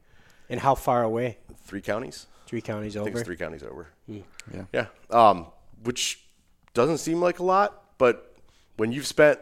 and 0.51 0.60
how 0.60 0.74
far 0.74 1.02
away? 1.02 1.39
Three 1.64 1.80
counties? 1.82 2.26
Three 2.47 2.60
counties 2.62 2.97
I 2.97 3.01
think 3.01 3.10
over. 3.10 3.18
it's 3.18 3.26
three 3.26 3.36
counties 3.36 3.62
over. 3.62 3.89
Yeah. 4.06 4.22
Yeah. 4.72 4.86
Um, 5.10 5.47
which 5.85 6.24
doesn't 6.74 6.98
seem 6.98 7.20
like 7.20 7.39
a 7.40 7.44
lot, 7.44 7.98
but 7.98 8.35
when 8.76 8.90
you've 8.90 9.06
spent 9.06 9.39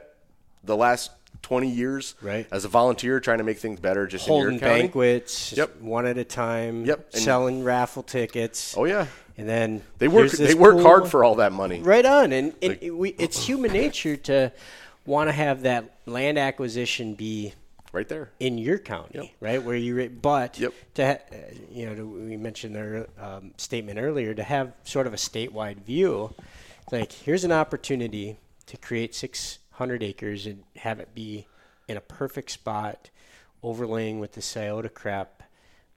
the 0.65 0.77
last 0.77 1.11
20 1.43 1.69
years 1.71 2.15
Right. 2.23 2.47
as 2.51 2.65
a 2.65 2.69
volunteer 2.69 3.21
trying 3.21 3.39
to 3.39 3.45
make 3.45 3.59
things 3.59 3.81
better 3.81 4.07
just 4.07 4.27
Holding 4.27 4.49
in 4.49 4.53
your 4.55 4.61
county. 4.61 4.83
banquets, 4.83 5.53
Yep. 5.53 5.81
one 5.81 6.07
at 6.07 6.19
a 6.19 6.25
time. 6.25 6.85
Yep, 6.85 7.11
and- 7.15 7.23
selling 7.23 7.65
raffle 7.65 8.03
tickets. 8.03 8.75
Oh 8.77 8.85
yeah. 8.85 9.07
and 9.39 9.47
then 9.49 9.83
They 9.99 10.09
work 10.09 10.31
they 10.33 10.55
work 10.55 10.75
cool- 10.77 10.83
hard 10.83 11.09
for 11.09 11.23
all 11.23 11.35
that 11.37 11.53
money. 11.53 11.81
Right 11.83 12.07
on, 12.07 12.33
and, 12.33 12.55
and 12.63 12.79
it- 12.81 12.91
we, 12.91 13.11
it's 13.19 13.47
human 13.47 13.71
nature 13.73 14.17
to 14.17 14.51
want 15.05 15.29
to 15.29 15.33
have 15.33 15.63
that 15.63 15.85
land 16.07 16.39
acquisition 16.39 17.15
be 17.15 17.53
Right 17.93 18.09
there. 18.09 18.31
in 18.41 18.57
your 18.59 18.79
county, 18.79 19.35
right? 19.41 19.63
Where 19.63 19.77
you, 19.77 20.09
but 20.09 20.59
Yep. 20.59 20.73
to 20.95 21.07
ha- 21.07 21.19
you 21.71 21.85
know, 21.87 21.95
to, 21.95 22.07
we 22.07 22.37
mentioned 22.39 22.75
their 22.75 23.07
um, 23.21 23.53
statement 23.59 23.99
earlier 23.99 24.33
to 24.35 24.43
have 24.43 24.73
sort 24.85 25.07
of 25.07 25.13
a 25.13 25.17
statewide 25.17 25.85
view. 25.85 26.35
Like, 26.91 27.13
here's 27.13 27.45
an 27.45 27.53
opportunity 27.53 28.37
to 28.67 28.77
create 28.79 29.15
600 29.77 30.03
acres 30.03 30.47
and 30.47 30.65
have 30.77 31.01
it 31.01 31.15
be 31.15 31.47
in 31.87 31.99
a 31.99 32.01
perfect 32.01 32.51
spot, 32.51 33.11
overlaying 33.63 34.21
with 34.21 34.33
the 34.33 34.41
Scioto 34.41 34.89
CREP 34.89 35.43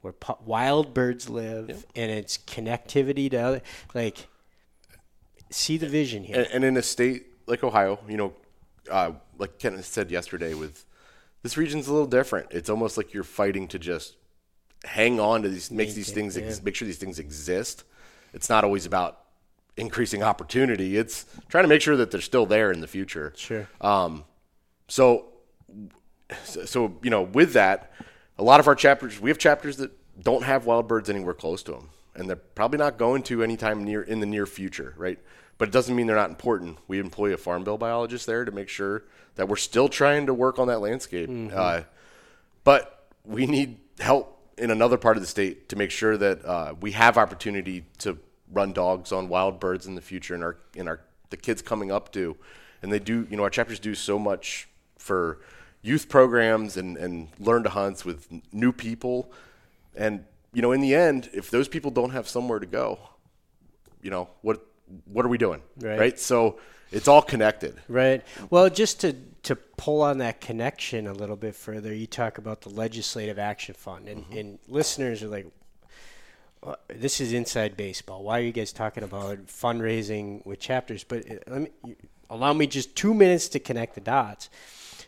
where 0.02 0.12
pu- 0.12 0.36
wild 0.46 0.94
birds 0.94 1.30
live, 1.30 1.86
and 1.96 2.12
it's 2.12 2.38
connectivity 2.38 3.32
to 3.32 3.38
other. 3.38 3.62
Like, 3.94 4.28
see 5.50 5.78
the 5.78 5.88
vision 5.88 6.26
here. 6.26 6.38
And, 6.38 6.48
and 6.56 6.64
in 6.66 6.78
a 6.78 6.82
state 6.82 7.28
like 7.48 7.64
Ohio, 7.64 8.00
you 8.08 8.18
know, 8.18 8.34
uh, 8.92 9.12
like 9.38 9.60
Kenneth 9.60 9.86
said 9.86 10.12
yesterday, 10.12 10.54
with 10.54 10.86
this 11.44 11.56
region's 11.56 11.88
a 11.88 11.94
little 11.94 12.08
different. 12.08 12.48
It's 12.52 12.70
almost 12.70 12.98
like 12.98 13.14
you're 13.14 13.24
fighting 13.24 13.70
to 13.70 13.80
just 13.80 14.18
hang 14.84 15.22
on 15.22 15.42
to 15.44 15.50
these, 15.50 15.72
make 15.72 15.94
these 15.94 16.12
things, 16.12 16.38
ex- 16.38 16.62
make 16.62 16.76
sure 16.76 16.86
these 16.86 16.98
things 16.98 17.18
exist. 17.18 17.86
It's 18.34 18.50
not 18.50 18.66
always 18.66 18.86
about 18.86 19.20
increasing 19.80 20.22
opportunity. 20.22 20.98
It's 20.98 21.26
trying 21.48 21.64
to 21.64 21.68
make 21.68 21.82
sure 21.82 21.96
that 21.98 22.12
they're 22.12 22.22
still 22.22 22.46
there 22.46 22.72
in 22.72 22.82
the 22.82 22.88
future. 22.88 23.34
Sure. 23.36 23.68
Um, 23.82 24.26
so, 24.88 25.26
so 26.34 26.98
you 27.02 27.10
know, 27.10 27.24
with 27.24 27.54
that, 27.54 27.92
a 28.38 28.44
lot 28.44 28.60
of 28.60 28.68
our 28.68 28.76
chapters, 28.76 29.20
we 29.20 29.30
have 29.30 29.38
chapters 29.38 29.78
that 29.78 29.92
don't 30.22 30.44
have 30.44 30.66
wild 30.66 30.88
birds 30.88 31.10
anywhere 31.10 31.34
close 31.34 31.64
to 31.64 31.72
them, 31.72 31.90
and 32.16 32.30
they're 32.30 32.36
probably 32.36 32.78
not 32.78 32.98
going 32.98 33.24
to 33.24 33.42
anytime 33.44 33.84
near 33.84 34.02
in 34.02 34.20
the 34.20 34.26
near 34.26 34.46
future, 34.46 34.94
right? 34.98 35.20
But 35.58 35.70
it 35.70 35.72
doesn't 35.72 35.96
mean 35.96 36.08
they're 36.08 36.16
not 36.16 36.30
important. 36.30 36.78
We 36.88 37.00
employ 37.00 37.34
a 37.34 37.38
farm 37.38 37.64
bill 37.64 37.78
biologist 37.78 38.26
there 38.26 38.46
to 38.46 38.52
make 38.52 38.70
sure 38.70 39.04
that 39.36 39.48
we're 39.48 39.58
still 39.58 39.90
trying 39.90 40.26
to 40.28 40.34
work 40.34 40.58
on 40.60 40.68
that 40.68 40.80
landscape. 40.80 41.30
Uh, 41.54 41.82
but 42.64 43.08
we 43.26 43.46
need 43.46 43.78
help 44.00 44.38
in 44.58 44.72
another 44.72 44.98
part 44.98 45.18
of 45.18 45.22
the 45.22 45.28
state 45.28 45.70
to 45.70 45.76
make 45.76 45.92
sure 45.92 46.18
that 46.18 46.46
uh, 46.46 46.74
we 46.82 46.92
have 46.92 47.18
opportunity 47.18 47.86
to 48.00 48.18
run 48.52 48.74
dogs 48.74 49.12
on 49.12 49.30
wild 49.30 49.60
birds 49.60 49.86
in 49.88 49.96
the 49.96 50.02
future, 50.02 50.34
and 50.36 50.44
our 50.44 50.58
and 50.78 50.88
our 50.88 51.02
the 51.30 51.38
kids 51.38 51.62
coming 51.62 51.92
up 51.92 52.12
do, 52.12 52.38
and 52.82 52.92
they 52.92 53.00
do. 53.00 53.28
You 53.30 53.38
know, 53.38 53.44
our 53.44 53.50
chapters 53.50 53.80
do 53.80 53.96
so 53.96 54.18
much 54.18 54.68
for 54.98 55.40
youth 55.82 56.10
programs 56.10 56.78
and 56.78 56.98
and 56.98 57.30
learn 57.40 57.64
to 57.64 57.70
hunts 57.70 58.06
with 58.06 58.28
new 58.52 58.72
people, 58.72 59.32
and 59.96 60.26
you 60.54 60.62
know, 60.62 60.72
in 60.72 60.82
the 60.82 60.96
end, 60.96 61.30
if 61.34 61.52
those 61.52 61.68
people 61.68 61.92
don't 61.92 62.12
have 62.12 62.28
somewhere 62.28 62.60
to 62.60 62.66
go, 62.66 63.00
you 64.02 64.10
know 64.10 64.30
what 64.42 64.66
what 65.06 65.26
are 65.26 65.30
we 65.30 65.38
doing, 65.38 65.62
Right. 65.80 66.20
So 66.20 66.60
it's 66.92 67.08
all 67.08 67.22
connected. 67.22 67.76
Right. 67.88 68.26
Well, 68.50 68.70
just 68.70 69.02
to 69.02 69.16
to 69.44 69.56
pull 69.56 70.02
on 70.02 70.18
that 70.18 70.42
connection 70.42 71.08
a 71.08 71.14
little 71.14 71.36
bit 71.36 71.56
further, 71.56 71.94
you 71.94 72.08
talk 72.08 72.38
about 72.38 72.62
the 72.62 72.70
Legislative 72.70 73.40
Action 73.40 73.74
Fund, 73.74 74.10
and, 74.10 74.26
and 74.32 74.60
listeners 74.68 75.24
are 75.24 75.28
like, 75.28 75.46
"Uh, 75.46 75.50
"This 76.88 77.22
is 77.22 77.34
inside 77.34 77.78
baseball. 77.78 78.24
Why 78.24 78.40
are 78.40 78.44
you 78.44 78.52
guys 78.52 78.74
talking 78.74 79.04
about 79.04 79.48
fundraising 79.48 80.46
with 80.46 80.60
chapters?" 80.60 81.04
But 81.04 81.30
uh, 81.30 81.36
let 81.48 81.62
me 81.62 81.96
allow 82.30 82.54
me 82.54 82.68
just 82.68 82.96
two 82.96 83.14
minutes 83.14 83.48
to 83.50 83.60
connect 83.60 83.96
the 83.96 84.02
dots. 84.02 84.50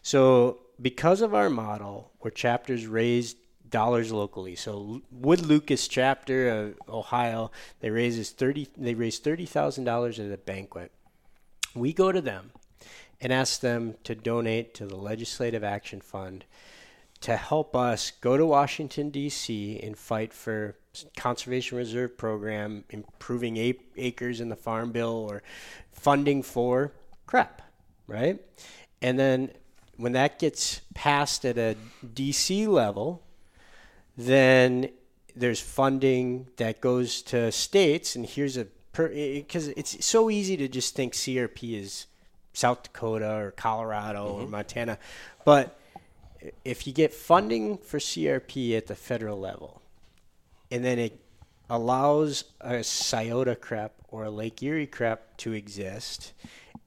So, 0.02 0.60
because 0.82 1.22
of 1.22 1.34
our 1.34 1.49
model, 1.49 2.11
where 2.19 2.32
chapters 2.32 2.88
raise 2.88 3.36
dollars 3.69 4.11
locally, 4.11 4.56
so 4.56 5.02
Wood 5.11 5.45
Lucas 5.45 5.88
chapter 5.88 6.49
of 6.49 6.76
Ohio, 6.90 7.52
they 7.80 7.90
raises 7.90 8.32
thirty. 8.32 8.68
They 8.78 8.94
raise 8.94 9.19
thirty 9.19 9.45
thousand 9.45 9.84
dollars 9.84 10.19
at 10.19 10.32
a 10.32 10.38
banquet 10.38 10.91
we 11.73 11.94
go 11.94 12.11
to 12.11 12.22
them 12.22 12.52
and 13.19 13.32
ask 13.32 13.61
them 13.61 13.95
to 14.03 14.15
donate 14.15 14.73
to 14.76 14.86
the 14.86 14.95
Legislative 14.95 15.64
Action 15.64 16.02
Fund 16.02 16.45
to 17.22 17.38
help 17.38 17.76
us 17.76 18.11
go 18.11 18.36
to 18.36 18.45
Washington 18.45 19.10
D.C. 19.10 19.80
and 19.82 19.98
fight 19.98 20.34
for 20.34 20.76
conservation 21.15 21.77
reserve 21.77 22.18
program, 22.18 22.84
improving 22.89 23.57
acres 23.97 24.41
in 24.41 24.49
the 24.49 24.55
farm 24.55 24.91
bill, 24.91 25.27
or 25.30 25.43
funding 25.91 26.43
for 26.43 26.91
CREP, 27.27 27.61
right? 28.07 28.39
And 29.01 29.18
then 29.18 29.51
when 29.97 30.13
that 30.13 30.39
gets 30.39 30.81
passed 30.93 31.45
at 31.45 31.57
a 31.57 31.76
DC 32.05 32.68
level, 32.68 33.23
then 34.18 34.89
there's 35.35 35.61
funding 35.61 36.47
that 36.57 36.81
goes 36.81 37.22
to 37.23 37.51
states, 37.51 38.15
and 38.15 38.26
here's 38.26 38.57
a 38.57 38.68
because 38.93 39.69
it's 39.69 40.05
so 40.05 40.30
easy 40.30 40.57
to 40.57 40.68
just 40.68 40.95
think 40.95 41.13
CRP 41.13 41.80
is 41.80 42.07
South 42.51 42.84
Dakota 42.84 43.34
or 43.34 43.51
Colorado 43.51 44.27
or 44.27 44.41
mm-hmm. 44.41 44.51
Montana, 44.51 44.97
but 45.45 45.80
if 46.65 46.85
you 46.88 46.93
get 46.93 47.13
funding 47.13 47.77
for 47.77 47.99
CRP 47.99 48.76
at 48.76 48.88
the 48.88 48.95
federal 48.95 49.39
level, 49.39 49.81
and 50.72 50.84
then 50.84 50.98
it 50.98 51.19
allows 51.69 52.45
a 52.61 52.84
Scioto 52.84 53.56
CREP 53.56 53.91
or 54.07 54.23
a 54.23 54.30
Lake 54.30 54.61
Erie 54.64 54.88
CREP 54.88 55.19
to 55.38 55.53
exist, 55.53 56.34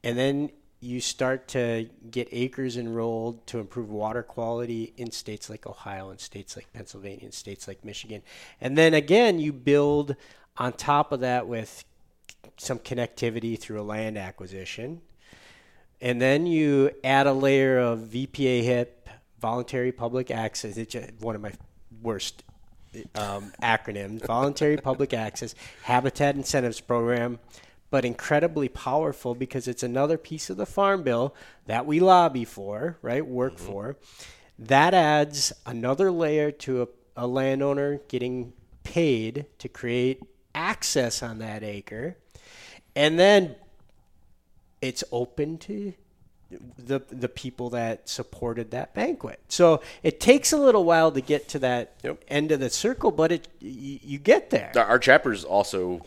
and 0.03 0.19
then 0.19 0.51
you 0.81 1.01
start 1.01 1.49
to 1.49 1.89
get 2.11 2.29
acres 2.31 2.77
enrolled 2.77 3.47
to 3.47 3.59
improve 3.59 3.89
water 3.89 4.23
quality 4.23 4.93
in 4.99 5.11
states 5.11 5.49
like 5.49 5.67
Ohio 5.67 6.11
and 6.11 6.21
states 6.21 6.57
like 6.57 6.71
Pennsylvania 6.75 7.25
and 7.25 7.33
states 7.33 7.67
like 7.67 7.83
Michigan. 7.85 8.21
And 8.61 8.77
then 8.77 8.93
again, 8.93 9.39
you 9.39 9.51
build 9.53 10.15
on 10.59 10.75
top 10.75 11.11
of 11.11 11.21
that 11.21 11.49
with 11.49 11.85
some 12.59 12.79
connectivity 12.79 13.59
through 13.59 13.81
a 13.81 13.83
land 13.83 14.19
acquisition. 14.19 15.01
And 16.03 16.21
then 16.21 16.47
you 16.47 16.91
add 17.03 17.27
a 17.27 17.33
layer 17.33 17.79
of 17.79 18.01
VPA 18.01 18.63
HIP, 18.63 19.09
voluntary 19.41 19.91
public 19.91 20.31
access. 20.31 20.77
It's 20.77 20.95
one 21.19 21.35
of 21.35 21.41
my 21.41 21.53
worst 22.03 22.45
um, 23.15 23.53
acronyms 23.63 24.27
voluntary 24.27 24.77
public 24.77 25.13
access, 25.13 25.55
habitat 25.83 26.37
incentives 26.37 26.81
program 26.81 27.39
but 27.95 28.05
incredibly 28.05 28.69
powerful 28.69 29.37
because 29.37 29.69
it's 29.69 29.85
another 29.85 30.19
piece 30.19 30.51
of 30.51 30.57
the 30.57 30.67
farm 30.67 31.05
bill 31.05 31.33
that 31.67 31.87
we 31.87 32.01
lobby 32.01 32.45
for, 32.45 32.99
right? 33.03 33.25
Work 33.25 33.55
mm-hmm. 33.55 33.67
for. 33.67 33.97
That 34.59 34.95
adds 34.95 35.53
another 35.65 36.11
layer 36.11 36.51
to 36.51 36.83
a, 36.83 36.89
a 37.17 37.27
landowner 37.29 38.01
getting 38.09 38.53
paid 38.83 39.47
to 39.59 39.69
create 39.69 40.23
access 40.57 41.23
on 41.23 41.39
that 41.39 41.63
acre. 41.63 42.17
And 42.97 43.17
then 43.17 43.55
it's 44.81 45.05
open 45.13 45.59
to 45.59 45.93
the 46.79 47.01
the 47.11 47.29
people 47.29 47.71
that 47.71 48.09
supported 48.09 48.71
that 48.73 48.95
banquet. 48.95 49.41
So 49.49 49.83
it 50.03 50.21
takes 50.21 50.53
a 50.53 50.57
little 50.57 50.85
while 50.85 51.13
to 51.13 51.21
get 51.21 51.49
to 51.51 51.59
that 51.61 51.95
yep. 52.03 52.23
end 52.29 52.53
of 52.53 52.61
the 52.61 52.71
circle, 52.71 53.11
but 53.11 53.33
it 53.33 53.49
you, 53.61 53.99
you 54.03 54.19
get 54.19 54.51
there. 54.51 54.73
Our 54.77 54.99
chapters 54.99 55.45
also 55.45 56.03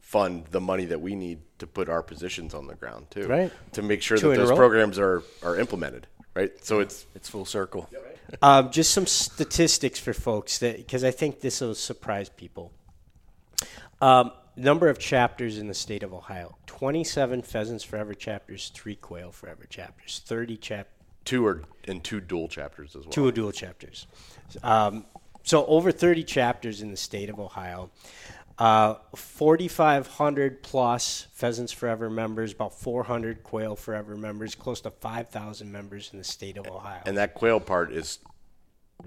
fund 0.00 0.44
the 0.52 0.60
money 0.60 0.84
that 0.84 1.00
we 1.00 1.16
need 1.16 1.40
to 1.58 1.66
put 1.66 1.88
our 1.88 2.02
positions 2.02 2.54
on 2.54 2.68
the 2.68 2.74
ground 2.74 3.10
too. 3.10 3.26
Right. 3.26 3.52
To 3.72 3.82
make 3.82 4.00
sure 4.00 4.16
that 4.16 4.36
those 4.36 4.52
programs 4.52 4.98
are, 4.98 5.24
are 5.42 5.58
implemented. 5.58 6.06
Right. 6.34 6.52
So 6.64 6.80
it's 6.80 7.06
it's 7.14 7.28
full 7.28 7.44
circle. 7.44 7.88
Um, 8.40 8.70
just 8.70 8.92
some 8.92 9.06
statistics 9.06 9.98
for 9.98 10.12
folks 10.12 10.58
that 10.58 10.76
because 10.76 11.04
I 11.04 11.10
think 11.10 11.40
this 11.40 11.60
will 11.60 11.74
surprise 11.74 12.28
people. 12.28 12.72
Um, 14.00 14.32
number 14.56 14.88
of 14.88 14.98
chapters 14.98 15.58
in 15.58 15.68
the 15.68 15.74
state 15.74 16.02
of 16.02 16.12
Ohio: 16.12 16.56
twenty-seven 16.66 17.42
pheasants 17.42 17.84
forever 17.84 18.14
chapters, 18.14 18.70
three 18.74 18.96
quail 18.96 19.30
forever 19.30 19.66
chapters, 19.68 20.22
thirty 20.24 20.56
chap. 20.56 20.88
Two 21.24 21.46
are 21.46 21.62
and 21.86 22.04
two 22.04 22.20
dual 22.20 22.48
chapters 22.48 22.94
as 22.96 23.04
well. 23.04 23.12
Two 23.12 23.32
dual 23.32 23.52
chapters. 23.52 24.06
Um, 24.62 25.06
so 25.42 25.66
over 25.66 25.90
thirty 25.92 26.24
chapters 26.24 26.82
in 26.82 26.90
the 26.90 26.96
state 26.96 27.30
of 27.30 27.38
Ohio. 27.38 27.90
Uh, 28.56 28.94
4,500 29.16 30.62
plus 30.62 31.26
Pheasants 31.32 31.72
Forever 31.72 32.08
members, 32.08 32.52
about 32.52 32.72
400 32.72 33.42
Quail 33.42 33.74
Forever 33.74 34.16
members, 34.16 34.54
close 34.54 34.80
to 34.82 34.92
5,000 34.92 35.72
members 35.72 36.10
in 36.12 36.18
the 36.18 36.24
state 36.24 36.56
of 36.56 36.68
Ohio. 36.68 37.02
And 37.04 37.16
that 37.16 37.34
quail 37.34 37.58
part 37.58 37.92
is 37.92 38.20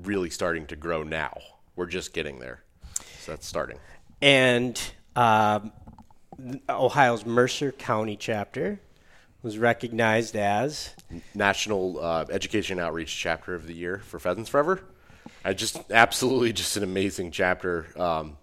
really 0.04 0.30
starting 0.30 0.66
to 0.68 0.76
grow 0.76 1.04
now. 1.04 1.38
We're 1.78 1.86
just 1.86 2.14
getting 2.14 2.40
there. 2.40 2.64
So 3.20 3.32
that's 3.32 3.48
starting. 3.48 3.80
And 4.22 4.80
um, 5.18 5.72
Ohio's 6.70 7.26
Mercer 7.26 7.72
County 7.72 8.16
chapter 8.16 8.80
was 9.42 9.58
recognized 9.58 10.36
as 10.36 10.94
National 11.34 12.00
uh, 12.00 12.26
Education 12.30 12.80
Outreach 12.80 13.18
Chapter 13.18 13.56
of 13.56 13.66
the 13.66 13.74
Year 13.74 13.98
for 13.98 14.20
Pheasants 14.20 14.50
Forever. 14.50 14.82
I 15.44 15.54
just 15.54 15.80
absolutely 15.92 16.54
just 16.54 16.78
an 16.78 16.84
amazing 16.84 17.32
chapter. 17.32 17.88
Um, 18.00 18.38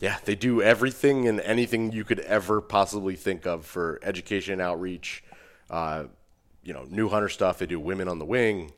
yeah, 0.00 0.18
they 0.24 0.34
do 0.34 0.60
everything 0.60 1.28
and 1.28 1.40
anything 1.40 1.92
you 1.92 2.04
could 2.04 2.20
ever 2.20 2.60
possibly 2.60 3.14
think 3.14 3.46
of 3.46 3.64
for 3.64 4.00
education 4.02 4.60
outreach. 4.60 5.22
Uh, 5.70 6.04
you 6.64 6.72
know, 6.72 6.84
new 6.90 7.08
hunter 7.08 7.28
stuff. 7.28 7.58
They 7.58 7.66
do 7.66 7.78
women 7.78 8.08
on 8.08 8.18
the 8.18 8.24
wing. 8.24 8.72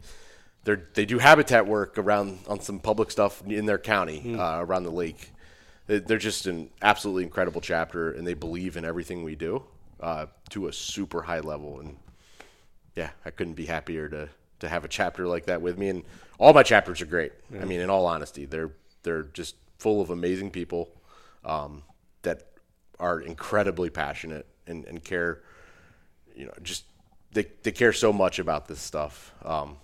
They 0.65 0.77
they 0.93 1.07
do 1.07 1.19
habitat 1.19 1.67
work 1.67 1.97
around 1.97 2.41
on 2.47 2.61
some 2.61 2.79
public 2.81 3.11
stuff 3.11 3.43
in 3.47 3.65
their 3.65 3.79
county 3.79 4.23
mm. 4.27 4.39
uh, 4.39 4.63
around 4.63 4.83
the 4.83 4.91
lake. 4.93 5.33
They're 5.89 6.19
just 6.19 6.47
an 6.47 6.71
absolutely 6.83 7.25
incredible 7.25 7.61
chapter, 7.61 8.13
and 8.13 8.27
they 8.27 8.35
believe 8.35 8.77
in 8.77 8.85
everything 8.85 9.25
we 9.25 9.35
do 9.35 9.65
uh, 10.01 10.27
to 10.51 10.69
a 10.69 10.73
super 10.73 11.23
high 11.23 11.41
level. 11.41 11.81
And 11.81 11.97
yeah, 12.95 13.11
I 13.25 13.31
couldn't 13.31 13.55
be 13.55 13.67
happier 13.67 14.09
to 14.11 14.29
to 14.61 14.69
have 14.69 14.85
a 14.85 14.89
chapter 14.89 15.27
like 15.27 15.47
that 15.47 15.63
with 15.63 15.79
me. 15.79 15.89
And 15.89 16.05
all 16.39 16.53
my 16.53 16.63
chapters 16.63 17.01
are 17.01 17.07
great. 17.07 17.33
Yeah. 17.53 17.63
I 17.63 17.65
mean, 17.65 17.81
in 17.81 17.91
all 17.91 18.07
honesty, 18.07 18.45
they're 18.45 18.71
they're 19.03 19.23
just 19.23 19.57
full 19.79 20.01
of 20.01 20.11
amazing 20.11 20.51
people 20.51 20.91
um, 21.45 21.83
that 22.23 22.43
are 23.01 23.21
incredibly 23.21 23.91
passionate 23.91 24.47
and, 24.67 24.85
and 24.85 25.03
care, 25.03 25.41
you 26.35 26.45
know, 26.45 26.53
just 26.63 26.85
they, 27.33 27.47
they 27.63 27.73
care 27.73 27.93
so 27.93 28.13
much 28.13 28.39
about 28.39 28.67
this 28.67 28.81
stuff. 28.81 29.33
Um, 29.45 29.77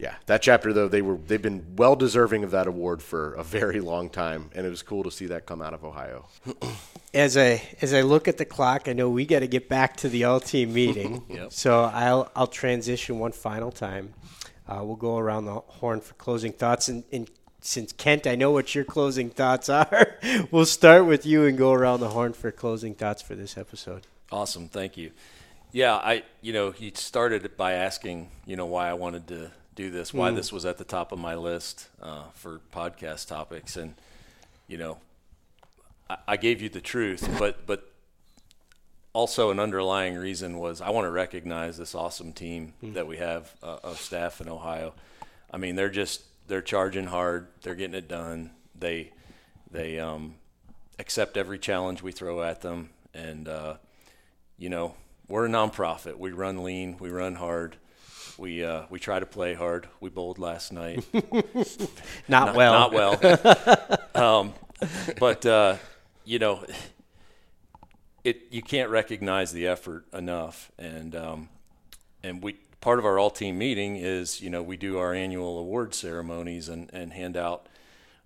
yeah, 0.00 0.14
that 0.26 0.40
chapter 0.40 0.72
though 0.72 0.88
they 0.88 1.02
were 1.02 1.16
they've 1.16 1.42
been 1.42 1.74
well 1.76 1.94
deserving 1.94 2.42
of 2.42 2.50
that 2.52 2.66
award 2.66 3.02
for 3.02 3.34
a 3.34 3.44
very 3.44 3.80
long 3.80 4.08
time, 4.08 4.50
and 4.54 4.66
it 4.66 4.70
was 4.70 4.82
cool 4.82 5.02
to 5.02 5.10
see 5.10 5.26
that 5.26 5.44
come 5.44 5.60
out 5.60 5.74
of 5.74 5.84
Ohio. 5.84 6.26
as 7.14 7.36
I 7.36 7.62
as 7.82 7.92
I 7.92 8.00
look 8.00 8.26
at 8.26 8.38
the 8.38 8.46
clock, 8.46 8.88
I 8.88 8.94
know 8.94 9.10
we 9.10 9.26
got 9.26 9.40
to 9.40 9.46
get 9.46 9.68
back 9.68 9.96
to 9.98 10.08
the 10.08 10.24
all 10.24 10.40
team 10.40 10.72
meeting. 10.72 11.22
yep. 11.28 11.52
So 11.52 11.82
I'll 11.82 12.32
I'll 12.34 12.46
transition 12.46 13.18
one 13.18 13.32
final 13.32 13.70
time. 13.70 14.14
Uh, 14.66 14.82
we'll 14.82 14.96
go 14.96 15.18
around 15.18 15.44
the 15.44 15.54
horn 15.54 16.00
for 16.00 16.14
closing 16.14 16.52
thoughts, 16.52 16.88
and, 16.88 17.04
and 17.12 17.28
since 17.60 17.92
Kent, 17.92 18.26
I 18.26 18.36
know 18.36 18.52
what 18.52 18.74
your 18.74 18.84
closing 18.84 19.28
thoughts 19.28 19.68
are. 19.68 20.18
we'll 20.50 20.64
start 20.64 21.04
with 21.04 21.26
you 21.26 21.44
and 21.44 21.58
go 21.58 21.72
around 21.72 22.00
the 22.00 22.10
horn 22.10 22.32
for 22.32 22.50
closing 22.50 22.94
thoughts 22.94 23.20
for 23.20 23.34
this 23.34 23.58
episode. 23.58 24.06
Awesome, 24.32 24.68
thank 24.68 24.96
you. 24.96 25.10
Yeah, 25.72 25.96
I 25.96 26.22
you 26.40 26.54
know 26.54 26.70
he 26.70 26.90
started 26.94 27.56
by 27.58 27.74
asking 27.74 28.30
you 28.46 28.56
know 28.56 28.66
why 28.66 28.88
I 28.88 28.94
wanted 28.94 29.28
to 29.28 29.50
do 29.74 29.90
this, 29.90 30.12
why 30.12 30.30
mm. 30.30 30.36
this 30.36 30.52
was 30.52 30.64
at 30.66 30.78
the 30.78 30.84
top 30.84 31.12
of 31.12 31.18
my 31.18 31.34
list 31.34 31.88
uh, 32.02 32.24
for 32.34 32.60
podcast 32.72 33.28
topics, 33.28 33.76
and 33.76 33.94
you 34.66 34.78
know 34.78 34.98
I, 36.08 36.16
I 36.28 36.36
gave 36.36 36.60
you 36.60 36.68
the 36.68 36.80
truth, 36.80 37.28
but 37.38 37.66
but 37.66 37.90
also 39.12 39.50
an 39.50 39.58
underlying 39.58 40.16
reason 40.16 40.58
was 40.58 40.80
I 40.80 40.90
want 40.90 41.06
to 41.06 41.10
recognize 41.10 41.76
this 41.76 41.94
awesome 41.94 42.32
team 42.32 42.74
mm. 42.82 42.94
that 42.94 43.06
we 43.06 43.16
have 43.16 43.54
uh, 43.62 43.78
of 43.82 43.98
staff 43.98 44.40
in 44.40 44.48
Ohio. 44.48 44.94
I 45.52 45.56
mean, 45.56 45.76
they're 45.76 45.90
just 45.90 46.22
they're 46.46 46.62
charging 46.62 47.06
hard. 47.06 47.48
They're 47.62 47.74
getting 47.74 47.96
it 47.96 48.08
done. 48.08 48.50
They 48.78 49.12
they 49.70 49.98
um, 49.98 50.34
accept 50.98 51.36
every 51.36 51.58
challenge 51.58 52.02
we 52.02 52.12
throw 52.12 52.42
at 52.42 52.60
them, 52.60 52.90
and 53.14 53.48
uh, 53.48 53.74
you 54.58 54.68
know 54.68 54.94
we're 55.28 55.46
a 55.46 55.48
nonprofit. 55.48 56.18
We 56.18 56.32
run 56.32 56.62
lean. 56.62 56.96
We 56.98 57.10
run 57.10 57.36
hard. 57.36 57.76
We 58.40 58.64
uh, 58.64 58.84
we 58.88 58.98
try 58.98 59.20
to 59.20 59.26
play 59.26 59.54
hard. 59.54 59.86
We 60.00 60.08
bowled 60.08 60.38
last 60.38 60.72
night. 60.72 61.04
not, 62.26 62.54
not, 62.54 62.54
well. 62.56 62.72
Not 62.72 62.92
well. 62.92 63.98
um, 64.14 64.54
but 65.20 65.44
uh, 65.44 65.76
you 66.24 66.38
know, 66.38 66.64
it 68.24 68.44
you 68.50 68.62
can't 68.62 68.90
recognize 68.90 69.52
the 69.52 69.66
effort 69.66 70.06
enough, 70.14 70.72
and 70.78 71.14
um, 71.14 71.48
and 72.22 72.42
we 72.42 72.56
part 72.80 72.98
of 72.98 73.04
our 73.04 73.18
all 73.18 73.30
team 73.30 73.58
meeting 73.58 73.96
is, 73.96 74.40
you 74.40 74.50
know, 74.50 74.62
we 74.62 74.76
do 74.76 74.98
our 74.98 75.12
annual 75.12 75.58
award 75.58 75.94
ceremonies 75.94 76.68
and, 76.68 76.90
and 76.92 77.12
hand 77.12 77.36
out 77.36 77.66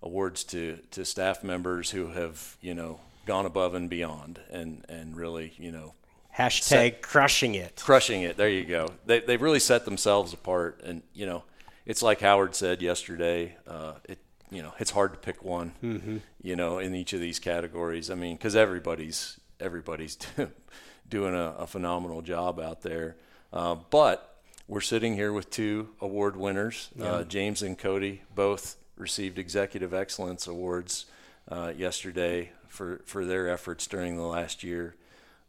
awards 0.03 0.45
to, 0.45 0.79
to 0.91 1.05
staff 1.05 1.43
members 1.43 1.91
who 1.91 2.09
have, 2.09 2.57
you 2.61 2.75
know, 2.75 3.01
gone 3.27 3.47
above 3.47 3.75
and 3.75 3.91
beyond 3.91 4.39
and, 4.51 4.85
and 4.89 5.17
really, 5.17 5.53
you 5.57 5.73
know, 5.73 5.95
hashtag 6.37 6.63
set, 6.63 7.03
crushing 7.03 7.55
it. 7.55 7.81
Crushing 7.85 8.23
it. 8.23 8.37
There 8.37 8.49
you 8.49 8.65
go. 8.65 8.89
They, 9.07 9.21
they've 9.21 9.41
really 9.41 9.61
set 9.61 9.85
themselves 9.85 10.33
apart. 10.33 10.81
And, 10.85 11.03
you 11.13 11.27
know, 11.27 11.45
it's 11.87 12.03
like 12.03 12.21
Howard 12.21 12.55
said 12.55 12.83
yesterday, 12.83 13.57
uh, 13.67 13.95
it, 14.05 14.19
you 14.51 14.63
know, 14.63 14.73
it's 14.79 14.91
hard 14.91 15.13
to 15.13 15.19
pick 15.19 15.45
one, 15.45 15.73
mm-hmm. 15.83 16.19
you 16.43 16.57
know, 16.57 16.79
in 16.79 16.95
each 16.95 17.13
of 17.13 17.21
these 17.21 17.39
categories. 17.39 18.11
I 18.11 18.15
mean, 18.15 18.37
because 18.37 18.57
everybody's 18.57 19.39
everybody's 19.61 20.17
doing 21.09 21.35
a, 21.35 21.55
a, 21.59 21.67
phenomenal 21.67 22.23
job 22.23 22.59
out 22.59 22.83
there. 22.83 23.17
Uh, 23.53 23.77
but 23.91 24.43
we're 24.67 24.81
sitting 24.81 25.15
here 25.15 25.33
with 25.33 25.51
two 25.51 25.91
award 26.01 26.37
winners. 26.37 26.91
Yeah. 26.97 27.05
Uh, 27.05 27.25
James 27.25 27.63
and 27.63 27.79
Cody 27.79 28.23
both 28.35 28.77
received 28.97 29.39
Executive 29.39 29.95
Excellence 29.95 30.47
Awards 30.47 31.07
uh, 31.49 31.73
yesterday 31.77 32.51
for, 32.69 33.01
for 33.05 33.25
their 33.25 33.49
efforts 33.49 33.87
during 33.87 34.17
the 34.17 34.23
last 34.23 34.65
year. 34.65 34.95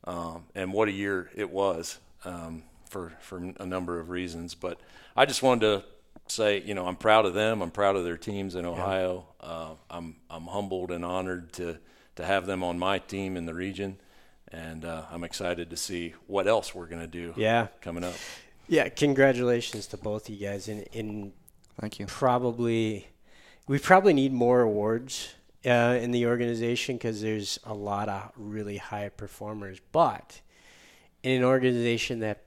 Um, 0.05 0.45
and 0.53 0.71
what 0.71 0.87
a 0.87 0.91
year 0.91 1.29
it 1.35 1.49
was 1.49 1.99
um, 2.25 2.63
for 2.89 3.11
for 3.21 3.37
a 3.59 3.65
number 3.65 3.99
of 3.99 4.09
reasons. 4.09 4.55
But 4.55 4.79
I 5.15 5.25
just 5.25 5.41
wanted 5.41 5.61
to 5.61 5.83
say, 6.27 6.61
you 6.61 6.73
know, 6.73 6.87
I'm 6.87 6.95
proud 6.95 7.25
of 7.25 7.33
them. 7.33 7.61
I'm 7.61 7.71
proud 7.71 7.95
of 7.95 8.03
their 8.03 8.17
teams 8.17 8.55
in 8.55 8.65
Ohio. 8.65 9.25
Uh, 9.41 9.71
I'm 9.89 10.15
I'm 10.29 10.45
humbled 10.45 10.91
and 10.91 11.03
honored 11.05 11.53
to 11.53 11.77
to 12.15 12.25
have 12.25 12.45
them 12.45 12.63
on 12.63 12.79
my 12.79 12.99
team 12.99 13.35
in 13.37 13.45
the 13.45 13.53
region, 13.53 13.97
and 14.51 14.85
uh, 14.85 15.03
I'm 15.11 15.23
excited 15.23 15.69
to 15.69 15.77
see 15.77 16.13
what 16.27 16.47
else 16.47 16.73
we're 16.73 16.87
going 16.87 17.01
to 17.01 17.07
do. 17.07 17.33
Yeah. 17.35 17.67
coming 17.81 18.03
up. 18.03 18.13
Yeah, 18.67 18.89
congratulations 18.89 19.85
to 19.87 19.97
both 19.97 20.27
of 20.27 20.35
you 20.35 20.47
guys. 20.47 20.67
In 20.67 20.83
in 20.93 21.33
Thank 21.79 21.99
you. 21.99 22.05
probably 22.07 23.07
we 23.67 23.79
probably 23.79 24.13
need 24.13 24.31
more 24.33 24.61
awards 24.61 25.34
uh, 25.65 25.97
in 25.99 26.11
the 26.11 26.25
organization 26.27 26.95
because 26.95 27.21
there's 27.21 27.59
a 27.63 27.73
lot 27.73 28.09
of 28.09 28.31
really 28.35 28.77
high 28.77 29.09
performers. 29.09 29.79
But 29.91 30.41
in 31.23 31.31
an 31.31 31.43
organization 31.43 32.19
that 32.19 32.43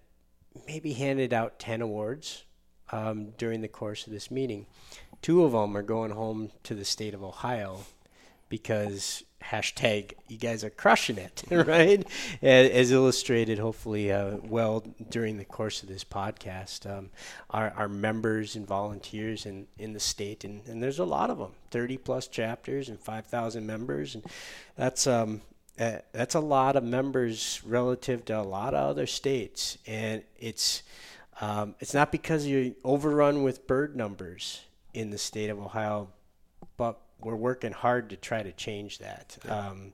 maybe 0.67 0.93
handed 0.93 1.33
out 1.33 1.59
ten 1.59 1.83
awards 1.83 2.45
um, 2.93 3.31
during 3.37 3.61
the 3.61 3.69
course 3.69 4.07
of 4.07 4.13
this 4.13 4.31
meeting, 4.31 4.67
two 5.23 5.45
of 5.45 5.53
them 5.53 5.77
are 5.77 5.83
going 5.83 6.13
home 6.13 6.51
to 6.65 6.75
the 6.75 6.85
state 6.85 7.15
of 7.15 7.23
Ohio 7.23 7.81
because 8.49 9.25
hashtag 9.43 10.13
you 10.27 10.37
guys 10.37 10.65
are 10.65 10.71
crushing 10.71 11.17
it 11.17 11.43
right? 11.51 12.07
As, 12.43 12.91
illustrated 12.91 13.59
hopefully 13.59 14.11
uh, 14.13 14.39
well 14.43 14.85
during 15.11 15.39
the 15.39 15.45
course 15.45 15.83
of 15.83 15.89
this 15.89 16.05
podcast 16.05 16.91
um, 16.91 17.11
our, 17.51 17.73
our 17.77 17.89
members 17.89 18.57
and 18.57 18.67
volunteers 18.67 19.47
in, 19.47 19.67
in 19.79 19.93
the 19.93 20.01
state 20.01 20.45
and, 20.45 20.67
and 20.67 20.83
there's 20.83 20.99
a 20.99 21.05
lot 21.05 21.31
of 21.31 21.39
them 21.39 21.53
30 21.71 21.99
plus 21.99 22.29
chapters 22.29 22.89
and 22.89 22.99
5000 22.99 23.67
members 23.67 24.15
and 24.15 24.25
that's 24.77 25.07
um, 25.07 25.41
uh, 25.79 25.99
that's 26.13 26.35
a 26.35 26.41
lot 26.41 26.75
of 26.75 26.83
members 26.83 27.63
relative 27.65 28.25
to 28.25 28.39
a 28.39 28.43
lot 28.43 28.75
of 28.75 28.91
other 28.91 29.07
states. 29.07 29.79
And 29.87 30.23
it's 30.37 30.83
um, 31.41 31.77
it's 31.79 31.95
not 31.95 32.11
because 32.11 32.47
you're 32.47 32.73
overrun 32.83 33.45
with 33.45 33.67
bird 33.69 33.95
numbers 33.95 34.63
in 34.93 35.11
the 35.11 35.19
state 35.19 35.51
of 35.51 35.61
Ohio 35.61 36.09
but 36.77 37.01
we're 37.21 37.37
working 37.37 37.73
hard 37.73 38.11
to 38.11 38.17
try 38.17 38.43
to 38.43 38.53
change 38.53 38.99
that 38.99 39.37
um, 39.49 39.93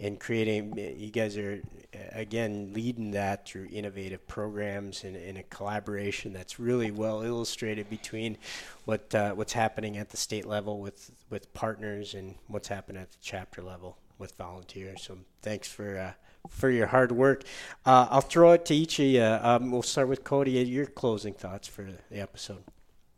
and 0.00 0.18
creating 0.18 0.76
you 0.76 1.10
guys 1.10 1.36
are 1.36 1.62
uh, 1.94 1.98
again 2.12 2.72
leading 2.74 3.12
that 3.12 3.46
through 3.46 3.68
innovative 3.72 4.26
programs 4.26 5.04
and, 5.04 5.16
and 5.16 5.38
a 5.38 5.42
collaboration 5.44 6.32
that's 6.32 6.58
really 6.58 6.90
well 6.90 7.22
illustrated 7.22 7.88
between 7.88 8.36
what 8.84 9.14
uh, 9.14 9.32
what's 9.32 9.52
happening 9.52 9.96
at 9.96 10.10
the 10.10 10.16
state 10.16 10.46
level 10.46 10.80
with 10.80 11.10
with 11.30 11.52
partners 11.54 12.14
and 12.14 12.34
what's 12.48 12.68
happening 12.68 13.00
at 13.00 13.10
the 13.10 13.18
chapter 13.22 13.62
level 13.62 13.96
with 14.18 14.36
volunteers. 14.36 15.02
So 15.02 15.18
thanks 15.42 15.68
for 15.68 15.96
uh, 15.98 16.12
for 16.48 16.70
your 16.70 16.88
hard 16.88 17.12
work. 17.12 17.44
Uh, 17.86 18.08
I'll 18.10 18.20
throw 18.20 18.52
it 18.52 18.64
to 18.66 18.74
each 18.74 18.98
of 18.98 19.06
you. 19.06 19.22
Um, 19.22 19.70
we'll 19.70 19.82
start 19.82 20.08
with 20.08 20.24
Cody. 20.24 20.52
Your 20.52 20.86
closing 20.86 21.34
thoughts 21.34 21.68
for 21.68 21.86
the 22.10 22.20
episode. 22.20 22.64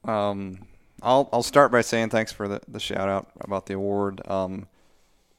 Um, 0.05 0.61
I'll 1.03 1.29
I'll 1.33 1.43
start 1.43 1.71
by 1.73 1.83
saying 1.83 2.11
thanks 2.11 2.33
for 2.33 2.49
the, 2.49 2.61
the 2.69 2.81
shout 2.81 3.09
out 3.09 3.29
about 3.41 3.67
the 3.67 3.75
award, 3.75 4.21
um, 4.29 4.67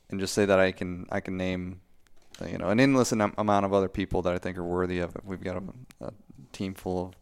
and 0.09 0.19
just 0.19 0.33
say 0.33 0.45
that 0.45 0.59
I 0.59 0.71
can 0.71 1.05
I 1.11 1.19
can 1.19 1.35
name, 1.37 1.81
you 2.47 2.57
know, 2.57 2.69
an 2.69 2.79
endless 2.79 3.11
amount 3.11 3.37
of 3.65 3.73
other 3.73 3.89
people 3.89 4.21
that 4.23 4.33
I 4.33 4.37
think 4.37 4.57
are 4.57 4.63
worthy 4.63 4.99
of 4.99 5.15
it. 5.15 5.23
We've 5.25 5.43
got 5.43 5.57
a, 5.57 6.05
a 6.05 6.13
team 6.53 6.73
full 6.73 7.13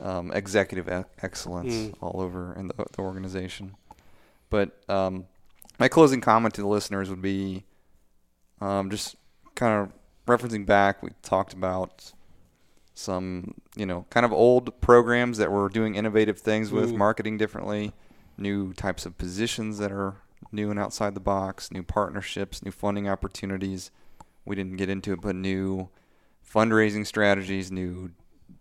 of 0.00 0.06
um, 0.06 0.32
executive 0.32 0.88
e- 0.88 1.08
excellence 1.22 1.74
Mm. 1.74 1.94
all 2.00 2.20
over 2.20 2.54
in 2.54 2.68
the, 2.68 2.74
the 2.92 3.00
organization. 3.02 3.74
But 4.50 4.70
um, 4.88 5.26
my 5.78 5.88
closing 5.88 6.20
comment 6.20 6.54
to 6.54 6.62
the 6.62 6.68
listeners 6.68 7.10
would 7.10 7.20
be 7.22 7.64
um, 8.60 8.90
just 8.90 9.16
kind 9.54 9.74
of 9.82 9.92
referencing 10.26 10.64
back. 10.64 11.02
We 11.02 11.10
talked 11.22 11.52
about 11.52 12.12
some, 12.98 13.54
you 13.76 13.86
know, 13.86 14.06
kind 14.10 14.26
of 14.26 14.32
old 14.32 14.80
programs 14.80 15.38
that 15.38 15.52
were 15.52 15.68
doing 15.68 15.94
innovative 15.94 16.38
things 16.40 16.72
with 16.72 16.92
Mm. 16.92 16.96
marketing 16.96 17.38
differently, 17.38 17.92
new 18.36 18.72
types 18.72 19.06
of 19.06 19.16
positions 19.16 19.78
that 19.78 19.92
are 19.92 20.16
new 20.50 20.70
and 20.70 20.80
outside 20.80 21.14
the 21.14 21.20
box, 21.20 21.70
new 21.70 21.82
partnerships, 21.82 22.62
new 22.64 22.70
funding 22.72 23.08
opportunities. 23.08 23.90
We 24.44 24.56
didn't 24.56 24.76
get 24.78 24.88
into 24.88 25.12
it, 25.12 25.20
but 25.20 25.36
new 25.36 25.88
fundraising 26.44 27.06
strategies, 27.06 27.70
new 27.70 28.10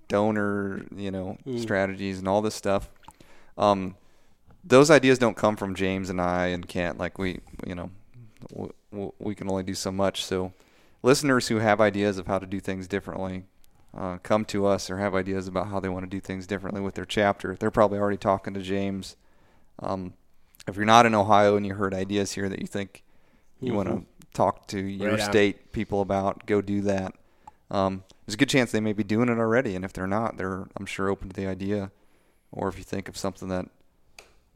donor, 0.07 0.85
you 0.95 1.09
know, 1.11 1.38
Mm. 1.45 1.59
strategies, 1.59 2.19
and 2.19 2.27
all 2.27 2.41
this 2.41 2.55
stuff. 2.55 2.89
Um, 3.57 3.95
those 4.64 4.91
ideas 4.91 5.18
don't 5.18 5.38
come 5.38 5.55
from 5.55 5.73
James 5.76 6.09
and 6.09 6.22
I 6.22 6.47
and 6.47 6.68
Kent. 6.68 6.97
Like 6.97 7.18
we, 7.18 7.39
you 7.65 7.73
know, 7.76 7.89
w- 8.51 8.73
w- 8.91 9.14
we 9.19 9.34
can 9.35 9.49
only 9.49 9.64
do 9.64 9.73
so 9.73 9.91
much. 9.91 10.23
So, 10.23 10.53
listeners 11.01 11.47
who 11.47 11.57
have 11.57 11.80
ideas 11.81 12.18
of 12.18 12.27
how 12.27 12.38
to 12.39 12.45
do 12.45 12.59
things 12.59 12.88
differently, 12.88 13.45
uh, 13.95 14.18
come 14.23 14.45
to 14.45 14.65
us 14.65 14.89
or 14.89 14.97
have 14.97 15.15
ideas 15.15 15.47
about 15.47 15.68
how 15.68 15.80
they 15.80 15.89
want 15.89 16.05
to 16.05 16.09
do 16.09 16.19
things 16.19 16.47
differently 16.47 16.81
with 16.81 16.95
their 16.95 17.05
chapter. 17.05 17.55
They're 17.55 17.72
probably 17.72 17.99
already 17.99 18.18
talking 18.18 18.53
to 18.53 18.61
James. 18.61 19.15
Um, 19.80 20.14
if 20.68 20.76
you're 20.76 20.85
not 20.85 21.05
in 21.05 21.15
Ohio 21.15 21.55
and 21.55 21.65
you 21.65 21.76
heard 21.76 21.93
ideas 21.93 22.34
here 22.34 22.49
that 22.49 22.59
you 22.59 22.68
think 22.68 23.03
you 23.59 23.73
want 23.73 23.89
to 23.89 24.05
talk 24.34 24.68
to 24.68 24.80
your 24.80 25.11
Right 25.11 25.22
state 25.22 25.72
people 25.72 26.01
about, 26.01 26.45
go 26.45 26.61
do 26.61 26.81
that. 26.81 27.14
Um, 27.72 28.03
there's 28.26 28.35
a 28.35 28.38
good 28.38 28.49
chance 28.49 28.72
they 28.72 28.80
may 28.80 28.93
be 28.93 29.03
doing 29.03 29.30
it 29.30 29.38
already, 29.38 29.76
and 29.76 29.84
if 29.84 29.93
they're 29.93 30.07
not, 30.07 30.38
they're 30.38 30.68
I'm 30.76 30.85
sure 30.85 31.09
open 31.09 31.30
to 31.30 31.35
the 31.35 31.47
idea. 31.47 31.91
Or 32.51 32.68
if 32.68 32.77
you 32.77 32.84
think 32.84 33.09
of 33.09 33.18
something 33.18 33.49
that 33.49 33.68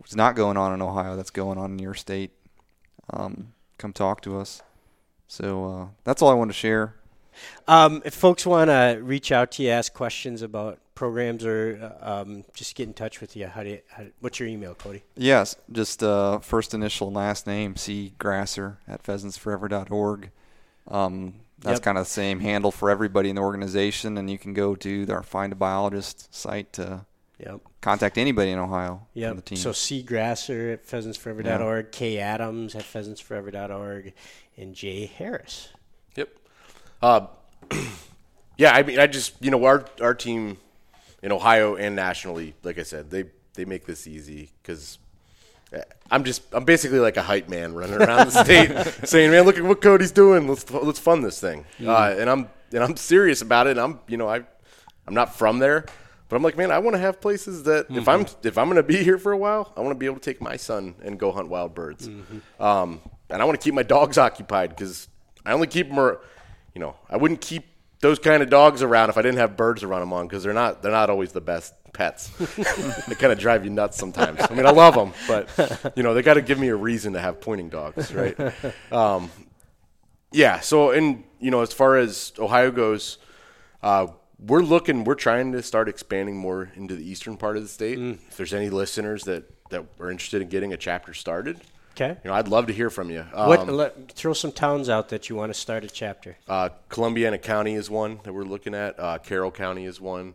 is 0.06 0.16
not 0.16 0.36
going 0.36 0.58
on 0.58 0.74
in 0.74 0.82
Ohio 0.82 1.16
that's 1.16 1.30
going 1.30 1.58
on 1.58 1.72
in 1.72 1.80
your 1.80 1.94
state, 1.94 2.32
um, 3.10 3.54
come 3.78 3.94
talk 3.94 4.22
to 4.22 4.40
us. 4.40 4.62
So 5.28 5.66
uh, 5.66 5.88
that's 6.04 6.22
all 6.22 6.30
I 6.30 6.34
want 6.34 6.50
to 6.50 6.58
share. 6.58 6.96
Um, 7.68 8.02
if 8.06 8.14
folks 8.14 8.46
want 8.46 8.70
to 8.70 9.00
reach 9.02 9.32
out 9.32 9.52
to 9.54 9.64
you, 9.64 9.70
ask 9.70 9.94
questions 9.94 10.42
about 10.42 10.80
programs, 10.96 11.46
or 11.46 11.94
um, 12.02 12.44
just 12.54 12.76
get 12.76 12.88
in 12.88 12.94
touch 12.94 13.22
with 13.22 13.36
you, 13.36 13.48
how 13.48 13.64
do 13.64 13.70
you? 13.70 13.80
How, 13.90 14.04
what's 14.20 14.40
your 14.40 14.48
email, 14.50 14.76
Cody? 14.76 15.04
Yes, 15.16 15.56
just 15.72 16.04
uh, 16.04 16.40
first 16.40 16.74
initial 16.74 17.08
and 17.08 17.16
last 17.16 17.48
name, 17.48 17.76
C. 17.76 18.14
Grasser 18.20 18.80
at 18.88 19.02
pheasantsforever.org. 19.04 20.30
Um, 20.88 21.36
that's 21.60 21.78
Yep. 21.78 21.84
kind 21.84 21.98
of 21.98 22.06
the 22.06 22.10
same 22.10 22.40
handle 22.40 22.72
for 22.72 22.90
everybody 22.90 23.30
in 23.30 23.36
the 23.36 23.42
organization, 23.42 24.18
and 24.18 24.30
you 24.30 24.38
can 24.40 24.54
go 24.54 24.76
to 24.76 25.06
our 25.12 25.24
Find 25.24 25.54
a 25.54 25.56
Biologist 25.56 26.34
site 26.34 26.74
to 26.74 27.06
Yep. 27.40 27.62
contact 27.82 28.18
anybody 28.20 28.52
in 28.52 28.60
Ohio 28.60 29.08
from 29.14 29.36
the 29.38 29.42
team. 29.42 29.58
So 29.58 29.72
C 29.72 30.02
Grasser 30.04 30.72
at 30.72 30.86
pheasantsforever.org, 30.88 31.92
K 31.92 32.20
Adams 32.20 32.76
at 32.76 32.84
pheasantsforever.org, 32.84 34.14
and 34.58 34.76
Jay 34.76 35.06
Harris. 35.08 35.70
Uh, 37.02 37.28
yeah, 38.58 38.74
I 38.74 38.84
mean, 38.84 39.00
I 39.00 39.08
just 39.08 39.34
you 39.42 39.52
know 39.52 39.64
our 39.66 39.86
our 40.02 40.14
team 40.14 40.58
in 41.24 41.32
Ohio 41.32 41.76
and 41.76 41.96
nationally, 41.96 42.56
like 42.64 42.78
I 42.78 42.84
said, 42.84 43.10
they 43.10 43.26
they 43.54 43.66
make 43.66 43.86
this 43.86 44.08
easy 44.08 44.50
because 44.62 44.98
I'm 46.10 46.24
just 46.26 46.44
I'm 46.54 46.66
basically 46.66 47.00
like 47.00 47.18
a 47.18 47.22
hype 47.22 47.48
man 47.48 47.74
running 47.74 47.96
around 47.96 48.30
the 48.30 48.44
state 48.44 49.08
saying, 49.08 49.32
"Man, 49.32 49.46
look 49.46 49.58
at 49.58 49.64
what 49.64 49.82
Cody's 49.82 50.12
doing. 50.12 50.48
Let's 50.48 50.70
let's 50.70 51.00
fund 51.00 51.24
this 51.24 51.40
thing." 51.40 51.66
Uh, 51.84 52.16
and 52.18 52.30
I'm 52.30 52.50
and 52.74 52.84
I'm 52.84 52.98
serious 52.98 53.42
about 53.42 53.68
it. 53.68 53.72
And 53.72 53.80
I'm 53.80 54.00
you 54.08 54.18
know 54.18 54.28
I 54.28 54.44
I'm 55.08 55.14
not 55.14 55.34
from 55.36 55.60
there, 55.60 55.86
but 56.28 56.36
I'm 56.36 56.44
like, 56.44 56.58
man, 56.58 56.72
I 56.72 56.80
want 56.80 56.96
to 56.96 57.00
have 57.00 57.22
places 57.22 57.64
that 57.64 57.88
if 57.90 58.08
I'm 58.10 58.26
if 58.44 58.58
I'm 58.58 58.68
gonna 58.68 58.84
be 58.84 59.02
here 59.04 59.18
for 59.18 59.32
a 59.32 59.38
while, 59.38 59.72
I 59.78 59.80
want 59.80 59.92
to 59.92 59.98
be 59.98 60.06
able 60.06 60.18
to 60.18 60.22
take 60.22 60.42
my 60.42 60.58
son 60.58 60.96
and 61.04 61.18
go 61.18 61.32
hunt 61.32 61.48
wild 61.48 61.74
birds. 61.74 62.10
Um, 62.60 63.00
and 63.30 63.42
I 63.42 63.46
want 63.46 63.60
to 63.60 63.64
keep 63.64 63.74
my 63.74 63.84
dogs 63.84 64.18
occupied 64.28 64.72
because 64.72 65.08
I 65.46 65.54
only 65.54 65.68
keep 65.68 65.88
them. 65.88 65.98
Or, 66.00 66.20
you 66.74 66.82
know, 66.82 66.96
I 67.10 67.18
wouldn't 67.18 67.42
keep 67.42 67.66
those 68.02 68.20
kind 68.20 68.42
of 68.42 68.50
dogs 68.50 68.82
around 68.82 69.10
if 69.10 69.18
I 69.18 69.22
didn't 69.22 69.38
have 69.38 69.56
birds 69.56 69.82
to 69.82 69.88
run 69.88 70.00
them 70.00 70.12
on 70.12 70.28
because 70.28 70.44
they're 70.44 70.54
not 70.54 70.82
they're 70.82 70.92
not 70.92 71.10
always 71.10 71.32
the 71.32 71.42
best 71.42 71.74
pets. 71.94 72.30
they 73.08 73.16
kind 73.16 73.32
of 73.32 73.40
drive 73.40 73.64
you 73.64 73.70
nuts 73.70 73.98
sometimes. 73.98 74.40
I 74.42 74.54
mean, 74.54 74.66
I 74.66 74.72
love 74.72 74.96
them, 74.96 75.14
but 75.28 75.94
you 75.96 76.04
know, 76.04 76.14
they 76.14 76.22
got 76.22 76.36
to 76.36 76.42
give 76.42 76.60
me 76.60 76.70
a 76.70 76.76
reason 76.76 77.14
to 77.14 77.20
have 77.20 77.42
pointing 77.42 77.70
dogs, 77.70 78.14
right? 78.14 78.38
Um, 78.92 79.30
yeah. 80.34 80.60
So, 80.62 80.92
and 80.92 81.24
you 81.40 81.52
know, 81.52 81.62
as 81.62 81.74
far 81.74 81.98
as 81.98 82.34
Ohio 82.40 82.72
goes, 82.72 83.18
uh, 83.84 84.08
we're 84.40 84.62
looking, 84.62 85.04
we're 85.04 85.16
trying 85.16 85.52
to 85.52 85.62
start 85.62 85.90
expanding 85.90 86.38
more 86.38 86.72
into 86.76 86.96
the 86.96 87.08
eastern 87.08 87.38
part 87.38 87.58
of 87.58 87.64
the 87.64 87.70
state. 87.70 88.00
If 88.00 88.38
there's 88.38 88.54
any 88.54 88.70
listeners 88.70 89.24
that 89.26 89.44
that 89.70 89.86
are 90.00 90.10
interested 90.12 90.42
in 90.42 90.50
getting 90.50 90.74
a 90.74 90.78
chapter 90.78 91.14
started, 91.14 91.60
Okay. 92.02 92.20
you 92.24 92.30
know, 92.30 92.36
I'd 92.36 92.48
love 92.48 92.68
to 92.68 92.74
hear 92.74 92.90
from 92.90 93.10
you. 93.10 93.26
Um, 93.34 93.48
what? 93.48 93.68
Let, 93.68 94.12
throw 94.12 94.34
some 94.34 94.52
towns 94.52 94.90
out 94.90 95.10
that 95.10 95.30
you 95.30 95.36
want 95.36 95.54
to 95.54 95.60
start 95.60 95.84
a 95.84 95.88
chapter. 95.88 96.38
uh, 96.48 96.70
Columbiana 96.90 97.38
County 97.38 97.76
is 97.76 97.90
one 97.90 98.20
that 98.24 98.34
we're 98.34 98.44
looking 98.44 98.74
at. 98.74 99.00
Uh, 99.00 99.18
Carroll 99.20 99.52
County 99.52 99.86
is 99.86 100.02
one. 100.02 100.34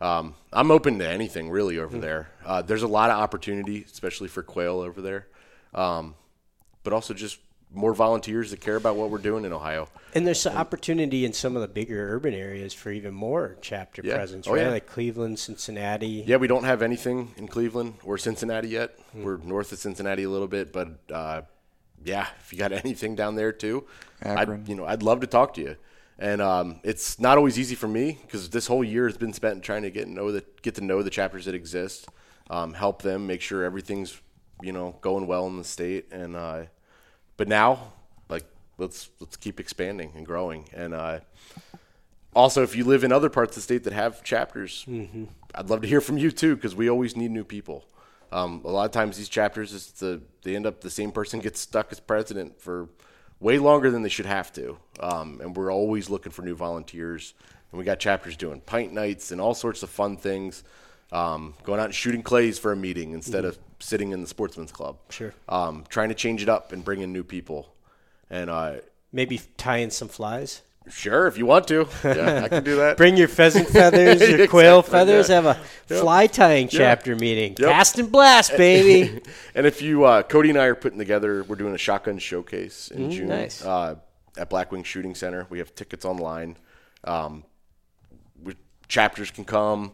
Um, 0.00 0.34
I'm 0.52 0.70
open 0.70 0.98
to 1.00 1.08
anything 1.08 1.50
really 1.50 1.78
over 1.78 1.98
there. 1.98 2.30
Uh, 2.44 2.62
there's 2.62 2.84
a 2.84 2.88
lot 2.88 3.10
of 3.10 3.18
opportunity, 3.18 3.84
especially 3.84 4.28
for 4.28 4.42
quail 4.42 4.78
over 4.78 5.00
there, 5.02 5.26
um, 5.74 6.14
but 6.84 6.92
also 6.92 7.14
just 7.14 7.38
more 7.72 7.92
volunteers 7.94 8.50
that 8.50 8.60
care 8.60 8.76
about 8.76 8.96
what 8.96 9.10
we're 9.10 9.18
doing 9.18 9.44
in 9.44 9.52
Ohio. 9.52 9.88
And 10.14 10.26
there's 10.26 10.40
some 10.40 10.56
opportunity 10.56 11.24
in 11.24 11.32
some 11.34 11.54
of 11.54 11.62
the 11.62 11.68
bigger 11.68 12.14
urban 12.14 12.32
areas 12.34 12.72
for 12.72 12.90
even 12.90 13.12
more 13.12 13.56
chapter 13.60 14.00
Yeah. 14.04 14.14
presence, 14.16 14.48
Oh, 14.48 14.54
right? 14.54 14.62
yeah. 14.62 14.70
Like 14.70 14.86
Cleveland, 14.86 15.38
Cincinnati. 15.38 16.24
Yeah, 16.26 16.36
we 16.36 16.46
don't 16.48 16.64
have 16.64 16.80
anything 16.82 17.34
in 17.36 17.46
Cleveland 17.46 17.94
or 18.04 18.16
Cincinnati 18.18 18.68
yet. 18.68 18.98
We're 19.14 19.36
north 19.36 19.70
of 19.72 19.78
Cincinnati 19.78 20.22
a 20.22 20.30
little 20.30 20.48
bit, 20.48 20.72
but 20.72 20.98
uh, 21.12 21.42
yeah, 22.02 22.26
if 22.40 22.52
you 22.52 22.58
got 22.58 22.72
anything 22.84 23.14
down 23.16 23.34
there 23.34 23.52
too, 23.52 23.84
Akron. 24.22 24.62
I'd, 24.62 24.68
you 24.68 24.74
know, 24.74 24.86
I'd 24.86 25.02
love 25.02 25.20
to 25.20 25.26
talk 25.26 25.54
to 25.54 25.60
you. 25.60 25.76
and 26.18 26.40
um, 26.40 26.80
it's 26.82 27.20
not 27.20 27.36
always 27.38 27.58
easy 27.58 27.74
for 27.74 27.86
me 27.86 28.18
because 28.22 28.48
this 28.50 28.66
whole 28.66 28.82
year 28.82 29.06
has 29.06 29.16
been 29.18 29.32
spent 29.34 29.62
trying 29.62 29.82
to 29.82 29.90
get 29.90 30.08
know 30.08 30.32
the 30.32 30.42
get 30.62 30.74
to 30.76 30.80
know 30.82 31.02
the 31.02 31.10
chapters 31.10 31.44
that 31.44 31.54
exist, 31.54 32.08
um, 32.50 32.72
help 32.74 33.02
them, 33.02 33.26
make 33.26 33.40
sure 33.42 33.62
everything's 33.62 34.20
you 34.62 34.72
know 34.72 34.96
going 35.02 35.26
well 35.28 35.46
in 35.46 35.58
the 35.58 35.64
state, 35.64 36.06
and 36.10 36.34
uh, 36.34 36.62
but 37.38 37.48
now 37.48 37.92
like 38.28 38.44
let's 38.76 39.08
let's 39.20 39.38
keep 39.38 39.58
expanding 39.58 40.12
and 40.14 40.26
growing, 40.26 40.68
and 40.74 40.92
uh, 40.92 41.20
also 42.34 42.62
if 42.62 42.76
you 42.76 42.84
live 42.84 43.02
in 43.04 43.12
other 43.12 43.30
parts 43.30 43.52
of 43.52 43.62
the 43.62 43.62
state 43.62 43.84
that 43.84 43.94
have 43.94 44.22
chapters, 44.22 44.84
I'd 45.54 45.70
love 45.70 45.80
to 45.80 45.88
hear 45.88 46.02
from 46.02 46.18
you 46.18 46.30
too 46.30 46.54
because 46.54 46.76
we 46.76 46.90
always 46.90 47.16
need 47.16 47.30
new 47.30 47.44
people. 47.44 47.86
Um, 48.30 48.60
a 48.66 48.68
lot 48.70 48.84
of 48.84 48.90
times 48.90 49.16
these 49.16 49.30
chapters 49.30 49.72
is 49.72 49.90
the 49.92 50.20
they 50.42 50.54
end 50.54 50.66
up 50.66 50.82
the 50.82 50.90
same 50.90 51.10
person 51.12 51.40
gets 51.40 51.60
stuck 51.60 51.90
as 51.90 52.00
president 52.00 52.60
for 52.60 52.88
way 53.40 53.58
longer 53.58 53.90
than 53.90 54.02
they 54.02 54.08
should 54.10 54.26
have 54.26 54.52
to, 54.52 54.76
um, 55.00 55.40
and 55.40 55.56
we're 55.56 55.72
always 55.72 56.10
looking 56.10 56.32
for 56.32 56.42
new 56.42 56.54
volunteers. 56.54 57.32
And 57.70 57.78
we 57.78 57.84
got 57.84 57.98
chapters 58.00 58.36
doing 58.36 58.60
pint 58.62 58.94
nights 58.94 59.30
and 59.30 59.40
all 59.42 59.54
sorts 59.54 59.82
of 59.82 59.90
fun 59.90 60.16
things, 60.16 60.64
um, 61.12 61.54
going 61.64 61.80
out 61.80 61.86
and 61.86 61.94
shooting 61.94 62.22
clays 62.22 62.58
for 62.58 62.72
a 62.72 62.76
meeting 62.76 63.12
instead 63.12 63.44
of 63.44 63.58
sitting 63.80 64.12
in 64.12 64.20
the 64.20 64.26
sportsman's 64.26 64.72
club. 64.72 64.98
Sure. 65.10 65.32
Um, 65.48 65.84
trying 65.88 66.08
to 66.08 66.14
change 66.14 66.42
it 66.42 66.48
up 66.48 66.72
and 66.72 66.84
bring 66.84 67.00
in 67.00 67.12
new 67.12 67.24
people, 67.24 67.74
and 68.30 68.50
uh, 68.50 68.76
Maybe 69.12 69.40
tie 69.56 69.78
in 69.78 69.90
some 69.90 70.08
flies. 70.08 70.60
sure 70.90 71.26
if 71.26 71.38
you 71.38 71.46
want 71.46 71.66
to, 71.68 71.86
yeah, 72.04 72.42
I 72.44 72.48
can 72.48 72.62
do 72.64 72.76
that. 72.76 72.96
Bring 73.02 73.16
your 73.16 73.28
pheasant 73.28 73.68
feathers, 73.78 74.20
your 74.20 74.46
quail 74.46 74.82
feathers. 74.82 75.28
yeah. 75.30 75.36
Have 75.36 75.46
a 75.46 75.54
fly 76.00 76.26
tying 76.26 76.68
chapter 76.68 77.16
meeting. 77.16 77.56
Yep. 77.58 77.70
Cast 77.70 77.98
and 77.98 78.12
blast, 78.12 78.54
baby. 78.56 79.20
And 79.54 79.66
if 79.66 79.80
you, 79.80 80.04
uh, 80.04 80.22
Cody 80.24 80.50
and 80.50 80.58
I 80.58 80.66
are 80.66 80.74
putting 80.74 80.98
together, 80.98 81.42
we're 81.44 81.56
doing 81.56 81.74
a 81.74 81.78
shotgun 81.78 82.18
showcase 82.18 82.90
in 82.90 83.10
June 83.10 83.26
Mm, 83.26 83.30
nice. 83.30 83.64
uh, 83.64 83.96
at 84.36 84.50
Blackwing 84.50 84.84
Shooting 84.84 85.14
Center. 85.14 85.46
We 85.50 85.58
have 85.58 85.74
tickets 85.74 86.04
online. 86.04 86.56
Um, 87.04 87.44
we, 88.42 88.54
chapters 88.88 89.30
can 89.30 89.44
come, 89.46 89.92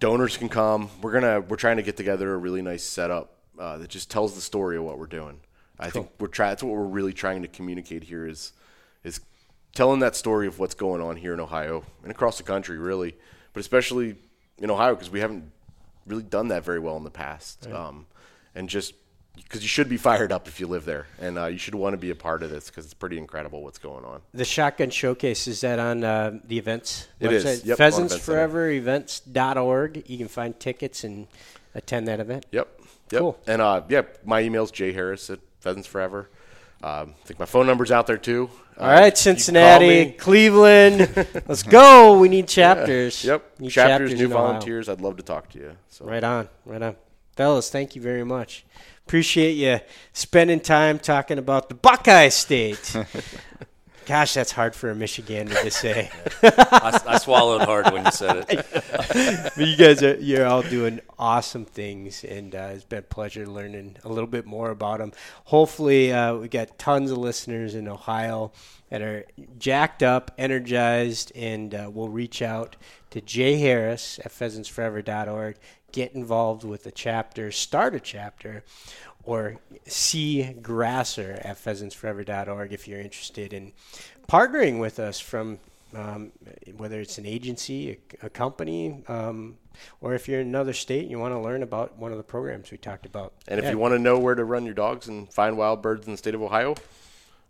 donors 0.00 0.36
can 0.36 0.48
come. 0.48 0.90
We're 1.00 1.12
gonna 1.12 1.40
we're 1.40 1.56
trying 1.56 1.76
to 1.76 1.82
get 1.82 1.96
together 1.96 2.34
a 2.34 2.36
really 2.36 2.62
nice 2.62 2.82
setup 2.82 3.36
uh, 3.58 3.78
that 3.78 3.90
just 3.90 4.10
tells 4.10 4.34
the 4.34 4.40
story 4.40 4.76
of 4.76 4.82
what 4.82 4.98
we're 4.98 5.06
doing. 5.06 5.40
I 5.78 5.90
think 5.90 6.10
we're 6.18 6.26
trying. 6.26 6.50
That's 6.50 6.62
what 6.62 6.72
we're 6.72 6.84
really 6.84 7.12
trying 7.12 7.42
to 7.42 7.48
communicate 7.48 8.02
here 8.04 8.26
is 8.26 8.52
is 9.04 9.20
telling 9.74 10.00
that 10.00 10.16
story 10.16 10.46
of 10.46 10.58
what's 10.58 10.74
going 10.74 11.00
on 11.00 11.16
here 11.16 11.32
in 11.32 11.40
Ohio 11.40 11.84
and 12.02 12.10
across 12.10 12.38
the 12.38 12.42
country, 12.42 12.76
really, 12.76 13.16
but 13.52 13.60
especially 13.60 14.16
in 14.58 14.70
Ohio 14.70 14.94
because 14.94 15.10
we 15.10 15.20
haven't 15.20 15.50
really 16.06 16.22
done 16.22 16.48
that 16.48 16.64
very 16.64 16.80
well 16.80 16.96
in 16.96 17.04
the 17.04 17.10
past. 17.10 17.66
Um, 17.68 18.06
and 18.54 18.68
just 18.68 18.94
because 19.42 19.62
you 19.62 19.68
should 19.68 19.88
be 19.88 19.96
fired 19.96 20.32
up 20.32 20.46
if 20.48 20.60
you 20.60 20.66
live 20.66 20.84
there, 20.84 21.06
and 21.20 21.38
uh, 21.38 21.46
you 21.46 21.58
should 21.58 21.74
want 21.74 21.92
to 21.94 21.96
be 21.98 22.10
a 22.10 22.14
part 22.14 22.42
of 22.42 22.50
this 22.50 22.66
because 22.68 22.84
it's 22.84 22.94
pretty 22.94 23.18
incredible 23.18 23.62
what's 23.62 23.78
going 23.78 24.04
on. 24.04 24.20
the 24.32 24.44
shotgun 24.44 24.90
showcase 24.90 25.46
is 25.48 25.60
that 25.62 25.78
on 25.78 26.04
uh, 26.04 26.38
the 26.44 26.58
events 26.58 27.08
It 27.18 27.28
website? 27.28 27.44
is. 27.44 27.64
Yep, 27.64 27.78
Pheasants 27.78 28.12
Event 28.14 28.22
Center. 28.24 28.36
Forever 28.36 28.70
Events.org. 28.70 30.04
You 30.08 30.18
can 30.18 30.28
find 30.28 30.58
tickets 30.58 31.04
and 31.04 31.26
attend 31.74 32.08
that 32.08 32.20
event. 32.20 32.46
Yep. 32.52 32.68
Yep. 33.10 33.20
Cool. 33.20 33.38
And 33.46 33.60
uh, 33.60 33.82
yeah, 33.88 34.02
my 34.24 34.40
email's 34.42 34.70
jharris 34.70 35.30
at 35.30 35.40
Pheasants 35.60 35.88
Forever. 35.88 36.28
Um, 36.82 37.14
I 37.22 37.26
think 37.26 37.38
my 37.38 37.44
phone 37.46 37.66
number's 37.66 37.90
out 37.90 38.06
there 38.06 38.16
too. 38.16 38.48
Uh, 38.78 38.84
All 38.84 38.88
right, 38.88 39.18
Cincinnati. 39.18 40.12
Cleveland, 40.12 41.00
let's 41.46 41.62
go. 41.62 42.18
We 42.18 42.28
need 42.30 42.48
chapters. 42.48 43.22
Yep. 43.22 43.60
Need 43.60 43.70
chapters, 43.70 44.14
new 44.14 44.24
in 44.26 44.32
Ohio. 44.32 44.46
volunteers. 44.46 44.88
I'd 44.88 45.02
love 45.02 45.18
to 45.18 45.22
talk 45.22 45.50
to 45.50 45.58
you. 45.58 45.76
So 45.88 46.06
Right 46.06 46.24
on, 46.24 46.48
right 46.64 46.80
on. 46.80 46.96
Fellas, 47.36 47.68
thank 47.68 47.94
you 47.94 48.00
very 48.00 48.24
much. 48.24 48.64
Appreciate 49.10 49.54
you 49.54 49.80
spending 50.12 50.60
time 50.60 51.00
talking 51.00 51.38
about 51.38 51.68
the 51.68 51.74
Buckeye 51.74 52.28
State. 52.28 52.96
Gosh, 54.06 54.34
that's 54.34 54.52
hard 54.52 54.72
for 54.72 54.88
a 54.88 54.94
Michigander 54.94 55.60
to 55.62 55.70
say. 55.72 56.12
I, 56.44 57.00
I 57.04 57.18
swallowed 57.18 57.62
hard 57.62 57.92
when 57.92 58.04
you 58.04 58.12
said 58.12 58.46
it. 58.48 58.66
but 59.56 59.66
you 59.66 59.76
guys 59.76 60.04
are 60.04 60.14
you're 60.14 60.46
all 60.46 60.62
doing 60.62 61.00
awesome 61.18 61.64
things, 61.64 62.22
and 62.22 62.54
uh, 62.54 62.70
it's 62.72 62.84
been 62.84 63.00
a 63.00 63.02
pleasure 63.02 63.48
learning 63.48 63.96
a 64.04 64.08
little 64.08 64.28
bit 64.28 64.46
more 64.46 64.70
about 64.70 65.00
them. 65.00 65.10
Hopefully, 65.46 66.12
uh, 66.12 66.36
we 66.36 66.46
got 66.46 66.78
tons 66.78 67.10
of 67.10 67.18
listeners 67.18 67.74
in 67.74 67.88
Ohio 67.88 68.52
that 68.90 69.02
are 69.02 69.24
jacked 69.58 70.04
up, 70.04 70.30
energized, 70.38 71.32
and 71.34 71.74
uh, 71.74 71.90
we'll 71.92 72.08
reach 72.08 72.42
out 72.42 72.76
to 73.10 73.20
Jay 73.20 73.58
Harris 73.58 74.20
at 74.24 74.30
pheasantsforever.org. 74.30 75.56
Get 75.92 76.14
involved 76.14 76.64
with 76.64 76.86
a 76.86 76.90
chapter, 76.90 77.50
start 77.50 77.94
a 77.94 78.00
chapter, 78.00 78.62
or 79.24 79.56
C 79.86 80.54
Grasser 80.62 81.40
at 81.44 81.56
pheasantsforever.org 81.56 82.72
if 82.72 82.86
you're 82.88 83.00
interested 83.00 83.52
in 83.52 83.72
partnering 84.28 84.78
with 84.80 84.98
us 84.98 85.18
from 85.20 85.58
um, 85.94 86.30
whether 86.76 87.00
it's 87.00 87.18
an 87.18 87.26
agency, 87.26 87.98
a, 88.22 88.26
a 88.26 88.30
company, 88.30 89.02
um, 89.08 89.56
or 90.00 90.14
if 90.14 90.28
you're 90.28 90.40
in 90.40 90.46
another 90.46 90.72
state 90.72 91.02
and 91.02 91.10
you 91.10 91.18
want 91.18 91.34
to 91.34 91.40
learn 91.40 91.62
about 91.64 91.98
one 91.98 92.12
of 92.12 92.18
the 92.18 92.22
programs 92.24 92.70
we 92.70 92.78
talked 92.78 93.06
about. 93.06 93.32
And 93.48 93.58
if 93.58 93.64
Yeah. 93.64 93.72
you 93.72 93.78
want 93.78 93.94
to 93.94 93.98
know 93.98 94.18
where 94.18 94.36
to 94.36 94.44
run 94.44 94.64
your 94.64 94.74
dogs 94.74 95.08
and 95.08 95.32
find 95.32 95.58
wild 95.58 95.82
birds 95.82 96.06
in 96.06 96.12
the 96.12 96.18
state 96.18 96.34
of 96.36 96.42
Ohio, 96.42 96.76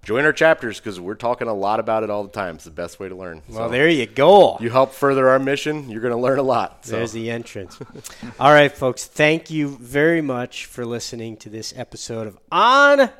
join 0.02 0.24
our 0.24 0.32
chapters 0.32 0.78
because 0.80 0.98
we're 1.00 1.14
talking 1.14 1.46
a 1.48 1.54
lot 1.54 1.78
about 1.80 2.02
it 2.02 2.10
all 2.10 2.22
the 2.22 2.30
time. 2.30 2.56
It's 2.56 2.64
the 2.64 2.70
best 2.70 2.98
way 2.98 3.08
to 3.08 3.14
learn. 3.14 3.42
well, 3.48 3.66
So 3.66 3.68
there 3.68 3.88
you 3.88 4.06
go. 4.06 4.56
you 4.60 4.70
help 4.70 4.92
further 4.92 5.28
our 5.28 5.38
mission. 5.38 5.90
You're 5.90 6.00
going 6.00 6.14
to 6.14 6.20
learn 6.20 6.38
a 6.38 6.42
lot. 6.42 6.84
So. 6.86 6.96
There's 6.96 7.12
the 7.12 7.30
entrance. 7.30 7.78
All 8.40 8.52
right, 8.52 8.72
folks. 8.72 9.04
Thank 9.06 9.50
you 9.50 9.68
very 9.80 10.20
much 10.22 10.66
for 10.66 10.84
listening 10.86 11.36
to 11.38 11.48
this 11.50 11.72
episode 11.76 12.26
of 12.26 12.38
On 12.50 13.10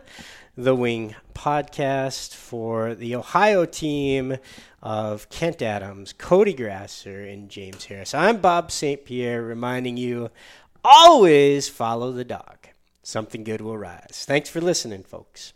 the 0.56 0.74
Wing 0.74 1.14
podcast 1.34 2.34
for 2.34 2.94
the 2.94 3.14
Ohio 3.14 3.64
team 3.66 4.36
of 4.82 5.28
Kent 5.28 5.62
Adams, 5.62 6.12
Cody 6.14 6.54
Grasser, 6.54 7.20
and 7.22 7.48
James 7.50 7.84
Harris. 7.84 8.14
I'm 8.14 8.38
Bob 8.38 8.70
St. 8.70 9.04
Pierre 9.04 9.42
reminding 9.42 9.96
you 9.96 10.30
always 10.84 11.68
follow 11.68 12.10
the 12.12 12.24
dog. 12.24 12.56
Something 13.02 13.44
good 13.44 13.60
will 13.60 13.78
rise. 13.78 14.24
Thanks 14.26 14.48
for 14.50 14.60
listening, 14.60 15.02
folks. 15.02 15.52